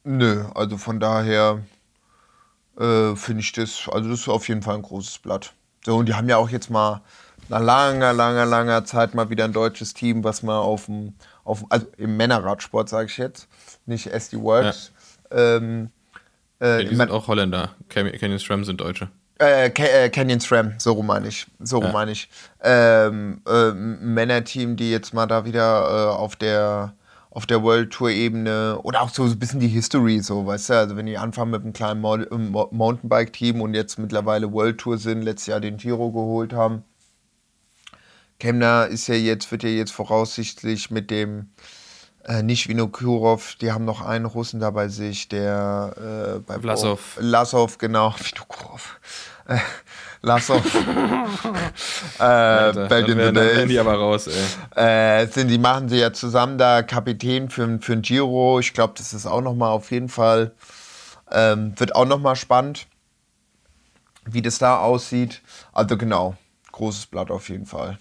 nö, 0.05 0.45
also 0.55 0.77
von 0.77 0.99
daher 0.99 1.59
äh, 2.79 3.15
finde 3.15 3.41
ich 3.41 3.51
das, 3.51 3.87
also 3.91 4.09
das 4.09 4.21
ist 4.21 4.27
auf 4.29 4.47
jeden 4.47 4.61
Fall 4.61 4.75
ein 4.75 4.81
großes 4.81 5.19
Blatt. 5.19 5.53
So, 5.85 5.97
und 5.97 6.07
die 6.07 6.13
haben 6.13 6.29
ja 6.29 6.37
auch 6.37 6.49
jetzt 6.49 6.69
mal 6.69 7.01
nach 7.49 7.61
langer, 7.61 8.13
langer, 8.13 8.45
langer 8.45 8.85
Zeit 8.85 9.13
mal 9.15 9.29
wieder 9.29 9.45
ein 9.45 9.53
deutsches 9.53 9.93
Team, 9.93 10.23
was 10.23 10.43
mal 10.43 10.59
auf 10.59 10.85
dem, 10.85 11.13
auf, 11.43 11.65
also 11.69 11.87
im 11.97 12.15
Männerradsport, 12.17 12.89
sage 12.89 13.07
ich 13.09 13.17
jetzt, 13.17 13.47
nicht 13.85 14.07
SD 14.07 14.37
Works. 14.41 14.91
Ähm, 15.31 15.89
äh, 16.61 16.83
Ja, 16.83 16.89
die 16.89 16.95
sind 16.95 17.11
auch 17.11 17.27
Holländer. 17.27 17.75
Canyon 17.89 18.37
SRAM 18.39 18.63
sind 18.65 18.81
Deutsche. 18.81 19.09
äh, 19.39 19.67
äh, 19.69 20.09
Canyon 20.09 20.39
SRAM, 20.39 20.73
so 20.77 20.91
rum 20.93 21.07
meine 21.07 21.27
ich. 21.27 21.47
So 21.59 21.77
rum 21.77 21.85
Ja. 21.87 21.91
meine 21.93 22.11
ich. 22.11 22.29
Ähm, 22.61 23.41
äh, 23.47 23.71
Männerteam, 23.71 24.75
die 24.75 24.91
jetzt 24.91 25.13
mal 25.13 25.25
da 25.25 25.45
wieder 25.45 26.09
äh, 26.11 26.15
auf 26.17 26.35
der 26.35 26.93
auf 27.31 27.45
der 27.45 27.61
World 27.61 27.91
Tour 27.91 28.09
Ebene 28.09 28.79
oder 28.83 29.01
auch 29.01 29.09
so 29.09 29.23
ein 29.23 29.37
bisschen 29.37 29.59
die 29.59 29.67
History, 29.67 30.19
so, 30.19 30.45
weißt 30.45 30.69
du, 30.69 30.73
also 30.73 30.95
wenn 30.95 31.05
die 31.05 31.17
anfangen 31.17 31.51
mit 31.51 31.61
einem 31.61 31.73
kleinen 31.73 32.01
Mo 32.01 32.17
Mo 32.17 32.69
Mountainbike 32.71 33.33
Team 33.33 33.61
und 33.61 33.73
jetzt 33.73 33.99
mittlerweile 33.99 34.51
World 34.51 34.79
Tour 34.79 34.97
sind, 34.97 35.21
letztes 35.21 35.47
Jahr 35.47 35.59
den 35.59 35.77
Giro 35.77 36.11
geholt 36.11 36.53
haben. 36.53 36.83
Kemner 38.39 38.87
ist 38.87 39.07
ja 39.07 39.15
jetzt, 39.15 39.51
wird 39.51 39.63
ja 39.63 39.69
jetzt 39.69 39.91
voraussichtlich 39.91 40.89
mit 40.91 41.11
dem 41.11 41.49
äh, 42.25 42.41
nicht 42.41 42.67
Vinokurov, 42.67 43.55
die 43.61 43.71
haben 43.71 43.85
noch 43.85 44.01
einen 44.01 44.25
Russen 44.25 44.59
da 44.59 44.71
bei 44.71 44.87
sich, 44.87 45.29
der 45.29 46.37
äh, 46.37 46.39
bei 46.39 46.59
Vlasov. 46.59 47.17
Lasov, 47.19 47.77
genau, 47.77 48.13
Vinokurov. 48.19 48.99
Äh, 50.23 50.25
Lasov. 50.25 50.75
äh, 52.19 52.23
Alter, 52.23 52.87
back 52.89 53.07
in 53.07 53.17
the 53.17 53.31
days. 53.31 53.69
die 53.69 53.79
aber 53.79 53.93
raus, 53.93 54.27
ey. 54.27 54.43
Äh, 54.75 55.27
sind, 55.27 55.47
die 55.47 55.57
machen 55.57 55.87
sie 55.87 55.97
ja 55.97 56.11
zusammen 56.11 56.57
da 56.57 56.83
Kapitän 56.83 57.49
für, 57.49 57.79
für 57.79 57.93
ein 57.93 58.01
Giro. 58.01 58.59
Ich 58.59 58.73
glaube, 58.73 58.95
das 58.97 59.13
ist 59.13 59.25
auch 59.25 59.39
nochmal 59.41 59.69
auf 59.69 59.91
jeden 59.91 60.09
Fall, 60.09 60.51
ähm, 61.31 61.73
wird 61.79 61.95
auch 61.95 62.05
nochmal 62.05 62.35
spannend, 62.35 62.87
wie 64.25 64.41
das 64.41 64.57
da 64.57 64.79
aussieht. 64.79 65.41
Also 65.71 65.95
genau, 65.95 66.35
großes 66.73 67.05
Blatt 67.05 67.31
auf 67.31 67.47
jeden 67.47 67.65
Fall. 67.65 67.97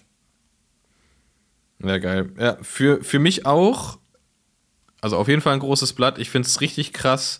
Ja, 1.81 1.97
geil. 1.99 2.33
Ja, 2.37 2.57
für, 2.61 3.01
für 3.03 3.19
mich 3.19 3.45
auch, 3.45 3.97
also 4.99 5.15
auf 5.15 5.29
jeden 5.29 5.41
Fall 5.41 5.53
ein 5.53 5.59
großes 5.59 5.93
Blatt. 5.93 6.17
Ich 6.17 6.29
finde 6.29 6.47
es 6.47 6.59
richtig 6.59 6.91
krass, 6.91 7.39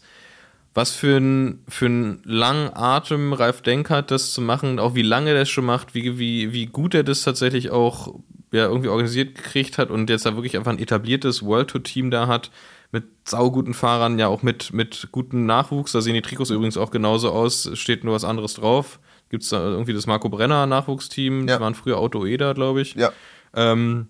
was 0.73 0.91
für 0.91 1.17
ein, 1.17 1.63
für 1.67 1.85
einen 1.87 2.21
langen 2.23 2.69
Atem 2.73 3.33
Ralf 3.33 3.61
Denk 3.61 3.89
hat, 3.89 4.11
das 4.11 4.31
zu 4.31 4.41
machen, 4.41 4.79
auch 4.79 4.95
wie 4.95 5.01
lange 5.01 5.33
der 5.33 5.41
es 5.41 5.49
schon 5.49 5.65
macht, 5.65 5.95
wie, 5.95 6.19
wie, 6.19 6.53
wie 6.53 6.67
gut 6.67 6.93
er 6.93 7.03
das 7.03 7.23
tatsächlich 7.23 7.71
auch 7.71 8.15
ja, 8.51 8.65
irgendwie 8.65 8.89
organisiert 8.89 9.35
gekriegt 9.35 9.77
hat 9.77 9.89
und 9.89 10.09
jetzt 10.09 10.25
da 10.25 10.35
wirklich 10.35 10.57
einfach 10.57 10.71
ein 10.71 10.79
etabliertes 10.79 11.43
World 11.43 11.69
Tour 11.69 11.83
Team 11.83 12.11
da 12.11 12.27
hat, 12.27 12.49
mit 12.91 13.03
sauguten 13.27 13.75
Fahrern, 13.75 14.17
ja 14.17 14.27
auch 14.27 14.41
mit, 14.41 14.73
mit 14.73 15.09
gutem 15.11 15.45
Nachwuchs. 15.45 15.91
Da 15.91 16.01
sehen 16.01 16.15
die 16.15 16.23
Trikots 16.23 16.49
übrigens 16.49 16.77
auch 16.77 16.89
genauso 16.89 17.29
aus, 17.31 17.69
steht 17.75 18.03
nur 18.03 18.15
was 18.15 18.23
anderes 18.23 18.55
drauf. 18.55 18.99
Gibt 19.29 19.43
es 19.43 19.49
da 19.49 19.59
irgendwie 19.63 19.93
das 19.93 20.07
Marco 20.07 20.27
Brenner 20.29 20.65
Nachwuchsteam, 20.65 21.47
Ja. 21.47 21.57
die 21.57 21.61
waren 21.61 21.75
früher 21.75 21.97
Auto 21.99 22.25
Eder, 22.25 22.55
glaube 22.55 22.81
ich. 22.81 22.95
Ja. 22.95 23.11
Ähm, 23.53 24.07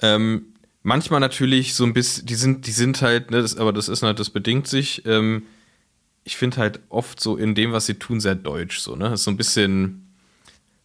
ähm, 0.00 0.46
manchmal 0.82 1.20
natürlich 1.20 1.74
so 1.74 1.84
ein 1.84 1.92
bisschen, 1.92 2.26
die 2.26 2.34
sind, 2.34 2.66
die 2.66 2.72
sind 2.72 3.02
halt, 3.02 3.30
ne, 3.30 3.40
das, 3.42 3.56
aber 3.56 3.72
das 3.72 3.88
ist 3.88 4.02
halt, 4.02 4.18
das 4.18 4.30
bedingt 4.30 4.66
sich. 4.68 5.04
Ähm, 5.06 5.44
ich 6.24 6.36
finde 6.36 6.58
halt 6.58 6.80
oft 6.88 7.20
so 7.20 7.36
in 7.36 7.54
dem, 7.54 7.72
was 7.72 7.86
sie 7.86 7.94
tun, 7.94 8.20
sehr 8.20 8.34
deutsch. 8.36 8.78
So, 8.78 8.94
ne? 8.96 9.04
Das 9.10 9.20
ist 9.20 9.24
so 9.24 9.30
ein 9.30 9.36
bisschen, 9.36 10.06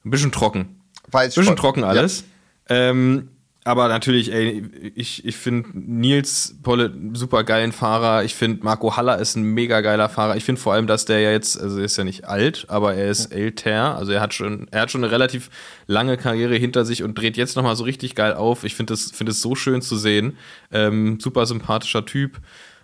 ein 0.04 0.10
bisschen 0.10 0.32
trocken. 0.32 0.76
Weiß 1.12 1.36
Bisschen 1.36 1.50
voll- 1.50 1.56
trocken 1.56 1.82
Ja. 1.82 1.88
alles. 1.88 2.24
Ähm, 2.70 3.30
aber 3.68 3.90
natürlich, 3.90 4.32
ey, 4.32 4.64
ich, 4.96 5.26
ich 5.26 5.36
finde 5.36 5.70
Nils 5.74 6.56
Polle 6.64 6.94
super 7.14 7.44
geilen 7.44 7.74
Fahrer. 7.74 8.24
Ich 8.24 8.34
finde 8.34 8.64
Marco 8.64 8.96
Haller 8.96 9.20
ist 9.20 9.36
ein 9.36 9.44
mega 9.44 9.82
geiler 9.82 10.08
Fahrer. 10.08 10.38
Ich 10.38 10.46
finde 10.46 10.62
vor 10.62 10.72
allem, 10.72 10.88
dass 10.88 11.04
der 11.04 11.20
ja 11.20 11.32
jetzt, 11.32 11.60
also 11.60 11.80
er 11.80 11.84
ist 11.84 11.98
ja 11.98 12.06
nicht 12.06 12.26
alt, 12.26 12.66
aber 12.70 12.96
er 12.96 13.10
ist 13.10 13.26
älter. 13.34 13.98
Also 13.98 14.14
er 14.14 14.22
hat 14.22 14.34
schon, 14.34 14.70
er 14.72 14.82
hat 14.82 14.92
schon 14.92 15.04
eine 15.04 15.12
relativ 15.12 15.50
lange 15.86 16.16
Karriere 16.16 16.56
hinter 16.56 16.86
sich 16.86 17.04
und 17.04 17.16
dreht 17.16 17.36
jetzt 17.36 17.58
nochmal 17.58 17.76
so 17.76 17.84
richtig 17.84 18.16
geil 18.16 18.36
auf. 18.36 18.64
Ich 18.64 18.74
finde 18.74 18.94
es 18.94 19.12
finde 19.12 19.32
es 19.32 19.42
so 19.42 19.54
schön 19.54 19.82
zu 19.82 19.98
sehen. 19.98 20.38
Ähm, 20.72 21.20
super 21.20 21.46
sympathischer 21.46 22.06
Typ. 22.06 22.40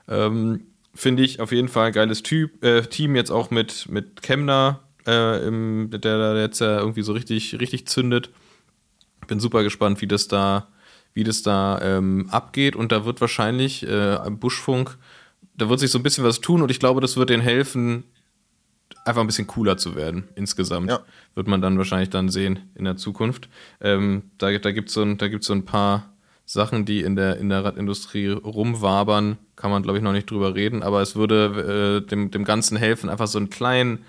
Ähm, 0.10 0.66
finde 0.94 1.24
ich 1.24 1.40
auf 1.40 1.54
jeden 1.54 1.70
Fall 1.70 1.88
ein 1.88 1.94
geiles 1.94 2.24
typ, 2.24 2.62
äh, 2.62 2.82
Team 2.82 3.16
jetzt 3.16 3.32
auch 3.32 3.52
mit, 3.52 3.88
mit 3.90 4.22
Kemner, 4.22 4.82
äh, 5.08 5.48
im, 5.48 5.90
der 5.92 6.18
da 6.18 6.38
jetzt 6.38 6.60
ja 6.60 6.78
irgendwie 6.78 7.04
so 7.04 7.14
richtig, 7.14 7.58
richtig 7.62 7.88
zündet. 7.88 8.32
Bin 9.28 9.40
super 9.40 9.64
gespannt, 9.64 10.02
wie 10.02 10.08
das 10.08 10.28
da, 10.28 10.68
wie 11.14 11.24
das 11.24 11.42
da 11.44 11.80
ähm, 11.82 12.28
abgeht. 12.30 12.76
Und 12.76 12.92
da 12.92 13.06
wird 13.06 13.22
wahrscheinlich 13.22 13.88
äh, 13.88 14.18
Buschfunk, 14.32 14.98
da 15.56 15.70
wird 15.70 15.80
sich 15.80 15.92
so 15.92 16.00
ein 16.00 16.04
bisschen 16.04 16.24
was 16.24 16.42
tun 16.42 16.62
und 16.62 16.72
ich 16.72 16.80
glaube, 16.80 17.02
das 17.02 17.16
wird 17.18 17.30
denen 17.30 17.44
helfen, 17.44 18.04
einfach 19.06 19.22
ein 19.22 19.28
bisschen 19.28 19.48
cooler 19.48 19.78
zu 19.78 19.96
werden 19.96 20.28
insgesamt. 20.36 20.90
Ja. 20.90 21.00
Wird 21.36 21.48
man 21.48 21.62
dann 21.62 21.78
wahrscheinlich 21.78 22.10
dann 22.10 22.30
sehen 22.30 22.60
in 22.76 22.86
der 22.86 22.96
Zukunft. 22.98 23.50
Ähm, 23.82 24.24
da 24.38 24.58
da 24.58 24.72
gibt 24.72 24.90
es 24.90 24.96
so, 24.96 25.02
ein- 25.02 25.18
da 25.18 25.28
gibt's 25.28 25.48
so 25.48 25.54
ein 25.54 25.66
paar 25.66 26.10
Sachen, 26.46 26.86
die 26.86 27.02
in 27.02 27.16
der, 27.16 27.38
in 27.38 27.50
der 27.50 27.64
Radindustrie 27.64 28.30
rumwabern. 28.30 29.38
Kann 29.56 29.72
man, 29.72 29.84
glaube 29.84 29.98
ich, 29.98 30.04
noch 30.04 30.12
nicht 30.12 30.30
drüber 30.30 30.56
reden, 30.56 30.84
aber 30.84 31.02
es 31.02 31.16
würde 31.16 32.02
äh, 32.04 32.10
dem, 32.10 32.32
dem 32.32 32.44
Ganzen 32.44 32.76
helfen, 32.78 33.10
einfach 33.10 33.28
so 33.28 33.38
einen 33.38 33.50
kleinen, 33.50 34.00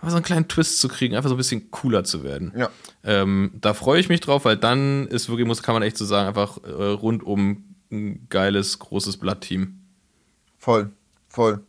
einfach 0.00 0.10
so 0.10 0.16
einen 0.16 0.24
kleinen 0.24 0.48
Twist 0.48 0.80
zu 0.80 0.88
kriegen, 0.88 1.14
einfach 1.14 1.28
so 1.28 1.34
ein 1.34 1.38
bisschen 1.38 1.70
cooler 1.70 2.04
zu 2.04 2.24
werden. 2.24 2.52
Ja. 2.56 2.70
Ähm, 3.04 3.52
da 3.60 3.74
freue 3.74 4.00
ich 4.00 4.08
mich 4.08 4.20
drauf, 4.20 4.44
weil 4.44 4.56
dann 4.56 5.06
ist 5.08 5.28
wirklich, 5.28 5.46
muss, 5.46 5.62
kann 5.62 5.74
man 5.74 5.82
echt 5.82 5.96
so 5.98 6.04
sagen, 6.04 6.28
einfach 6.28 6.58
äh, 6.64 6.70
rundum 6.70 7.64
ein 7.92 8.26
geiles, 8.30 8.78
großes 8.78 9.16
Blattteam. 9.18 9.78
Voll, 10.58 10.90
voll. 11.28 11.62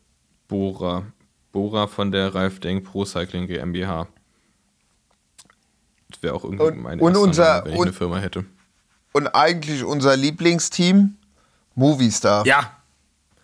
Bora. 0.47 1.05
Bora 1.51 1.87
von 1.87 2.11
der 2.11 2.33
Ralf 2.33 2.59
Denk 2.59 2.85
Pro 2.85 3.03
Cycling 3.05 3.47
GmbH. 3.47 4.07
Das 6.09 6.21
wäre 6.23 6.33
auch 6.33 6.43
irgendwie 6.43 6.63
Und- 6.65 6.81
mein 6.81 6.99
und 6.99 7.15
unser- 7.17 7.43
Name, 7.59 7.65
wenn 7.65 7.73
ich 7.73 7.79
und- 7.79 7.87
eine 7.87 7.93
Firma 7.93 8.17
hätte. 8.17 8.45
Und 9.13 9.27
eigentlich 9.27 9.83
unser 9.83 10.15
Lieblingsteam, 10.15 11.15
Movistar. 11.75 12.45
Ja. 12.45 12.77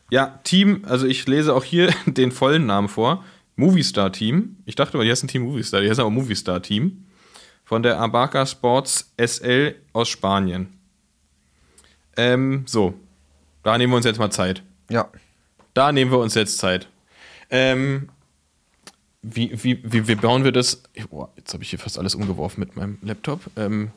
Ja, 0.10 0.40
Team, 0.46 0.84
also 0.88 1.06
ich 1.06 1.28
lese 1.28 1.54
auch 1.54 1.64
hier 1.66 1.94
den 2.06 2.32
vollen 2.32 2.66
Namen 2.66 2.88
vor. 2.88 3.24
Movistar 3.58 4.14
Team. 4.14 4.56
Ich 4.66 4.76
dachte 4.76 4.96
mal, 4.96 5.04
die 5.04 5.12
heißen 5.12 5.28
Team 5.28 5.44
Movistar, 5.44 5.82
die 5.82 5.90
heißen 5.90 6.02
aber 6.02 6.10
Movistar 6.10 6.62
Team. 6.62 7.06
Von 7.66 7.84
der 7.84 8.00
Abaca 8.00 8.46
Sports 8.46 9.12
SL 9.18 9.76
aus 9.92 10.08
Spanien. 10.08 10.80
Ähm, 12.16 12.64
so. 12.66 12.94
Da 13.64 13.78
nehmen 13.78 13.92
wir 13.92 13.98
uns 13.98 14.06
jetzt 14.06 14.20
mal 14.20 14.32
Zeit. 14.32 14.64
Ja. 14.90 15.10
Da 15.74 15.92
nehmen 15.92 16.12
wir 16.12 16.20
uns 16.20 16.34
jetzt 16.34 16.58
Zeit. 16.60 16.88
Ähm, 17.50 18.08
wie, 19.22 19.52
wie, 19.62 19.84
wie, 19.84 20.08
wie 20.08 20.16
bauen 20.16 20.46
wir 20.46 20.54
das? 20.54 20.84
Boah, 21.10 21.30
jetzt 21.36 21.54
habe 21.54 21.64
ich 21.64 21.70
hier 21.70 21.80
fast 21.80 22.00
alles 22.00 22.16
umgeworfen 22.16 22.62
mit 22.62 22.78
meinem 22.78 22.98
Laptop. 23.02 23.42
Ähm, 23.58 23.92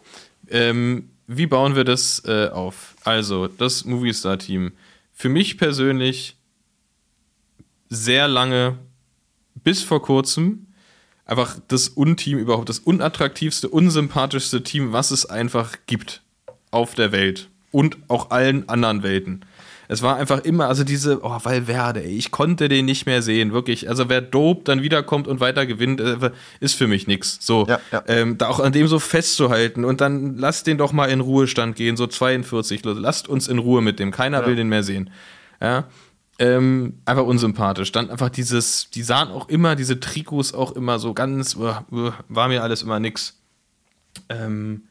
ähm, 0.48 1.10
wie 1.28 1.46
bauen 1.46 1.76
wir 1.76 1.84
das 1.84 2.24
äh, 2.26 2.48
auf? 2.48 2.96
Also, 3.04 3.46
das 3.46 3.84
Movistar-Team. 3.84 4.72
Für 5.12 5.28
mich 5.28 5.58
persönlich 5.58 6.36
sehr 7.88 8.26
lange, 8.26 8.78
bis 9.62 9.82
vor 9.82 10.02
kurzem, 10.02 10.66
einfach 11.26 11.58
das 11.68 11.88
Unteam 11.88 12.38
überhaupt, 12.38 12.68
das 12.68 12.80
unattraktivste, 12.80 13.68
unsympathischste 13.68 14.62
Team, 14.62 14.92
was 14.92 15.10
es 15.10 15.26
einfach 15.26 15.76
gibt 15.86 16.22
auf 16.70 16.94
der 16.94 17.12
Welt 17.12 17.48
und 17.70 17.98
auch 18.08 18.30
allen 18.30 18.68
anderen 18.68 19.02
Welten. 19.02 19.44
Es 19.92 20.02
war 20.02 20.16
einfach 20.16 20.44
immer, 20.44 20.68
also 20.68 20.84
diese, 20.84 21.24
oh, 21.24 21.36
Valverde, 21.42 22.04
ey, 22.04 22.16
ich 22.16 22.30
konnte 22.30 22.68
den 22.68 22.84
nicht 22.84 23.06
mehr 23.06 23.22
sehen, 23.22 23.52
wirklich. 23.52 23.88
Also 23.88 24.08
wer 24.08 24.20
dope 24.20 24.62
dann 24.62 24.82
wiederkommt 24.82 25.26
und 25.26 25.40
weiter 25.40 25.66
gewinnt, 25.66 26.00
äh, 26.00 26.30
ist 26.60 26.74
für 26.74 26.86
mich 26.86 27.08
nix. 27.08 27.38
So, 27.40 27.66
Ja, 27.66 27.80
ja. 27.90 28.04
Ähm, 28.06 28.38
da 28.38 28.46
auch 28.46 28.60
an 28.60 28.72
dem 28.72 28.86
so 28.86 29.00
festzuhalten 29.00 29.84
und 29.84 30.00
dann 30.00 30.36
lasst 30.36 30.68
den 30.68 30.78
doch 30.78 30.92
mal 30.92 31.06
in 31.06 31.18
Ruhestand 31.18 31.74
gehen, 31.74 31.96
so 31.96 32.06
42, 32.06 32.84
Leute. 32.84 33.00
lasst 33.00 33.28
uns 33.28 33.48
in 33.48 33.58
Ruhe 33.58 33.82
mit 33.82 33.98
dem, 33.98 34.12
keiner 34.12 34.46
will 34.46 34.54
den 34.54 34.68
mehr 34.68 34.84
sehen. 34.84 35.10
Ja, 35.60 35.88
ähm, 36.40 36.94
einfach 37.04 37.24
unsympathisch. 37.24 37.92
Dann 37.92 38.10
einfach 38.10 38.30
dieses, 38.30 38.90
die 38.90 39.02
sahen 39.02 39.28
auch 39.28 39.48
immer, 39.48 39.76
diese 39.76 40.00
Trikots 40.00 40.54
auch 40.54 40.72
immer 40.72 40.98
so 40.98 41.12
ganz, 41.12 41.54
uh, 41.54 41.74
uh, 41.92 42.12
war 42.28 42.48
mir 42.48 42.62
alles 42.62 42.82
immer 42.82 42.98
nix. 42.98 43.38
Ähm, 44.30 44.84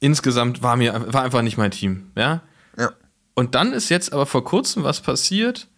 insgesamt 0.00 0.62
war 0.62 0.76
mir, 0.76 1.12
war 1.12 1.22
einfach 1.22 1.42
nicht 1.42 1.58
mein 1.58 1.70
Team, 1.70 2.10
ja. 2.16 2.40
Ja. 2.78 2.90
Und 3.34 3.54
dann 3.54 3.74
ist 3.74 3.90
jetzt 3.90 4.12
aber 4.14 4.24
vor 4.24 4.44
kurzem 4.44 4.82
was 4.82 5.00
passiert, 5.02 5.68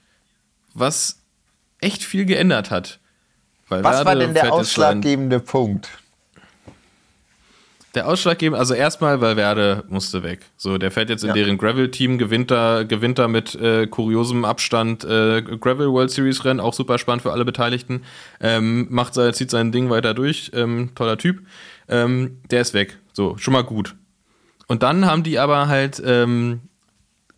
was 0.74 1.18
echt 1.80 2.04
viel 2.04 2.24
geändert 2.24 2.70
hat. 2.70 3.00
Was 3.68 3.82
war 3.82 4.04
Werder 4.04 4.20
denn 4.20 4.34
der 4.34 4.52
ausschlaggebende 4.52 5.40
Punkt? 5.40 5.88
Der 7.94 8.06
ausschlaggebende, 8.06 8.58
also 8.58 8.74
erstmal, 8.74 9.20
weil 9.20 9.36
Werde 9.36 9.82
musste 9.88 10.22
weg. 10.22 10.46
So, 10.56 10.78
der 10.78 10.92
fährt 10.92 11.10
jetzt 11.10 11.22
in 11.24 11.28
Ja. 11.28 11.34
deren 11.34 11.58
Gravel-Team, 11.58 12.18
gewinnt 12.18 12.50
da, 12.52 12.84
gewinnt 12.84 13.18
da 13.18 13.26
mit 13.26 13.56
äh, 13.56 13.88
kuriosem 13.88 14.44
Abstand 14.44 15.02
äh, 15.04 15.42
Gravel 15.42 15.90
World 15.90 16.12
Series 16.12 16.44
Rennen, 16.44 16.60
auch 16.60 16.72
super 16.72 16.98
spannend 16.98 17.22
für 17.22 17.32
alle 17.32 17.44
Beteiligten. 17.44 18.02
Ähm, 18.40 18.86
macht 18.90 19.14
sein, 19.14 19.34
zieht 19.34 19.50
sein 19.50 19.72
Ding 19.72 19.90
weiter 19.90 20.14
durch, 20.14 20.52
ähm, 20.54 20.90
toller 20.94 21.18
Typ. 21.18 21.40
Ähm, 21.88 22.38
der 22.50 22.60
ist 22.60 22.74
weg. 22.74 22.98
So, 23.12 23.36
schon 23.38 23.52
mal 23.52 23.62
gut. 23.64 23.96
Und 24.68 24.84
dann 24.84 25.04
haben 25.06 25.24
die 25.24 25.40
aber 25.40 25.66
halt 25.66 26.00
ähm, 26.04 26.60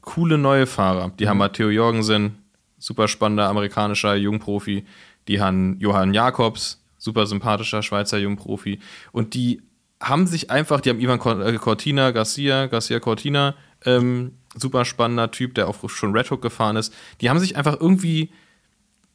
coole 0.02 0.36
neue 0.36 0.66
Fahrer. 0.66 1.12
Die 1.18 1.28
haben 1.30 1.38
Matteo 1.38 1.70
Jorgensen, 1.70 2.36
super 2.78 3.08
spannender 3.08 3.48
amerikanischer 3.48 4.16
Jungprofi. 4.16 4.84
Die 5.28 5.40
haben 5.40 5.78
Johann 5.78 6.12
Jakobs, 6.12 6.82
super 6.98 7.24
sympathischer 7.24 7.82
Schweizer 7.82 8.18
Jungprofi. 8.18 8.80
Und 9.12 9.32
die 9.32 9.62
haben 10.02 10.26
sich 10.26 10.50
einfach, 10.50 10.80
die 10.80 10.90
haben 10.90 11.00
Ivan 11.00 11.20
äh, 11.40 11.56
Cortina, 11.58 12.10
Garcia, 12.10 12.66
Garcia 12.66 13.00
Cortina, 13.00 13.54
ähm, 13.84 14.32
super 14.54 14.84
spannender 14.84 15.30
Typ, 15.30 15.54
der 15.54 15.68
auch 15.68 15.88
schon 15.88 16.12
Red 16.14 16.30
Hook 16.30 16.42
gefahren 16.42 16.76
ist. 16.76 16.92
Die 17.20 17.30
haben 17.30 17.38
sich 17.38 17.56
einfach 17.56 17.80
irgendwie, 17.80 18.30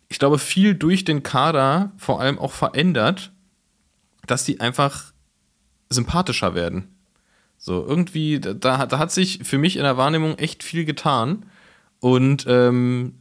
ich 0.10 0.18
glaube, 0.18 0.40
viel 0.40 0.74
durch 0.76 1.04
den 1.06 1.24
Kader 1.24 1.92
vor 1.98 2.22
allem 2.22 2.40
auch 2.40 2.54
verändert, 2.54 3.32
dass 4.26 4.46
die 4.46 4.60
einfach 4.60 5.14
sympathischer 5.90 6.56
werden. 6.56 6.96
So, 7.58 7.86
irgendwie, 7.86 8.40
da, 8.40 8.86
da 8.86 9.00
hat 9.00 9.12
sich 9.12 9.40
für 9.44 9.58
mich 9.58 9.78
in 9.78 9.84
der 9.84 9.98
Wahrnehmung 9.98 10.38
echt 10.38 10.64
viel 10.64 10.86
getan. 10.86 11.46
Und 12.00 12.46
ähm, 12.48 13.16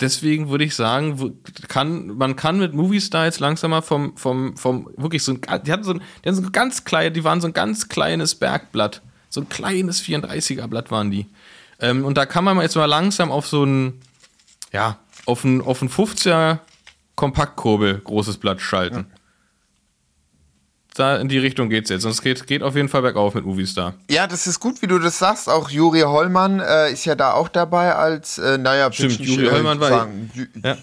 deswegen 0.00 0.48
würde 0.48 0.64
ich 0.64 0.74
sagen, 0.74 1.40
kann, 1.68 2.16
man 2.16 2.36
kann 2.36 2.58
mit 2.58 2.74
Movistar 2.74 3.26
jetzt 3.26 3.40
langsam 3.40 3.70
mal 3.70 3.82
vom, 3.82 4.16
vom, 4.16 4.56
vom, 4.56 4.88
wirklich 4.96 5.22
so 5.22 5.32
ein, 5.32 5.40
die 5.64 5.72
hatten 5.72 5.84
so 5.84 5.92
ein, 5.92 6.00
die 6.24 6.28
hatten 6.28 6.36
so 6.36 6.42
ein 6.42 6.52
ganz 6.52 6.84
klein, 6.84 7.12
die 7.12 7.24
waren 7.24 7.40
so 7.40 7.46
ein 7.46 7.52
ganz 7.52 7.88
kleines 7.88 8.34
Bergblatt. 8.34 9.02
So 9.28 9.40
ein 9.40 9.48
kleines 9.48 10.02
34er 10.02 10.66
Blatt 10.66 10.90
waren 10.90 11.10
die. 11.10 11.26
Ähm, 11.78 12.04
und 12.04 12.18
da 12.18 12.26
kann 12.26 12.44
man 12.44 12.60
jetzt 12.60 12.76
mal 12.76 12.86
langsam 12.86 13.30
auf 13.30 13.46
so 13.46 13.64
ein, 13.64 14.00
ja, 14.72 14.98
auf 15.26 15.44
ein, 15.44 15.60
auf 15.60 15.82
ein 15.82 15.88
50er 15.88 16.58
Kompaktkurbel 17.14 18.00
großes 18.00 18.38
Blatt 18.38 18.60
schalten. 18.60 19.06
Da 21.00 21.16
in 21.16 21.28
die 21.28 21.38
Richtung 21.38 21.70
geht's 21.70 21.88
jetzt. 21.90 22.04
Und 22.04 22.10
es 22.10 22.20
geht, 22.22 22.46
geht 22.46 22.62
auf 22.62 22.76
jeden 22.76 22.88
Fall 22.88 23.02
bergauf 23.02 23.34
mit 23.34 23.44
Movistar. 23.46 23.94
Ja, 24.10 24.26
das 24.26 24.46
ist 24.46 24.60
gut, 24.60 24.82
wie 24.82 24.86
du 24.86 24.98
das 24.98 25.18
sagst. 25.18 25.48
Auch 25.48 25.70
Juri 25.70 26.00
Hollmann 26.02 26.60
äh, 26.60 26.92
ist 26.92 27.04
ja 27.06 27.14
da 27.14 27.32
auch 27.32 27.48
dabei 27.48 27.94
als, 27.94 28.38
äh, 28.38 28.58
naja, 28.58 28.92
Stimmt, 28.92 29.18
Juri 29.20 29.46
Hollmann 29.48 29.80
war- 29.80 29.88
sagen, 29.88 30.30
Ju- 30.34 30.46
Ja. 30.62 30.76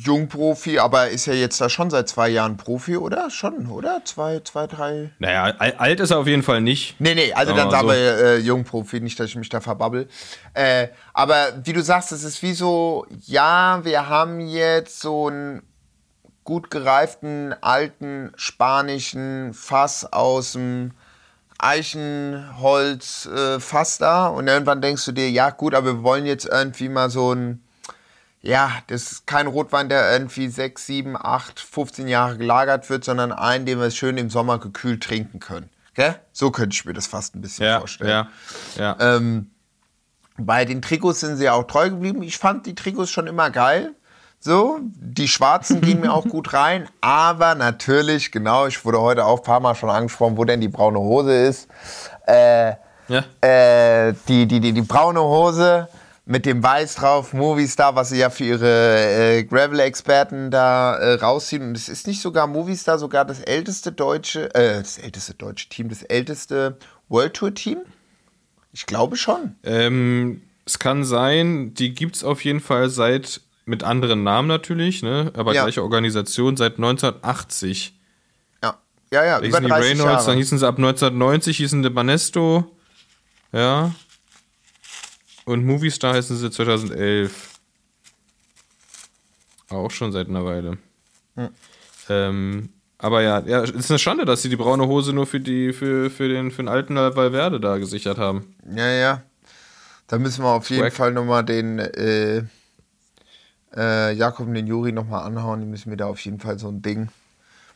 Jungprofi, 0.00 0.78
aber 0.78 1.08
ist 1.08 1.26
ja 1.26 1.32
jetzt 1.34 1.60
da 1.60 1.68
schon 1.68 1.90
seit 1.90 2.08
zwei 2.08 2.28
Jahren 2.28 2.56
Profi, 2.56 2.96
oder? 2.96 3.30
Schon, 3.30 3.66
oder? 3.66 4.00
Zwei, 4.04 4.40
zwei, 4.44 4.68
drei. 4.68 5.10
Naja, 5.18 5.42
al- 5.58 5.74
alt 5.76 5.98
ist 5.98 6.10
er 6.12 6.18
auf 6.18 6.26
jeden 6.28 6.44
Fall 6.44 6.60
nicht. 6.60 6.94
Nee, 7.00 7.14
nee, 7.16 7.32
also 7.32 7.50
Sagen 7.54 7.70
dann 7.70 7.70
sagen 7.72 7.88
wir 7.88 7.96
äh, 7.96 8.38
Jungprofi, 8.38 9.00
nicht, 9.00 9.18
dass 9.18 9.26
ich 9.30 9.34
mich 9.36 9.48
da 9.48 9.60
verbabbel. 9.60 10.08
Äh, 10.54 10.88
aber 11.12 11.48
wie 11.64 11.72
du 11.72 11.82
sagst, 11.82 12.12
es 12.12 12.22
ist 12.22 12.42
wie 12.42 12.52
so, 12.52 13.06
ja, 13.26 13.80
wir 13.82 14.08
haben 14.08 14.38
jetzt 14.40 15.00
so 15.00 15.26
einen 15.28 15.62
gut 16.48 16.70
gereiften, 16.70 17.54
alten, 17.60 18.32
spanischen 18.36 19.52
Fass 19.52 20.10
aus 20.10 20.52
dem 20.52 20.92
Eichenholz 21.58 23.26
äh, 23.26 23.60
Fass 23.60 23.98
da 23.98 24.28
und 24.28 24.48
irgendwann 24.48 24.80
denkst 24.80 25.04
du 25.04 25.12
dir, 25.12 25.28
ja 25.30 25.50
gut, 25.50 25.74
aber 25.74 25.96
wir 25.96 26.02
wollen 26.02 26.24
jetzt 26.24 26.46
irgendwie 26.46 26.88
mal 26.88 27.10
so 27.10 27.34
ein, 27.34 27.62
ja, 28.40 28.72
das 28.86 29.12
ist 29.12 29.26
kein 29.26 29.46
Rotwein, 29.46 29.90
der 29.90 30.10
irgendwie 30.10 30.48
6, 30.48 30.86
7, 30.86 31.16
8, 31.20 31.60
15 31.60 32.08
Jahre 32.08 32.38
gelagert 32.38 32.88
wird, 32.88 33.04
sondern 33.04 33.30
einen, 33.30 33.66
den 33.66 33.78
wir 33.78 33.90
schön 33.90 34.16
im 34.16 34.30
Sommer 34.30 34.58
gekühlt 34.58 35.02
trinken 35.02 35.40
können. 35.40 35.68
Gell? 35.92 36.18
So 36.32 36.50
könnte 36.50 36.72
ich 36.72 36.86
mir 36.86 36.94
das 36.94 37.08
fast 37.08 37.34
ein 37.34 37.42
bisschen 37.42 37.66
Ja, 37.66 37.80
vorstellen. 37.80 38.08
ja, 38.08 38.28
ja. 38.78 38.96
Ähm, 39.16 39.50
bei 40.38 40.64
den 40.64 40.80
Trikots 40.80 41.20
sind 41.20 41.36
sie 41.36 41.50
auch 41.50 41.64
treu 41.64 41.90
geblieben. 41.90 42.22
Ich 42.22 42.38
fand 42.38 42.64
die 42.64 42.74
Trikots 42.74 43.10
schon 43.10 43.26
immer 43.26 43.50
geil. 43.50 43.92
So, 44.40 44.78
die 44.82 45.26
schwarzen 45.26 45.80
gingen 45.80 46.00
mir 46.02 46.12
auch 46.12 46.24
gut 46.24 46.52
rein, 46.52 46.88
aber 47.00 47.54
natürlich, 47.56 48.30
genau, 48.30 48.66
ich 48.66 48.84
wurde 48.84 49.00
heute 49.00 49.24
auch 49.24 49.38
ein 49.38 49.44
paar 49.44 49.60
Mal 49.60 49.74
schon 49.74 49.90
angesprochen, 49.90 50.36
wo 50.36 50.44
denn 50.44 50.60
die 50.60 50.68
braune 50.68 51.00
Hose 51.00 51.32
ist. 51.32 51.68
Äh, 52.26 52.74
ja. 53.08 53.24
äh, 53.40 54.14
die, 54.28 54.46
die, 54.46 54.60
die, 54.60 54.72
die 54.72 54.82
braune 54.82 55.20
Hose 55.20 55.88
mit 56.28 56.44
dem 56.44 56.62
Weiß 56.62 56.96
drauf, 56.96 57.32
Movistar, 57.32 57.96
was 57.96 58.10
sie 58.10 58.18
ja 58.18 58.28
für 58.28 58.44
ihre 58.44 59.38
äh, 59.38 59.44
Gravel-Experten 59.44 60.50
da 60.50 60.94
äh, 60.96 61.14
rausziehen. 61.14 61.62
Und 61.62 61.76
es 61.76 61.88
ist 61.88 62.06
nicht 62.06 62.20
sogar 62.20 62.46
Movistar, 62.46 62.98
sogar 62.98 63.24
das 63.24 63.40
älteste 63.40 63.92
deutsche, 63.92 64.54
äh, 64.54 64.78
das 64.78 64.98
älteste 64.98 65.32
deutsche 65.34 65.70
Team, 65.70 65.88
das 65.88 66.02
älteste 66.02 66.76
World 67.08 67.34
Tour 67.34 67.54
Team? 67.54 67.78
Ich 68.74 68.84
glaube 68.84 69.16
schon. 69.16 69.56
Ähm, 69.64 70.42
es 70.66 70.78
kann 70.78 71.02
sein, 71.02 71.72
die 71.72 71.94
gibt's 71.94 72.22
auf 72.22 72.44
jeden 72.44 72.60
Fall 72.60 72.90
seit, 72.90 73.40
mit 73.68 73.84
anderen 73.84 74.22
Namen 74.24 74.48
natürlich, 74.48 75.02
ne? 75.02 75.30
aber 75.36 75.54
Ja. 75.54 75.62
gleiche 75.62 75.82
Organisation, 75.82 76.56
seit 76.56 76.78
1980. 76.78 77.94
Ja. 78.62 78.78
Ja, 79.12 79.24
ja, 79.24 79.38
Da 79.40 79.46
über 79.46 79.46
hießen 79.46 79.62
die 79.64 79.68
30 79.68 79.90
Reynolds, 79.90 80.12
Jahre. 80.12 80.26
dann 80.26 80.36
hießen 80.38 80.58
sie 80.58 80.66
ab 80.66 80.76
1990 80.78 81.56
hießen 81.58 81.82
die 81.82 81.90
Banesto. 81.90 82.76
Ja. 83.52 83.92
Und 85.44 85.64
Movistar 85.64 86.14
heißen 86.14 86.36
sie 86.36 86.50
2011. 86.50 87.54
Auch 89.70 89.90
schon 89.90 90.12
seit 90.12 90.28
einer 90.28 90.44
Weile. 90.44 90.78
Hm. 91.36 91.48
Ähm, 92.08 92.68
aber 92.96 93.22
ja, 93.22 93.40
ja, 93.40 93.62
es 93.62 93.70
ist 93.70 93.90
eine 93.90 93.98
Schande, 93.98 94.24
dass 94.24 94.42
sie 94.42 94.48
die 94.48 94.56
braune 94.56 94.86
Hose 94.86 95.12
nur 95.12 95.26
für, 95.26 95.40
die, 95.40 95.72
für, 95.72 96.10
für, 96.10 96.28
den, 96.28 96.50
für 96.50 96.62
den 96.62 96.68
alten 96.68 96.96
Valverde 96.96 97.60
da 97.60 97.78
gesichert 97.78 98.18
haben. 98.18 98.54
Ja, 98.74 98.88
ja. 98.88 99.22
Da 100.08 100.18
müssen 100.18 100.42
wir 100.42 100.48
auf 100.48 100.70
jeden. 100.70 100.90
Fall 100.90 101.12
nochmal 101.12 101.44
den 101.44 101.78
äh, 101.78 102.44
äh, 103.76 104.12
Jakob 104.14 104.46
und 104.46 104.54
den 104.54 104.66
Juri 104.66 104.92
nochmal 104.92 105.24
anhauen. 105.24 105.60
Die 105.60 105.66
müssen 105.66 105.90
wir 105.90 105.96
da 105.96 106.06
auf 106.06 106.20
jeden 106.20 106.40
Fall 106.40 106.58
so 106.58 106.68
ein 106.68 106.82
Ding. 106.82 107.08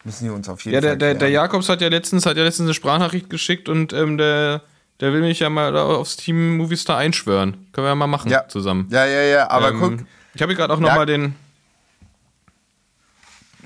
Müssen 0.04 0.24
die 0.24 0.30
uns 0.30 0.48
auf 0.48 0.64
jeden 0.64 0.74
Ja, 0.74 0.80
der, 0.80 0.90
Fall. 0.92 0.98
der, 0.98 1.08
der 1.14 1.18
klären. 1.28 1.32
Jakobs 1.44 1.68
hat 1.68 1.80
ja 1.80 1.88
letztens, 1.88 2.26
hat 2.26 2.36
ja 2.36 2.42
letztens 2.44 2.66
eine 2.66 2.74
Sprachnachricht 2.74 3.30
geschickt 3.30 3.68
und 3.68 3.92
ähm, 3.92 4.18
der, 4.18 4.62
der 5.00 5.12
will 5.12 5.20
mich 5.20 5.38
ja 5.40 5.48
mal 5.50 5.76
aufs 5.76 6.16
Team 6.16 6.56
Movistar 6.56 6.98
einschwören. 6.98 7.68
Können 7.72 7.84
wir 7.84 7.90
ja 7.90 7.94
mal 7.94 8.06
machen 8.08 8.30
Ja. 8.30 8.48
zusammen. 8.48 8.88
Ja, 8.90 9.04
ja, 9.06 9.22
ja. 9.22 9.50
Aber 9.50 9.68
Ähm, 9.70 9.78
guck, 9.98 10.06
Ich 10.34 10.42
habe 10.42 10.52
hier 10.52 10.58
gerade 10.58 10.72
auch 10.74 10.80
Ja. 10.80 10.86
nochmal 10.88 11.06
den. 11.06 11.34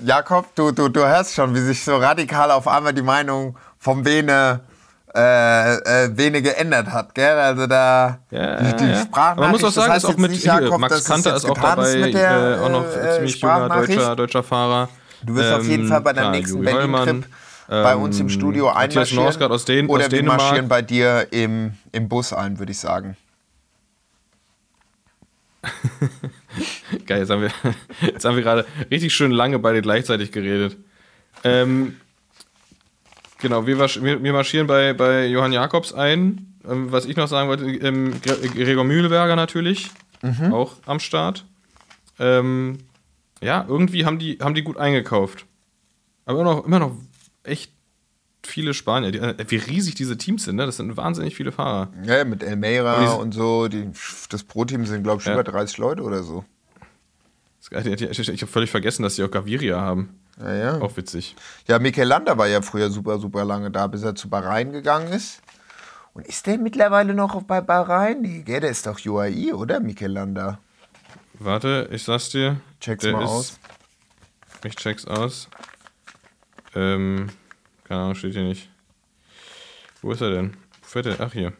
Jakob, 0.02 0.54
du, 0.54 0.72
du, 0.72 0.88
du 0.88 1.00
hörst 1.06 1.34
schon, 1.34 1.54
wie 1.54 1.60
sich 1.60 1.82
so 1.82 1.96
radikal 1.96 2.50
auf 2.50 2.68
einmal 2.68 2.92
die 2.92 3.02
Meinung 3.02 3.56
vom 3.78 4.02
Bene, 4.02 4.60
äh, 5.16 6.04
äh, 6.04 6.08
Bene 6.10 6.42
geändert 6.42 6.88
hat, 6.88 7.14
gell? 7.14 7.38
Also 7.38 7.66
da 7.66 8.18
Ja, 8.30 8.56
die, 8.60 8.76
die 8.76 8.90
ja. 8.90 9.00
Sprachnachricht, 9.02 9.38
man 9.38 9.50
muss 9.50 9.62
auch 9.62 9.66
das 9.68 9.74
sagen, 9.74 9.92
heißt 9.92 10.04
ist 10.04 10.10
auch 10.10 10.16
mit 10.18 10.32
hier, 10.32 10.60
Jakob, 10.60 10.78
Max 10.78 11.04
Kanter 11.04 11.36
ist 11.36 11.44
auch 11.46 11.58
dabei, 11.58 11.96
mit 11.96 12.14
der, 12.14 12.58
äh, 12.58 12.64
auch 12.64 12.68
noch 12.70 12.84
äh, 12.84 13.14
ziemlich 13.14 13.40
junger 13.40 13.68
deutscher, 13.68 14.16
deutscher 14.16 14.42
Fahrer. 14.42 14.88
Du 15.22 15.34
wirst 15.34 15.52
auf 15.52 15.66
jeden 15.66 15.88
Fall 15.88 16.02
bei 16.02 16.12
der 16.12 16.24
klar, 16.24 16.32
nächsten 16.32 16.62
Berlin-Trip 16.62 17.26
bei 17.68 17.96
uns 17.96 18.20
im 18.20 18.26
ähm, 18.26 18.30
Studio 18.30 18.66
Matthias 18.66 19.10
einmarschieren. 19.10 19.52
Aus, 19.52 19.64
Den 19.64 19.86
oder 19.88 20.04
aus 20.04 20.10
wir 20.10 20.18
Dänemark. 20.18 20.40
marschieren 20.40 20.68
bei 20.68 20.82
dir 20.82 21.26
im, 21.32 21.72
im 21.92 22.08
Bus 22.08 22.32
ein, 22.32 22.58
würde 22.58 22.72
ich 22.72 22.78
sagen. 22.78 23.16
Geil, 27.06 27.20
jetzt 27.20 27.30
haben 27.30 27.42
wir, 27.42 27.50
jetzt 28.02 28.24
haben 28.24 28.36
wir 28.36 28.42
gerade 28.42 28.64
richtig 28.90 29.14
schön 29.14 29.30
lange 29.32 29.58
beide 29.58 29.82
gleichzeitig 29.82 30.30
geredet. 30.30 30.76
Ähm, 31.42 31.96
genau, 33.38 33.66
wir, 33.66 33.78
wir, 33.78 34.32
marschieren 34.32 34.66
bei, 34.66 34.92
bei 34.92 35.26
Johann 35.26 35.52
Jakobs 35.52 35.92
ein. 35.92 36.54
Ähm, 36.68 36.90
was 36.90 37.04
ich 37.06 37.16
noch 37.16 37.28
sagen 37.28 37.48
wollte, 37.48 37.64
ähm, 37.64 38.14
Gre- 38.20 38.48
Gregor 38.54 38.84
Mühlberger 38.84 39.36
natürlich, 39.36 39.90
Mhm. 40.22 40.52
auch 40.52 40.74
am 40.86 40.98
Start. 40.98 41.44
Ähm, 42.18 42.78
ja, 43.42 43.64
irgendwie 43.68 44.04
haben 44.06 44.18
die, 44.18 44.38
haben 44.40 44.54
die 44.54 44.62
gut 44.62 44.78
eingekauft. 44.78 45.44
Aber 46.24 46.40
immer 46.40 46.54
noch, 46.54 46.64
immer 46.66 46.78
noch 46.78 46.96
echt 47.44 47.70
viele 48.42 48.74
Spanier. 48.74 49.12
Die, 49.12 49.18
äh, 49.18 49.34
wie 49.48 49.56
riesig 49.56 49.94
diese 49.94 50.16
Teams 50.16 50.44
sind, 50.44 50.56
ne? 50.56 50.66
Das 50.66 50.78
sind 50.78 50.96
wahnsinnig 50.96 51.36
viele 51.36 51.52
Fahrer. 51.52 51.88
Ja, 52.04 52.24
mit 52.24 52.42
Elmeira 52.42 53.00
die- 53.00 53.20
und 53.20 53.32
so. 53.32 53.68
Die, 53.68 53.88
das 54.30 54.42
Pro-Team 54.42 54.86
sind, 54.86 55.02
glaube 55.04 55.20
ich, 55.20 55.26
Ja. 55.26 55.34
über 55.34 55.44
30 55.44 55.76
Leute 55.78 56.02
oder 56.02 56.22
so. 56.22 56.44
Ich 57.70 57.72
habe 58.42 58.46
völlig 58.46 58.70
vergessen, 58.70 59.02
dass 59.02 59.16
die 59.16 59.24
auch 59.24 59.30
Gaviria 59.30 59.80
haben. 59.80 60.20
Ja, 60.40 60.54
ja. 60.54 60.80
Auch 60.80 60.96
witzig. 60.96 61.34
Ja, 61.66 61.78
Mikel 61.78 62.06
Landa 62.06 62.36
war 62.36 62.46
ja 62.46 62.60
früher 62.62 62.90
super, 62.90 63.18
super 63.18 63.44
lange 63.44 63.70
da, 63.70 63.86
bis 63.86 64.02
er 64.02 64.14
zu 64.14 64.28
Bahrain 64.28 64.72
gegangen 64.72 65.12
ist. 65.12 65.40
Und 66.12 66.26
ist 66.26 66.46
der 66.46 66.58
mittlerweile 66.58 67.14
noch 67.14 67.42
bei 67.42 67.60
Bahrain? 67.60 68.20
Nee, 68.22 68.42
der 68.42 68.62
ist 68.70 68.86
doch 68.86 68.98
UAE, 69.04 69.52
oder, 69.54 69.80
Mikel 69.80 70.10
Landa? 70.12 70.58
Warte, 71.38 71.88
ich 71.90 72.02
sag's 72.04 72.30
dir. 72.30 72.60
Check's 72.80 73.04
mal 73.04 73.22
ist- 73.22 73.28
aus. 73.30 73.58
Ich 74.64 74.76
check's 74.76 75.06
aus. 75.06 75.48
Ähm, 76.74 77.28
keine 77.84 78.00
Ahnung, 78.00 78.14
steht 78.14 78.32
hier 78.32 78.42
nicht. 78.42 78.70
Wo 80.02 80.12
ist 80.12 80.20
er 80.20 80.30
denn? 80.30 80.56
Wo 80.82 80.88
fährt 80.88 81.06
der? 81.06 81.16
Ach, 81.20 81.32
hier. 81.32 81.52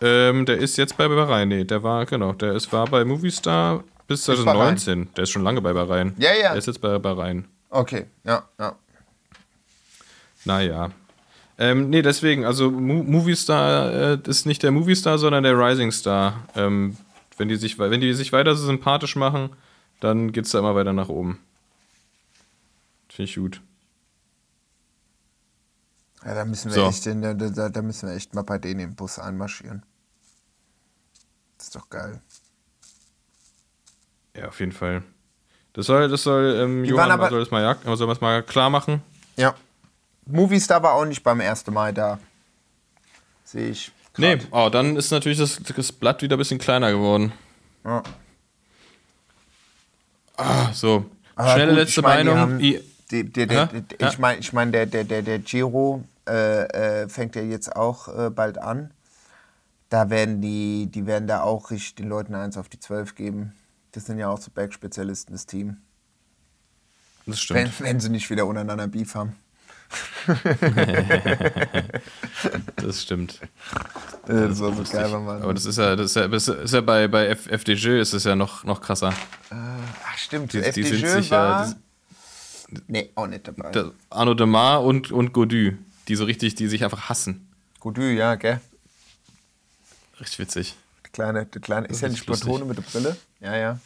Ähm, 0.00 0.46
der 0.46 0.58
ist 0.58 0.76
jetzt 0.76 0.96
bei 0.96 1.08
Bahrain. 1.08 1.48
Nee, 1.48 1.64
der 1.64 1.82
war, 1.82 2.06
genau, 2.06 2.32
der 2.32 2.52
ist, 2.52 2.72
war 2.72 2.86
bei 2.86 3.04
Movistar 3.04 3.82
bis 4.06 4.26
Bahrain. 4.26 4.42
2019. 4.78 5.14
Der 5.14 5.24
ist 5.24 5.30
schon 5.30 5.42
lange 5.42 5.60
bei 5.60 5.72
Bahrain. 5.72 6.14
Ja, 6.18 6.30
ja. 6.34 6.50
Der 6.50 6.56
ist 6.56 6.66
jetzt 6.66 6.80
bei 6.80 6.98
Bahrain. 6.98 7.46
Okay, 7.70 8.06
ja, 8.24 8.48
ja. 8.58 8.76
Naja. 10.44 10.90
Ähm, 11.58 11.90
nee, 11.90 12.02
deswegen, 12.02 12.44
also 12.44 12.70
Mo 12.70 13.02
Movistar 13.02 13.92
äh, 13.92 14.18
ist 14.26 14.46
nicht 14.46 14.62
der 14.62 14.70
Movistar, 14.70 15.18
sondern 15.18 15.42
der 15.42 15.58
Rising 15.58 15.90
Star. 15.90 16.44
Ähm, 16.54 16.96
wenn, 17.36 17.48
die 17.48 17.56
sich, 17.56 17.78
wenn 17.78 18.00
die 18.00 18.14
sich 18.14 18.32
weiter 18.32 18.54
so 18.54 18.64
sympathisch 18.64 19.16
machen, 19.16 19.50
dann 20.00 20.32
geht's 20.32 20.52
da 20.52 20.60
immer 20.60 20.74
weiter 20.74 20.92
nach 20.92 21.08
oben. 21.08 21.40
Finde 23.08 23.28
ich 23.28 23.36
gut. 23.36 23.60
Ja, 26.24 26.34
da 26.34 26.44
müssen 26.44 26.70
wir 26.70 26.74
So. 26.74 26.86
echt, 26.88 27.06
da, 27.06 27.34
da, 27.34 27.68
da 27.68 27.82
müssen 27.82 28.08
wir 28.08 28.14
echt 28.14 28.34
mal 28.34 28.42
bei 28.42 28.58
denen 28.58 28.80
im 28.80 28.94
Bus 28.94 29.18
einmarschieren. 29.18 29.84
Das 31.56 31.66
ist 31.66 31.76
doch 31.76 31.90
geil. 31.90 32.20
Ja, 34.36 34.48
auf 34.48 34.60
jeden 34.60 34.72
Fall. 34.72 35.02
Das 35.74 35.86
soll, 35.86 36.08
das 36.08 36.22
soll, 36.22 36.56
ähm, 36.60 36.82
Die 36.82 36.90
Johann 36.90 37.10
aber- 37.10 37.28
soll 37.28 37.40
das 37.40 37.50
mal, 37.50 37.62
ja, 37.62 37.96
soll 37.96 38.08
das 38.08 38.20
mal 38.20 38.42
klar 38.42 38.70
machen. 38.70 39.02
Ja. 39.36 39.54
Movistar 40.26 40.82
war 40.82 40.94
auch 40.94 41.04
nicht 41.04 41.22
beim 41.22 41.40
1. 41.40 41.70
Mai 41.70 41.92
da. 41.92 42.18
Sehe 43.44 43.70
ich. 43.70 43.92
grad. 44.12 44.38
Nee, 44.38 44.46
oh, 44.50 44.68
dann 44.70 44.96
ist 44.96 45.10
natürlich 45.10 45.38
das, 45.38 45.60
das 45.74 45.92
Blatt 45.92 46.20
wieder 46.22 46.36
ein 46.36 46.38
bisschen 46.38 46.58
kleiner 46.58 46.90
geworden. 46.90 47.32
Ja. 47.84 48.02
Ah, 50.36 50.72
so. 50.72 51.04
Aber 51.34 51.50
Schnelle 51.52 51.70
gut, 51.70 51.78
letzte 51.80 52.00
ich 52.00 52.06
mein, 52.06 52.26
die 52.26 52.32
Meinung. 52.32 52.58
Die, 52.58 52.82
Hä? 53.10 53.22
der, 53.22 53.68
Ja. 54.00 54.08
Ich 54.08 54.18
meine, 54.18 54.40
ich 54.40 54.52
mein, 54.52 54.72
der, 54.72 54.86
der, 54.86 55.04
der, 55.04 55.22
der 55.22 55.38
Giro 55.38 56.04
äh, 56.28 57.02
äh, 57.02 57.08
fängt 57.08 57.36
ja 57.36 57.42
jetzt 57.42 57.74
auch 57.74 58.08
äh, 58.08 58.30
bald 58.30 58.58
an. 58.58 58.90
Da 59.88 60.10
werden 60.10 60.42
die, 60.42 60.86
die 60.92 61.06
werden 61.06 61.26
da 61.26 61.40
auch 61.40 61.70
richtig 61.70 61.94
den 61.96 62.08
Leuten 62.08 62.34
eins 62.34 62.58
auf 62.58 62.68
die 62.68 62.78
12 62.78 63.14
geben. 63.14 63.54
Das 63.92 64.06
sind 64.06 64.18
ja 64.18 64.28
auch 64.28 64.40
so 64.40 64.50
Bergspezialisten, 64.50 65.34
das 65.34 65.46
Team. 65.46 65.78
das 67.26 67.40
stimmt. 67.40 67.80
Wenn, 67.80 67.86
wenn 67.86 68.00
sie 68.00 68.10
nicht 68.10 68.28
wieder 68.30 68.46
untereinander 68.46 68.88
Beef 68.88 69.14
haben. 69.14 69.36
Das 72.76 73.02
stimmt. 73.02 73.40
Äh, 74.28 74.48
das 74.48 74.60
war 74.60 74.72
so 74.74 74.82
geil, 74.84 75.12
wenn 75.12 75.24
man. 75.24 75.42
Aber 75.42 75.54
das 75.54 75.64
ist 75.64 75.78
ja, 75.78 75.96
das 75.96 76.06
ist 76.06 76.16
ja, 76.16 76.28
das 76.28 76.48
ist 76.48 76.74
ja 76.74 76.80
bei, 76.80 77.08
bei 77.08 77.26
F 77.28 77.46
FDJ 77.46 78.00
ist 78.00 78.12
es 78.12 78.24
ja 78.24 78.36
noch, 78.36 78.64
noch 78.64 78.80
krasser. 78.80 79.12
Ach, 79.50 80.18
stimmt. 80.18 80.52
Die, 80.52 80.60
die 80.60 80.82
sind 80.82 81.06
sich 81.06 81.30
war. 81.30 81.66
ja. 81.66 81.74
nee, 82.86 83.10
auch 83.14 83.26
nicht 83.26 83.48
dabei. 83.48 83.70
Das, 83.70 83.90
Arnaud 84.10 84.38
Demar 84.38 84.84
und, 84.84 85.10
und 85.10 85.32
Godu, 85.32 85.72
die 86.06 86.16
so 86.16 86.24
richtig, 86.24 86.54
die 86.54 86.68
sich 86.68 86.84
einfach 86.84 87.08
hassen. 87.08 87.48
Gut, 87.80 87.98
ja, 87.98 88.34
gell? 88.36 88.60
Richtig 90.20 90.38
witzig. 90.38 90.76
Der 91.08 91.24
kleine, 91.24 91.46
der 91.46 91.60
kleine. 91.60 91.86
Ist 91.88 92.00
ja 92.00 92.08
ist 92.08 92.12
nicht 92.14 92.26
lustig. 92.26 92.46
Platone 92.46 92.64
mit 92.66 92.76
der 92.78 92.82
Brille? 92.82 93.16
Ja, 93.40 93.56
ja. 93.56 93.78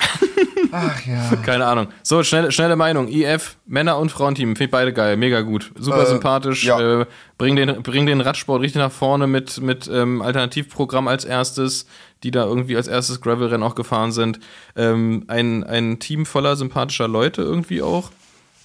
Ach 0.72 1.06
ja. 1.06 1.36
Keine 1.44 1.66
Ahnung. 1.66 1.88
So, 2.02 2.22
schnelle, 2.22 2.50
schnelle 2.52 2.76
Meinung. 2.76 3.08
IF, 3.08 3.56
Männer- 3.66 3.98
und 3.98 4.10
Frauenteam, 4.10 4.50
finde 4.56 4.64
ich 4.64 4.70
beide 4.70 4.92
geil, 4.92 5.16
mega 5.16 5.40
gut. 5.42 5.72
Super 5.78 6.02
Äh, 6.02 6.06
sympathisch. 6.06 6.64
ja. 6.64 7.00
Äh, 7.02 7.06
bring, 7.38 7.56
den, 7.56 7.82
bring 7.82 8.06
den 8.06 8.20
Radsport 8.20 8.60
richtig 8.62 8.80
nach 8.80 8.90
vorne 8.92 9.26
mit, 9.26 9.60
mit 9.60 9.88
ähm, 9.92 10.20
Alternativprogramm 10.22 11.06
als 11.08 11.24
erstes, 11.24 11.86
die 12.22 12.30
da 12.30 12.44
irgendwie 12.44 12.76
als 12.76 12.88
erstes 12.88 13.20
Gravelrennen 13.20 13.62
auch 13.62 13.74
gefahren 13.76 14.12
sind. 14.12 14.40
Ähm, 14.76 15.24
ein, 15.28 15.64
ein 15.64 15.98
Team 16.00 16.26
voller 16.26 16.56
sympathischer 16.56 17.08
Leute 17.08 17.42
irgendwie 17.42 17.82
auch. 17.82 18.10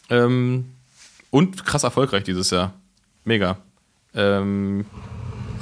Ähm, 0.10 0.74
und 1.30 1.66
krass 1.66 1.84
erfolgreich 1.84 2.24
dieses 2.24 2.50
Jahr. 2.50 2.74
Mega. 3.24 3.58
Ähm, 4.16 4.86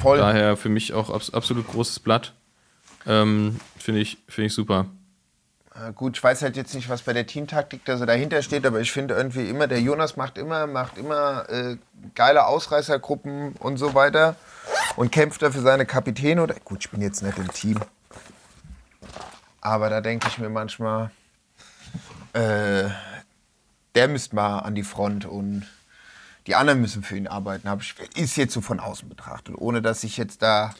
Voll. 0.07 0.19
Daher 0.19 0.55
für 0.55 0.69
mich 0.69 0.93
auch 0.93 1.09
abs 1.09 1.31
absolut 1.31 1.67
großes 1.67 1.99
Blatt. 1.99 2.31
Ähm, 3.05 3.59
Finde 3.77 3.99
ich, 3.99 4.17
find 4.29 4.47
ich 4.47 4.53
super. 4.53 4.85
Äh, 5.75 5.91
Gut, 5.91 6.15
ich 6.15 6.23
weiß 6.23 6.43
halt 6.43 6.55
jetzt 6.55 6.73
nicht, 6.75 6.88
was 6.88 7.01
bei 7.01 7.11
der 7.11 7.27
Teamtaktik 7.27 7.84
da 7.84 7.97
so 7.97 8.05
dahinter 8.05 8.41
steht, 8.41 8.65
aber 8.65 8.79
ich 8.79 8.93
finde 8.93 9.15
irgendwie 9.15 9.49
immer, 9.49 9.67
der 9.67 9.81
Jonas 9.81 10.15
macht 10.15 10.38
immer, 10.38 10.65
macht 10.65 10.97
immer 10.97 11.49
äh, 11.49 11.75
geile 12.15 12.45
Ausreißergruppen 12.45 13.57
und 13.59 13.75
so 13.75 13.95
weiter 13.95 14.38
und 14.95 15.11
kämpft 15.11 15.41
da 15.41 15.51
für 15.51 15.59
seine 15.59 15.85
Kapitäne. 15.85 16.41
Oder 16.41 16.55
gut, 16.63 16.85
ich 16.85 16.89
bin 16.89 17.01
jetzt 17.01 17.21
nicht 17.21 17.38
im 17.38 17.51
Team. 17.51 17.77
Aber 19.59 19.89
da 19.89 19.99
denke 19.99 20.29
ich 20.29 20.38
mir 20.38 20.49
manchmal, 20.49 21.11
äh, 22.31 22.85
der 23.93 24.07
müsste 24.07 24.38
mal 24.38 24.59
an 24.59 24.73
die 24.73 24.84
Front 24.84 25.25
und 25.25 25.67
die 26.48 26.56
anderen 26.56 26.80
müssen 26.80 27.03
für 27.03 27.18
ihn 27.18 27.28
arbeiten. 27.28 27.69
Hab 27.69 27.82
ich, 27.82 27.95
ist 28.15 28.38
jetzt 28.38 28.53
so 28.53 28.61
von 28.61 28.80
außen 28.80 29.07
betrachtet, 29.10 29.56
ohne 29.57 29.82
dass 29.82 30.03
ich 30.03 30.18
jetzt 30.18 30.41
da 30.41 30.74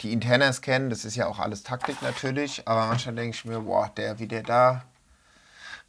die 0.00 0.12
Internas 0.12 0.62
kenne. 0.62 0.88
Das 0.88 1.04
ist 1.04 1.14
ja 1.14 1.26
auch 1.26 1.38
alles 1.38 1.62
Taktik 1.62 2.00
natürlich. 2.00 2.66
Aber 2.66 2.86
manchmal 2.86 3.14
denke 3.14 3.36
ich 3.36 3.44
mir, 3.44 3.60
boah, 3.60 3.90
der, 3.96 4.18
wie 4.18 4.26
der 4.26 4.42
da, 4.42 4.84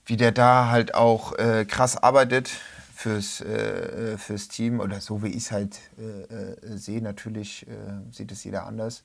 wie 0.06 0.18
der 0.18 0.34
da 0.34 0.70
halt 0.70 0.94
auch 0.94 1.38
äh, 1.38 1.64
krass 1.66 1.96
arbeitet 1.96 2.52
fürs, 2.94 3.40
äh, 3.40 4.18
fürs 4.18 4.50
Team 4.50 4.82
oder 4.82 5.00
so 5.00 5.24
wie 5.24 5.30
ich 5.30 5.38
es 5.38 5.52
halt 5.52 5.80
äh, 5.98 6.34
äh, 6.34 6.78
sehe. 6.78 7.02
Natürlich 7.02 7.66
äh, 7.68 7.72
sieht 8.12 8.34
es 8.34 8.44
jeder 8.44 8.66
anders. 8.66 9.04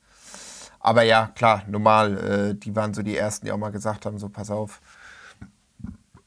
Aber 0.81 1.03
ja, 1.03 1.31
klar, 1.37 1.63
normal. 1.69 2.19
Äh, 2.51 2.55
die 2.55 2.75
waren 2.75 2.95
so 2.95 3.03
die 3.03 3.17
Ersten, 3.17 3.47
die 3.47 3.53
auch 3.53 3.59
mal 3.59 3.71
gesagt 3.71 4.07
haben, 4.07 4.19
so 4.19 4.29
pass 4.29 4.51
auf, 4.51 4.81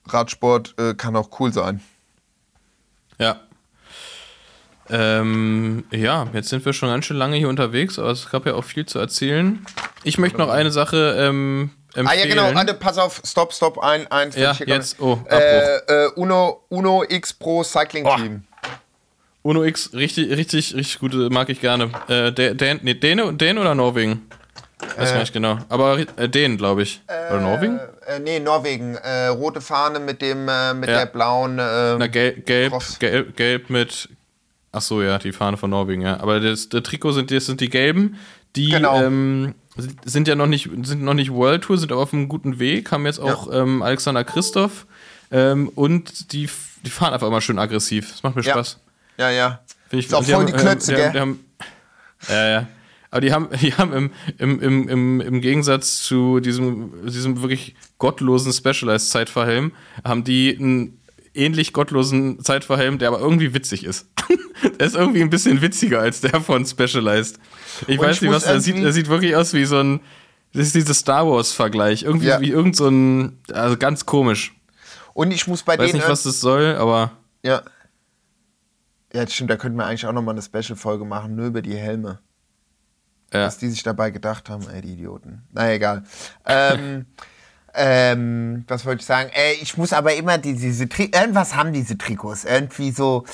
Radsport 0.05 0.75
äh, 0.79 0.93
kann 0.93 1.17
auch 1.17 1.37
cool 1.41 1.51
sein. 1.51 1.81
Ja. 3.17 3.41
Ähm, 4.91 5.83
ja, 5.91 6.27
jetzt 6.33 6.49
sind 6.49 6.65
wir 6.65 6.73
schon 6.73 6.89
ganz 6.89 7.05
schön 7.05 7.17
lange 7.17 7.35
hier 7.37 7.49
unterwegs, 7.49 7.99
aber 7.99 8.09
es 8.11 8.29
gab 8.29 8.45
ja 8.45 8.53
auch 8.55 8.63
viel 8.63 8.85
zu 8.85 8.99
erzählen. 8.99 9.63
Ich 10.03 10.17
möchte 10.17 10.37
noch 10.37 10.49
eine 10.49 10.71
Sache 10.71 11.15
ähm, 11.19 11.71
empfehlen. 11.93 12.07
Ah 12.07 12.13
ja, 12.13 12.25
genau, 12.27 12.59
Ande, 12.59 12.73
pass 12.73 12.97
auf, 12.97 13.21
stopp, 13.25 13.53
stopp, 13.53 13.79
ein, 13.79 14.07
eins. 14.11 14.35
Ja, 14.35 14.53
jetzt, 14.65 14.99
oh, 14.99 15.13
Abbruch. 15.13 15.29
äh, 15.39 16.05
äh, 16.05 16.09
Uno, 16.15 16.63
Uno 16.69 17.03
X 17.07 17.33
Pro 17.33 17.63
Cycling 17.63 18.05
Oh. 18.05 18.15
Team. 18.15 18.43
Uno 19.41 19.63
X, 19.63 19.91
richtig, 19.93 20.29
richtig, 20.31 20.75
richtig 20.75 20.99
gute, 20.99 21.29
mag 21.29 21.49
ich 21.49 21.61
gerne. 21.61 21.89
Äh, 22.07 22.31
Dän, 22.31 22.79
nee, 22.83 22.93
Däne, 22.93 23.33
Däne 23.33 23.61
oder 23.61 23.73
Norwegen? 23.75 24.27
Weiß 24.97 25.11
gar 25.11 25.19
nicht 25.19 25.33
genau. 25.33 25.59
Aber 25.69 25.97
äh, 26.17 26.27
Dänen, 26.29 26.57
glaube 26.57 26.83
ich. 26.83 27.01
oder 27.29 27.39
Norwegen? 27.41 27.79
Äh, 28.07 28.15
äh, 28.15 28.19
nee, 28.19 28.39
Norwegen. 28.39 28.95
Äh, 28.95 29.27
rote 29.27 29.61
Fahne 29.61 29.99
mit 29.99 30.21
dem, 30.21 30.47
äh, 30.47 30.73
mit 30.73 30.89
Ja. 30.89 30.99
der 30.99 31.05
blauen. 31.05 31.59
Äh, 31.59 31.97
Na, 31.97 32.07
gelb, 32.07 32.45
gelb, 32.45 32.73
gelb, 32.99 33.35
gelb 33.35 33.69
mit. 33.69 34.09
Ach 34.71 34.81
so, 34.81 35.01
ja, 35.01 35.17
die 35.17 35.31
Fahne 35.31 35.57
von 35.57 35.69
Norwegen, 35.71 36.01
ja. 36.01 36.19
Aber 36.19 36.39
das, 36.39 36.69
der 36.69 36.83
Trikot 36.83 37.13
sind, 37.13 37.31
das 37.31 37.45
sind 37.47 37.59
die 37.61 37.69
gelben. 37.69 38.15
Die 38.55 38.69
Genau. 38.69 39.01
ähm, 39.01 39.55
sind- 40.05 40.27
ja 40.27 40.35
noch 40.35 40.47
nicht, 40.47 40.69
sind 40.83 41.01
noch 41.03 41.13
nicht 41.13 41.31
World 41.31 41.63
Tour, 41.63 41.77
sind 41.77 41.91
aber 41.91 42.01
auf 42.01 42.13
einem 42.13 42.27
guten 42.27 42.59
Weg. 42.59 42.91
Haben 42.91 43.05
jetzt 43.05 43.19
auch 43.19 43.51
ähm, 43.51 43.81
Alexander 43.81 44.23
Christoph. 44.23 44.85
Ähm, 45.31 45.69
und 45.69 46.33
die, 46.33 46.49
die 46.85 46.89
fahren 46.89 47.13
einfach 47.13 47.27
immer 47.27 47.41
schön 47.41 47.59
aggressiv. 47.59 48.11
Das 48.11 48.23
macht 48.23 48.35
mir 48.35 48.41
Ja. 48.43 48.53
Spaß. 48.53 48.79
ja, 49.17 49.29
ja. 49.31 49.59
Find 49.89 49.99
ich, 50.01 50.07
Ist 50.07 50.13
auch 50.15 50.23
die 50.23 50.31
voll 50.31 50.41
haben, 50.43 50.47
die 50.47 50.53
Klötze, 50.53 50.93
ähm, 50.95 50.97
die, 50.97 51.03
haben- 51.03 51.11
gell? 51.11 51.11
die 51.13 51.19
haben, 51.19 51.39
Ja, 52.29 52.49
ja. 52.49 52.67
Aber 53.11 53.21
die 53.21 53.33
haben, 53.33 53.47
die 53.61 53.73
haben 53.73 53.93
im, 53.93 54.11
im, 54.37 54.59
im, 54.61 54.87
im, 54.89 55.21
im 55.21 55.41
Gegensatz 55.41 56.03
zu 56.03 56.39
diesem, 56.39 56.91
diesem 57.07 57.41
wirklich 57.41 57.75
gottlosen 57.97 58.53
Specialized-Zeitverhelm, 58.53 59.71
haben 60.03 60.23
die 60.23 60.55
einen 60.59 60.99
ähnlich 61.33 61.73
gottlosen 61.73 62.43
Zeitverhelm, 62.43 62.97
der 62.99 63.09
aber 63.09 63.19
irgendwie 63.19 63.53
witzig 63.53 63.83
ist. 63.83 64.07
der 64.79 64.87
ist 64.87 64.95
irgendwie 64.95 65.21
ein 65.21 65.29
bisschen 65.29 65.61
witziger 65.61 65.99
als 66.01 66.21
der 66.21 66.41
von 66.41 66.65
Specialized. 66.65 67.39
Ich 67.87 67.99
Und 67.99 68.05
weiß 68.05 68.17
ich 68.17 68.21
nicht, 68.23 68.31
was 68.31 68.43
er 68.43 68.59
sieht. 68.61 68.77
Er 68.77 68.91
sieht 68.93 69.07
wirklich 69.09 69.35
aus 69.35 69.53
wie 69.53 69.65
so 69.65 69.79
ein. 69.79 69.99
Das 70.53 70.65
ist 70.65 70.75
dieser 70.75 70.93
Star 70.95 71.27
Wars-Vergleich. 71.27 72.03
Irgendwie 72.03 72.27
Ja. 72.27 72.41
wie 72.41 72.49
irgend 72.49 72.75
so 72.75 72.87
ein. 72.87 73.39
Also 73.51 73.77
ganz 73.77 74.05
komisch. 74.05 74.55
Und 75.13 75.31
ich 75.31 75.47
muss 75.47 75.63
bei 75.63 75.77
Weiß 75.77 75.87
denen. 75.91 75.99
nicht, 75.99 76.09
was 76.09 76.23
das 76.23 76.39
soll, 76.39 76.75
aber. 76.75 77.11
Ja. 77.43 77.61
Ja, 79.13 79.25
das 79.25 79.33
stimmt, 79.33 79.49
da 79.49 79.57
könnten 79.57 79.77
wir 79.77 79.85
eigentlich 79.85 80.05
auch 80.05 80.13
nochmal 80.13 80.35
eine 80.35 80.41
Special-Folge 80.43 81.03
machen, 81.03 81.35
nur 81.35 81.47
über 81.47 81.61
die 81.63 81.75
Helme. 81.75 82.19
Ja. 83.33 83.45
Was 83.47 83.57
die 83.57 83.67
sich 83.69 83.83
dabei 83.83 84.11
gedacht 84.11 84.49
haben, 84.49 84.67
ey, 84.69 84.81
die 84.81 84.93
Idioten. 84.93 85.43
Na 85.51 85.71
egal. 85.71 86.03
Ähm, 86.45 87.05
ähm, 87.73 88.63
was 88.67 88.85
wollte 88.85 89.01
ich 89.01 89.05
sagen? 89.05 89.29
Äh, 89.33 89.53
ich 89.61 89.77
muss 89.77 89.93
aber 89.93 90.15
immer 90.15 90.37
die, 90.37 90.53
diese 90.53 90.87
Tri 90.89 91.11
irgendwas 91.13 91.55
haben 91.55 91.73
diese 91.73 91.97
Trikots. 91.97 92.45
Irgendwie 92.45 92.91
so. 92.91 93.25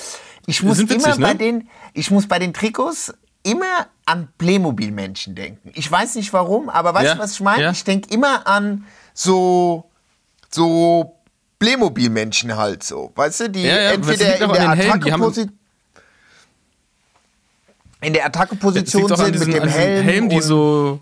Ich 0.46 0.62
muss 0.62 0.78
witzig, 0.78 1.04
immer 1.04 1.16
bei 1.18 1.32
ne? 1.32 1.38
den, 1.38 1.68
ich 1.92 2.10
muss 2.10 2.28
bei 2.28 2.38
den 2.38 2.52
Trikots 2.54 3.12
immer 3.42 3.86
an 4.04 4.28
Playmobil-Menschen 4.38 5.34
denken. 5.34 5.70
Ich 5.74 5.90
weiß 5.90 6.14
nicht 6.16 6.32
warum, 6.32 6.68
aber 6.68 6.94
weißt 6.94 7.06
Ja, 7.06 7.14
du, 7.14 7.20
was 7.20 7.32
ich 7.32 7.40
meine? 7.40 7.62
ja. 7.62 7.70
Ich 7.70 7.84
denke 7.84 8.12
immer 8.12 8.46
an 8.46 8.84
so, 9.14 9.90
so 10.50 11.16
Playmobil-Menschen 11.58 12.56
halt 12.56 12.82
so. 12.82 13.12
Weißt 13.14 13.40
du, 13.40 13.50
die 13.50 13.62
Ja, 13.62 13.92
entweder 13.92 14.40
in 14.40 14.52
der 14.52 14.70
Attacke-Position 14.70 15.58
in 18.02 18.12
der 18.12 18.26
Attacke-Position 18.26 19.16
sind 19.16 19.34
diesen, 19.34 19.52
mit 19.52 19.62
dem 19.62 19.68
Helm. 19.68 20.04
Helmen, 20.04 20.28
die 20.28 20.40
so. 20.40 21.00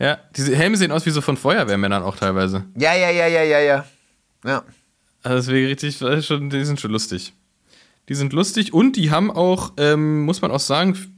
Ja, 0.00 0.18
diese 0.34 0.56
Helme 0.56 0.76
sehen 0.76 0.90
aus 0.92 1.04
wie 1.06 1.10
so 1.10 1.20
von 1.20 1.36
Feuerwehrmännern 1.36 2.02
auch 2.02 2.16
teilweise. 2.16 2.64
Ja, 2.74 2.94
ja, 2.94 3.10
ja, 3.10 3.26
ja, 3.28 3.42
ja, 3.42 3.60
ja. 3.60 3.84
Ja. 4.44 4.64
Also 5.22 5.36
deswegen 5.36 5.66
richtig, 5.68 5.98
das 5.98 6.18
ist 6.20 6.26
schon, 6.26 6.48
die 6.48 6.64
sind 6.64 6.80
schon 6.80 6.90
lustig. 6.90 7.34
Die 8.08 8.14
sind 8.14 8.32
lustig 8.32 8.72
und 8.72 8.96
die 8.96 9.10
haben 9.10 9.30
auch, 9.30 9.74
ähm, 9.76 10.22
muss 10.22 10.40
man 10.40 10.50
auch 10.50 10.58
sagen, 10.58 10.92
f- 10.92 11.08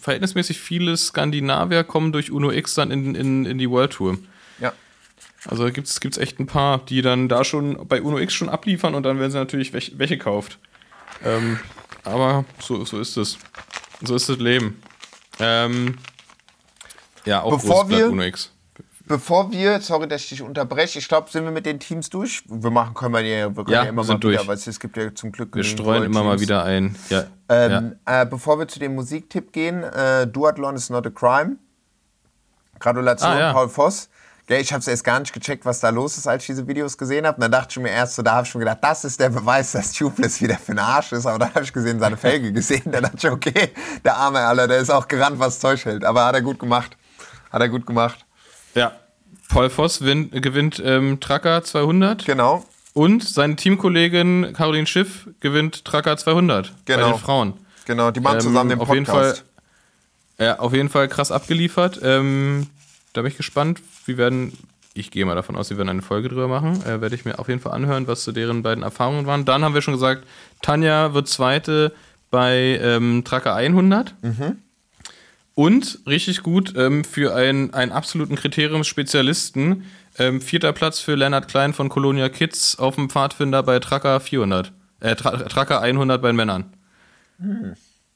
verhältnismäßig 0.00 0.58
viele 0.60 0.96
Skandinavier 0.96 1.84
kommen 1.84 2.10
durch 2.12 2.30
Uno 2.32 2.50
X 2.50 2.74
dann 2.74 2.90
in, 2.90 3.14
in, 3.14 3.46
in 3.46 3.58
die 3.58 3.70
World 3.70 3.92
Tour. 3.92 4.18
Ja. 4.58 4.72
Also 5.46 5.70
gibt's, 5.70 6.00
gibt's 6.00 6.18
echt 6.18 6.40
ein 6.40 6.46
paar, 6.46 6.84
die 6.84 7.02
dann 7.02 7.28
da 7.28 7.44
schon 7.44 7.86
bei 7.86 8.02
Uno 8.02 8.18
X 8.18 8.34
schon 8.34 8.48
abliefern 8.48 8.96
und 8.96 9.04
dann 9.04 9.20
werden 9.20 9.30
sie 9.30 9.38
natürlich 9.38 9.72
welche, 9.72 9.96
welche 10.00 10.18
kauft. 10.18 10.58
Ähm, 11.24 11.60
aber 12.02 12.44
so, 12.60 12.84
so 12.84 12.98
ist 13.00 13.16
es. 13.16 13.38
So 14.02 14.16
ist 14.16 14.28
das 14.28 14.38
Leben. 14.38 14.82
Ähm, 15.38 15.96
ja, 17.26 17.42
auch 17.42 17.50
Bevor 17.50 17.88
wir- 17.88 18.10
X. 18.26 18.52
Bevor 19.08 19.52
wir, 19.52 19.80
sorry, 19.82 20.08
dass 20.08 20.22
ich 20.22 20.30
dich 20.30 20.42
unterbreche, 20.42 20.98
ich 20.98 21.06
glaube, 21.06 21.30
sind 21.30 21.44
wir 21.44 21.52
mit 21.52 21.64
den 21.64 21.78
Teams 21.78 22.10
durch. 22.10 22.42
Wir 22.48 22.70
machen 22.72 22.92
können 22.94 23.14
wir 23.14 23.20
ja, 23.20 23.48
wir 23.56 23.62
können 23.62 23.68
Ja, 23.72 23.84
ja, 23.84 23.88
immer 23.90 24.02
mal 24.02 24.08
wieder, 24.08 24.18
durch. 24.18 24.48
weil 24.48 24.56
es 24.56 24.80
gibt 24.80 24.96
ja 24.96 25.14
zum 25.14 25.30
Glück 25.30 25.54
Wir 25.54 25.62
streuen 25.62 26.02
immer 26.02 26.24
mal 26.24 26.40
wieder 26.40 26.64
ein. 26.64 26.96
Ja, 27.08 27.24
Ähm, 27.48 27.94
ja. 28.04 28.22
äh, 28.22 28.26
bevor 28.26 28.58
wir 28.58 28.66
zu 28.66 28.80
dem 28.80 28.96
Musiktipp 28.96 29.52
gehen, 29.52 29.84
äh, 29.84 30.26
Duathlon 30.26 30.74
is 30.74 30.90
not 30.90 31.06
a 31.06 31.10
crime. 31.10 31.54
Gratulation, 32.80 33.30
Ah, 33.30 33.38
ja. 33.38 33.52
Paul 33.52 33.68
Voss. 33.68 34.08
Ich 34.48 34.72
habe 34.72 34.80
es 34.80 34.86
erst 34.86 35.02
gar 35.02 35.18
nicht 35.18 35.32
gecheckt, 35.32 35.64
was 35.64 35.80
da 35.80 35.90
los 35.90 36.18
ist, 36.18 36.26
als 36.28 36.42
ich 36.44 36.46
diese 36.48 36.66
Videos 36.68 36.96
gesehen 36.98 37.26
habe. 37.26 37.36
Und 37.36 37.42
dann 37.42 37.50
dachte 37.50 37.68
ich 37.70 37.76
mir 37.78 37.90
erst 37.90 38.14
so, 38.14 38.22
da 38.22 38.32
habe 38.34 38.44
ich 38.44 38.50
schon 38.50 38.60
gedacht, 38.60 38.78
das 38.80 39.04
ist 39.04 39.18
der 39.18 39.28
Beweis, 39.30 39.72
dass 39.72 39.92
Tubeless 39.92 40.40
wieder 40.40 40.56
für 40.56 40.72
ein 40.72 40.78
Arsch 40.78 41.12
ist. 41.12 41.26
Aber 41.26 41.38
dann 41.38 41.50
habe 41.54 41.64
ich 41.64 41.72
gesehen, 41.72 41.98
seine 41.98 42.16
Felge 42.16 42.52
gesehen. 42.52 42.82
Dann 42.86 43.02
dachte 43.04 43.16
ich, 43.18 43.30
okay, 43.30 43.70
der 44.04 44.16
arme 44.16 44.40
Aller, 44.40 44.68
der 44.68 44.78
ist 44.78 44.90
auch 44.90 45.08
gerannt, 45.08 45.38
was 45.38 45.58
Zeug 45.58 45.84
hält. 45.84 46.04
Aber 46.04 46.24
hat 46.26 46.34
er 46.34 46.42
gut 46.42 46.58
gemacht. 46.60 46.96
Hat 47.50 47.60
er 47.60 47.68
gut 47.68 47.86
gemacht. 47.86 48.24
Ja. 48.74 48.92
Paul 49.48 49.70
Voss 49.70 50.02
win, 50.04 50.30
gewinnt 50.30 50.82
ähm, 50.84 51.20
Tracker 51.20 51.62
200 51.62 52.24
Genau. 52.26 52.64
und 52.94 53.22
seine 53.22 53.56
Teamkollegin 53.56 54.52
Caroline 54.54 54.86
Schiff 54.86 55.28
gewinnt 55.40 55.84
Tracker 55.84 56.16
200 56.16 56.72
bei 56.86 56.94
Genau. 56.94 57.12
den 57.12 57.18
Frauen. 57.18 57.52
Genau, 57.86 58.10
die 58.10 58.20
machen 58.20 58.40
zusammen 58.40 58.70
den 58.70 58.80
auf 58.80 58.88
Podcast. 58.88 58.96
jeden 58.96 59.06
Fall, 60.38 60.44
ja, 60.46 60.58
auf 60.58 60.72
jeden 60.74 60.88
Fall 60.88 61.06
krass 61.08 61.30
abgeliefert. 61.30 62.00
Ähm, 62.02 62.66
da 63.12 63.22
bin 63.22 63.30
ich 63.30 63.36
gespannt. 63.36 63.80
Wir 64.04 64.18
werden, 64.18 64.52
ich 64.94 65.10
gehe 65.12 65.24
mal 65.24 65.36
davon 65.36 65.56
aus, 65.56 65.70
wir 65.70 65.76
werden 65.78 65.88
eine 65.90 66.02
Folge 66.02 66.28
drüber 66.28 66.48
machen. 66.48 66.82
Äh, 66.84 67.00
Werde 67.00 67.14
ich 67.14 67.24
mir 67.24 67.38
auf 67.38 67.48
jeden 67.48 67.60
Fall 67.60 67.72
anhören, 67.72 68.08
was 68.08 68.24
zu 68.24 68.32
deren 68.32 68.62
beiden 68.64 68.82
Erfahrungen 68.82 69.26
waren. 69.26 69.44
Dann 69.44 69.62
haben 69.64 69.74
wir 69.74 69.82
schon 69.82 69.94
gesagt, 69.94 70.24
Tanja 70.60 71.14
wird 71.14 71.28
Zweite 71.28 71.92
bei 72.32 72.78
ähm, 72.82 73.22
Tracker 73.24 73.54
100. 73.54 74.14
Und 75.56 76.00
richtig 76.06 76.42
gut 76.42 76.74
ähm, 76.76 77.02
für 77.02 77.34
einen, 77.34 77.72
einen 77.72 77.90
absoluten 77.90 78.36
Kriteriumsspezialisten. 78.36 79.84
Ähm, 80.18 80.42
vierter 80.42 80.74
Platz 80.74 81.00
für 81.00 81.14
Lennart 81.14 81.48
Klein 81.48 81.72
von 81.72 81.88
Colonia 81.88 82.28
Kids 82.28 82.78
auf 82.78 82.96
dem 82.96 83.08
Pfadfinder 83.08 83.62
bei 83.62 83.78
Tracker 83.78 84.20
400. 84.20 84.70
Äh, 85.00 85.16
Tra 85.16 85.30
Tracker 85.30 85.80
100 85.80 86.20
bei 86.20 86.28
den 86.28 86.36
Männern. 86.36 86.74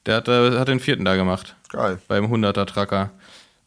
Der 0.05 0.17
hat, 0.17 0.27
äh, 0.27 0.59
hat 0.59 0.67
den 0.67 0.79
vierten 0.79 1.03
da 1.03 1.15
gemacht. 1.15 1.55
Geil. 1.69 1.99
Beim 2.07 2.25
100er 2.25 2.65
Tracker. 2.67 3.09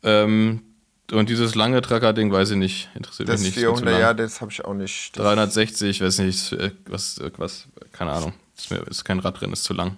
Ähm, 0.04 0.62
und 1.10 1.28
dieses 1.28 1.56
lange 1.56 1.82
Tracker-Ding 1.82 2.30
weiß 2.30 2.52
ich 2.52 2.56
nicht. 2.56 2.90
Interessiert 2.94 3.28
Das 3.28 3.40
mich 3.40 3.48
nicht. 3.48 3.54
zu 3.56 3.60
400, 3.62 3.84
lang. 3.92 4.00
ja, 4.00 4.14
das 4.14 4.40
habe 4.40 4.52
ich 4.52 4.64
auch 4.64 4.74
nicht. 4.74 5.16
Das 5.16 5.24
360, 5.24 5.90
ich 5.90 6.00
weiß 6.00 6.18
nicht, 6.20 6.52
äh, 6.52 6.70
was, 6.88 7.18
äh, 7.18 7.32
was, 7.38 7.66
keine 7.90 8.12
Ahnung. 8.12 8.34
Ist, 8.56 8.70
mir, 8.70 8.78
ist 8.86 9.04
kein 9.04 9.18
Radrennen, 9.18 9.52
ist 9.52 9.64
zu 9.64 9.74
lang. 9.74 9.96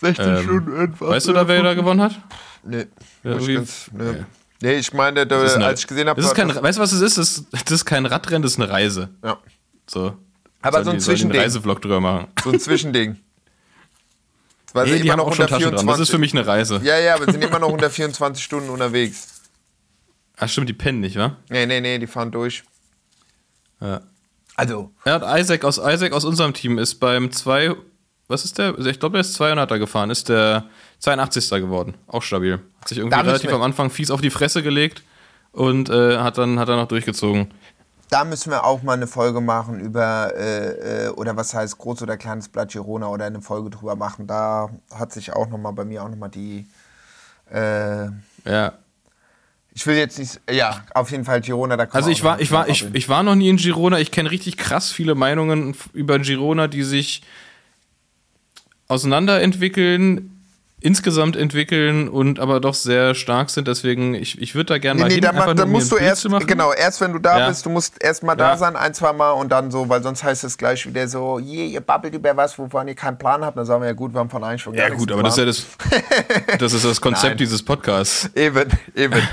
60 0.00 0.26
Ähm, 0.26 0.42
Stunden 0.42 0.80
etwas. 0.84 1.08
weißt 1.08 1.28
du 1.28 1.32
da, 1.32 1.46
wer 1.48 1.62
da 1.62 1.74
gewonnen 1.74 2.00
hat? 2.02 2.20
Nee. 2.62 2.86
Ja, 3.22 3.36
ich 3.36 3.46
ganz, 3.54 3.90
nee. 3.92 4.04
nee. 4.12 4.24
nee, 4.62 4.72
ich 4.74 4.92
meine, 4.92 5.26
da, 5.26 5.40
eine- 5.42 5.64
als 5.66 5.80
ich 5.80 5.86
gesehen 5.86 6.08
habe, 6.08 6.22
weißt 6.22 6.78
du, 6.78 6.82
was 6.82 6.92
es 6.92 7.00
ist? 7.00 7.18
Das, 7.18 7.38
ist? 7.38 7.46
das 7.52 7.70
ist 7.70 7.84
kein 7.84 8.06
Radrennen, 8.06 8.42
das 8.42 8.52
ist 8.52 8.60
eine 8.60 8.70
Reise. 8.70 9.08
ja, 9.24 9.38
So. 9.86 10.16
Aber 10.62 10.84
Sollen 10.84 10.84
so 10.84 10.90
ein 10.90 10.90
die- 10.90 10.90
die 10.90 10.90
einen 10.90 11.00
Zwischending. 11.00 11.40
Reisevlog 11.40 11.80
drüber 11.82 12.00
machen. 12.00 12.26
so 12.44 12.50
ein 12.50 12.60
Zwischending. 12.60 13.16
Weil 14.72 14.86
Nee, 14.86 14.96
die 14.96 15.00
immer 15.02 15.12
haben 15.12 15.18
noch 15.18 15.26
auch 15.28 15.34
schon 15.34 15.44
unter 15.46 15.58
Taschen 15.58 15.74
dran. 15.74 15.86
Das 15.86 15.98
ist 16.00 16.10
für 16.10 16.18
mich 16.18 16.32
eine 16.32 16.46
Reise. 16.46 16.80
Ja, 16.84 16.98
ja, 16.98 17.14
aber 17.16 17.24
sie 17.26 17.32
sind 17.32 17.44
immer 17.44 17.58
noch 17.58 17.70
unter 17.70 17.90
24 17.90 18.42
Stunden 18.44 18.68
unterwegs. 18.70 19.40
Ach 20.36 20.48
stimmt, 20.48 20.68
die 20.68 20.74
pennen 20.74 21.00
nicht, 21.00 21.16
wa? 21.16 21.36
Nee, 21.48 21.66
nee, 21.66 21.80
nee, 21.80 21.98
die 21.98 22.06
fahren 22.06 22.30
durch. 22.30 22.62
Ja. 23.80 24.00
Also, 24.54 24.92
Er 25.04 25.14
hat 25.20 25.40
Isaac 25.40 25.64
aus 25.64 25.78
Isaac 25.78 26.12
aus 26.12 26.24
unserem 26.24 26.52
Team 26.54 26.78
ist 26.78 26.96
beim 26.96 27.32
2 27.32 27.74
was 28.30 28.44
ist 28.44 28.58
der? 28.58 28.78
Ich 28.78 28.98
glaube, 29.00 29.14
der 29.14 29.20
ist 29.20 29.38
200er 29.40 29.78
gefahren, 29.78 30.10
ist 30.10 30.28
der 30.28 30.64
82. 31.00 31.50
geworden. 31.60 31.94
Auch 32.06 32.22
stabil. 32.22 32.60
Hat 32.80 32.88
sich 32.88 32.98
irgendwie 32.98 33.10
Da 33.10 33.18
müssen 33.18 33.28
relativ 33.28 33.52
am 33.52 33.62
Anfang 33.62 33.90
fies 33.90 34.10
auf 34.10 34.20
die 34.20 34.30
Fresse 34.30 34.62
gelegt 34.62 35.02
und 35.52 35.90
äh, 35.90 36.18
hat 36.18 36.38
dann 36.38 36.58
hat 36.58 36.68
er 36.68 36.76
noch 36.76 36.88
durchgezogen. 36.88 37.48
da 38.08 38.24
müssen 38.24 38.50
wir 38.50 38.64
auch 38.64 38.82
mal 38.82 38.94
eine 38.94 39.06
Folge 39.06 39.40
machen 39.40 39.78
über, 39.80 40.32
äh, 40.36 41.06
äh, 41.06 41.08
oder 41.10 41.36
was 41.36 41.54
heißt 41.54 41.78
groß 41.78 42.02
oder 42.02 42.16
kleines 42.16 42.48
Blatt 42.48 42.70
Girona 42.72 43.08
oder 43.08 43.24
eine 43.26 43.40
Folge 43.40 43.70
drüber 43.70 43.96
machen. 43.96 44.26
Da 44.26 44.70
hat 44.94 45.12
sich 45.12 45.32
auch 45.32 45.48
nochmal 45.48 45.72
bei 45.72 45.84
mir 45.84 46.02
auch 46.02 46.08
nochmal 46.08 46.30
die, 46.30 46.66
äh, 47.52 48.06
Ja. 48.44 48.72
ich 49.72 49.86
will 49.86 49.96
jetzt 49.96 50.18
nicht, 50.18 50.40
ja, 50.50 50.82
auf 50.94 51.10
jeden 51.10 51.24
Fall 51.24 51.40
Girona, 51.40 51.76
da 51.76 51.84
Also 51.90 52.10
ich 52.10 52.24
war, 52.24 52.34
noch 52.34 52.40
ich 52.40 52.50
war, 52.50 52.68
ich, 52.68 52.86
ich 52.92 53.08
war 53.08 53.22
noch 53.22 53.34
nie 53.36 53.48
in 53.48 53.56
Girona. 53.56 53.98
Ich 54.00 54.10
kenne 54.10 54.30
richtig 54.30 54.56
krass 54.56 54.90
viele 54.90 55.14
Meinungen 55.14 55.76
über 55.92 56.18
Girona, 56.18 56.66
die 56.68 56.82
sich 56.82 57.22
auseinanderentwickeln, 58.90 60.36
insgesamt 60.82 61.36
entwickeln 61.36 62.08
und 62.08 62.40
aber 62.40 62.58
doch 62.58 62.72
sehr 62.72 63.14
stark 63.14 63.50
sind. 63.50 63.68
Deswegen, 63.68 64.14
ich, 64.14 64.40
ich 64.40 64.54
würde 64.54 64.72
da 64.74 64.78
gerne 64.78 64.96
Nee, 64.96 65.02
mal 65.02 65.08
nee, 65.08 65.14
hin, 65.16 65.22
da, 65.22 65.30
einfach 65.30 65.46
ma- 65.48 65.54
da 65.54 65.66
musst 65.66 65.92
du 65.92 65.96
Bild 65.96 66.08
erst, 66.08 66.26
genau, 66.46 66.72
erst 66.72 67.02
wenn 67.02 67.12
du 67.12 67.18
da 67.18 67.38
Ja. 67.38 67.48
bist, 67.48 67.66
du 67.66 67.70
musst 67.70 68.02
erst 68.02 68.22
mal 68.22 68.34
da 68.34 68.52
Ja. 68.52 68.56
sein, 68.56 68.76
ein, 68.76 68.94
zwei 68.94 69.12
Mal 69.12 69.32
und 69.32 69.50
dann 69.52 69.70
so, 69.70 69.88
weil 69.90 70.02
sonst 70.02 70.24
heißt 70.24 70.42
es 70.44 70.56
gleich 70.56 70.86
wieder 70.86 71.06
so, 71.06 71.38
je, 71.38 71.66
ihr 71.66 71.82
babbelt 71.82 72.14
über 72.14 72.34
was, 72.34 72.58
wovon 72.58 72.88
ihr 72.88 72.94
keinen 72.94 73.18
Plan 73.18 73.44
habt, 73.44 73.58
dann 73.58 73.66
sagen 73.66 73.82
wir 73.82 73.88
ja 73.88 73.92
gut, 73.94 74.14
wir 74.14 74.20
haben 74.20 74.30
von 74.30 74.42
eigentlich 74.42 74.62
schon 74.62 74.74
gar 74.74 74.88
Ja 74.88 74.94
gut, 74.94 75.12
aber 75.12 75.22
das 75.22 75.36
ist 75.36 75.38
ja 75.38 75.44
das, 75.44 75.66
das 76.58 76.72
ist 76.72 76.84
das 76.86 76.98
Konzept 77.00 77.38
dieses 77.40 77.62
Podcasts. 77.62 78.30
Eben, 78.34 78.64
eben. 78.96 79.14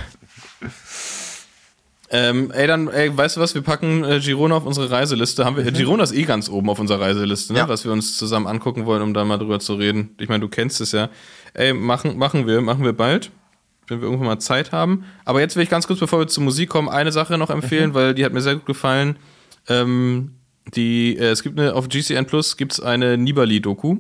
Ähm, 2.10 2.52
ey, 2.52 2.68
dann, 2.68 2.88
ey, 2.88 3.16
weißt 3.16 3.36
du 3.36 3.42
was, 3.42 3.54
wir 3.54 3.62
packen 3.62 4.04
äh, 4.06 4.20
Girona 4.20 4.56
auf 4.56 4.66
unsere 4.66 4.90
Reiseliste. 4.90 5.44
Haben 5.44 5.58
wir, 5.58 5.66
äh, 5.66 5.72
Girona 5.72 6.04
ist 6.04 6.14
eh 6.14 6.24
ganz 6.24 6.50
oben 6.50 6.70
auf 6.70 6.80
unserer 6.80 7.02
Reiseliste, 7.02 7.52
ne? 7.54 7.60
Ja. 7.60 7.70
was 7.70 7.84
wir 7.84 7.92
uns 7.92 8.18
zusammen 8.18 8.48
angucken 8.48 8.86
wollen, 8.86 9.02
um 9.02 9.14
da 9.14 9.26
mal 9.26 9.38
drüber 9.38 9.60
zu 9.60 9.74
reden. 9.76 10.16
Ich 10.20 10.30
meine, 10.30 10.40
du 10.40 10.48
kennst 10.48 10.80
es 10.80 10.94
ja. 10.94 11.10
Ey, 11.54 11.74
machen, 11.74 12.18
machen 12.18 12.48
wir, 12.48 12.62
machen 12.62 12.86
wir 12.86 12.94
bald, 12.94 13.32
wenn 13.88 14.00
wir 14.00 14.06
irgendwann 14.06 14.28
mal 14.28 14.40
Zeit 14.40 14.72
haben. 14.72 15.04
Aber 15.26 15.42
jetzt 15.42 15.58
will 15.58 15.64
ich 15.64 15.70
ganz 15.70 15.86
kurz, 15.86 16.00
bevor 16.00 16.20
wir 16.20 16.28
zur 16.28 16.44
Musik 16.44 16.70
kommen, 16.70 16.88
eine 16.88 17.12
Sache 17.12 17.38
noch 17.38 17.50
empfehlen, 17.50 17.94
weil 17.94 18.14
die 18.14 18.24
hat 18.24 18.32
mir 18.32 18.42
sehr 18.42 18.56
gut 18.56 18.66
gefallen. 18.66 19.18
Ähm, 19.68 20.32
die, 20.76 21.18
äh, 21.18 21.32
es 21.32 21.44
gibt 21.44 21.60
eine, 21.60 21.76
auf 21.76 21.90
GCN 21.90 22.26
Plus 22.26 22.56
gibt's 22.56 22.80
eine 22.80 23.18
Nibali-Doku. 23.18 23.98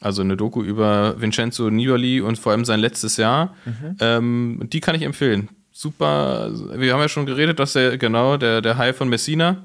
Also 0.00 0.22
eine 0.22 0.36
Doku 0.36 0.62
über 0.62 1.20
Vincenzo 1.20 1.68
Nibali 1.70 2.20
und 2.20 2.38
vor 2.38 2.52
allem 2.52 2.64
sein 2.64 2.78
letztes 2.80 3.16
Jahr. 3.16 3.54
Ähm, 4.00 4.60
die 4.72 4.80
kann 4.80 4.94
ich 4.94 5.02
empfehlen. 5.02 5.48
Super. 5.80 6.50
Wir 6.76 6.92
haben 6.92 7.00
ja 7.00 7.08
schon 7.08 7.24
geredet, 7.24 7.60
dass 7.60 7.74
der, 7.74 7.98
genau, 7.98 8.36
der, 8.36 8.60
der 8.60 8.78
High 8.78 8.96
von 8.96 9.08
Messina, 9.08 9.62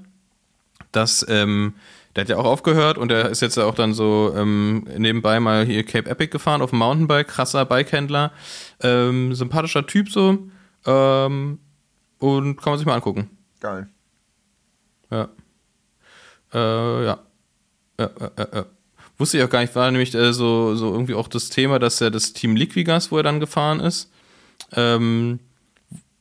das, 0.91 1.25
ähm, 1.27 1.73
der 2.15 2.21
hat 2.21 2.29
ja 2.29 2.37
auch 2.37 2.45
aufgehört 2.45 2.99
und 2.99 3.09
der 3.09 3.29
ist 3.29 3.41
jetzt 3.41 3.57
ja 3.57 3.65
auch 3.65 3.73
dann 3.73 3.95
so 3.95 4.31
ähm, 4.37 4.87
nebenbei 4.95 5.39
mal 5.39 5.65
hier 5.65 5.83
Cape 5.83 6.07
Epic 6.07 6.27
gefahren 6.27 6.61
auf 6.61 6.69
dem 6.69 6.77
Mountainbike, 6.77 7.29
krasser 7.29 7.65
Bikehändler, 7.65 8.31
ähm, 8.81 9.33
sympathischer 9.33 9.87
Typ 9.87 10.11
so 10.11 10.37
ähm, 10.85 11.57
und 12.19 12.57
kann 12.57 12.73
man 12.73 12.77
sich 12.77 12.85
mal 12.85 12.93
angucken. 12.93 13.31
Geil. 13.59 13.89
Ja. 15.09 15.29
Äh, 16.53 17.05
ja. 17.05 17.19
Ja, 17.99 18.09
ja, 18.37 18.47
ja. 18.53 18.65
Wusste 19.17 19.39
ich 19.39 19.43
auch 19.43 19.49
gar 19.49 19.61
nicht, 19.61 19.75
war 19.75 19.89
nämlich 19.89 20.13
äh, 20.13 20.31
so, 20.31 20.75
so 20.75 20.91
irgendwie 20.91 21.15
auch 21.15 21.27
das 21.27 21.49
Thema, 21.49 21.79
dass 21.79 22.01
er 22.01 22.11
das 22.11 22.33
Team 22.33 22.55
Liquigas, 22.55 23.11
wo 23.11 23.17
er 23.17 23.23
dann 23.23 23.39
gefahren 23.39 23.79
ist, 23.79 24.11
ähm, 24.75 25.39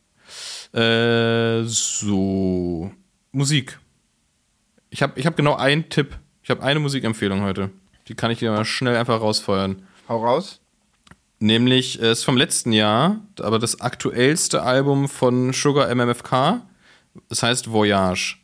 Äh, 0.80 1.64
so. 1.64 2.92
Musik. 3.32 3.80
Ich 4.90 5.02
habe 5.02 5.20
ich 5.20 5.26
hab 5.26 5.36
genau 5.36 5.56
einen 5.56 5.90
Tipp. 5.90 6.18
Ich 6.44 6.50
habe 6.50 6.62
eine 6.64 6.80
Musikempfehlung 6.80 7.42
heute. 7.42 7.72
Die 8.08 8.16
kann 8.16 8.32
ich 8.32 8.40
dir 8.40 8.52
mal 8.52 8.66
schnell 8.66 8.96
einfach 8.96 9.20
rausfeuern. 9.20 9.82
Hau 10.08 10.24
raus. 10.24 10.62
Nämlich, 11.40 12.02
äh, 12.02 12.12
ist 12.12 12.24
vom 12.24 12.38
letzten 12.38 12.72
Jahr, 12.72 13.20
aber 13.40 13.60
das 13.60 13.82
aktuellste 13.82 14.62
Album 14.62 15.10
von 15.10 15.54
Sugar 15.54 15.94
MMFK. 15.94 16.62
Das 17.30 17.44
heißt 17.44 17.72
Voyage. 17.72 18.38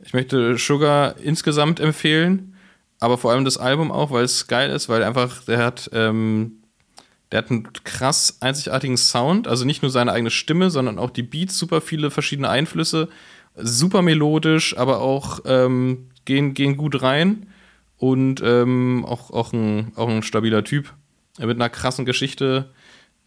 Ich 0.00 0.12
möchte 0.12 0.58
Sugar 0.58 1.16
insgesamt 1.18 1.80
empfehlen, 1.80 2.55
aber 3.00 3.18
vor 3.18 3.32
allem 3.32 3.44
das 3.44 3.58
Album 3.58 3.92
auch, 3.92 4.10
weil 4.10 4.24
es 4.24 4.46
geil 4.46 4.70
ist, 4.70 4.88
weil 4.88 5.02
einfach, 5.02 5.44
der 5.44 5.58
hat, 5.58 5.90
ähm, 5.92 6.62
der 7.30 7.38
hat 7.38 7.50
einen 7.50 7.72
krass 7.84 8.38
einzigartigen 8.40 8.96
Sound, 8.96 9.48
also 9.48 9.64
nicht 9.64 9.82
nur 9.82 9.90
seine 9.90 10.12
eigene 10.12 10.30
Stimme, 10.30 10.70
sondern 10.70 10.98
auch 10.98 11.10
die 11.10 11.22
Beats, 11.22 11.58
super 11.58 11.80
viele 11.80 12.10
verschiedene 12.10 12.48
Einflüsse, 12.48 13.08
super 13.56 14.02
melodisch, 14.02 14.76
aber 14.76 15.00
auch 15.00 15.40
ähm, 15.44 16.08
gehen, 16.24 16.54
gehen 16.54 16.76
gut 16.76 17.02
rein. 17.02 17.46
Und 17.98 18.42
ähm, 18.44 19.06
auch, 19.08 19.30
auch, 19.30 19.54
ein, 19.54 19.92
auch 19.96 20.08
ein 20.08 20.22
stabiler 20.22 20.62
Typ. 20.64 20.92
Mit 21.38 21.56
einer 21.56 21.70
krassen 21.70 22.04
Geschichte. 22.04 22.70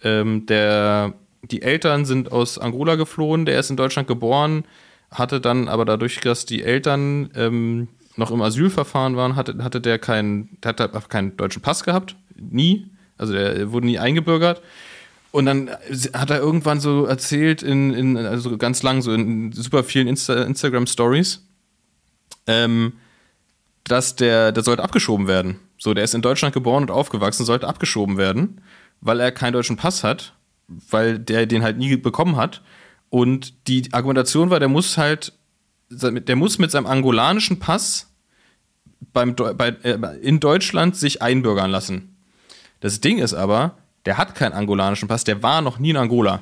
Ähm, 0.04 0.46
der, 0.46 1.14
die 1.42 1.64
Eltern 1.64 2.06
sind 2.06 2.32
aus 2.32 2.60
Angola 2.60 2.96
geflohen, 2.96 3.46
der 3.46 3.60
ist 3.60 3.70
in 3.70 3.78
Deutschland 3.78 4.08
geboren, 4.08 4.66
hatte 5.12 5.42
dann 5.42 5.68
aber 5.68 5.86
dadurch, 5.86 6.20
dass 6.20 6.46
die 6.46 6.64
Eltern 6.64 7.32
ähm, 7.36 7.88
noch 8.16 8.32
im 8.32 8.42
Asylverfahren 8.42 9.16
waren, 9.16 9.36
hatte, 9.36 9.64
hatte 9.64 9.82
der 9.82 10.00
keinen, 10.00 10.58
der 10.62 10.70
hat 10.70 10.82
einfach 10.82 11.10
keinen 11.10 11.38
deutschen 11.38 11.62
Pass 11.62 11.84
gehabt, 11.84 12.16
nie. 12.36 12.90
Also 13.18 13.34
der 13.34 13.72
wurde 13.72 13.88
nie 13.88 14.00
eingebürgert. 14.00 14.62
Und 15.32 15.46
dann 15.46 15.70
hat 16.14 16.30
er 16.32 16.40
irgendwann 16.40 16.80
so 16.80 17.06
erzählt 17.06 17.62
in, 17.62 17.94
in 17.94 18.18
also 18.18 18.58
ganz 18.58 18.82
lang, 18.82 19.02
so 19.02 19.14
in 19.14 19.52
super 19.52 19.84
vielen 19.84 20.08
Insta 20.08 20.44
Instagram-Stories, 20.44 21.46
ähm, 22.48 22.94
dass 23.84 24.16
der, 24.16 24.52
der 24.52 24.64
sollte 24.64 24.84
abgeschoben 24.84 25.28
werden. 25.28 25.60
So, 25.78 25.94
der 25.94 26.04
ist 26.04 26.16
in 26.16 26.22
Deutschland 26.22 26.54
geboren 26.54 26.84
und 26.84 26.92
aufgewachsen, 26.92 27.46
sollte 27.46 27.68
abgeschoben 27.68 28.18
werden, 28.18 28.62
weil 29.02 29.20
er 29.20 29.32
keinen 29.32 29.54
deutschen 29.54 29.78
Pass 29.78 30.04
hat, 30.04 30.34
weil 30.68 31.20
der 31.20 31.46
den 31.46 31.64
halt 31.64 31.78
nie 31.78 31.96
bekommen 31.96 32.36
hat. 32.36 32.62
Und 33.10 33.68
die 33.68 33.94
Argumentation 33.94 34.50
war, 34.50 34.60
der 34.60 34.68
muss 34.68 34.98
halt, 34.98 35.34
der 35.90 36.36
muss 36.36 36.60
mit 36.60 36.72
seinem 36.72 36.86
angolanischen 36.86 37.60
Pass 37.60 38.12
beim, 39.14 39.36
bei, 39.36 39.70
äh, 39.84 39.98
in 40.22 40.40
Deutschland 40.40 40.96
sich 40.96 41.22
einbürgern 41.22 41.72
lassen. 41.72 42.16
Das 42.80 43.02
Ding 43.02 43.18
ist 43.20 43.34
aber, 43.34 43.78
der 44.06 44.18
hat 44.18 44.36
keinen 44.36 44.54
angolanischen 44.54 45.08
Pass, 45.08 45.24
der 45.24 45.44
war 45.44 45.62
noch 45.62 45.80
nie 45.80 45.92
in 45.92 45.98
Angola. 45.98 46.42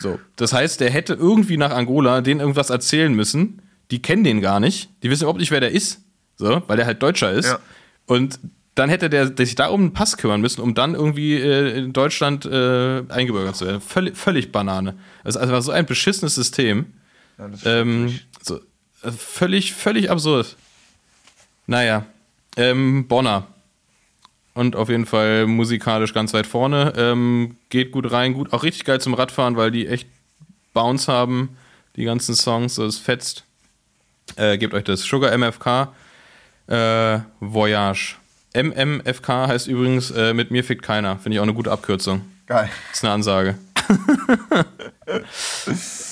So, 0.00 0.18
das 0.36 0.52
heißt, 0.52 0.80
der 0.80 0.90
hätte 0.90 1.14
irgendwie 1.14 1.56
nach 1.58 1.72
Angola 1.72 2.22
denen 2.22 2.40
irgendwas 2.40 2.70
erzählen 2.70 3.12
müssen. 3.12 3.62
Die 3.90 4.00
kennen 4.00 4.24
den 4.24 4.40
gar 4.40 4.60
nicht. 4.60 4.88
Die 5.02 5.10
wissen 5.10 5.24
überhaupt 5.24 5.40
nicht, 5.40 5.50
wer 5.50 5.60
der 5.60 5.72
ist. 5.72 6.00
So, 6.36 6.62
weil 6.66 6.78
der 6.78 6.86
halt 6.86 7.02
Deutscher 7.02 7.32
ist. 7.32 7.48
Ja. 7.48 7.58
Und 8.06 8.40
dann 8.74 8.88
hätte 8.88 9.10
der 9.10 9.36
sich 9.36 9.56
da 9.56 9.66
um 9.66 9.80
einen 9.80 9.92
Pass 9.92 10.16
kümmern 10.16 10.40
müssen, 10.40 10.62
um 10.62 10.74
dann 10.74 10.94
irgendwie 10.94 11.34
äh, 11.34 11.76
in 11.76 11.92
Deutschland 11.92 12.46
äh, 12.46 13.02
eingebürgert 13.08 13.56
zu 13.56 13.66
werden. 13.66 13.82
Völlig, 13.82 14.16
völlig 14.16 14.52
Banane. 14.52 14.94
Das 15.22 15.36
ist 15.36 15.42
einfach 15.42 15.60
so 15.60 15.70
ein 15.70 15.84
beschissenes 15.84 16.34
System. 16.34 16.86
Ja, 17.36 17.48
das 17.48 17.60
Ähm, 17.66 18.06
äh, 18.06 18.12
völlig, 19.02 19.72
völlig 19.72 20.10
absurd. 20.10 20.56
Naja, 21.66 22.06
ähm, 22.56 23.06
Bonner. 23.06 23.46
Und 24.54 24.76
auf 24.76 24.88
jeden 24.88 25.06
Fall 25.06 25.46
musikalisch 25.46 26.12
ganz 26.12 26.34
weit 26.34 26.46
vorne. 26.46 26.92
Ähm, 26.96 27.56
geht 27.68 27.92
gut 27.92 28.10
rein, 28.10 28.34
gut. 28.34 28.52
Auch 28.52 28.62
richtig 28.62 28.84
geil 28.84 29.00
zum 29.00 29.14
Radfahren, 29.14 29.56
weil 29.56 29.70
die 29.70 29.86
echt 29.86 30.08
Bounce 30.74 31.10
haben. 31.10 31.56
Die 31.96 32.04
ganzen 32.04 32.34
Songs, 32.34 32.74
so, 32.74 32.84
es 32.84 32.98
fetzt. 32.98 33.44
Äh, 34.36 34.58
gebt 34.58 34.74
euch 34.74 34.84
das. 34.84 35.02
Sugar 35.02 35.36
MFK. 35.36 35.92
Äh, 36.66 37.20
Voyage. 37.40 38.16
MMFK 38.54 39.46
heißt 39.46 39.68
übrigens, 39.68 40.10
äh, 40.10 40.34
mit 40.34 40.50
mir 40.50 40.64
fickt 40.64 40.82
keiner. 40.82 41.18
Finde 41.18 41.36
ich 41.36 41.40
auch 41.40 41.44
eine 41.44 41.54
gute 41.54 41.70
Abkürzung. 41.70 42.22
Geil. 42.46 42.68
Ist 42.92 43.04
eine 43.04 43.14
Ansage. 43.14 43.58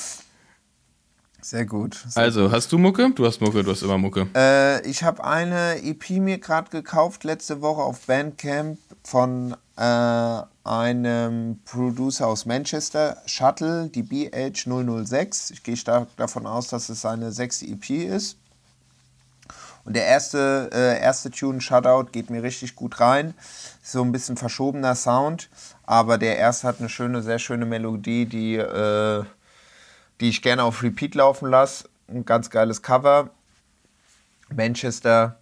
Sehr 1.48 1.64
gut. 1.64 2.04
Sehr 2.06 2.24
Also, 2.24 2.52
hast 2.52 2.70
du 2.72 2.76
Mucke? 2.76 3.10
Du 3.14 3.24
hast 3.24 3.40
Mucke, 3.40 3.62
du 3.62 3.70
hast 3.70 3.80
immer 3.80 3.96
Mucke. 3.96 4.28
Äh, 4.36 4.86
ich 4.86 5.02
habe 5.02 5.24
eine 5.24 5.82
EP 5.82 6.10
mir 6.10 6.36
gerade 6.36 6.68
gekauft 6.68 7.24
letzte 7.24 7.62
Woche 7.62 7.80
auf 7.80 8.00
Bandcamp 8.00 8.78
von 9.02 9.56
äh, 9.78 10.42
einem 10.64 11.58
Producer 11.64 12.26
aus 12.26 12.44
Manchester, 12.44 13.16
Shuttle, 13.24 13.88
die 13.88 14.02
BH006. 14.02 15.54
Ich 15.54 15.62
gehe 15.62 15.78
stark 15.78 16.14
davon 16.18 16.46
aus, 16.46 16.68
dass 16.68 16.90
es 16.90 17.00
seine 17.00 17.32
sechste 17.32 17.64
EP 17.64 17.88
ist. 17.88 18.36
Und 19.86 19.96
der 19.96 20.04
erste, 20.04 20.68
äh, 20.70 21.00
erste 21.00 21.30
Tune, 21.30 21.62
Shutout, 21.62 22.10
geht 22.12 22.28
mir 22.28 22.42
richtig 22.42 22.76
gut 22.76 23.00
rein. 23.00 23.32
So 23.82 24.02
ein 24.02 24.12
bisschen 24.12 24.36
verschobener 24.36 24.94
Sound, 24.94 25.48
aber 25.84 26.18
der 26.18 26.36
erste 26.36 26.68
hat 26.68 26.80
eine 26.80 26.90
schöne, 26.90 27.22
sehr 27.22 27.38
schöne 27.38 27.64
Melodie, 27.64 28.26
die, 28.26 28.56
äh, 28.56 29.24
die 30.20 30.28
ich 30.28 30.42
gerne 30.42 30.64
auf 30.64 30.82
Repeat 30.82 31.14
laufen 31.14 31.50
lasse. 31.50 31.88
Ein 32.08 32.24
ganz 32.24 32.50
geiles 32.50 32.82
Cover. 32.82 33.30
Manchester. 34.54 35.40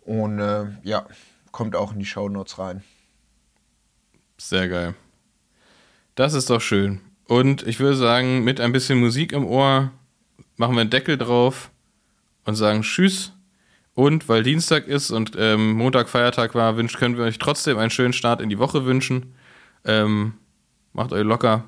Und 0.00 0.40
äh, 0.40 0.66
ja, 0.82 1.06
kommt 1.52 1.76
auch 1.76 1.92
in 1.92 1.98
die 1.98 2.06
Shownotes 2.06 2.58
rein. 2.58 2.82
Sehr 4.38 4.68
geil. 4.68 4.94
Das 6.14 6.34
ist 6.34 6.50
doch 6.50 6.60
schön. 6.60 7.00
Und 7.26 7.66
ich 7.66 7.78
würde 7.78 7.96
sagen, 7.96 8.42
mit 8.42 8.60
ein 8.60 8.72
bisschen 8.72 8.98
Musik 8.98 9.32
im 9.32 9.46
Ohr 9.46 9.92
machen 10.56 10.74
wir 10.74 10.80
einen 10.80 10.90
Deckel 10.90 11.16
drauf 11.16 11.70
und 12.44 12.56
sagen 12.56 12.82
Tschüss 12.82 13.32
Und 13.94 14.28
weil 14.28 14.42
Dienstag 14.42 14.88
ist 14.88 15.10
und 15.10 15.36
ähm, 15.38 15.72
Montag 15.72 16.08
Feiertag 16.08 16.54
war, 16.54 16.76
wünsch, 16.76 16.96
können 16.96 17.16
wir 17.16 17.24
euch 17.24 17.38
trotzdem 17.38 17.78
einen 17.78 17.90
schönen 17.90 18.12
Start 18.12 18.40
in 18.40 18.48
die 18.48 18.58
Woche 18.58 18.84
wünschen. 18.84 19.34
Ähm, 19.84 20.34
macht 20.92 21.12
euch 21.12 21.22
locker. 21.22 21.64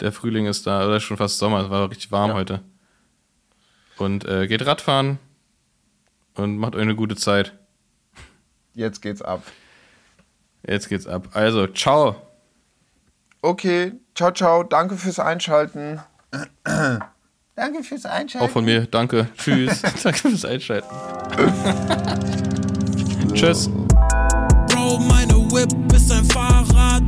Der 0.00 0.12
Frühling 0.12 0.46
ist 0.46 0.66
da, 0.66 0.84
oder 0.86 0.96
ist 0.96 1.04
schon 1.04 1.16
fast 1.16 1.38
Sommer, 1.38 1.60
es 1.62 1.70
war 1.70 1.88
richtig 1.88 2.10
warm 2.10 2.30
Ja. 2.30 2.36
heute. 2.36 2.60
Und 3.96 4.24
äh, 4.24 4.46
geht 4.48 4.66
Radfahren 4.66 5.18
und 6.34 6.56
macht 6.58 6.74
euch 6.74 6.82
eine 6.82 6.96
gute 6.96 7.14
Zeit. 7.16 7.52
Jetzt 8.74 9.00
geht's 9.02 9.22
ab. 9.22 9.42
Jetzt 10.66 10.88
geht's 10.88 11.06
ab. 11.06 11.28
Also, 11.32 11.68
ciao. 11.68 12.16
Okay, 13.40 13.92
ciao, 14.16 14.32
ciao. 14.32 14.64
Danke 14.64 14.96
fürs 14.96 15.20
Einschalten. 15.20 16.00
Danke 17.54 17.84
fürs 17.84 18.04
Einschalten. 18.06 18.48
Auch 18.48 18.50
von 18.50 18.64
mir, 18.64 18.86
danke. 18.86 19.28
Tschüss. 19.36 19.82
danke 20.02 20.18
fürs 20.18 20.44
Einschalten. 20.44 20.88
Tschüss. 23.34 23.68
Bro, 23.68 24.98
meine 25.00 25.34
Whip 25.52 25.92
ist 25.94 26.10
ein 26.10 26.24
Fahrrad. 26.24 27.04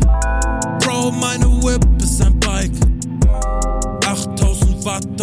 Bro, 0.84 1.10
meine 1.12 1.46
about 4.86 5.15